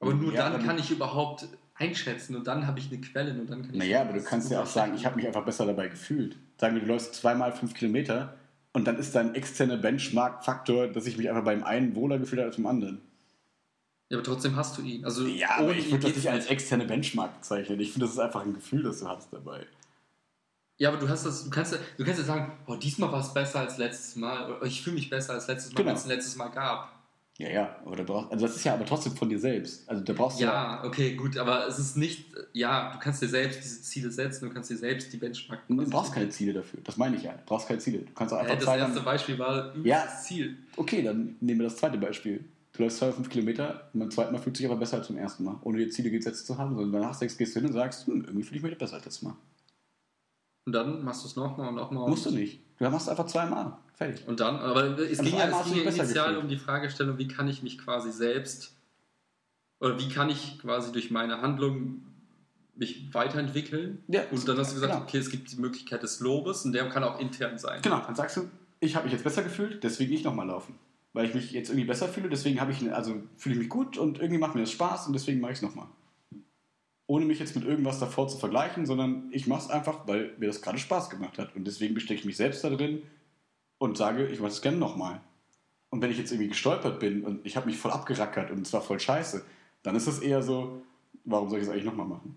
Aber 0.01 0.15
nur 0.15 0.33
Ja, 0.33 0.51
dann 0.51 0.65
kann 0.65 0.79
ich 0.79 0.91
überhaupt 0.91 1.47
einschätzen 1.75 2.35
und 2.35 2.47
dann 2.47 2.67
habe 2.67 2.79
ich 2.81 2.91
eine 2.91 3.01
Quelle 3.01 3.39
und 3.41 3.49
dann 3.49 3.63
kann 3.63 3.73
ich. 3.73 3.79
Naja, 3.79 4.01
aber 4.01 4.15
du 4.15 4.23
kannst 4.23 4.51
ja 4.51 4.63
auch 4.63 4.67
sagen, 4.67 4.95
ich 4.95 5.07
habe 5.07 5.17
mich 5.17 5.27
einfach 5.27 5.45
besser 5.45 5.65
dabei 5.67 5.89
gefühlt. 5.89 6.37
Sagen 6.59 6.75
wir, 6.75 6.83
du 6.83 6.89
läufst 6.89 7.15
zweimal 7.15 7.53
fünf 7.53 7.75
Kilometer 7.75 8.37
und 8.73 8.87
dann 8.87 8.97
ist 8.97 9.15
dein 9.15 9.35
externer 9.35 9.77
Benchmark-Faktor, 9.77 10.89
dass 10.89 11.07
ich 11.07 11.17
mich 11.19 11.29
einfach 11.29 11.45
beim 11.45 11.63
einen 11.63 11.95
wohler 11.95 12.19
gefühlt 12.19 12.41
habe 12.41 12.49
als 12.49 12.57
beim 12.57 12.67
anderen. 12.67 13.01
Ja, 14.13 14.19
aber 14.19 14.25
trotzdem 14.27 14.55
hast 14.57 14.77
du 14.77 14.83
ihn. 14.83 15.07
Also 15.07 15.27
Ja, 15.27 15.53
aber 15.57 15.69
ohne 15.69 15.79
ich 15.79 15.91
würde 15.91 16.07
das 16.09 16.17
nicht 16.17 16.29
als 16.29 16.45
externe 16.47 16.85
Benchmark 16.85 17.39
bezeichnen. 17.41 17.81
Ich 17.81 17.93
finde, 17.93 18.05
das 18.05 18.13
ist 18.15 18.21
einfach 18.21 18.43
ein 18.45 18.53
Gefühl, 18.53 18.83
das 18.83 19.01
du 19.01 19.09
hast 19.09 19.33
dabei. 19.33 19.65
Ja, 20.77 20.91
aber 20.91 20.99
du 20.99 21.09
hast 21.09 21.25
das, 21.25 21.45
du 21.45 21.51
kannst, 21.51 21.73
ja- 21.73 21.79
du 21.97 22.05
kannst 22.05 22.21
ja 22.21 22.27
sagen, 22.27 22.53
oh, 22.67 22.75
diesmal 22.77 23.11
war 23.11 23.21
es 23.21 23.33
besser 23.33 23.61
als 23.61 23.79
letztes 23.79 24.17
Mal. 24.17 24.55
Ich 24.65 24.83
fühle 24.83 24.97
mich 24.97 25.09
besser 25.09 25.33
als 25.33 25.47
letztes 25.49 25.73
Mal, 25.73 25.77
Genau. 25.79 25.89
wenn 25.89 25.97
es 25.97 26.03
ein 26.05 26.09
letztes 26.11 26.37
Mal 26.37 26.49
gab. 26.49 26.93
Ja, 27.39 27.49
ja, 27.49 27.77
aber 27.87 27.97
da 27.97 28.03
brauchst, 28.03 28.31
also 28.31 28.47
das 28.47 28.57
ist 28.57 28.65
ja 28.65 28.75
aber 28.75 28.85
trotzdem 28.85 29.17
von 29.17 29.31
dir 29.31 29.39
selbst. 29.39 29.89
Also 29.89 30.05
da 30.05 30.13
brauchst 30.13 30.39
du 30.39 30.45
Ja, 30.45 30.85
okay, 30.85 31.15
gut, 31.15 31.39
aber 31.39 31.67
es 31.67 31.79
ist 31.79 31.97
nicht, 31.97 32.27
ja, 32.53 32.93
du 32.93 32.99
kannst 32.99 33.23
dir 33.23 33.29
selbst 33.29 33.65
diese 33.65 33.81
Ziele 33.81 34.11
setzen, 34.11 34.47
du 34.47 34.53
kannst 34.55 34.69
dir 34.71 34.77
selbst 34.77 35.11
die 35.11 35.17
Benchmark. 35.17 35.61
du 35.67 35.89
brauchst 35.89 36.13
keine 36.13 36.29
Ziele 36.29 36.53
dafür. 36.53 36.81
Das 36.85 36.99
meine 36.99 37.17
ich 37.17 37.23
ja. 37.23 37.33
Du 37.33 37.39
brauchst 37.47 37.67
keine 37.67 37.81
Ziele. 37.81 38.01
Du 38.01 38.13
kannst 38.15 38.35
auch 38.35 38.39
einfach 38.39 38.53
Äh, 38.53 38.57
das 38.57 38.65
zwei 38.67 38.77
erste 38.77 39.01
Beispiel 39.01 39.39
war 39.39 39.75
Ja. 39.83 40.05
das 40.05 40.25
Ziel. 40.25 40.59
Okay, 40.77 41.03
dann 41.03 41.37
nehmen 41.41 41.61
wir 41.61 41.65
das 41.69 41.77
zweite 41.79 41.97
Beispiel. 41.97 42.45
Du 42.73 42.83
läufst 42.83 42.99
zwei 42.99 43.07
oder 43.09 43.17
fünf 43.17 43.29
Kilometer 43.29 43.91
und 43.93 44.01
beim 44.01 44.11
zweiten 44.11 44.33
Mal 44.33 44.39
fühlt 44.39 44.57
sich 44.57 44.65
aber 44.67 44.77
besser 44.77 44.97
als 44.99 45.09
beim 45.09 45.19
ersten 45.19 45.45
Mal, 45.45 45.57
ohne 45.63 45.79
dir 45.79 45.91
Ziele 45.91 46.11
gesetzt 46.11 46.47
zu 46.47 46.57
haben, 46.57 46.75
sondern 46.75 47.03
danach 47.03 47.15
sechs 47.15 47.37
gehst 47.37 47.55
du 47.55 47.61
hin 47.61 47.69
und 47.69 47.75
sagst, 47.75 48.07
hm, 48.07 48.25
irgendwie 48.25 48.43
fühle 48.43 48.57
ich 48.59 48.63
mich 48.63 48.79
besser 48.79 48.95
als 48.95 49.05
letztes 49.05 49.23
Mal. 49.23 49.37
Und 50.65 50.73
dann 50.73 51.05
machst 51.05 51.23
du 51.25 51.29
es 51.29 51.37
nochmal 51.37 51.69
und 51.69 51.75
nochmal. 51.75 52.09
Musst 52.09 52.25
du 52.27 52.31
nicht. 52.31 52.61
Du 52.79 52.89
machst 52.89 53.09
einfach 53.09 53.27
zweimal. 53.27 53.77
Fertig. 53.95 54.27
Und 54.27 54.41
dann, 54.41 54.57
aber 54.57 54.99
es 54.99 55.19
Und 55.19 55.27
ging 55.27 55.37
ja, 55.37 55.61
es 55.61 55.67
ging 55.73 55.83
initial 55.83 56.07
gefühlt. 56.07 56.39
um 56.39 56.49
die 56.49 56.57
Fragestellung, 56.57 57.19
wie 57.19 57.29
kann 57.29 57.47
ich 57.49 57.63
mich 57.63 57.79
quasi 57.79 58.11
selbst, 58.11 58.75
oder 59.81 59.99
wie 59.99 60.09
kann 60.09 60.31
ich 60.31 60.59
quasi 60.61 60.93
durch 60.93 61.11
meine 61.11 61.43
Handlung 61.43 62.03
mich 62.77 63.13
weiterentwickeln? 63.13 64.03
Ja, 64.09 64.23
Und 64.31 64.47
dann 64.49 64.57
hast 64.57 64.71
du 64.71 64.75
gesagt, 64.77 64.93
genau. 64.93 65.05
okay, 65.05 65.19
es 65.19 65.29
gibt 65.29 65.51
die 65.53 65.57
Möglichkeit 65.61 66.03
des 66.05 66.21
Lobes 66.21 66.65
und 66.65 66.73
der 66.73 66.89
kann 66.89 67.05
auch 67.05 67.19
intern 67.21 67.59
sein. 67.59 67.83
Genau, 67.83 67.99
dann 67.99 68.15
sagst 68.15 68.37
du, 68.39 68.49
ich 68.81 68.95
habe 68.95 69.05
mich 69.05 69.13
jetzt 69.13 69.25
besser 69.25 69.43
gefühlt, 69.43 69.83
deswegen 69.85 70.13
nicht 70.13 70.25
nochmal 70.25 70.47
laufen. 70.47 70.79
Weil 71.13 71.27
ich 71.27 71.35
mich 71.35 71.53
jetzt 71.53 71.69
irgendwie 71.69 71.87
besser 71.87 72.09
fühle, 72.09 72.29
deswegen 72.29 72.61
habe 72.61 72.73
ich, 72.73 72.93
also 72.93 73.23
fühle 73.37 73.55
ich 73.55 73.61
mich 73.61 73.69
gut 73.69 73.99
und 73.99 74.19
irgendwie 74.19 74.39
macht 74.39 74.55
mir 74.55 74.63
das 74.63 74.71
Spaß 74.71 75.07
und 75.07 75.13
deswegen 75.13 75.41
mache 75.41 75.53
ich 75.53 75.59
es 75.59 75.63
nochmal. 75.63 75.87
Ohne 77.07 77.27
mich 77.27 77.39
jetzt 77.39 77.55
mit 77.55 77.65
irgendwas 77.65 77.99
davor 77.99 78.29
zu 78.29 78.39
vergleichen, 78.39 78.87
sondern 78.87 79.29
ich 79.31 79.47
mache 79.47 79.63
es 79.65 79.71
einfach, 79.71 80.07
weil 80.07 80.33
mir 80.39 80.47
das 80.47 80.63
gerade 80.63 80.79
Spaß 80.79 81.11
gemacht 81.11 81.39
hat. 81.39 81.55
Und 81.55 81.67
deswegen 81.67 81.95
bestecke 81.95 82.21
ich 82.21 82.25
mich 82.25 82.37
selbst 82.37 82.65
da 82.65 82.71
drin 82.71 83.03
und 83.79 83.99
sage, 83.99 84.27
ich 84.29 84.41
mache 84.41 84.53
es 84.53 84.63
gerne 84.63 84.79
nochmal. 84.79 85.21
Und 85.91 86.01
wenn 86.01 86.11
ich 86.11 86.17
jetzt 86.17 86.33
irgendwie 86.33 86.49
gestolpert 86.49 87.01
bin 87.01 87.23
und 87.25 87.45
ich 87.45 87.57
habe 87.57 87.67
mich 87.67 87.77
voll 87.77 87.91
abgerackert 87.91 88.51
und 88.51 88.67
es 88.67 88.73
war 88.73 88.81
voll 88.81 88.99
scheiße, 88.99 89.45
dann 89.83 89.95
ist 89.95 90.07
es 90.07 90.21
eher 90.21 90.43
so, 90.43 90.81
warum 91.25 91.51
soll 91.51 91.59
ich 91.59 91.65
es 91.65 91.71
eigentlich 91.71 91.85
nochmal 91.85 92.07
machen? 92.07 92.37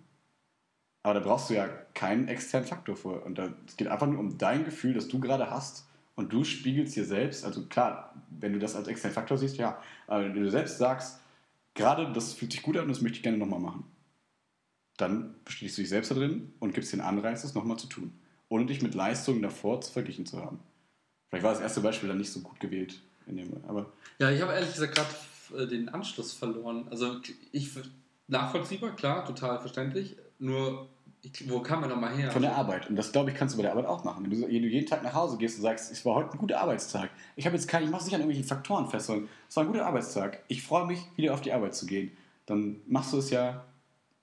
Aber 1.03 1.13
da 1.13 1.19
brauchst 1.19 1.49
du 1.49 1.53
ja 1.53 1.67
keinen 1.93 2.27
externen 2.27 2.67
Faktor 2.67 2.95
vor. 2.95 3.23
Und 3.23 3.39
es 3.67 3.77
geht 3.77 3.87
einfach 3.87 4.07
nur 4.07 4.19
um 4.19 4.37
dein 4.37 4.65
Gefühl, 4.65 4.95
das 4.95 5.07
du 5.07 5.19
gerade 5.19 5.51
hast. 5.51 5.85
Und 6.15 6.31
du 6.31 6.43
spiegelst 6.43 6.95
dir 6.95 7.05
selbst, 7.05 7.43
also 7.43 7.65
klar, 7.65 8.13
wenn 8.29 8.53
du 8.53 8.59
das 8.59 8.75
als 8.75 8.87
externen 8.87 9.13
Faktor 9.13 9.37
siehst, 9.37 9.57
ja, 9.57 9.81
aber 10.07 10.23
wenn 10.23 10.33
du 10.33 10.49
selbst 10.49 10.77
sagst, 10.77 11.19
gerade 11.73 12.11
das 12.13 12.33
fühlt 12.33 12.53
sich 12.53 12.61
gut 12.61 12.77
an 12.77 12.83
und 12.83 12.89
das 12.89 13.01
möchte 13.01 13.17
ich 13.17 13.23
gerne 13.23 13.37
nochmal 13.37 13.59
machen, 13.59 13.83
dann 14.97 15.35
bestätigst 15.43 15.77
du 15.77 15.81
dich 15.81 15.89
selbst 15.89 16.11
da 16.11 16.15
drin 16.15 16.53
und 16.59 16.73
gibst 16.73 16.93
den 16.93 17.01
Anreiz, 17.01 17.41
das 17.41 17.53
nochmal 17.53 17.77
zu 17.77 17.87
tun. 17.87 18.13
Ohne 18.47 18.65
dich 18.65 18.81
mit 18.81 18.95
Leistungen 18.95 19.41
davor 19.41 19.81
zu 19.81 19.91
verglichen 19.91 20.25
zu 20.25 20.41
haben. 20.41 20.59
Vielleicht 21.29 21.43
war 21.43 21.51
das 21.51 21.61
erste 21.61 21.81
Beispiel 21.81 22.07
dann 22.07 22.17
nicht 22.17 22.31
so 22.31 22.39
gut 22.39 22.59
gewählt. 22.59 23.01
In 23.27 23.37
dem, 23.37 23.51
aber 23.67 23.91
Ja, 24.19 24.29
ich 24.29 24.41
habe 24.41 24.53
ehrlich 24.53 24.71
gesagt 24.71 24.95
gerade 24.95 25.63
äh, 25.63 25.67
den 25.67 25.89
Anschluss 25.89 26.31
verloren. 26.31 26.87
Also 26.89 27.19
ich 27.51 27.71
nachvollziehbar, 28.27 28.95
klar, 28.95 29.25
total 29.25 29.59
verständlich. 29.59 30.15
Nur, 30.39 30.87
ich, 31.25 31.49
wo 31.49 31.59
kam 31.59 31.83
er 31.83 31.89
nochmal 31.89 32.15
her? 32.15 32.31
Von 32.31 32.41
der 32.41 32.55
Arbeit. 32.55 32.89
Und 32.89 32.95
das, 32.95 33.11
glaube 33.11 33.31
ich, 33.31 33.35
kannst 33.35 33.55
du 33.55 33.57
bei 33.57 33.63
der 33.63 33.71
Arbeit 33.71 33.85
auch 33.85 34.03
machen. 34.03 34.23
Wenn 34.23 34.29
du, 34.29 34.47
wenn 34.47 34.61
du 34.61 34.67
jeden 34.67 34.85
Tag 34.85 35.03
nach 35.03 35.13
Hause 35.13 35.37
gehst 35.37 35.57
und 35.57 35.63
sagst, 35.63 35.91
es 35.91 36.05
war 36.05 36.15
heute 36.15 36.31
ein 36.31 36.37
guter 36.37 36.61
Arbeitstag. 36.61 37.09
Ich 37.35 37.45
habe 37.45 37.55
jetzt 37.55 37.67
keinen, 37.67 37.85
ich 37.85 37.89
mache 37.89 38.01
es 38.01 38.05
nicht 38.05 38.15
an 38.15 38.21
irgendwelchen 38.21 38.47
Faktoren 38.47 38.87
fest, 38.87 39.07
sondern 39.07 39.29
es 39.49 39.55
war 39.55 39.63
ein 39.63 39.67
guter 39.67 39.85
Arbeitstag. 39.85 40.43
Ich 40.47 40.63
freue 40.63 40.85
mich, 40.85 40.99
wieder 41.15 41.33
auf 41.33 41.41
die 41.41 41.51
Arbeit 41.51 41.75
zu 41.75 41.85
gehen. 41.85 42.11
Dann 42.45 42.77
machst 42.87 43.13
du 43.13 43.17
es 43.17 43.31
ja 43.31 43.65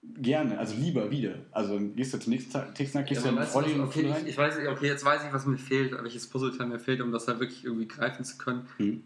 gerne, 0.03 0.59
also 0.59 0.75
lieber 0.77 1.11
wieder. 1.11 1.35
Also 1.51 1.75
dann 1.75 1.95
gehst 1.95 2.15
du 2.15 2.19
zum 2.19 2.33
nächsten 2.33 2.53
Tag, 2.53 2.79
nächsten 2.79 2.99
Tag 2.99 3.07
gehst 3.07 3.25
ja 3.25 3.31
du 3.31 3.43
Freundin 3.47 3.73
in 3.73 3.79
die 3.79 3.85
okay, 3.85 4.15
ich, 4.21 4.29
ich 4.29 4.39
weiß, 4.39 4.59
nicht, 4.59 4.69
okay, 4.69 4.87
jetzt 4.87 5.05
weiß 5.05 5.23
ich, 5.25 5.33
was 5.33 5.47
mir 5.47 5.59
fehlt, 5.59 5.93
welches 6.03 6.29
Puzzleteil 6.29 6.67
mir 6.67 6.79
fehlt, 6.79 7.01
um 7.01 7.13
das 7.13 7.29
halt 7.29 7.41
wirklich 7.41 7.65
irgendwie 7.65 7.89
greifen 7.89 8.25
zu 8.25 8.39
können. 8.39 8.69
Hm. 8.79 9.03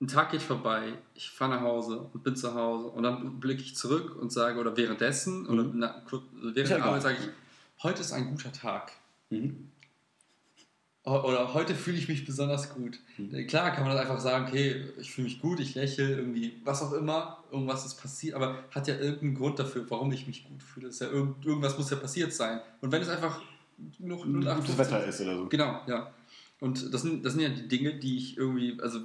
Ein 0.00 0.08
Tag 0.08 0.30
geht 0.30 0.40
vorbei, 0.40 0.94
ich 1.14 1.30
fahre 1.30 1.56
nach 1.56 1.60
Hause 1.60 2.08
und 2.12 2.24
bin 2.24 2.34
zu 2.34 2.54
Hause 2.54 2.86
und 2.88 3.02
dann 3.02 3.38
blicke 3.38 3.62
ich 3.62 3.76
zurück 3.76 4.16
und 4.16 4.32
sage, 4.32 4.58
oder 4.58 4.74
währenddessen, 4.76 5.46
oder 5.46 5.62
Mhm. 5.64 5.72
na, 5.74 5.88
kur- 6.08 6.22
während 6.32 6.70
der 6.70 6.84
Arbeit 6.84 7.02
sage 7.02 7.16
ich, 7.20 7.82
heute 7.82 8.00
ist 8.00 8.12
ein 8.12 8.30
guter 8.30 8.50
Tag. 8.50 8.92
Mhm. 9.28 9.68
Oder 11.04 11.54
heute 11.54 11.74
fühle 11.74 11.96
ich 11.98 12.08
mich 12.08 12.24
besonders 12.24 12.72
gut. 12.74 12.98
Mhm. 13.18 13.34
Äh, 13.34 13.44
Klar 13.44 13.72
kann 13.72 13.84
man 13.84 13.92
dann 13.94 14.02
einfach 14.06 14.20
sagen, 14.20 14.46
okay, 14.48 14.84
ich 14.98 15.10
fühle 15.12 15.26
mich 15.26 15.40
gut, 15.40 15.60
ich 15.60 15.74
lächle, 15.74 16.16
irgendwie, 16.16 16.60
was 16.64 16.80
auch 16.82 16.92
immer, 16.92 17.42
irgendwas 17.50 17.84
ist 17.84 17.94
passiert, 18.00 18.34
aber 18.36 18.64
hat 18.70 18.88
ja 18.88 18.94
irgendeinen 18.96 19.34
Grund 19.34 19.58
dafür, 19.58 19.84
warum 19.90 20.12
ich 20.12 20.26
mich 20.26 20.44
gut 20.48 20.62
fühle. 20.62 20.88
Ist 20.88 21.00
ja 21.02 21.08
irgend, 21.08 21.44
irgendwas 21.44 21.76
muss 21.76 21.90
ja 21.90 21.96
passiert 21.96 22.32
sein. 22.32 22.60
Und 22.80 22.90
wenn 22.92 23.02
es 23.02 23.08
einfach 23.08 23.40
noch 23.98 24.24
Gutes 24.24 24.44
0815 24.46 24.78
Wetter 24.78 25.04
ist 25.06 25.20
oder 25.22 25.36
so. 25.36 25.46
Genau, 25.48 25.80
ja. 25.86 26.10
Und 26.60 26.92
das 26.92 27.02
sind, 27.02 27.24
das 27.24 27.32
sind 27.32 27.42
ja 27.42 27.48
die 27.48 27.66
Dinge, 27.68 27.94
die 27.94 28.16
ich 28.18 28.36
irgendwie, 28.36 28.78
also 28.80 29.00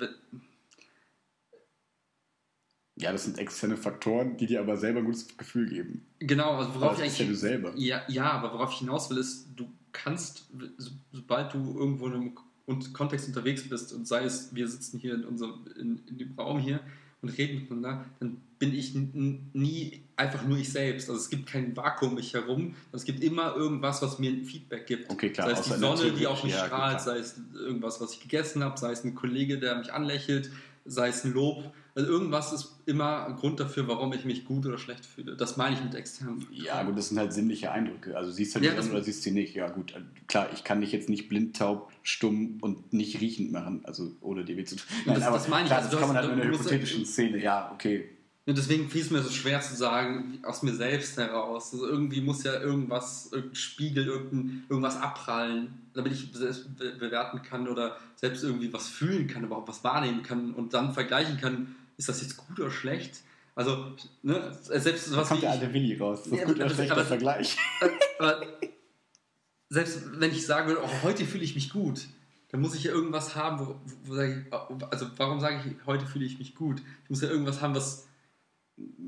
Ja, 2.97 3.11
das 3.11 3.25
sind 3.25 3.37
externe 3.37 3.75
Faktoren, 3.75 4.37
die 4.37 4.45
dir 4.45 4.61
aber 4.61 4.77
selber 4.77 4.99
ein 4.99 5.05
gutes 5.05 5.37
Gefühl 5.37 5.67
geben. 5.67 6.05
genau, 6.19 6.55
also 6.55 6.69
Aber 6.69 6.81
worauf 6.81 6.97
das 6.97 7.07
ich 7.07 7.07
ist 7.07 7.19
ja 7.19 7.25
eigentlich 7.25 7.35
du 7.35 7.41
selber. 7.41 7.73
Ja, 7.75 8.03
ja, 8.07 8.31
aber 8.31 8.53
worauf 8.53 8.71
ich 8.71 8.79
hinaus 8.79 9.09
will, 9.09 9.17
ist, 9.17 9.49
du 9.55 9.67
kannst, 9.91 10.49
so, 10.77 10.91
sobald 11.11 11.53
du 11.53 11.77
irgendwo 11.77 12.07
in 12.07 12.13
einem 12.13 12.93
Kontext 12.93 13.27
unterwegs 13.27 13.67
bist 13.67 13.93
und 13.93 14.07
sei 14.07 14.23
es, 14.23 14.55
wir 14.55 14.67
sitzen 14.67 14.99
hier 14.99 15.15
in 15.15 15.25
unserem, 15.25 15.65
in, 15.77 16.01
in 16.07 16.17
dem 16.17 16.33
Raum 16.39 16.59
hier 16.59 16.79
und 17.21 17.29
reden 17.37 17.61
miteinander, 17.61 18.05
dann 18.19 18.37
bin 18.59 18.73
ich 18.73 18.93
nie 18.95 20.03
einfach 20.15 20.45
nur 20.45 20.57
ich 20.57 20.71
selbst. 20.71 21.09
Also 21.09 21.21
es 21.21 21.29
gibt 21.29 21.47
kein 21.47 21.75
Vakuum 21.75 22.09
um 22.09 22.15
mich 22.15 22.33
herum. 22.33 22.75
Es 22.93 23.03
gibt 23.03 23.23
immer 23.23 23.55
irgendwas, 23.55 24.01
was 24.01 24.19
mir 24.19 24.31
ein 24.31 24.45
Feedback 24.45 24.87
gibt. 24.87 25.11
Okay, 25.11 25.31
klar. 25.31 25.49
Sei 25.49 25.59
es 25.59 25.65
die 25.65 25.73
Sonne, 25.73 26.11
die 26.11 26.27
auf 26.27 26.43
mich 26.43 26.53
ja, 26.53 26.65
strahlt, 26.65 27.01
sei 27.01 27.17
es 27.17 27.35
irgendwas, 27.53 27.99
was 27.99 28.13
ich 28.13 28.21
gegessen 28.21 28.63
habe, 28.63 28.79
sei 28.79 28.91
es 28.91 29.03
ein 29.03 29.15
Kollege, 29.15 29.59
der 29.59 29.75
mich 29.75 29.91
anlächelt, 29.91 30.51
sei 30.85 31.09
es 31.09 31.25
ein 31.25 31.33
Lob. 31.33 31.73
Also 31.97 32.09
irgendwas 32.09 32.51
ist 32.51 32.75
immer 32.85 33.25
ein 33.25 33.37
Grund 33.37 33.57
dafür, 33.57 33.87
warum 33.87 34.11
ich 34.11 34.25
mich 34.25 34.43
gut 34.43 34.65
oder 34.65 34.77
schlecht 34.77 35.05
fühle. 35.05 35.37
Das 35.37 35.55
meine 35.55 35.77
ich 35.77 35.83
mit 35.83 35.95
externen. 35.95 36.45
Ja, 36.51 36.83
gut, 36.83 36.97
das 36.97 37.07
sind 37.07 37.17
halt 37.17 37.31
sinnliche 37.31 37.71
Eindrücke. 37.71 38.17
Also 38.17 38.31
siehst 38.31 38.53
du 38.53 38.59
halt 38.59 38.65
ja, 38.65 38.81
die 38.81 38.89
oder 38.89 39.01
siehst 39.01 39.19
du 39.19 39.29
sie 39.29 39.31
nicht. 39.31 39.55
Ja 39.55 39.69
gut, 39.69 39.93
klar, 40.27 40.49
ich 40.53 40.65
kann 40.65 40.81
dich 40.81 40.91
jetzt 40.91 41.07
nicht 41.07 41.29
blind, 41.29 41.55
taub, 41.55 41.89
stumm 42.03 42.57
und 42.59 42.91
nicht 42.91 43.21
riechend 43.21 43.53
machen, 43.53 43.79
also 43.85 44.11
ohne 44.19 44.43
dir 44.43 44.65
zu 44.65 44.75
tun. 44.75 44.85
Nein, 45.05 45.15
das, 45.15 45.23
aber 45.23 45.37
das 45.37 45.47
meine 45.47 45.63
ich. 45.63 45.67
Klar, 45.69 45.83
also, 45.83 45.91
das 45.91 45.99
kann 45.99 46.09
man 46.09 46.17
halt 46.17 46.33
in 46.33 46.41
einer 46.41 46.51
hypothetischen 46.51 47.05
Szene, 47.05 47.41
ja, 47.41 47.71
okay. 47.73 48.09
Und 48.47 48.57
deswegen 48.57 48.89
fiel 48.89 49.01
es 49.01 49.09
mir 49.09 49.23
so 49.23 49.31
schwer 49.31 49.61
zu 49.61 49.73
sagen, 49.75 50.39
aus 50.43 50.61
mir 50.61 50.75
selbst 50.75 51.17
heraus. 51.17 51.73
Also 51.73 51.87
irgendwie 51.87 52.21
muss 52.21 52.43
ja 52.43 52.59
irgendwas, 52.59 53.29
irgendein 53.31 53.55
Spiegel, 53.55 54.05
irgendein, 54.05 54.65
irgendwas 54.69 54.97
abprallen, 54.97 55.69
damit 55.93 56.11
ich 56.11 56.29
selbst 56.31 56.77
bewerten 56.77 57.41
kann 57.41 57.67
oder 57.67 57.97
selbst 58.15 58.43
irgendwie 58.43 58.71
was 58.71 58.87
fühlen 58.87 59.27
kann, 59.27 59.45
überhaupt 59.45 59.69
was 59.69 59.83
wahrnehmen 59.83 60.21
kann 60.21 60.53
und 60.53 60.75
dann 60.75 60.93
vergleichen 60.93 61.37
kann, 61.37 61.75
ist 61.97 62.09
das 62.09 62.21
jetzt 62.21 62.37
gut 62.37 62.59
oder 62.59 62.71
schlecht? 62.71 63.21
Also, 63.55 63.95
ne, 64.21 64.57
selbst 64.61 65.15
was. 65.15 65.29
Da 65.29 65.29
kommt 65.29 65.43
der 65.43 65.51
alte 65.51 65.73
Willi 65.73 65.97
raus. 65.97 66.23
Das 66.23 66.33
ist 66.33 66.39
ja, 66.39 66.45
gut 66.45 66.55
oder 66.57 66.69
schlechter 66.69 66.93
aber, 66.93 67.05
Vergleich. 67.05 67.57
Aber, 68.19 68.41
selbst 69.69 70.19
wenn 70.19 70.31
ich 70.31 70.45
sagen 70.45 70.67
würde, 70.67 70.81
oh, 70.83 71.03
heute 71.03 71.25
fühle 71.25 71.43
ich 71.43 71.55
mich 71.55 71.69
gut, 71.69 72.07
dann 72.49 72.61
muss 72.61 72.75
ich 72.75 72.83
ja 72.83 72.91
irgendwas 72.91 73.35
haben, 73.35 73.59
wo, 73.59 73.75
wo, 74.03 74.15
wo 74.15 74.21
ich, 74.21 74.83
also 74.91 75.07
warum 75.17 75.39
sage 75.39 75.61
ich, 75.65 75.85
heute 75.85 76.05
fühle 76.05 76.25
ich 76.25 76.37
mich 76.37 76.55
gut? 76.55 76.81
Ich 77.03 77.09
muss 77.09 77.21
ja 77.21 77.29
irgendwas 77.29 77.61
haben, 77.61 77.75
was 77.75 78.07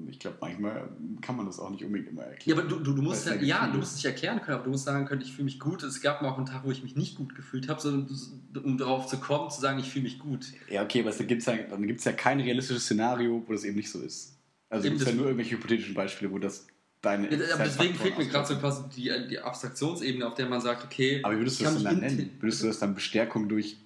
ich 0.09 0.20
glaube, 0.20 0.38
manchmal 0.39 0.89
kann 1.22 1.36
man 1.36 1.45
das 1.45 1.59
auch 1.59 1.70
nicht 1.70 1.84
unbedingt 1.84 2.09
immer 2.09 2.24
erklären. 2.24 2.57
Ja, 2.57 2.63
aber 2.63 2.70
du, 2.70 2.80
du, 2.80 2.93
du 2.93 3.01
musst 3.01 3.28
ja, 3.28 3.36
ja, 3.36 3.68
du 3.68 3.80
musst 3.80 3.97
dich 3.97 4.05
erklären 4.05 4.41
können, 4.41 4.55
aber 4.55 4.63
du 4.63 4.70
musst 4.70 4.86
sagen 4.86 5.05
können, 5.05 5.22
ich 5.22 5.34
fühle 5.34 5.45
mich 5.45 5.59
gut. 5.59 5.84
Es 5.84 6.01
gab 6.01 6.22
mal 6.22 6.30
auch 6.30 6.38
einen 6.38 6.45
Tag, 6.45 6.63
wo 6.63 6.72
ich 6.72 6.84
mich 6.84 6.95
nicht 6.95 7.18
gut 7.18 7.36
gefühlt 7.36 7.68
habe, 7.68 7.82
sondern 7.82 8.07
um 8.63 8.78
darauf 8.78 9.07
zu 9.07 9.18
kommen, 9.18 9.49
zu 9.49 9.59
sagen, 9.59 9.80
ich 9.80 9.89
fühle 9.89 10.03
mich 10.03 10.20
gut. 10.20 10.47
Ja, 10.70 10.84
okay, 10.84 11.01
aber 11.01 11.11
dann 11.11 11.28
gibt 11.28 11.41
es 11.41 11.45
ja, 12.05 12.11
ja 12.11 12.18
kein 12.18 12.39
realistisches 12.39 12.86
Szenario, 12.86 13.43
wo 13.45 13.51
das 13.51 13.65
eben 13.65 13.76
nicht 13.76 13.91
so 13.91 13.99
ist. 13.99 14.38
Also 14.70 14.88
es 14.88 14.93
gibt 14.93 15.05
ja 15.05 15.15
nur 15.15 15.26
irgendwelche 15.26 15.55
hypothetischen 15.55 15.93
Beispiele, 15.93 16.32
wo 16.32 16.39
das 16.39 16.68
deine. 17.01 17.30
Ja, 17.30 17.55
aber 17.55 17.65
deswegen 17.65 17.95
fehlt 17.95 18.18
mir 18.18 18.26
gerade 18.26 18.47
so 18.47 18.55
quasi 18.55 18.84
die, 18.95 19.11
die 19.30 19.39
Abstraktionsebene, 19.39 20.26
auf 20.26 20.36
der 20.36 20.47
man 20.47 20.61
sagt, 20.61 20.86
okay. 20.86 21.20
Aber 21.24 21.36
wie 21.36 21.39
würdest 21.39 21.59
du 21.59 21.65
das 21.65 21.84
dann 21.84 21.99
nennen? 21.99 22.32
Würdest 22.39 22.63
du 22.63 22.68
das 22.68 22.80
dann 22.80 22.95
Bestärkung 22.95 23.49
durch 23.49 23.78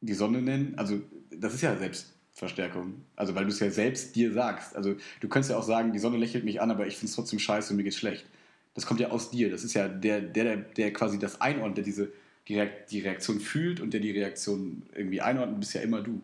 die 0.00 0.14
Sonne 0.14 0.42
nennen? 0.42 0.74
Also, 0.76 1.00
das 1.30 1.54
ist 1.54 1.62
ja 1.62 1.76
selbst 1.76 2.13
Verstärkung. 2.34 3.04
Also 3.14 3.34
weil 3.34 3.44
du 3.44 3.50
es 3.50 3.60
ja 3.60 3.70
selbst 3.70 4.16
dir 4.16 4.32
sagst. 4.32 4.74
Also 4.74 4.96
du 5.20 5.28
könntest 5.28 5.50
ja 5.50 5.56
auch 5.56 5.62
sagen, 5.62 5.92
die 5.92 6.00
Sonne 6.00 6.18
lächelt 6.18 6.44
mich 6.44 6.60
an, 6.60 6.70
aber 6.70 6.86
ich 6.86 6.96
finde 6.96 7.06
es 7.06 7.14
trotzdem 7.14 7.38
scheiße 7.38 7.70
und 7.70 7.76
mir 7.76 7.84
geht's 7.84 7.96
schlecht. 7.96 8.26
Das 8.74 8.86
kommt 8.86 8.98
ja 8.98 9.10
aus 9.10 9.30
dir. 9.30 9.50
Das 9.50 9.62
ist 9.62 9.74
ja 9.74 9.86
der, 9.88 10.20
der, 10.20 10.56
der 10.56 10.92
quasi 10.92 11.18
das 11.18 11.40
einordnet, 11.40 11.78
der 11.78 11.84
diese 11.84 12.12
die, 12.48 13.00
Reaktion 13.00 13.40
fühlt 13.40 13.80
und 13.80 13.94
der 13.94 14.00
die 14.00 14.10
Reaktion 14.10 14.82
irgendwie 14.94 15.20
einordnet, 15.20 15.60
bist 15.60 15.74
ja 15.74 15.80
immer 15.80 16.02
du. 16.02 16.20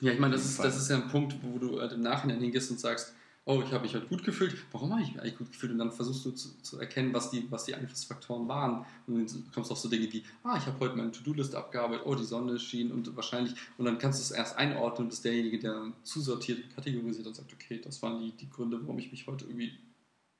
Ja, 0.00 0.12
ich 0.12 0.18
meine, 0.18 0.34
das 0.34 0.44
ist, 0.44 0.58
das 0.58 0.76
ist 0.76 0.90
ja 0.90 0.96
ein 0.96 1.08
Punkt, 1.08 1.36
wo 1.42 1.58
du 1.58 1.80
halt 1.80 1.92
im 1.92 2.02
Nachhinein 2.02 2.38
hingehst 2.38 2.70
und 2.70 2.78
sagst, 2.78 3.14
oh, 3.46 3.62
ich 3.64 3.72
habe 3.72 3.84
mich 3.84 3.94
halt 3.94 4.08
gut 4.08 4.24
gefühlt. 4.24 4.56
Warum 4.72 4.92
habe 4.92 5.02
ich 5.02 5.12
mich 5.12 5.20
eigentlich 5.20 5.38
gut 5.38 5.52
gefühlt? 5.52 5.72
Und 5.72 5.78
dann 5.78 5.92
versuchst 5.92 6.24
du 6.24 6.32
zu, 6.32 6.60
zu, 6.62 6.80
erkennen, 6.80 7.14
was 7.14 7.30
die, 7.30 7.46
was 7.48 7.64
die 7.64 7.74
Einflussfaktoren 7.76 8.48
waren. 8.48 8.84
Und 9.06 9.14
dann 9.14 9.44
kommst 9.54 9.70
du 9.70 9.72
auf 9.72 9.78
so 9.78 9.88
Dinge 9.88 10.12
wie, 10.12 10.24
ah, 10.42 10.56
ich 10.58 10.66
habe 10.66 10.78
heute 10.80 10.96
meine 10.96 11.12
To-Do-List 11.12 11.54
abgearbeitet, 11.54 12.04
oh, 12.04 12.16
die 12.16 12.24
Sonne 12.24 12.58
schien 12.58 12.90
und 12.90 13.14
wahrscheinlich. 13.14 13.54
Und 13.78 13.84
dann 13.84 13.98
kannst 13.98 14.18
du 14.18 14.22
es 14.24 14.30
erst 14.32 14.56
einordnen 14.58 15.04
und 15.06 15.10
bist 15.10 15.24
derjenige, 15.24 15.60
der 15.60 15.92
zusortiert, 16.02 16.74
kategorisiert 16.74 17.28
und 17.28 17.36
sagt, 17.36 17.52
okay, 17.52 17.80
das 17.82 18.02
waren 18.02 18.20
die, 18.20 18.32
die 18.32 18.50
Gründe, 18.50 18.80
warum 18.82 18.98
ich 18.98 19.12
mich 19.12 19.28
heute 19.28 19.44
irgendwie 19.44 19.72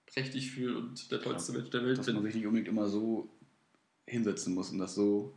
prächtig 0.06 0.50
fühle 0.50 0.76
und 0.76 1.10
der 1.12 1.20
tollste 1.20 1.52
Mensch 1.52 1.70
der 1.70 1.84
Welt 1.84 1.98
dass 1.98 2.06
bin. 2.06 2.16
Dass 2.16 2.22
man 2.22 2.32
sich 2.32 2.40
nicht 2.40 2.46
unbedingt 2.46 2.68
immer 2.68 2.88
so 2.88 3.28
hinsetzen 4.06 4.52
muss 4.52 4.70
und 4.70 4.78
das 4.78 4.96
so 4.96 5.32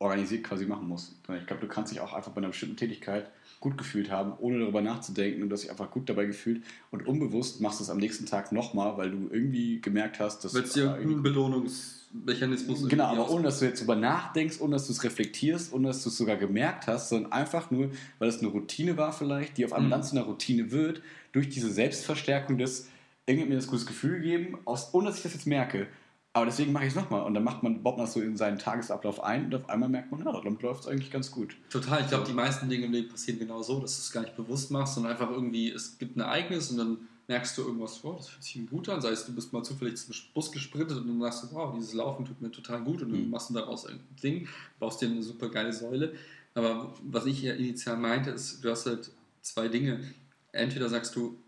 organisiert 0.00 0.44
quasi 0.44 0.64
machen 0.64 0.86
muss. 0.86 1.16
Ich 1.40 1.46
glaube, 1.46 1.62
du 1.62 1.68
kannst 1.68 1.92
dich 1.92 2.00
auch 2.00 2.12
einfach 2.12 2.30
bei 2.32 2.38
einer 2.38 2.48
bestimmten 2.48 2.76
Tätigkeit 2.76 3.30
gut 3.60 3.76
gefühlt 3.76 4.10
haben, 4.10 4.34
ohne 4.38 4.60
darüber 4.60 4.80
nachzudenken 4.80 5.42
und 5.42 5.48
du 5.48 5.54
hast 5.54 5.62
dich 5.62 5.70
einfach 5.70 5.90
gut 5.90 6.08
dabei 6.08 6.26
gefühlt 6.26 6.62
und 6.92 7.06
unbewusst 7.06 7.60
machst 7.60 7.80
du 7.80 7.84
es 7.84 7.90
am 7.90 7.98
nächsten 7.98 8.26
Tag 8.26 8.52
nochmal, 8.52 8.96
weil 8.96 9.10
du 9.10 9.28
irgendwie 9.32 9.80
gemerkt 9.80 10.20
hast, 10.20 10.44
dass... 10.44 10.54
Weil 10.54 10.62
es 10.62 10.74
dir 10.74 10.94
ein 10.94 11.22
Belohnungsmechanismus 11.22 12.88
Genau, 12.88 13.06
aber 13.06 13.28
ohne 13.28 13.44
dass 13.44 13.58
du 13.58 13.64
jetzt 13.64 13.80
darüber 13.80 13.96
nachdenkst, 13.96 14.60
ohne 14.60 14.76
dass 14.76 14.86
du 14.86 14.92
es 14.92 15.02
reflektierst, 15.02 15.72
ohne 15.72 15.88
dass 15.88 16.04
du 16.04 16.10
es 16.10 16.16
sogar 16.16 16.36
gemerkt 16.36 16.86
hast, 16.86 17.08
sondern 17.08 17.32
einfach 17.32 17.72
nur, 17.72 17.90
weil 18.20 18.28
es 18.28 18.38
eine 18.38 18.48
Routine 18.48 18.96
war 18.96 19.12
vielleicht, 19.12 19.58
die 19.58 19.64
auf 19.64 19.72
einmal 19.72 19.88
mhm. 19.88 19.92
dann 19.92 20.02
zu 20.04 20.16
einer 20.16 20.26
Routine 20.26 20.70
wird, 20.70 21.02
durch 21.32 21.48
diese 21.48 21.72
Selbstverstärkung 21.72 22.58
des, 22.58 22.88
irgendwie 23.26 23.48
mir 23.48 23.56
das 23.56 23.66
gutes 23.66 23.86
Gefühl 23.86 24.20
geben, 24.20 24.58
aus, 24.64 24.94
ohne 24.94 25.08
dass 25.08 25.16
ich 25.16 25.24
das 25.24 25.34
jetzt 25.34 25.48
merke, 25.48 25.88
aber 26.32 26.46
deswegen 26.46 26.72
mache 26.72 26.84
ich 26.84 26.90
es 26.90 26.94
nochmal. 26.94 27.22
Und 27.22 27.34
dann 27.34 27.44
macht 27.44 27.62
man, 27.62 27.82
man 27.82 27.96
das 27.96 28.12
so 28.12 28.20
in 28.20 28.36
seinen 28.36 28.58
Tagesablauf 28.58 29.22
ein 29.22 29.46
und 29.46 29.54
auf 29.54 29.68
einmal 29.68 29.88
merkt 29.88 30.10
man, 30.10 30.24
ja, 30.24 30.40
damit 30.40 30.62
läuft 30.62 30.82
es 30.82 30.86
eigentlich 30.86 31.10
ganz 31.10 31.30
gut. 31.30 31.56
Total. 31.70 32.02
Ich 32.02 32.08
glaube, 32.08 32.26
die 32.26 32.32
meisten 32.32 32.68
Dinge 32.68 32.86
im 32.86 32.92
Leben 32.92 33.08
passieren 33.08 33.38
genau 33.38 33.62
so, 33.62 33.80
dass 33.80 33.96
du 33.96 34.02
es 34.02 34.12
gar 34.12 34.20
nicht 34.20 34.36
bewusst 34.36 34.70
machst, 34.70 34.94
sondern 34.94 35.12
einfach 35.12 35.30
irgendwie, 35.30 35.70
es 35.70 35.98
gibt 35.98 36.16
ein 36.16 36.20
Ereignis 36.20 36.70
und 36.70 36.78
dann 36.78 36.98
merkst 37.26 37.58
du 37.58 37.62
irgendwas, 37.62 38.02
oh, 38.04 38.14
das 38.14 38.28
fühlt 38.28 38.44
sich 38.44 38.70
gut 38.70 38.88
an. 38.88 39.00
Sei 39.00 39.10
es, 39.10 39.26
du 39.26 39.34
bist 39.34 39.52
mal 39.52 39.62
zufällig 39.62 39.96
zum 39.96 40.14
Bus 40.34 40.52
gesprintet 40.52 40.98
und 40.98 41.08
dann 41.08 41.20
sagst 41.20 41.44
du, 41.44 41.54
wow, 41.54 41.74
dieses 41.74 41.94
Laufen 41.94 42.24
tut 42.24 42.40
mir 42.40 42.50
total 42.50 42.82
gut 42.82 43.02
und 43.02 43.10
dann 43.10 43.24
mhm. 43.24 43.30
machst 43.30 43.50
du 43.50 43.54
daraus 43.54 43.86
ein 43.86 44.00
Ding, 44.22 44.48
baust 44.78 45.00
dir 45.00 45.06
eine 45.06 45.22
super 45.22 45.48
geile 45.48 45.72
Säule. 45.72 46.14
Aber 46.54 46.94
was 47.02 47.26
ich 47.26 47.42
ja 47.42 47.54
initial 47.54 47.96
meinte, 47.96 48.30
ist, 48.30 48.64
du 48.64 48.70
hast 48.70 48.86
halt 48.86 49.10
zwei 49.42 49.68
Dinge. 49.68 50.00
Entweder 50.52 50.88
sagst 50.88 51.14
du, 51.16 51.38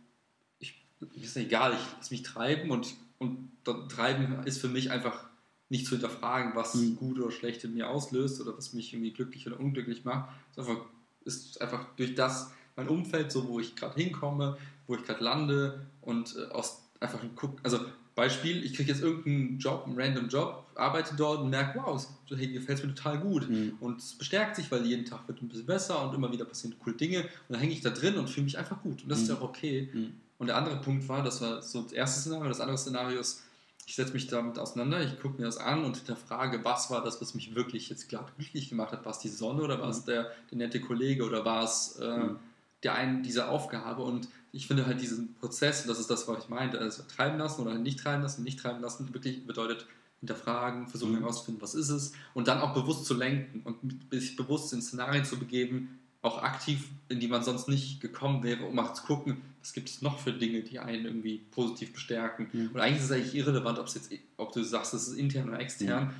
ich, 0.58 0.74
ist 1.14 1.36
egal, 1.36 1.72
ich 1.72 1.96
lass 1.98 2.10
mich 2.10 2.22
treiben 2.22 2.70
und 2.70 2.94
und 3.20 3.49
Treiben 3.64 4.44
ist 4.44 4.60
für 4.60 4.68
mich 4.68 4.90
einfach 4.90 5.28
nicht 5.68 5.86
zu 5.86 5.92
hinterfragen, 5.92 6.52
was 6.54 6.74
mhm. 6.74 6.96
gut 6.96 7.18
oder 7.18 7.30
schlecht 7.30 7.62
in 7.64 7.74
mir 7.74 7.88
auslöst 7.88 8.40
oder 8.40 8.56
was 8.56 8.72
mich 8.72 8.92
irgendwie 8.92 9.12
glücklich 9.12 9.46
oder 9.46 9.60
unglücklich 9.60 10.04
macht. 10.04 10.30
Es 10.50 10.58
ist 10.58 10.68
einfach, 10.68 10.84
ist 11.24 11.60
einfach 11.60 11.86
durch 11.96 12.14
das 12.14 12.50
mein 12.76 12.88
Umfeld, 12.88 13.30
so 13.30 13.48
wo 13.48 13.60
ich 13.60 13.76
gerade 13.76 13.94
hinkomme, 14.00 14.56
wo 14.86 14.94
ich 14.94 15.04
gerade 15.04 15.22
lande 15.22 15.86
und 16.00 16.36
äh, 16.36 16.52
aus 16.52 16.82
einfach 16.98 17.20
guck, 17.36 17.58
also 17.62 17.80
Beispiel, 18.14 18.64
ich 18.64 18.74
kriege 18.74 18.90
jetzt 18.90 19.02
irgendeinen 19.02 19.58
Job, 19.58 19.84
einen 19.86 19.98
random 19.98 20.28
Job, 20.28 20.66
arbeite 20.74 21.14
dort 21.16 21.40
und 21.40 21.50
merke, 21.50 21.78
wow, 21.78 22.06
hey, 22.28 22.48
mir 22.48 22.60
gefällt 22.60 22.78
es 22.78 22.84
mir 22.84 22.94
total 22.94 23.18
gut. 23.18 23.48
Mhm. 23.48 23.76
Und 23.80 23.98
es 24.00 24.14
bestärkt 24.14 24.56
sich, 24.56 24.70
weil 24.70 24.84
jeden 24.84 25.06
Tag 25.06 25.26
wird 25.26 25.40
ein 25.40 25.48
bisschen 25.48 25.66
besser 25.66 26.06
und 26.06 26.14
immer 26.14 26.30
wieder 26.30 26.44
passieren 26.44 26.76
coole 26.78 26.96
Dinge. 26.96 27.20
Und 27.20 27.28
dann 27.48 27.60
hänge 27.60 27.72
ich 27.72 27.80
da 27.80 27.90
drin 27.90 28.18
und 28.18 28.28
fühle 28.28 28.44
mich 28.44 28.58
einfach 28.58 28.82
gut. 28.82 29.02
Und 29.02 29.08
das 29.08 29.18
mhm. 29.18 29.24
ist 29.24 29.28
ja 29.30 29.36
auch 29.36 29.42
okay. 29.42 29.88
Mhm. 29.92 30.12
Und 30.38 30.48
der 30.48 30.56
andere 30.56 30.76
Punkt 30.80 31.08
war, 31.08 31.22
das 31.22 31.40
war 31.40 31.62
so 31.62 31.82
das 31.82 31.92
erste 31.92 32.20
Szenario, 32.20 32.48
das 32.48 32.60
andere 32.60 32.78
Szenario 32.78 33.20
ist, 33.20 33.42
ich 33.90 33.96
setze 33.96 34.12
mich 34.12 34.28
damit 34.28 34.56
auseinander, 34.56 35.02
ich 35.02 35.18
gucke 35.20 35.40
mir 35.40 35.46
das 35.46 35.56
an 35.56 35.82
und 35.82 35.96
hinterfrage, 35.96 36.64
was 36.64 36.92
war 36.92 37.02
das, 37.02 37.20
was 37.20 37.34
mich 37.34 37.56
wirklich 37.56 37.88
jetzt 37.88 38.08
gerade 38.08 38.30
glücklich 38.36 38.68
gemacht 38.68 38.92
hat? 38.92 39.04
War 39.04 39.10
es 39.10 39.18
die 39.18 39.28
Sonne 39.28 39.62
oder 39.62 39.80
war 39.80 39.88
es 39.88 40.02
mhm. 40.02 40.06
der, 40.06 40.30
der 40.48 40.58
nette 40.58 40.80
Kollege 40.80 41.24
oder 41.24 41.44
war 41.44 41.64
es 41.64 41.96
äh, 42.00 42.18
mhm. 42.18 42.36
der 42.84 42.94
einen 42.94 43.24
diese 43.24 43.48
Aufgabe? 43.48 44.02
Und 44.02 44.28
ich 44.52 44.68
finde 44.68 44.86
halt 44.86 45.00
diesen 45.00 45.34
Prozess, 45.34 45.86
das 45.86 45.98
ist 45.98 46.08
das, 46.08 46.28
was 46.28 46.44
ich 46.44 46.48
meinte, 46.48 46.78
also 46.78 47.02
treiben 47.02 47.36
lassen 47.36 47.62
oder 47.62 47.74
nicht 47.74 47.98
treiben 47.98 48.22
lassen, 48.22 48.44
nicht 48.44 48.60
treiben 48.60 48.80
lassen, 48.80 49.12
wirklich 49.12 49.44
bedeutet 49.44 49.86
hinterfragen, 50.20 50.86
versuchen 50.86 51.14
mhm. 51.14 51.22
herauszufinden, 51.22 51.60
was 51.60 51.74
ist 51.74 51.88
es 51.88 52.12
und 52.32 52.46
dann 52.46 52.60
auch 52.60 52.74
bewusst 52.74 53.06
zu 53.06 53.14
lenken 53.14 53.62
und 53.64 54.06
sich 54.12 54.36
bewusst 54.36 54.72
in 54.72 54.82
Szenarien 54.82 55.24
zu 55.24 55.36
begeben, 55.36 55.98
auch 56.22 56.42
aktiv, 56.42 56.88
in 57.08 57.20
die 57.20 57.28
man 57.28 57.42
sonst 57.42 57.68
nicht 57.68 58.00
gekommen 58.00 58.42
wäre, 58.42 58.64
um 58.64 58.74
mal 58.74 58.92
zu 58.94 59.04
gucken, 59.04 59.40
was 59.60 59.72
gibt 59.72 59.88
es 59.88 60.02
noch 60.02 60.18
für 60.18 60.32
Dinge, 60.32 60.62
die 60.62 60.78
einen 60.78 61.06
irgendwie 61.06 61.38
positiv 61.50 61.92
bestärken. 61.92 62.48
Mhm. 62.52 62.70
Und 62.74 62.80
eigentlich 62.80 62.98
ist 62.98 63.04
es 63.04 63.12
eigentlich 63.12 63.34
irrelevant, 63.34 63.78
ob, 63.78 63.88
jetzt, 63.88 64.10
ob 64.36 64.52
du 64.52 64.62
sagst, 64.62 64.94
es 64.94 65.08
ist 65.08 65.18
intern 65.18 65.48
oder 65.48 65.60
extern. 65.60 66.04
Mhm. 66.04 66.10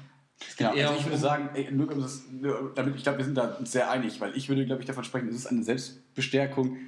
Ja, 0.58 0.70
also 0.70 0.94
ich 0.98 1.04
würde 1.04 1.18
sagen, 1.18 1.50
ey, 1.52 1.70
nur, 1.70 1.94
nur, 2.32 2.72
damit, 2.74 2.96
ich 2.96 3.02
glaube, 3.02 3.18
wir 3.18 3.26
sind 3.26 3.36
da 3.36 3.58
sehr 3.62 3.90
einig, 3.90 4.22
weil 4.22 4.34
ich 4.34 4.48
würde, 4.48 4.64
glaube 4.64 4.80
ich, 4.80 4.86
davon 4.86 5.04
sprechen, 5.04 5.28
es 5.28 5.36
ist 5.36 5.46
eine 5.46 5.62
Selbstbestärkung, 5.62 6.78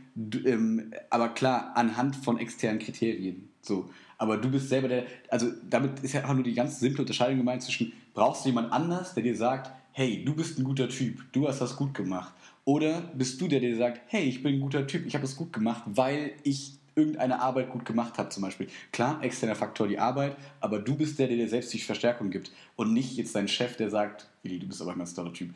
ähm, 0.46 0.94
aber 1.10 1.28
klar, 1.28 1.72
anhand 1.74 2.16
von 2.16 2.38
externen 2.38 2.78
Kriterien. 2.78 3.50
So. 3.60 3.90
Aber 4.16 4.38
du 4.38 4.50
bist 4.50 4.70
selber 4.70 4.88
der, 4.88 5.04
also 5.28 5.50
damit 5.68 6.00
ist 6.00 6.12
ja 6.14 6.20
einfach 6.20 6.34
nur 6.34 6.44
die 6.44 6.54
ganz 6.54 6.80
simple 6.80 7.02
Unterscheidung 7.02 7.38
gemeint 7.38 7.62
zwischen, 7.62 7.92
brauchst 8.14 8.44
du 8.44 8.48
jemand 8.48 8.72
anders, 8.72 9.12
der 9.14 9.22
dir 9.22 9.36
sagt, 9.36 9.70
hey, 9.92 10.24
du 10.24 10.34
bist 10.34 10.58
ein 10.58 10.64
guter 10.64 10.88
Typ, 10.88 11.22
du 11.32 11.46
hast 11.46 11.60
das 11.60 11.76
gut 11.76 11.92
gemacht. 11.92 12.32
Oder 12.64 13.00
bist 13.14 13.40
du 13.40 13.48
der, 13.48 13.60
der 13.60 13.76
sagt, 13.76 14.00
hey, 14.06 14.24
ich 14.24 14.42
bin 14.42 14.54
ein 14.54 14.60
guter 14.60 14.86
Typ, 14.86 15.06
ich 15.06 15.14
habe 15.14 15.22
das 15.22 15.36
gut 15.36 15.52
gemacht, 15.52 15.82
weil 15.86 16.32
ich 16.44 16.78
irgendeine 16.94 17.40
Arbeit 17.40 17.70
gut 17.70 17.84
gemacht 17.84 18.18
habe 18.18 18.28
zum 18.28 18.42
Beispiel. 18.42 18.68
Klar, 18.92 19.22
externer 19.22 19.54
Faktor 19.54 19.88
die 19.88 19.98
Arbeit, 19.98 20.36
aber 20.60 20.78
du 20.78 20.94
bist 20.94 21.18
der, 21.18 21.26
der 21.26 21.36
dir 21.36 21.48
selbst 21.48 21.72
die 21.72 21.78
Verstärkung 21.78 22.30
gibt 22.30 22.52
und 22.76 22.92
nicht 22.92 23.16
jetzt 23.16 23.34
dein 23.34 23.48
Chef, 23.48 23.76
der 23.76 23.90
sagt, 23.90 24.28
Willi, 24.42 24.58
du 24.58 24.66
bist 24.66 24.80
aber 24.82 24.92
ein 24.92 24.98
ganz 24.98 25.14
toller 25.14 25.32
Typ. 25.32 25.54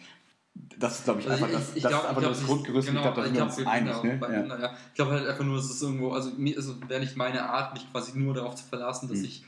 Das 0.78 0.98
ist, 0.98 1.04
glaube 1.04 1.20
ich, 1.20 1.28
also 1.28 1.44
einfach 1.44 1.58
das, 1.58 1.76
ich, 1.76 1.82
das 1.82 1.90
glaub, 1.90 2.02
ist 2.02 2.08
einfach 2.08 2.22
glaub, 2.22 2.32
das 2.32 2.44
Grundgerüst. 2.44 2.88
Genau, 2.88 3.00
ich 3.00 3.04
glaube, 3.04 3.20
da 3.20 3.26
sind 3.26 3.36
wir 3.36 3.44
uns 3.44 3.66
einig. 3.66 4.02
Ne? 4.02 4.18
Ja. 4.22 4.58
Ja. 4.58 4.76
Ich 4.88 4.94
glaube 4.94 5.10
halt 5.12 5.28
einfach 5.28 5.44
nur, 5.44 5.58
es 5.58 5.70
ist 5.70 5.82
irgendwo, 5.82 6.12
also 6.12 6.30
mir 6.36 6.56
ist, 6.56 6.88
wäre 6.88 7.00
nicht 7.00 7.16
meine 7.16 7.48
Art, 7.48 7.74
mich 7.74 7.90
quasi 7.92 8.18
nur 8.18 8.32
darauf 8.32 8.54
zu 8.54 8.64
verlassen, 8.64 9.08
dass 9.08 9.18
hm. 9.18 9.24
ich, 9.26 9.44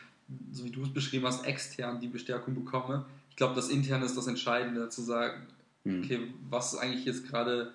so 0.53 0.65
wie 0.65 0.71
du 0.71 0.83
es 0.83 0.93
beschrieben 0.93 1.27
hast, 1.27 1.47
extern 1.47 1.99
die 1.99 2.09
Bestärkung 2.09 2.55
bekomme. 2.55 3.07
Ich 3.31 3.37
glaube, 3.37 3.55
das 3.55 3.71
Interne 3.71 4.05
ist 4.05 4.19
das 4.19 4.27
Entscheidende, 4.27 4.91
zu 4.91 5.01
sagen, 5.01 5.47
hm. 5.89 6.03
okay, 6.05 6.33
was 6.49 6.73
ist 6.75 6.79
eigentlich 6.79 7.05
jetzt 7.05 7.27
gerade 7.29 7.73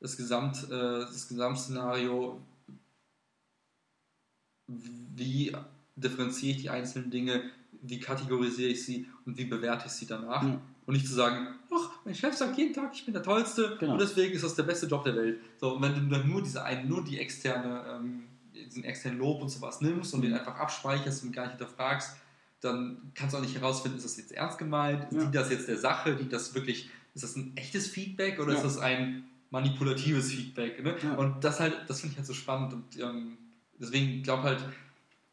das, 0.00 0.16
Gesamt, 0.16 0.64
äh, 0.70 1.00
das 1.00 1.28
Gesamtszenario, 1.28 2.40
wie 4.66 5.52
differenziere 5.96 6.56
ich 6.56 6.62
die 6.62 6.70
einzelnen 6.70 7.10
Dinge, 7.10 7.42
wie 7.82 8.00
kategorisiere 8.00 8.70
ich 8.70 8.84
sie 8.84 9.08
und 9.24 9.36
wie 9.38 9.44
bewerte 9.44 9.86
ich 9.86 9.92
sie 9.92 10.06
danach. 10.06 10.42
Ja. 10.42 10.60
Und 10.86 10.94
nicht 10.94 11.06
zu 11.06 11.14
sagen, 11.14 11.48
ach, 11.72 11.90
mein 12.04 12.14
Chef 12.14 12.34
sagt 12.34 12.56
jeden 12.58 12.72
Tag, 12.74 12.90
ich 12.94 13.04
bin 13.04 13.14
der 13.14 13.22
Tollste 13.22 13.76
Genau. 13.80 13.92
und 13.92 14.00
deswegen 14.00 14.34
ist 14.34 14.44
das 14.44 14.54
der 14.54 14.62
beste 14.62 14.86
Job 14.86 15.04
der 15.04 15.16
Welt. 15.16 15.40
So, 15.58 15.74
und 15.74 15.82
wenn 15.82 15.94
du 15.94 16.16
dann 16.16 16.28
nur 16.28 16.42
diese 16.42 16.62
einen, 16.62 16.88
nur 16.88 17.02
die 17.02 17.18
externe, 17.18 17.84
ähm, 17.88 18.24
diesen 18.54 18.84
externen 18.84 19.18
Lob 19.18 19.42
und 19.42 19.48
sowas 19.48 19.80
nimmst 19.80 20.14
und 20.14 20.22
den 20.22 20.30
Mhm. 20.32 20.38
einfach 20.38 20.56
abspeicherst 20.56 21.24
und 21.24 21.32
gar 21.32 21.42
nicht 21.46 21.58
hinterfragst, 21.58 22.16
dann 22.60 23.12
kannst 23.14 23.34
du 23.34 23.38
auch 23.38 23.42
nicht 23.42 23.54
herausfinden, 23.54 23.98
ist 23.98 24.04
das 24.04 24.16
jetzt 24.16 24.32
ernst 24.32 24.58
gemeint, 24.58 25.12
Ja. 25.12 25.20
dient 25.20 25.34
das 25.34 25.50
jetzt 25.50 25.68
der 25.68 25.78
Sache, 25.78 26.14
dient 26.16 26.32
das 26.32 26.54
wirklich, 26.54 26.88
ist 27.16 27.24
das 27.24 27.34
ein 27.36 27.56
echtes 27.56 27.88
Feedback 27.88 28.38
oder 28.38 28.52
Ja. 28.52 28.58
ist 28.58 28.64
das 28.64 28.78
ein 28.78 29.24
manipulatives 29.50 30.30
Feedback? 30.32 30.82
Ne? 30.84 30.94
Ja. 31.02 31.14
Und 31.14 31.42
das 31.42 31.58
halt, 31.60 31.74
das 31.88 32.00
finde 32.00 32.12
ich 32.12 32.18
halt 32.18 32.26
so 32.26 32.34
spannend 32.34 32.72
und 32.74 33.00
ähm, 33.00 33.38
deswegen 33.80 34.22
glaube 34.22 34.44
halt, 34.44 34.62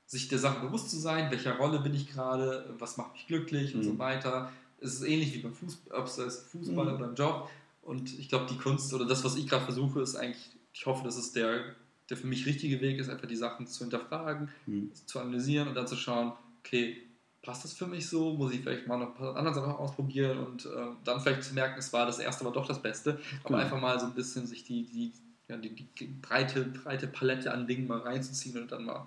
sich 0.05 0.27
der 0.29 0.39
Sache 0.39 0.65
bewusst 0.65 0.89
zu 0.89 0.97
sein, 0.97 1.29
welcher 1.31 1.57
Rolle 1.57 1.79
bin 1.79 1.93
ich 1.93 2.07
gerade, 2.11 2.73
was 2.79 2.97
macht 2.97 3.13
mich 3.13 3.27
glücklich 3.27 3.73
und 3.75 3.81
Mhm. 3.81 3.85
so 3.85 3.99
weiter. 3.99 4.51
Es 4.79 4.93
ist 4.95 5.03
ähnlich 5.03 5.33
wie 5.33 5.39
beim 5.39 5.53
Fußball, 5.53 5.99
ob 5.99 6.07
es 6.07 6.39
Fußball 6.51 6.85
Mhm. 6.87 6.93
oder 6.95 7.05
im 7.09 7.15
Job. 7.15 7.49
Und 7.81 8.17
ich 8.17 8.29
glaube, 8.29 8.45
die 8.49 8.57
Kunst 8.57 8.93
oder 8.93 9.05
das, 9.05 9.23
was 9.23 9.35
ich 9.35 9.47
gerade 9.47 9.65
versuche, 9.65 10.01
ist 10.01 10.15
eigentlich, 10.15 10.49
ich 10.73 10.85
hoffe, 10.85 11.03
dass 11.03 11.17
es 11.17 11.31
der, 11.33 11.75
der 12.09 12.17
für 12.17 12.27
mich 12.27 12.45
richtige 12.45 12.79
Weg 12.81 12.97
ist, 12.99 13.09
einfach 13.09 13.27
die 13.27 13.35
Sachen 13.35 13.67
zu 13.67 13.83
hinterfragen, 13.83 14.49
Mhm. 14.67 14.91
zu 15.05 15.19
analysieren 15.19 15.67
und 15.67 15.75
dann 15.75 15.87
zu 15.87 15.95
schauen, 15.97 16.31
okay, 16.59 17.01
passt 17.43 17.63
das 17.65 17.73
für 17.73 17.85
mich 17.85 18.07
so? 18.07 18.33
Muss 18.33 18.53
ich 18.53 18.61
vielleicht 18.61 18.87
mal 18.87 18.97
noch 18.97 19.07
ein 19.09 19.13
paar 19.13 19.35
andere 19.35 19.53
Sachen 19.53 19.73
ausprobieren 19.73 20.37
und 20.39 20.65
äh, 20.65 20.69
dann 21.03 21.19
vielleicht 21.19 21.43
zu 21.43 21.53
merken, 21.53 21.77
es 21.77 21.91
war 21.93 22.05
das 22.05 22.17
erste, 22.19 22.43
aber 22.45 22.53
doch 22.53 22.65
das 22.65 22.81
Beste. 22.81 23.19
Aber 23.43 23.49
Genau. 23.49 23.57
einfach 23.63 23.79
mal 23.79 23.99
so 23.99 24.05
ein 24.07 24.13
bisschen 24.13 24.47
sich 24.47 24.63
die, 24.63 24.83
die, 24.85 25.11
ja, 25.49 25.57
die, 25.57 25.69
die 25.69 26.05
breite, 26.21 26.63
breite 26.63 27.07
Palette 27.07 27.53
an 27.53 27.67
Dingen 27.67 27.85
mal 27.87 27.99
reinzuziehen 27.99 28.57
und 28.61 28.71
dann 28.71 28.85
mal 28.85 29.05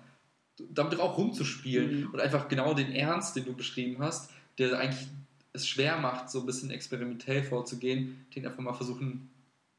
damit 0.71 0.99
auch 1.01 1.19
rumzuspielen 1.19 2.01
Mhm. 2.03 2.11
und 2.15 2.21
einfach 2.21 2.49
genau 2.49 2.73
den 2.75 2.93
Ernst, 2.93 3.37
den 3.37 3.45
du 3.45 3.53
beschrieben 3.55 3.97
hast, 4.01 4.31
der 4.59 4.79
eigentlich 4.79 5.07
es 5.53 5.67
schwer 5.67 5.99
macht, 5.99 6.31
so 6.31 6.41
ein 6.41 6.47
bisschen 6.47 6.71
experimentell 6.71 7.43
vorzugehen, 7.43 8.27
den 8.35 8.47
einfach 8.47 8.61
mal 8.63 8.73
versuchen 8.75 9.29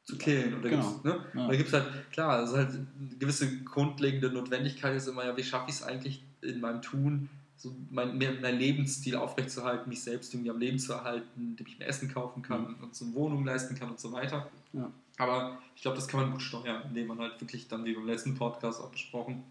zu 0.03 0.17
killen. 0.17 0.53
Und 0.55 0.63
da 0.63 0.69
Genau. 0.69 0.87
gibt's, 0.89 1.03
ne? 1.03 1.25
Ja. 1.35 1.47
Da 1.47 1.55
gibt 1.55 1.67
es 1.67 1.73
halt, 1.73 2.11
klar, 2.11 2.41
es 2.43 2.49
ist 2.51 2.55
halt 2.55 2.69
eine 2.69 3.15
gewisse 3.19 3.57
grundlegende 3.63 4.31
Notwendigkeit 4.31 4.95
ist 4.95 5.07
immer, 5.07 5.25
ja, 5.25 5.35
wie 5.37 5.43
schaffe 5.43 5.69
ich 5.69 5.75
es 5.75 5.83
eigentlich 5.83 6.23
in 6.41 6.59
meinem 6.59 6.81
Tun, 6.81 7.29
so 7.57 7.75
mein, 7.89 8.17
mein 8.17 8.57
Lebensstil 8.59 9.15
aufrechtzuerhalten, 9.15 9.89
mich 9.89 10.01
selbst 10.03 10.33
irgendwie 10.33 10.51
am 10.51 10.59
Leben 10.59 10.77
zu 10.79 10.93
erhalten, 10.93 11.27
indem 11.51 11.65
ich 11.67 11.79
mir 11.79 11.85
Essen 11.85 12.13
kaufen 12.13 12.41
kann 12.43 12.75
und 12.75 12.95
so 12.95 13.05
eine 13.05 13.15
Wohnung 13.15 13.43
leisten 13.45 13.75
kann 13.75 13.89
und 13.89 13.99
so 13.99 14.11
weiter. 14.11 14.49
Ja. 14.73 14.91
Aber 15.17 15.57
ich 15.75 15.81
glaube, 15.81 15.95
das 15.97 16.07
kann 16.07 16.19
man 16.21 16.31
gut 16.31 16.41
steuern, 16.43 16.83
indem 16.87 17.07
man 17.07 17.17
halt 17.19 17.41
wirklich 17.41 17.67
dann, 17.67 17.83
wie 17.85 17.93
beim 17.93 18.05
letzten 18.05 18.35
Podcast 18.35 18.79
auch 18.79 18.91
besprochen, 18.91 19.43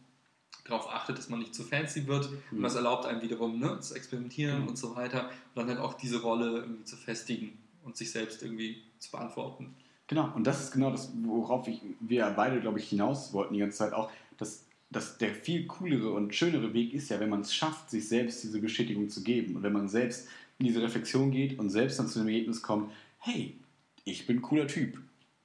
darauf 0.64 0.88
achtet, 0.88 1.18
dass 1.18 1.28
man 1.28 1.40
nicht 1.40 1.54
zu 1.54 1.64
fancy 1.64 2.06
wird. 2.06 2.28
Und 2.50 2.58
Mhm. 2.58 2.62
das 2.62 2.76
erlaubt 2.76 3.06
einem 3.06 3.22
wiederum 3.22 3.58
ne, 3.58 3.80
zu 3.80 3.94
experimentieren 3.94 4.62
Mhm. 4.62 4.68
und 4.68 4.78
so 4.78 4.94
weiter. 4.94 5.24
Und 5.28 5.56
dann 5.56 5.68
halt 5.68 5.78
auch 5.80 5.94
diese 5.94 6.22
Rolle 6.22 6.58
irgendwie 6.60 6.84
zu 6.84 6.96
festigen 6.96 7.58
und 7.84 7.96
sich 7.96 8.10
selbst 8.12 8.42
irgendwie 8.42 8.82
zu 9.00 9.10
beantworten. 9.10 9.74
Genau, 10.08 10.30
und 10.36 10.46
das 10.46 10.60
ist 10.62 10.70
genau 10.72 10.90
das, 10.92 11.10
worauf 11.24 11.66
ich, 11.66 11.80
wir 11.98 12.30
beide, 12.30 12.60
glaube 12.60 12.78
ich, 12.78 12.88
hinaus 12.88 13.32
wollten 13.32 13.54
die 13.54 13.60
ganze 13.60 13.78
Zeit 13.78 13.92
auch, 13.92 14.08
dass, 14.38 14.64
dass 14.90 15.18
der 15.18 15.34
viel 15.34 15.66
coolere 15.66 16.12
und 16.12 16.34
schönere 16.34 16.72
Weg 16.72 16.94
ist 16.94 17.10
ja, 17.10 17.20
wenn 17.20 17.28
man 17.28 17.40
es 17.40 17.54
schafft, 17.54 17.90
sich 17.90 18.08
selbst 18.08 18.42
diese 18.44 18.60
Bestätigung 18.60 19.08
zu 19.08 19.22
geben. 19.22 19.56
Und 19.56 19.62
wenn 19.62 19.72
man 19.72 19.88
selbst 19.88 20.28
in 20.58 20.66
diese 20.66 20.82
Reflexion 20.82 21.30
geht 21.30 21.58
und 21.58 21.70
selbst 21.70 21.98
dann 21.98 22.08
zu 22.08 22.20
dem 22.20 22.28
Ergebnis 22.28 22.62
kommt, 22.62 22.92
hey, 23.18 23.56
ich 24.04 24.26
bin 24.26 24.38
ein 24.38 24.42
cooler 24.42 24.66
Typ. 24.66 24.98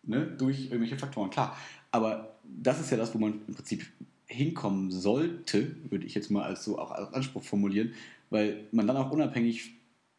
Ne? 0.03 0.27
Durch 0.37 0.65
irgendwelche 0.65 0.97
Faktoren, 0.97 1.29
klar. 1.29 1.57
Aber 1.91 2.35
das 2.43 2.79
ist 2.79 2.91
ja 2.91 2.97
das, 2.97 3.13
wo 3.13 3.19
man 3.19 3.41
im 3.47 3.55
Prinzip 3.55 3.85
hinkommen 4.27 4.91
sollte, 4.91 5.75
würde 5.89 6.05
ich 6.05 6.15
jetzt 6.15 6.31
mal 6.31 6.43
als 6.43 6.63
so 6.63 6.79
auch 6.79 6.91
als 6.91 7.13
Anspruch 7.13 7.43
formulieren, 7.43 7.93
weil 8.29 8.65
man 8.71 8.87
dann 8.87 8.97
auch 8.97 9.11
unabhängig 9.11 9.71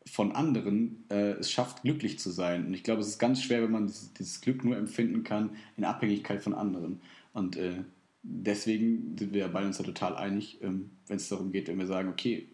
von 0.04 0.32
anderen 0.32 1.04
äh, 1.10 1.32
es 1.32 1.50
schafft, 1.50 1.82
glücklich 1.82 2.18
zu 2.18 2.30
sein. 2.30 2.66
Und 2.66 2.74
ich 2.74 2.82
glaube, 2.82 3.00
es 3.00 3.08
ist 3.08 3.18
ganz 3.18 3.42
schwer, 3.42 3.62
wenn 3.62 3.70
man 3.70 3.86
dieses, 3.86 4.12
dieses 4.12 4.40
Glück 4.40 4.64
nur 4.64 4.76
empfinden 4.76 5.24
kann 5.24 5.50
in 5.76 5.84
Abhängigkeit 5.84 6.42
von 6.42 6.54
anderen. 6.54 7.00
Und 7.32 7.56
äh, 7.56 7.84
deswegen 8.22 9.16
sind 9.18 9.32
wir 9.32 9.48
beide 9.48 9.66
uns 9.66 9.78
da 9.78 9.84
total 9.84 10.16
einig, 10.16 10.58
ähm, 10.62 10.90
wenn 11.06 11.16
es 11.16 11.28
darum 11.28 11.52
geht, 11.52 11.68
wenn 11.68 11.78
wir 11.78 11.86
sagen, 11.86 12.08
okay, 12.08 12.48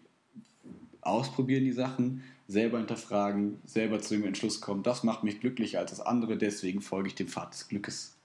ausprobieren 1.01 1.63
die 1.63 1.71
Sachen, 1.71 2.23
selber 2.47 2.79
hinterfragen, 2.79 3.59
selber 3.65 4.01
zu 4.01 4.15
dem 4.15 4.25
Entschluss 4.25 4.59
kommen, 4.59 4.83
das 4.83 5.03
macht 5.03 5.23
mich 5.23 5.39
glücklicher 5.39 5.79
als 5.79 5.91
das 5.91 6.01
andere, 6.01 6.37
deswegen 6.37 6.81
folge 6.81 7.09
ich 7.09 7.15
dem 7.15 7.27
Pfad 7.27 7.53
des 7.53 7.67
Glückes. 7.67 8.15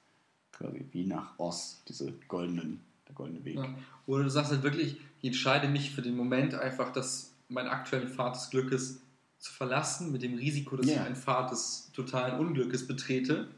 Quasi 0.53 0.85
wie 0.93 1.05
nach 1.05 1.39
Oz, 1.39 1.83
diese 1.89 2.13
goldenen, 2.29 2.81
der 3.09 3.15
goldene 3.15 3.45
Weg. 3.45 3.57
Ja. 3.57 3.75
Oder 4.07 4.25
du 4.25 4.31
sagst 4.31 4.53
halt 4.53 4.63
wirklich, 4.63 4.97
ich 5.21 5.27
entscheide 5.29 5.69
mich 5.69 5.91
für 5.91 6.03
den 6.03 6.17
Moment 6.17 6.55
einfach, 6.55 6.93
dass 6.93 7.33
meinen 7.49 7.69
aktuellen 7.69 8.09
Pfad 8.09 8.37
des 8.37 8.51
Glückes 8.51 9.01
zu 9.39 9.53
verlassen, 9.53 10.11
mit 10.13 10.23
dem 10.23 10.35
Risiko, 10.35 10.77
dass 10.77 10.87
Ja. 10.87 10.95
ich 10.95 11.01
einen 11.01 11.17
Pfad 11.17 11.51
des 11.51 11.91
totalen 11.93 12.39
Unglückes 12.39 12.87
betrete. 12.87 13.41
Und 13.41 13.49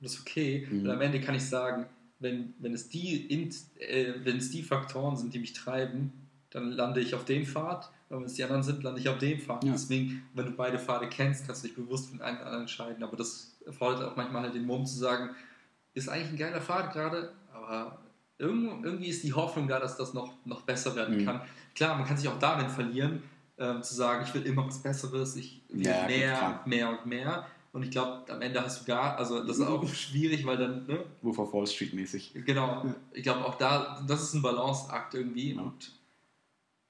das 0.00 0.14
ist 0.14 0.20
okay. 0.22 0.66
Mhm. 0.68 0.80
Und 0.80 0.90
am 0.90 1.00
Ende 1.00 1.20
kann 1.20 1.34
ich 1.34 1.44
sagen, 1.44 1.86
wenn, 2.18 2.54
wenn, 2.58 2.72
es 2.72 2.88
die, 2.88 3.30
äh, 3.80 4.14
wenn 4.24 4.36
es 4.38 4.50
die 4.50 4.62
Faktoren 4.62 5.16
sind, 5.16 5.34
die 5.34 5.38
mich 5.38 5.52
treiben, 5.52 6.12
dann 6.50 6.72
lande 6.72 7.00
ich 7.00 7.14
auf 7.14 7.24
dem 7.24 7.44
Pfad. 7.44 7.90
Aber 8.08 8.20
wenn 8.20 8.26
es 8.26 8.34
die 8.34 8.44
anderen 8.44 8.62
sind, 8.62 8.82
lande 8.82 9.00
ich 9.00 9.08
auf 9.08 9.18
dem 9.18 9.38
Pfad. 9.40 9.64
Ja. 9.64 9.72
Deswegen, 9.72 10.22
wenn 10.34 10.46
du 10.46 10.52
beide 10.52 10.78
Pfade 10.78 11.08
kennst, 11.08 11.46
kannst 11.46 11.64
du 11.64 11.68
dich 11.68 11.76
bewusst 11.76 12.08
für 12.10 12.24
einen 12.24 12.36
oder 12.36 12.46
anderen 12.46 12.62
entscheiden. 12.62 13.02
Aber 13.02 13.16
das 13.16 13.56
erfordert 13.66 14.04
auch 14.04 14.16
manchmal 14.16 14.42
halt 14.42 14.54
den 14.54 14.64
Mumm 14.64 14.86
zu 14.86 14.96
sagen, 14.96 15.30
ist 15.94 16.08
eigentlich 16.08 16.30
ein 16.30 16.36
geiler 16.36 16.60
Pfad 16.60 16.92
gerade, 16.92 17.32
aber 17.52 17.98
irgendwie 18.38 19.08
ist 19.08 19.22
die 19.24 19.32
Hoffnung 19.32 19.66
da, 19.66 19.80
dass 19.80 19.96
das 19.96 20.12
noch, 20.14 20.34
noch 20.44 20.62
besser 20.62 20.94
werden 20.94 21.16
Mhm. 21.18 21.24
kann. 21.24 21.40
Klar, 21.74 21.96
man 21.96 22.06
kann 22.06 22.16
sich 22.16 22.28
auch 22.28 22.38
darin 22.38 22.68
verlieren, 22.68 23.22
ähm, 23.58 23.82
zu 23.82 23.94
sagen, 23.94 24.24
ich 24.26 24.34
will 24.34 24.42
immer 24.42 24.66
was 24.66 24.78
Besseres, 24.82 25.36
ich 25.36 25.62
will 25.70 25.86
Ja, 25.86 26.06
mehr 26.06 26.60
und 26.62 26.66
mehr 26.70 26.90
und 26.90 27.06
mehr. 27.06 27.46
Und 27.76 27.82
ich 27.82 27.90
glaube, 27.90 28.32
am 28.32 28.40
Ende 28.40 28.62
hast 28.62 28.80
du 28.80 28.84
gar, 28.86 29.18
also 29.18 29.44
das 29.44 29.58
ist 29.58 29.66
auch 29.66 29.86
schwierig, 29.92 30.46
weil 30.46 30.56
dann, 30.56 30.86
ne, 30.86 31.04
Wolf 31.20 31.38
of 31.38 31.52
Wall 31.52 31.66
Street 31.66 31.92
mäßig. 31.92 32.32
genau, 32.46 32.84
Ja. 32.84 32.94
ich 33.12 33.22
glaube 33.22 33.44
auch 33.44 33.56
da, 33.56 34.02
das 34.08 34.22
ist 34.22 34.32
ein 34.34 34.40
Balanceakt 34.40 35.12
irgendwie. 35.14 35.52
Ja. 35.54 35.60
Und, 35.60 35.92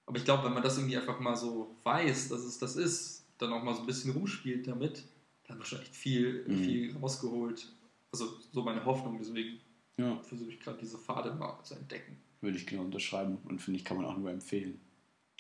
aber 0.06 0.16
ich 0.18 0.24
glaube, 0.24 0.44
wenn 0.44 0.54
man 0.54 0.62
das 0.62 0.78
irgendwie 0.78 0.96
einfach 0.96 1.18
mal 1.18 1.34
so 1.36 1.74
weiß, 1.82 2.28
dass 2.28 2.40
es 2.44 2.58
das 2.58 2.76
ist, 2.76 3.24
dann 3.38 3.52
auch 3.52 3.62
mal 3.64 3.74
so 3.74 3.80
ein 3.80 3.86
bisschen 3.86 4.12
rumspielt 4.12 4.68
damit, 4.68 5.02
dann 5.44 5.54
hat 5.54 5.58
man 5.58 5.66
schon 5.66 5.80
echt 5.80 5.94
viel, 5.94 6.44
Mhm. 6.46 6.58
viel 6.64 6.96
rausgeholt. 6.98 7.66
Also 8.12 8.38
so 8.52 8.62
meine 8.62 8.84
Hoffnung, 8.84 9.18
deswegen 9.18 9.58
Ja, 9.98 10.16
versuche 10.22 10.50
ich 10.50 10.60
gerade 10.60 10.78
diese 10.80 10.98
Pfade 10.98 11.34
mal 11.34 11.58
zu 11.64 11.74
entdecken. 11.74 12.16
würde 12.40 12.56
ich 12.58 12.66
genau 12.66 12.82
unterschreiben 12.82 13.38
und 13.48 13.60
finde 13.60 13.78
ich, 13.80 13.84
kann 13.84 13.96
man 13.96 14.06
auch 14.06 14.16
nur 14.16 14.30
empfehlen. 14.30 14.80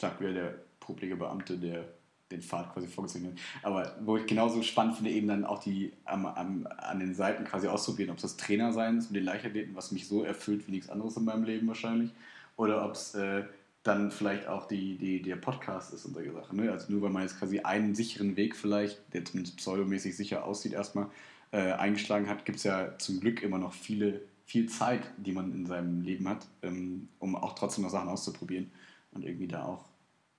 Sagt 0.00 0.18
wieder 0.20 0.32
der 0.32 0.64
publige 0.80 1.14
Beamte, 1.16 1.56
der 1.56 1.86
den 2.30 2.42
Pfad 2.42 2.72
quasi 2.72 2.88
vorgezogen 2.88 3.28
hat. 3.28 3.34
Aber 3.62 3.96
wo 4.00 4.16
ich 4.16 4.26
genauso 4.26 4.62
spannend 4.62 4.96
finde, 4.96 5.10
eben 5.10 5.28
dann 5.28 5.44
auch 5.44 5.60
die 5.60 5.92
am, 6.04 6.26
am, 6.26 6.66
an 6.76 6.98
den 6.98 7.14
Seiten 7.14 7.44
quasi 7.44 7.68
ausprobieren, 7.68 8.10
ob 8.10 8.16
es 8.16 8.22
das 8.22 8.36
Trainer 8.36 8.72
sein 8.72 8.98
ist 8.98 9.10
mit 9.10 9.20
den 9.20 9.24
Leichtathleten, 9.24 9.76
was 9.76 9.92
mich 9.92 10.08
so 10.08 10.24
erfüllt 10.24 10.66
wie 10.66 10.72
nichts 10.72 10.88
anderes 10.88 11.16
in 11.16 11.24
meinem 11.24 11.44
Leben 11.44 11.68
wahrscheinlich, 11.68 12.10
oder 12.56 12.84
ob 12.84 12.92
es 12.92 13.14
äh, 13.14 13.44
dann 13.84 14.10
vielleicht 14.10 14.48
auch 14.48 14.66
die, 14.66 14.96
die, 14.96 15.22
der 15.22 15.36
Podcast 15.36 15.94
ist 15.94 16.04
und 16.04 16.14
solche 16.14 16.32
Sachen. 16.32 16.56
Ne? 16.56 16.72
Also 16.72 16.92
nur 16.92 17.02
weil 17.02 17.10
man 17.10 17.22
jetzt 17.22 17.38
quasi 17.38 17.60
einen 17.60 17.94
sicheren 17.94 18.36
Weg 18.36 18.56
vielleicht, 18.56 18.98
der 19.14 19.24
zumindest 19.24 19.58
pseudomäßig 19.58 20.16
sicher 20.16 20.44
aussieht 20.44 20.72
erstmal, 20.72 21.06
äh, 21.52 21.72
eingeschlagen 21.72 22.28
hat, 22.28 22.44
gibt 22.44 22.58
es 22.58 22.64
ja 22.64 22.98
zum 22.98 23.20
Glück 23.20 23.42
immer 23.42 23.58
noch 23.58 23.72
viele, 23.72 24.22
viel 24.44 24.68
Zeit, 24.68 25.02
die 25.16 25.32
man 25.32 25.52
in 25.52 25.66
seinem 25.66 26.00
Leben 26.00 26.28
hat, 26.28 26.46
ähm, 26.62 27.08
um 27.20 27.36
auch 27.36 27.54
trotzdem 27.54 27.84
noch 27.84 27.90
Sachen 27.90 28.08
auszuprobieren 28.08 28.70
und 29.12 29.24
irgendwie 29.24 29.46
da 29.46 29.64
auch 29.64 29.84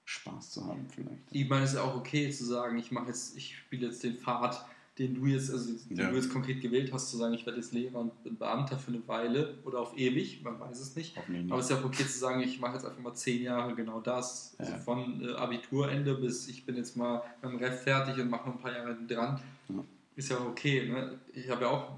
Spaß 0.08 0.52
zu 0.52 0.66
haben 0.66 0.86
vielleicht. 0.90 1.22
Ich 1.32 1.48
meine, 1.50 1.64
es 1.66 1.72
ist 1.72 1.76
ja 1.78 1.84
auch 1.84 1.96
okay 1.98 2.32
zu 2.32 2.46
sagen, 2.46 2.78
ich 2.80 2.92
mache 2.92 3.08
jetzt, 3.08 3.36
ich 3.36 3.58
spiele 3.58 3.88
jetzt 3.88 4.02
den 4.04 4.18
Pfad, 4.18 4.66
den 4.98 5.14
du 5.14 5.26
jetzt, 5.28 5.52
also 5.52 5.74
den 5.90 5.98
Ja. 5.98 6.10
du 6.10 6.16
jetzt 6.16 6.32
konkret 6.32 6.62
gewählt 6.62 6.92
hast, 6.94 7.12
zu 7.12 7.18
sagen, 7.18 7.34
ich 7.34 7.46
werde 7.46 7.60
jetzt 7.60 7.74
Lehrer 7.74 8.00
und 8.00 8.40
Beamter 8.40 8.78
für 8.80 8.92
eine 8.92 9.06
Weile 9.08 9.56
oder 9.66 9.80
auf 9.82 9.96
ewig, 9.98 10.42
man 10.44 10.60
weiß 10.60 10.80
es 10.80 10.96
nicht. 10.96 11.16
Nicht. 11.30 11.52
Aber 11.52 11.60
es 11.60 11.66
ist 11.66 11.72
ja 11.72 11.80
auch 11.82 11.86
okay 11.86 12.04
zu 12.08 12.18
sagen, 12.18 12.40
ich 12.42 12.60
mache 12.60 12.76
jetzt 12.76 12.86
einfach 12.86 13.00
mal 13.02 13.14
zehn 13.14 13.44
Jahre 13.44 13.76
genau 13.76 14.00
das. 14.00 14.56
Also 14.58 14.72
Ja. 14.72 14.78
von 14.80 15.22
äh, 15.24 15.34
Abiturende 15.34 16.16
bis 16.16 16.48
ich 16.48 16.66
bin 16.66 16.78
jetzt 16.78 16.96
mal 16.96 17.22
beim 17.42 17.58
Ref 17.58 17.84
fertig 17.84 18.18
und 18.20 18.30
mache 18.30 18.48
noch 18.50 18.56
ein 18.56 18.62
paar 18.62 18.74
Jahre 18.74 18.96
dran. 19.08 19.40
Ja. 19.70 19.84
Ist 20.16 20.30
ja 20.30 20.40
okay. 20.40 20.88
Ne? 20.90 21.20
Ich 21.34 21.50
habe 21.50 21.66
ja 21.66 21.70
auch 21.70 21.92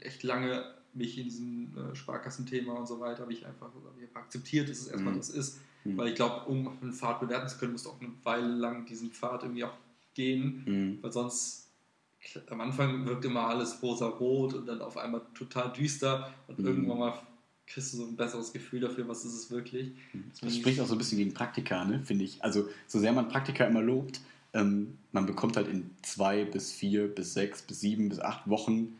echt 0.00 0.22
lange 0.24 0.62
mich 0.94 1.18
in 1.18 1.24
diesem 1.24 1.72
äh, 1.76 1.94
Sparkassenthema 1.94 2.72
und 2.74 2.86
so 2.86 3.00
weiter, 3.00 3.28
wie 3.28 3.34
ich 3.34 3.46
einfach 3.46 3.70
ich 4.00 4.08
hab 4.08 4.16
akzeptiert, 4.24 4.68
dass 4.68 4.78
es 4.80 4.88
erstmal 4.88 5.14
Mhm. 5.14 5.18
das 5.18 5.30
ist. 5.30 5.58
Mhm. 5.84 5.96
Weil 5.96 6.08
ich 6.08 6.14
glaube, 6.14 6.46
um 6.50 6.68
einen 6.82 6.92
Pfad 6.92 7.20
bewerten 7.20 7.48
zu 7.48 7.58
können, 7.58 7.72
musst 7.72 7.86
du 7.86 7.90
auch 7.90 8.00
eine 8.00 8.10
Weile 8.24 8.46
lang 8.48 8.84
diesen 8.86 9.10
Pfad 9.10 9.42
irgendwie 9.42 9.64
auch 9.64 9.74
gehen. 10.14 10.62
Mhm. 10.66 10.98
Weil 11.02 11.12
sonst 11.12 11.68
am 12.50 12.60
Anfang 12.60 13.04
wirkt 13.06 13.24
immer 13.24 13.48
alles 13.48 13.82
rosa-rot 13.82 14.54
und 14.54 14.66
dann 14.66 14.80
auf 14.80 14.96
einmal 14.96 15.22
total 15.34 15.72
düster 15.72 16.32
und 16.46 16.58
Mhm. 16.58 16.66
irgendwann 16.66 16.98
mal 16.98 17.14
kriegst 17.66 17.94
du 17.94 17.98
so 17.98 18.04
ein 18.04 18.16
besseres 18.16 18.52
Gefühl 18.52 18.80
dafür, 18.80 19.08
was 19.08 19.24
ist 19.24 19.32
es 19.34 19.50
wirklich. 19.50 19.92
Das 20.42 20.54
spricht 20.56 20.78
auch 20.80 20.86
so 20.86 20.94
ein 20.94 20.98
bisschen 20.98 21.18
gegen 21.18 21.32
Praktika, 21.32 21.84
ne, 21.84 22.00
finde 22.04 22.24
ich. 22.24 22.42
Also, 22.44 22.68
so 22.86 22.98
sehr 22.98 23.12
man 23.12 23.28
Praktika 23.28 23.64
immer 23.64 23.80
lobt, 23.80 24.20
ähm, 24.52 24.98
man 25.12 25.24
bekommt 25.24 25.56
halt 25.56 25.68
in 25.68 25.90
zwei 26.02 26.44
bis 26.44 26.70
vier 26.72 27.08
bis 27.08 27.32
sechs 27.32 27.62
bis 27.62 27.80
sieben 27.80 28.08
bis 28.10 28.20
acht 28.20 28.46
Wochen 28.48 28.98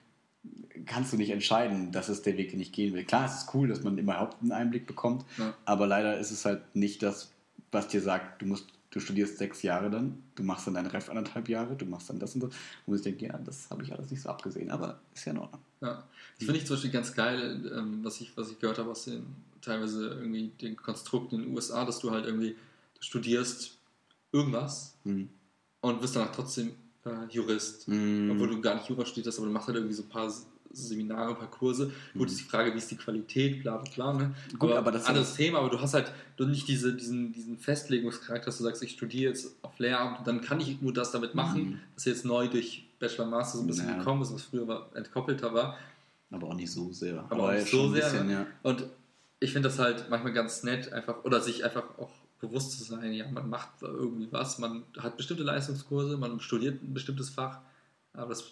kannst 0.87 1.13
du 1.13 1.17
nicht 1.17 1.31
entscheiden, 1.31 1.93
das 1.93 2.09
ist 2.09 2.27
der 2.27 2.37
Weg, 2.37 2.51
den 2.51 2.61
ich 2.61 2.73
gehen 2.73 2.93
will. 2.95 3.05
Klar, 3.05 3.27
es 3.27 3.43
ist 3.43 3.55
cool, 3.55 3.69
dass 3.69 3.83
man 3.83 3.97
überhaupt 3.99 4.41
einen 4.43 4.53
Einblick 4.53 4.87
bekommt, 4.87 5.25
Ja. 5.39 5.55
aber 5.65 5.87
leider 5.87 6.19
ist 6.19 6.31
es 6.31 6.45
halt 6.45 6.63
nicht 6.75 7.03
das, 7.03 7.31
was 7.71 7.89
dir 7.89 8.01
sagt, 8.01 8.43
du 8.43 8.47
musst, 8.47 8.67
du 8.91 8.99
studierst 9.01 9.39
sechs 9.39 9.63
Jahre 9.63 9.91
dann, 9.91 10.23
du 10.35 10.43
machst 10.43 10.67
dann 10.67 10.75
dein 10.75 10.87
Ref 10.87 11.09
anderthalb 11.09 11.49
Jahre, 11.49 11.77
du 11.77 11.87
machst 11.87 12.11
dann 12.11 12.19
das 12.19 12.35
und 12.35 12.43
das. 12.43 12.55
Und 12.87 12.97
ich 12.97 13.03
denke, 13.03 13.27
ja, 13.27 13.39
das 13.39 13.71
habe 13.71 13.83
ich 13.85 13.93
alles 13.93 14.11
nicht 14.11 14.21
so 14.23 14.29
abgesehen, 14.29 14.71
aber 14.71 15.01
ist 15.15 15.25
ja 15.25 15.33
in 15.33 15.39
Ordnung. 15.39 15.61
Ja. 15.81 16.03
Das 16.39 16.45
finde 16.47 16.59
ich 16.59 16.67
zum 16.67 16.77
Beispiel 16.77 16.91
ganz 16.91 17.15
geil, 17.15 17.73
ähm, 17.77 18.01
was, 18.03 18.21
ich, 18.21 18.37
was 18.37 18.51
ich 18.51 18.59
gehört 18.59 18.79
habe 18.79 18.91
aus 18.91 19.05
den 19.05 19.25
teilweise 19.61 20.09
irgendwie 20.09 20.51
den 20.61 20.77
Konstrukten 20.77 21.37
in 21.37 21.43
den 21.47 21.55
USA, 21.55 21.85
dass 21.85 22.01
du 22.01 22.11
halt 22.11 22.27
irgendwie, 22.27 22.57
du 22.97 23.03
studierst 23.03 23.79
irgendwas 24.33 24.95
Mhm. 25.05 25.29
und 25.83 26.01
bist 26.01 26.17
danach 26.17 26.33
trotzdem 26.33 26.73
äh, 27.05 27.11
Jurist. 27.31 27.89
Mhm. 27.89 28.31
Obwohl 28.33 28.49
du 28.49 28.61
gar 28.61 28.75
nicht 28.77 28.89
Jura 28.89 29.05
studierst, 29.05 29.29
hast, 29.29 29.39
aber 29.39 29.47
du 29.49 29.53
machst 29.53 29.67
halt 29.69 29.77
irgendwie 29.77 29.95
so 29.95 30.03
ein 30.03 30.09
paar 30.09 30.33
Seminare, 30.75 31.31
ein 31.31 31.37
paar 31.37 31.51
Kurse. 31.51 31.93
Gut, 32.17 32.29
ist 32.31 32.41
die 32.41 32.45
Frage, 32.45 32.73
wie 32.73 32.79
ist 32.79 32.91
die 32.91 32.97
Qualität, 32.97 33.63
bla 33.63 33.77
bla 33.77 33.93
bla. 33.95 34.13
Ne? 34.15 34.35
Mhm. 34.53 34.59
Gut, 34.59 34.73
aber 34.73 34.91
das 34.91 35.03
ist- 35.03 35.09
anderes 35.09 35.35
Thema, 35.35 35.59
aber 35.59 35.69
du 35.69 35.79
hast 35.81 35.93
halt 35.95 36.11
du 36.37 36.47
nicht 36.47 36.67
diese, 36.67 36.95
diesen, 36.95 37.33
diesen 37.33 37.59
Festlegungscharakter, 37.59 38.47
dass 38.47 38.57
du 38.59 38.65
sagst, 38.65 38.83
ich 38.83 38.93
studiere 38.93 39.31
jetzt 39.33 39.55
auf 39.63 39.79
Lehramt 39.79 40.21
und 40.21 40.27
dann 40.27 40.41
kann 40.41 40.61
ich 40.61 40.81
nur 40.81 40.93
das 40.95 41.11
damit 41.11 41.35
machen, 41.35 41.63
Mhm. 41.63 41.79
was 41.95 42.05
jetzt 42.07 42.25
neu 42.25 42.49
durch 42.49 42.87
Bachelor 42.99 43.27
Master 43.27 43.59
so 43.59 43.65
ein 43.65 43.67
bisschen 43.67 43.89
Ja. 43.89 43.99
gekommen 43.99 44.23
ist, 44.23 44.33
was 44.33 44.43
früher 44.43 44.67
war, 44.67 44.89
entkoppelter 44.95 45.53
war. 45.53 45.77
Aber 46.31 46.47
auch 46.49 46.55
nicht 46.55 46.71
so 46.73 46.91
sehr. 46.93 47.23
Aber, 47.29 47.49
auch 47.49 47.53
nicht 47.53 47.67
so 47.71 47.93
sehr. 47.93 48.05
bisschen, 48.05 48.27
ne? 48.29 48.33
ja. 48.33 48.47
Und 48.63 48.85
ich 49.41 49.53
finde 49.53 49.69
das 49.69 49.79
halt 49.79 50.07
manchmal 50.09 50.33
ganz 50.33 50.63
nett, 50.63 50.91
einfach, 50.93 51.25
oder 51.25 51.41
sich 51.43 51.65
einfach 51.65 51.83
auch 51.99 52.11
bewusst 52.43 52.73
zu 52.73 52.85
sein, 52.85 53.13
ja, 53.13 53.31
man 53.31 53.49
macht 53.49 53.71
irgendwie 53.81 54.31
was, 54.31 54.59
man 54.59 54.83
hat 54.99 55.17
bestimmte 55.17 55.45
Leistungskurse, 55.45 56.17
man 56.17 56.41
studiert 56.41 56.83
ein 56.83 56.93
bestimmtes 56.93 57.31
Fach, 57.31 57.61
aber 58.13 58.31
das 58.31 58.45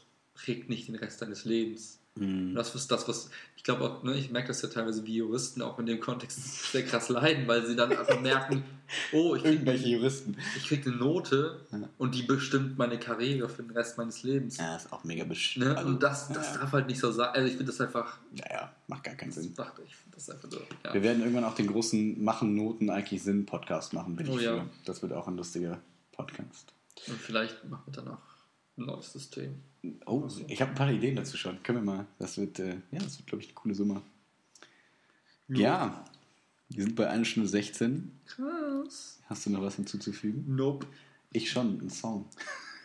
prägt 0.45 0.69
nicht 0.69 0.89
den 0.89 0.97
Rest 0.97 1.23
deines 1.23 1.45
Lebens. 1.45 1.99
Mhm. 2.17 2.55
Das 2.55 2.75
ist 2.75 2.91
das, 2.91 3.07
was 3.09 3.31
ich 3.57 3.63
glaube 3.63 3.85
auch, 3.85 4.03
ne, 4.03 4.17
ich 4.17 4.31
merke 4.31 4.49
das 4.49 4.63
ja 4.63 4.69
teilweise 4.69 5.07
wie 5.07 5.17
Juristen 5.17 5.63
auch 5.63 5.79
in 5.79 5.87
dem 5.87 6.01
Kontext 6.01 6.73
sehr 6.73 6.85
krass 6.85 7.09
leiden, 7.09 7.47
weil 7.47 7.65
sie 7.67 7.77
dann 7.77 7.93
einfach 7.93 8.21
merken, 8.21 8.65
oh, 9.13 9.37
ich 9.37 9.45
Irgendwelche 9.45 9.89
Juristen. 9.89 10.37
ich 10.57 10.67
krieg 10.67 10.87
eine 10.87 10.97
Note 10.97 11.61
Ja. 11.71 11.89
und 11.99 12.15
die 12.15 12.23
bestimmt 12.23 12.79
meine 12.79 12.99
Karriere 12.99 13.49
für 13.49 13.63
den 13.63 13.71
Rest 13.71 13.97
meines 13.97 14.23
Lebens. 14.23 14.57
Ja, 14.57 14.77
ist 14.77 14.93
auch 14.93 15.05
mega 15.05 15.25
bestimmt. 15.25 15.67
Ne? 15.67 15.85
Und 15.85 16.03
das, 16.03 16.29
das 16.29 16.55
ja. 16.55 16.61
darf 16.61 16.73
halt 16.73 16.89
nicht 16.89 16.99
so 16.99 17.13
sein. 17.13 17.29
Also 17.29 17.47
ich 17.47 17.57
finde 17.57 17.71
das 17.71 17.81
einfach, 17.81 18.19
ja, 18.35 18.45
ja, 18.51 18.73
macht 18.89 19.05
gar 19.05 19.15
keinen 19.15 19.31
Sinn. 19.31 19.53
macht, 19.57 19.75
ich 19.87 19.95
das 20.13 20.31
einfach 20.31 20.51
so. 20.51 20.61
Ja. 20.85 20.95
Wir 20.95 21.03
werden 21.03 21.21
irgendwann 21.21 21.45
auch 21.45 21.55
den 21.55 21.69
großen 21.69 22.23
Machen 22.25 22.55
Noten 22.57 22.91
eigentlich 22.91 23.23
Sinn 23.23 23.47
Podcast 23.47 23.93
machen, 23.93 24.17
bin 24.17 24.29
Oh 24.29 24.37
ich 24.39 24.45
für. 24.47 24.67
Das 24.85 25.03
wird 25.03 25.13
auch 25.13 25.29
ein 25.29 25.37
lustiger 25.37 25.81
Podcast. 26.13 26.73
Und 27.07 27.19
vielleicht 27.19 27.65
machen 27.69 27.83
wir 27.87 27.93
danach 27.93 28.19
ein 28.19 28.30
neues 28.87 29.13
System. 29.13 29.57
Oh, 30.07 30.23
Also. 30.23 30.45
ich 30.47 30.61
habe 30.61 30.73
ein 30.73 30.77
paar 30.77 30.91
Ideen 30.91 31.17
dazu 31.17 31.37
schon. 31.37 31.63
Können 31.63 31.79
wir 31.79 31.95
mal. 31.95 32.07
Das 32.19 32.39
wird, 32.39 32.59
äh, 32.59 32.77
ja, 32.91 32.99
das 32.99 33.19
wird, 33.19 33.27
glaube 33.27 33.43
ich, 33.43 33.49
eine 33.49 33.55
coole 33.55 33.75
Summe. 33.75 34.03
Ja, 35.49 36.05
wir 36.69 36.85
sind 36.85 36.95
bei 36.95 37.09
1 37.09 37.27
Stunde 37.27 37.49
16. 37.49 38.13
Krass. 38.27 39.21
Hast 39.27 39.47
du 39.47 39.51
noch 39.51 39.63
was 39.63 39.77
hinzuzufügen? 39.77 40.45
Nope. 40.55 40.87
Ich 41.33 41.51
schon, 41.51 41.81
ein 41.81 41.91
Song. 41.91 42.27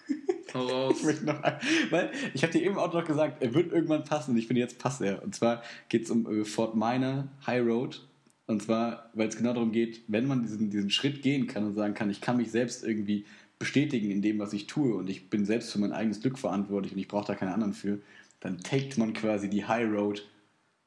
Hau 0.53 0.65
raus. 0.65 1.03
Ich 1.07 1.21
noch 1.21 1.41
weil 1.89 2.11
ich 2.33 2.43
habe 2.43 2.53
dir 2.53 2.63
eben 2.63 2.77
auch 2.77 2.93
noch 2.93 3.05
gesagt, 3.05 3.43
er 3.43 3.53
wird 3.53 3.71
irgendwann 3.71 4.03
passen 4.03 4.31
und 4.31 4.37
ich 4.37 4.47
finde, 4.47 4.61
jetzt 4.61 4.79
passt 4.79 5.01
er. 5.01 5.21
Und 5.23 5.35
zwar 5.35 5.63
geht 5.89 6.05
es 6.05 6.11
um 6.11 6.25
äh, 6.31 6.45
Fort 6.45 6.75
Minor 6.75 7.27
High 7.45 7.65
Road. 7.65 8.07
Und 8.47 8.61
zwar, 8.61 9.09
weil 9.13 9.27
es 9.27 9.37
genau 9.37 9.53
darum 9.53 9.71
geht, 9.71 10.03
wenn 10.07 10.27
man 10.27 10.43
diesen, 10.43 10.69
diesen 10.69 10.91
Schritt 10.91 11.23
gehen 11.23 11.47
kann 11.47 11.65
und 11.65 11.75
sagen 11.75 11.95
kann, 11.95 12.09
ich 12.09 12.21
kann 12.21 12.37
mich 12.37 12.51
selbst 12.51 12.83
irgendwie 12.83 13.25
bestätigen 13.59 14.11
in 14.11 14.21
dem, 14.21 14.39
was 14.39 14.53
ich 14.53 14.67
tue 14.67 14.95
und 14.95 15.09
ich 15.09 15.29
bin 15.29 15.45
selbst 15.45 15.71
für 15.71 15.79
mein 15.79 15.91
eigenes 15.91 16.21
Glück 16.21 16.37
verantwortlich 16.37 16.93
und 16.93 16.99
ich 16.99 17.07
brauche 17.07 17.27
da 17.27 17.35
keine 17.35 17.53
anderen 17.53 17.73
für, 17.73 17.99
dann 18.39 18.59
taked 18.59 18.97
man 18.97 19.13
quasi 19.13 19.49
die 19.49 19.65
High 19.65 19.89
Road 19.91 20.27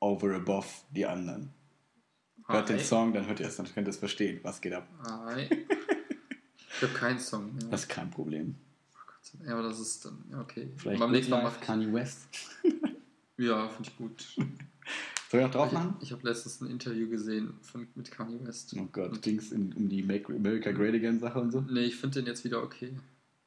over 0.00 0.34
above 0.34 0.66
die 0.90 1.06
anderen. 1.06 1.50
Hört 2.46 2.68
den 2.68 2.78
Hi. 2.78 2.84
Song, 2.84 3.12
dann 3.12 3.26
hört 3.26 3.40
ihr 3.40 3.46
es, 3.46 3.56
dann 3.56 3.66
könnt 3.66 3.88
ihr 3.88 3.90
es 3.90 3.98
verstehen. 3.98 4.40
Was 4.42 4.60
geht 4.60 4.72
ab? 4.72 4.88
Hi. 5.04 5.48
Ich 6.76 6.82
habe 6.82 6.94
keinen 6.94 7.18
Song 7.18 7.54
mehr. 7.54 7.64
Das 7.70 7.82
ist 7.82 7.88
kein 7.88 8.10
Problem. 8.10 8.54
Ja, 9.44 9.52
aber 9.52 9.64
das 9.64 9.80
ist 9.80 10.04
dann, 10.04 10.24
okay. 10.40 10.68
Vielleicht 10.76 11.00
Beim 11.00 11.10
nächsten 11.10 11.32
Mal 11.32 11.50
Kanye 11.60 11.92
West. 11.92 12.28
Ja, 13.36 13.68
finde 13.68 13.90
ich 13.90 13.96
gut. 13.96 14.36
Soll 15.30 15.40
ich 15.40 15.46
noch 15.46 15.52
drauf 15.52 15.72
machen? 15.72 15.96
Ich, 15.98 16.06
ich 16.06 16.12
habe 16.12 16.26
letztens 16.26 16.60
ein 16.60 16.70
Interview 16.70 17.09
gesehen 17.09 17.55
von, 17.60 17.86
mit 17.94 18.10
Kanye 18.10 18.38
West. 18.46 18.74
Oh 18.78 18.88
Gott, 18.90 19.20
ging 19.20 19.38
es 19.38 19.52
um 19.52 19.88
die 19.88 20.02
Make 20.02 20.34
America 20.34 20.72
Great 20.72 20.94
Again 20.94 21.20
Sache 21.20 21.38
und 21.38 21.50
so? 21.50 21.60
Nee, 21.60 21.84
ich 21.84 21.96
finde 21.96 22.20
den 22.20 22.26
jetzt 22.26 22.44
wieder 22.44 22.62
okay. 22.62 22.98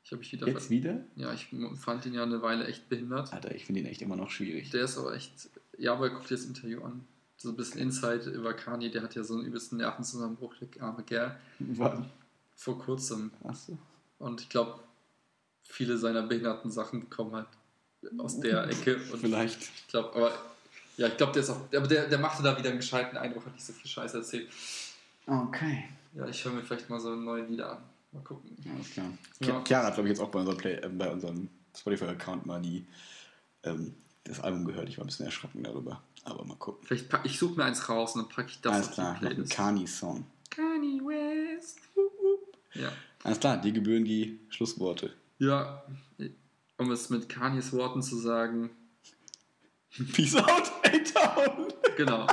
Ich 0.04 0.12
habe 0.12 0.20
mich 0.20 0.32
wieder. 0.32 0.48
Jetzt 0.48 0.70
wieder? 0.70 1.04
Ja, 1.16 1.34
ich 1.34 1.48
fand 1.76 2.06
ihn 2.06 2.14
ja 2.14 2.24
eine 2.24 2.42
Weile 2.42 2.66
echt 2.68 2.88
behindert. 2.90 3.34
Alter, 3.34 3.56
ich 3.56 3.66
finde 3.66 3.82
ihn 3.82 3.88
echt 3.88 4.02
immer 4.02 4.16
noch 4.16 4.30
schwierig. 4.30 4.70
Der 4.70 4.84
ist 4.84 4.98
aber 4.98 5.16
echt. 5.16 5.50
Ja, 5.78 5.94
aber 5.94 6.10
guck 6.10 6.28
dir 6.28 6.36
das 6.36 6.46
Interview 6.46 6.84
an. 6.84 7.06
So 7.38 7.50
ein 7.50 7.56
bisschen 7.56 7.82
Insight 7.82 8.28
über 8.28 8.54
Kanye, 8.54 8.92
der 8.92 9.02
hat 9.02 9.16
ja 9.16 9.24
so 9.24 9.34
einen 9.34 9.46
übelsten 9.46 9.80
Nervenzusammenbruch, 9.80 10.54
der 10.58 10.84
arme 10.84 11.02
Kerl, 11.02 11.40
Wann? 11.58 12.06
vor 12.56 12.78
kurzem. 12.78 13.32
Achso. 13.44 13.80
Und 14.20 14.42
ich 14.42 14.50
glaube, 14.50 14.80
viele 15.64 15.98
seiner 15.98 16.22
behinderten 16.22 16.70
Sachen 16.70 17.10
kommen 17.10 17.34
halt 17.34 17.48
aus 18.20 18.40
der 18.40 18.70
Ecke. 18.70 18.98
Und 19.12 19.20
Vielleicht. 19.20 19.60
Ich 19.60 19.88
glaube, 19.88 20.16
aber 20.16 20.32
ja, 20.98 21.08
ich 21.08 21.18
glaube, 21.18 21.34
der 21.34 21.42
ist 21.42 21.50
auch. 21.50 21.62
Aber 21.76 21.88
der, 21.88 22.08
der 22.08 22.20
machte 22.20 22.44
da 22.44 22.58
wieder 22.58 22.70
einen 22.70 22.80
gescheiten 22.80 23.18
Eindruck, 23.18 23.46
hat 23.46 23.54
nicht 23.54 23.66
so 23.66 23.74
viel 23.74 23.90
Scheiße 23.90 24.18
erzählt. 24.18 24.50
Okay. 25.26 25.86
Ja, 26.14 26.28
ich 26.28 26.44
höre 26.44 26.54
mir 26.54 26.64
vielleicht 26.64 26.90
mal 26.90 27.00
so 27.00 27.16
neue 27.16 27.46
Lieder 27.46 27.72
an. 27.72 27.78
Mal 28.12 28.24
gucken. 28.24 28.56
Alles 28.76 28.92
klar. 28.92 29.08
Ja. 29.40 29.64
Chiara 29.64 29.88
hat, 29.88 29.94
glaube 29.94 30.10
ich, 30.10 30.18
jetzt 30.18 30.22
auch 30.22 30.30
bei 30.30 30.40
unserem, 30.40 30.58
Play, 30.58 30.74
äh, 30.74 30.90
bei 30.90 31.10
unserem 31.10 31.50
Spotify-Account 31.78 32.46
mal 32.46 32.62
die, 32.62 32.86
ähm, 33.64 33.94
das 34.26 34.42
Album 34.42 34.66
gehört. 34.66 34.90
Ich 34.90 34.98
war 34.98 35.06
ein 35.06 35.08
bisschen 35.08 35.26
erschrocken 35.26 35.64
darüber. 35.64 36.02
Aber 36.24 36.44
mal 36.44 36.58
gucken. 36.58 36.86
Vielleicht 36.86 37.10
pack, 37.10 37.22
ich 37.26 37.40
suche 37.40 37.56
mir 37.56 37.66
eins 37.66 37.88
raus 37.88 38.16
und 38.16 38.24
dann 38.24 38.30
packe 38.30 38.50
ich 38.50 38.62
das 38.62 38.74
Alles 38.74 38.88
auf 38.90 38.94
klar, 38.94 39.06
die 39.06 39.24
noch 39.24 39.30
ein 39.30 39.36
Playlist. 39.36 39.54
Kanye-Song. 39.54 40.26
Kanye 40.50 41.02
West. 41.02 41.80
Ja. 42.74 42.92
Alles 43.24 43.40
klar, 43.40 43.58
dir 43.58 43.72
gebühren 43.72 44.06
die 44.06 44.40
Schlussworte. 44.50 45.14
Ja, 45.40 45.84
um 46.78 46.92
es 46.92 47.10
mit 47.10 47.30
Kanyes 47.30 47.74
Worten 47.74 48.02
zu 48.02 48.18
sagen, 48.18 48.70
Peace 50.14 50.36
out, 50.36 50.72
A-Town! 50.86 51.72
genau. 51.98 52.28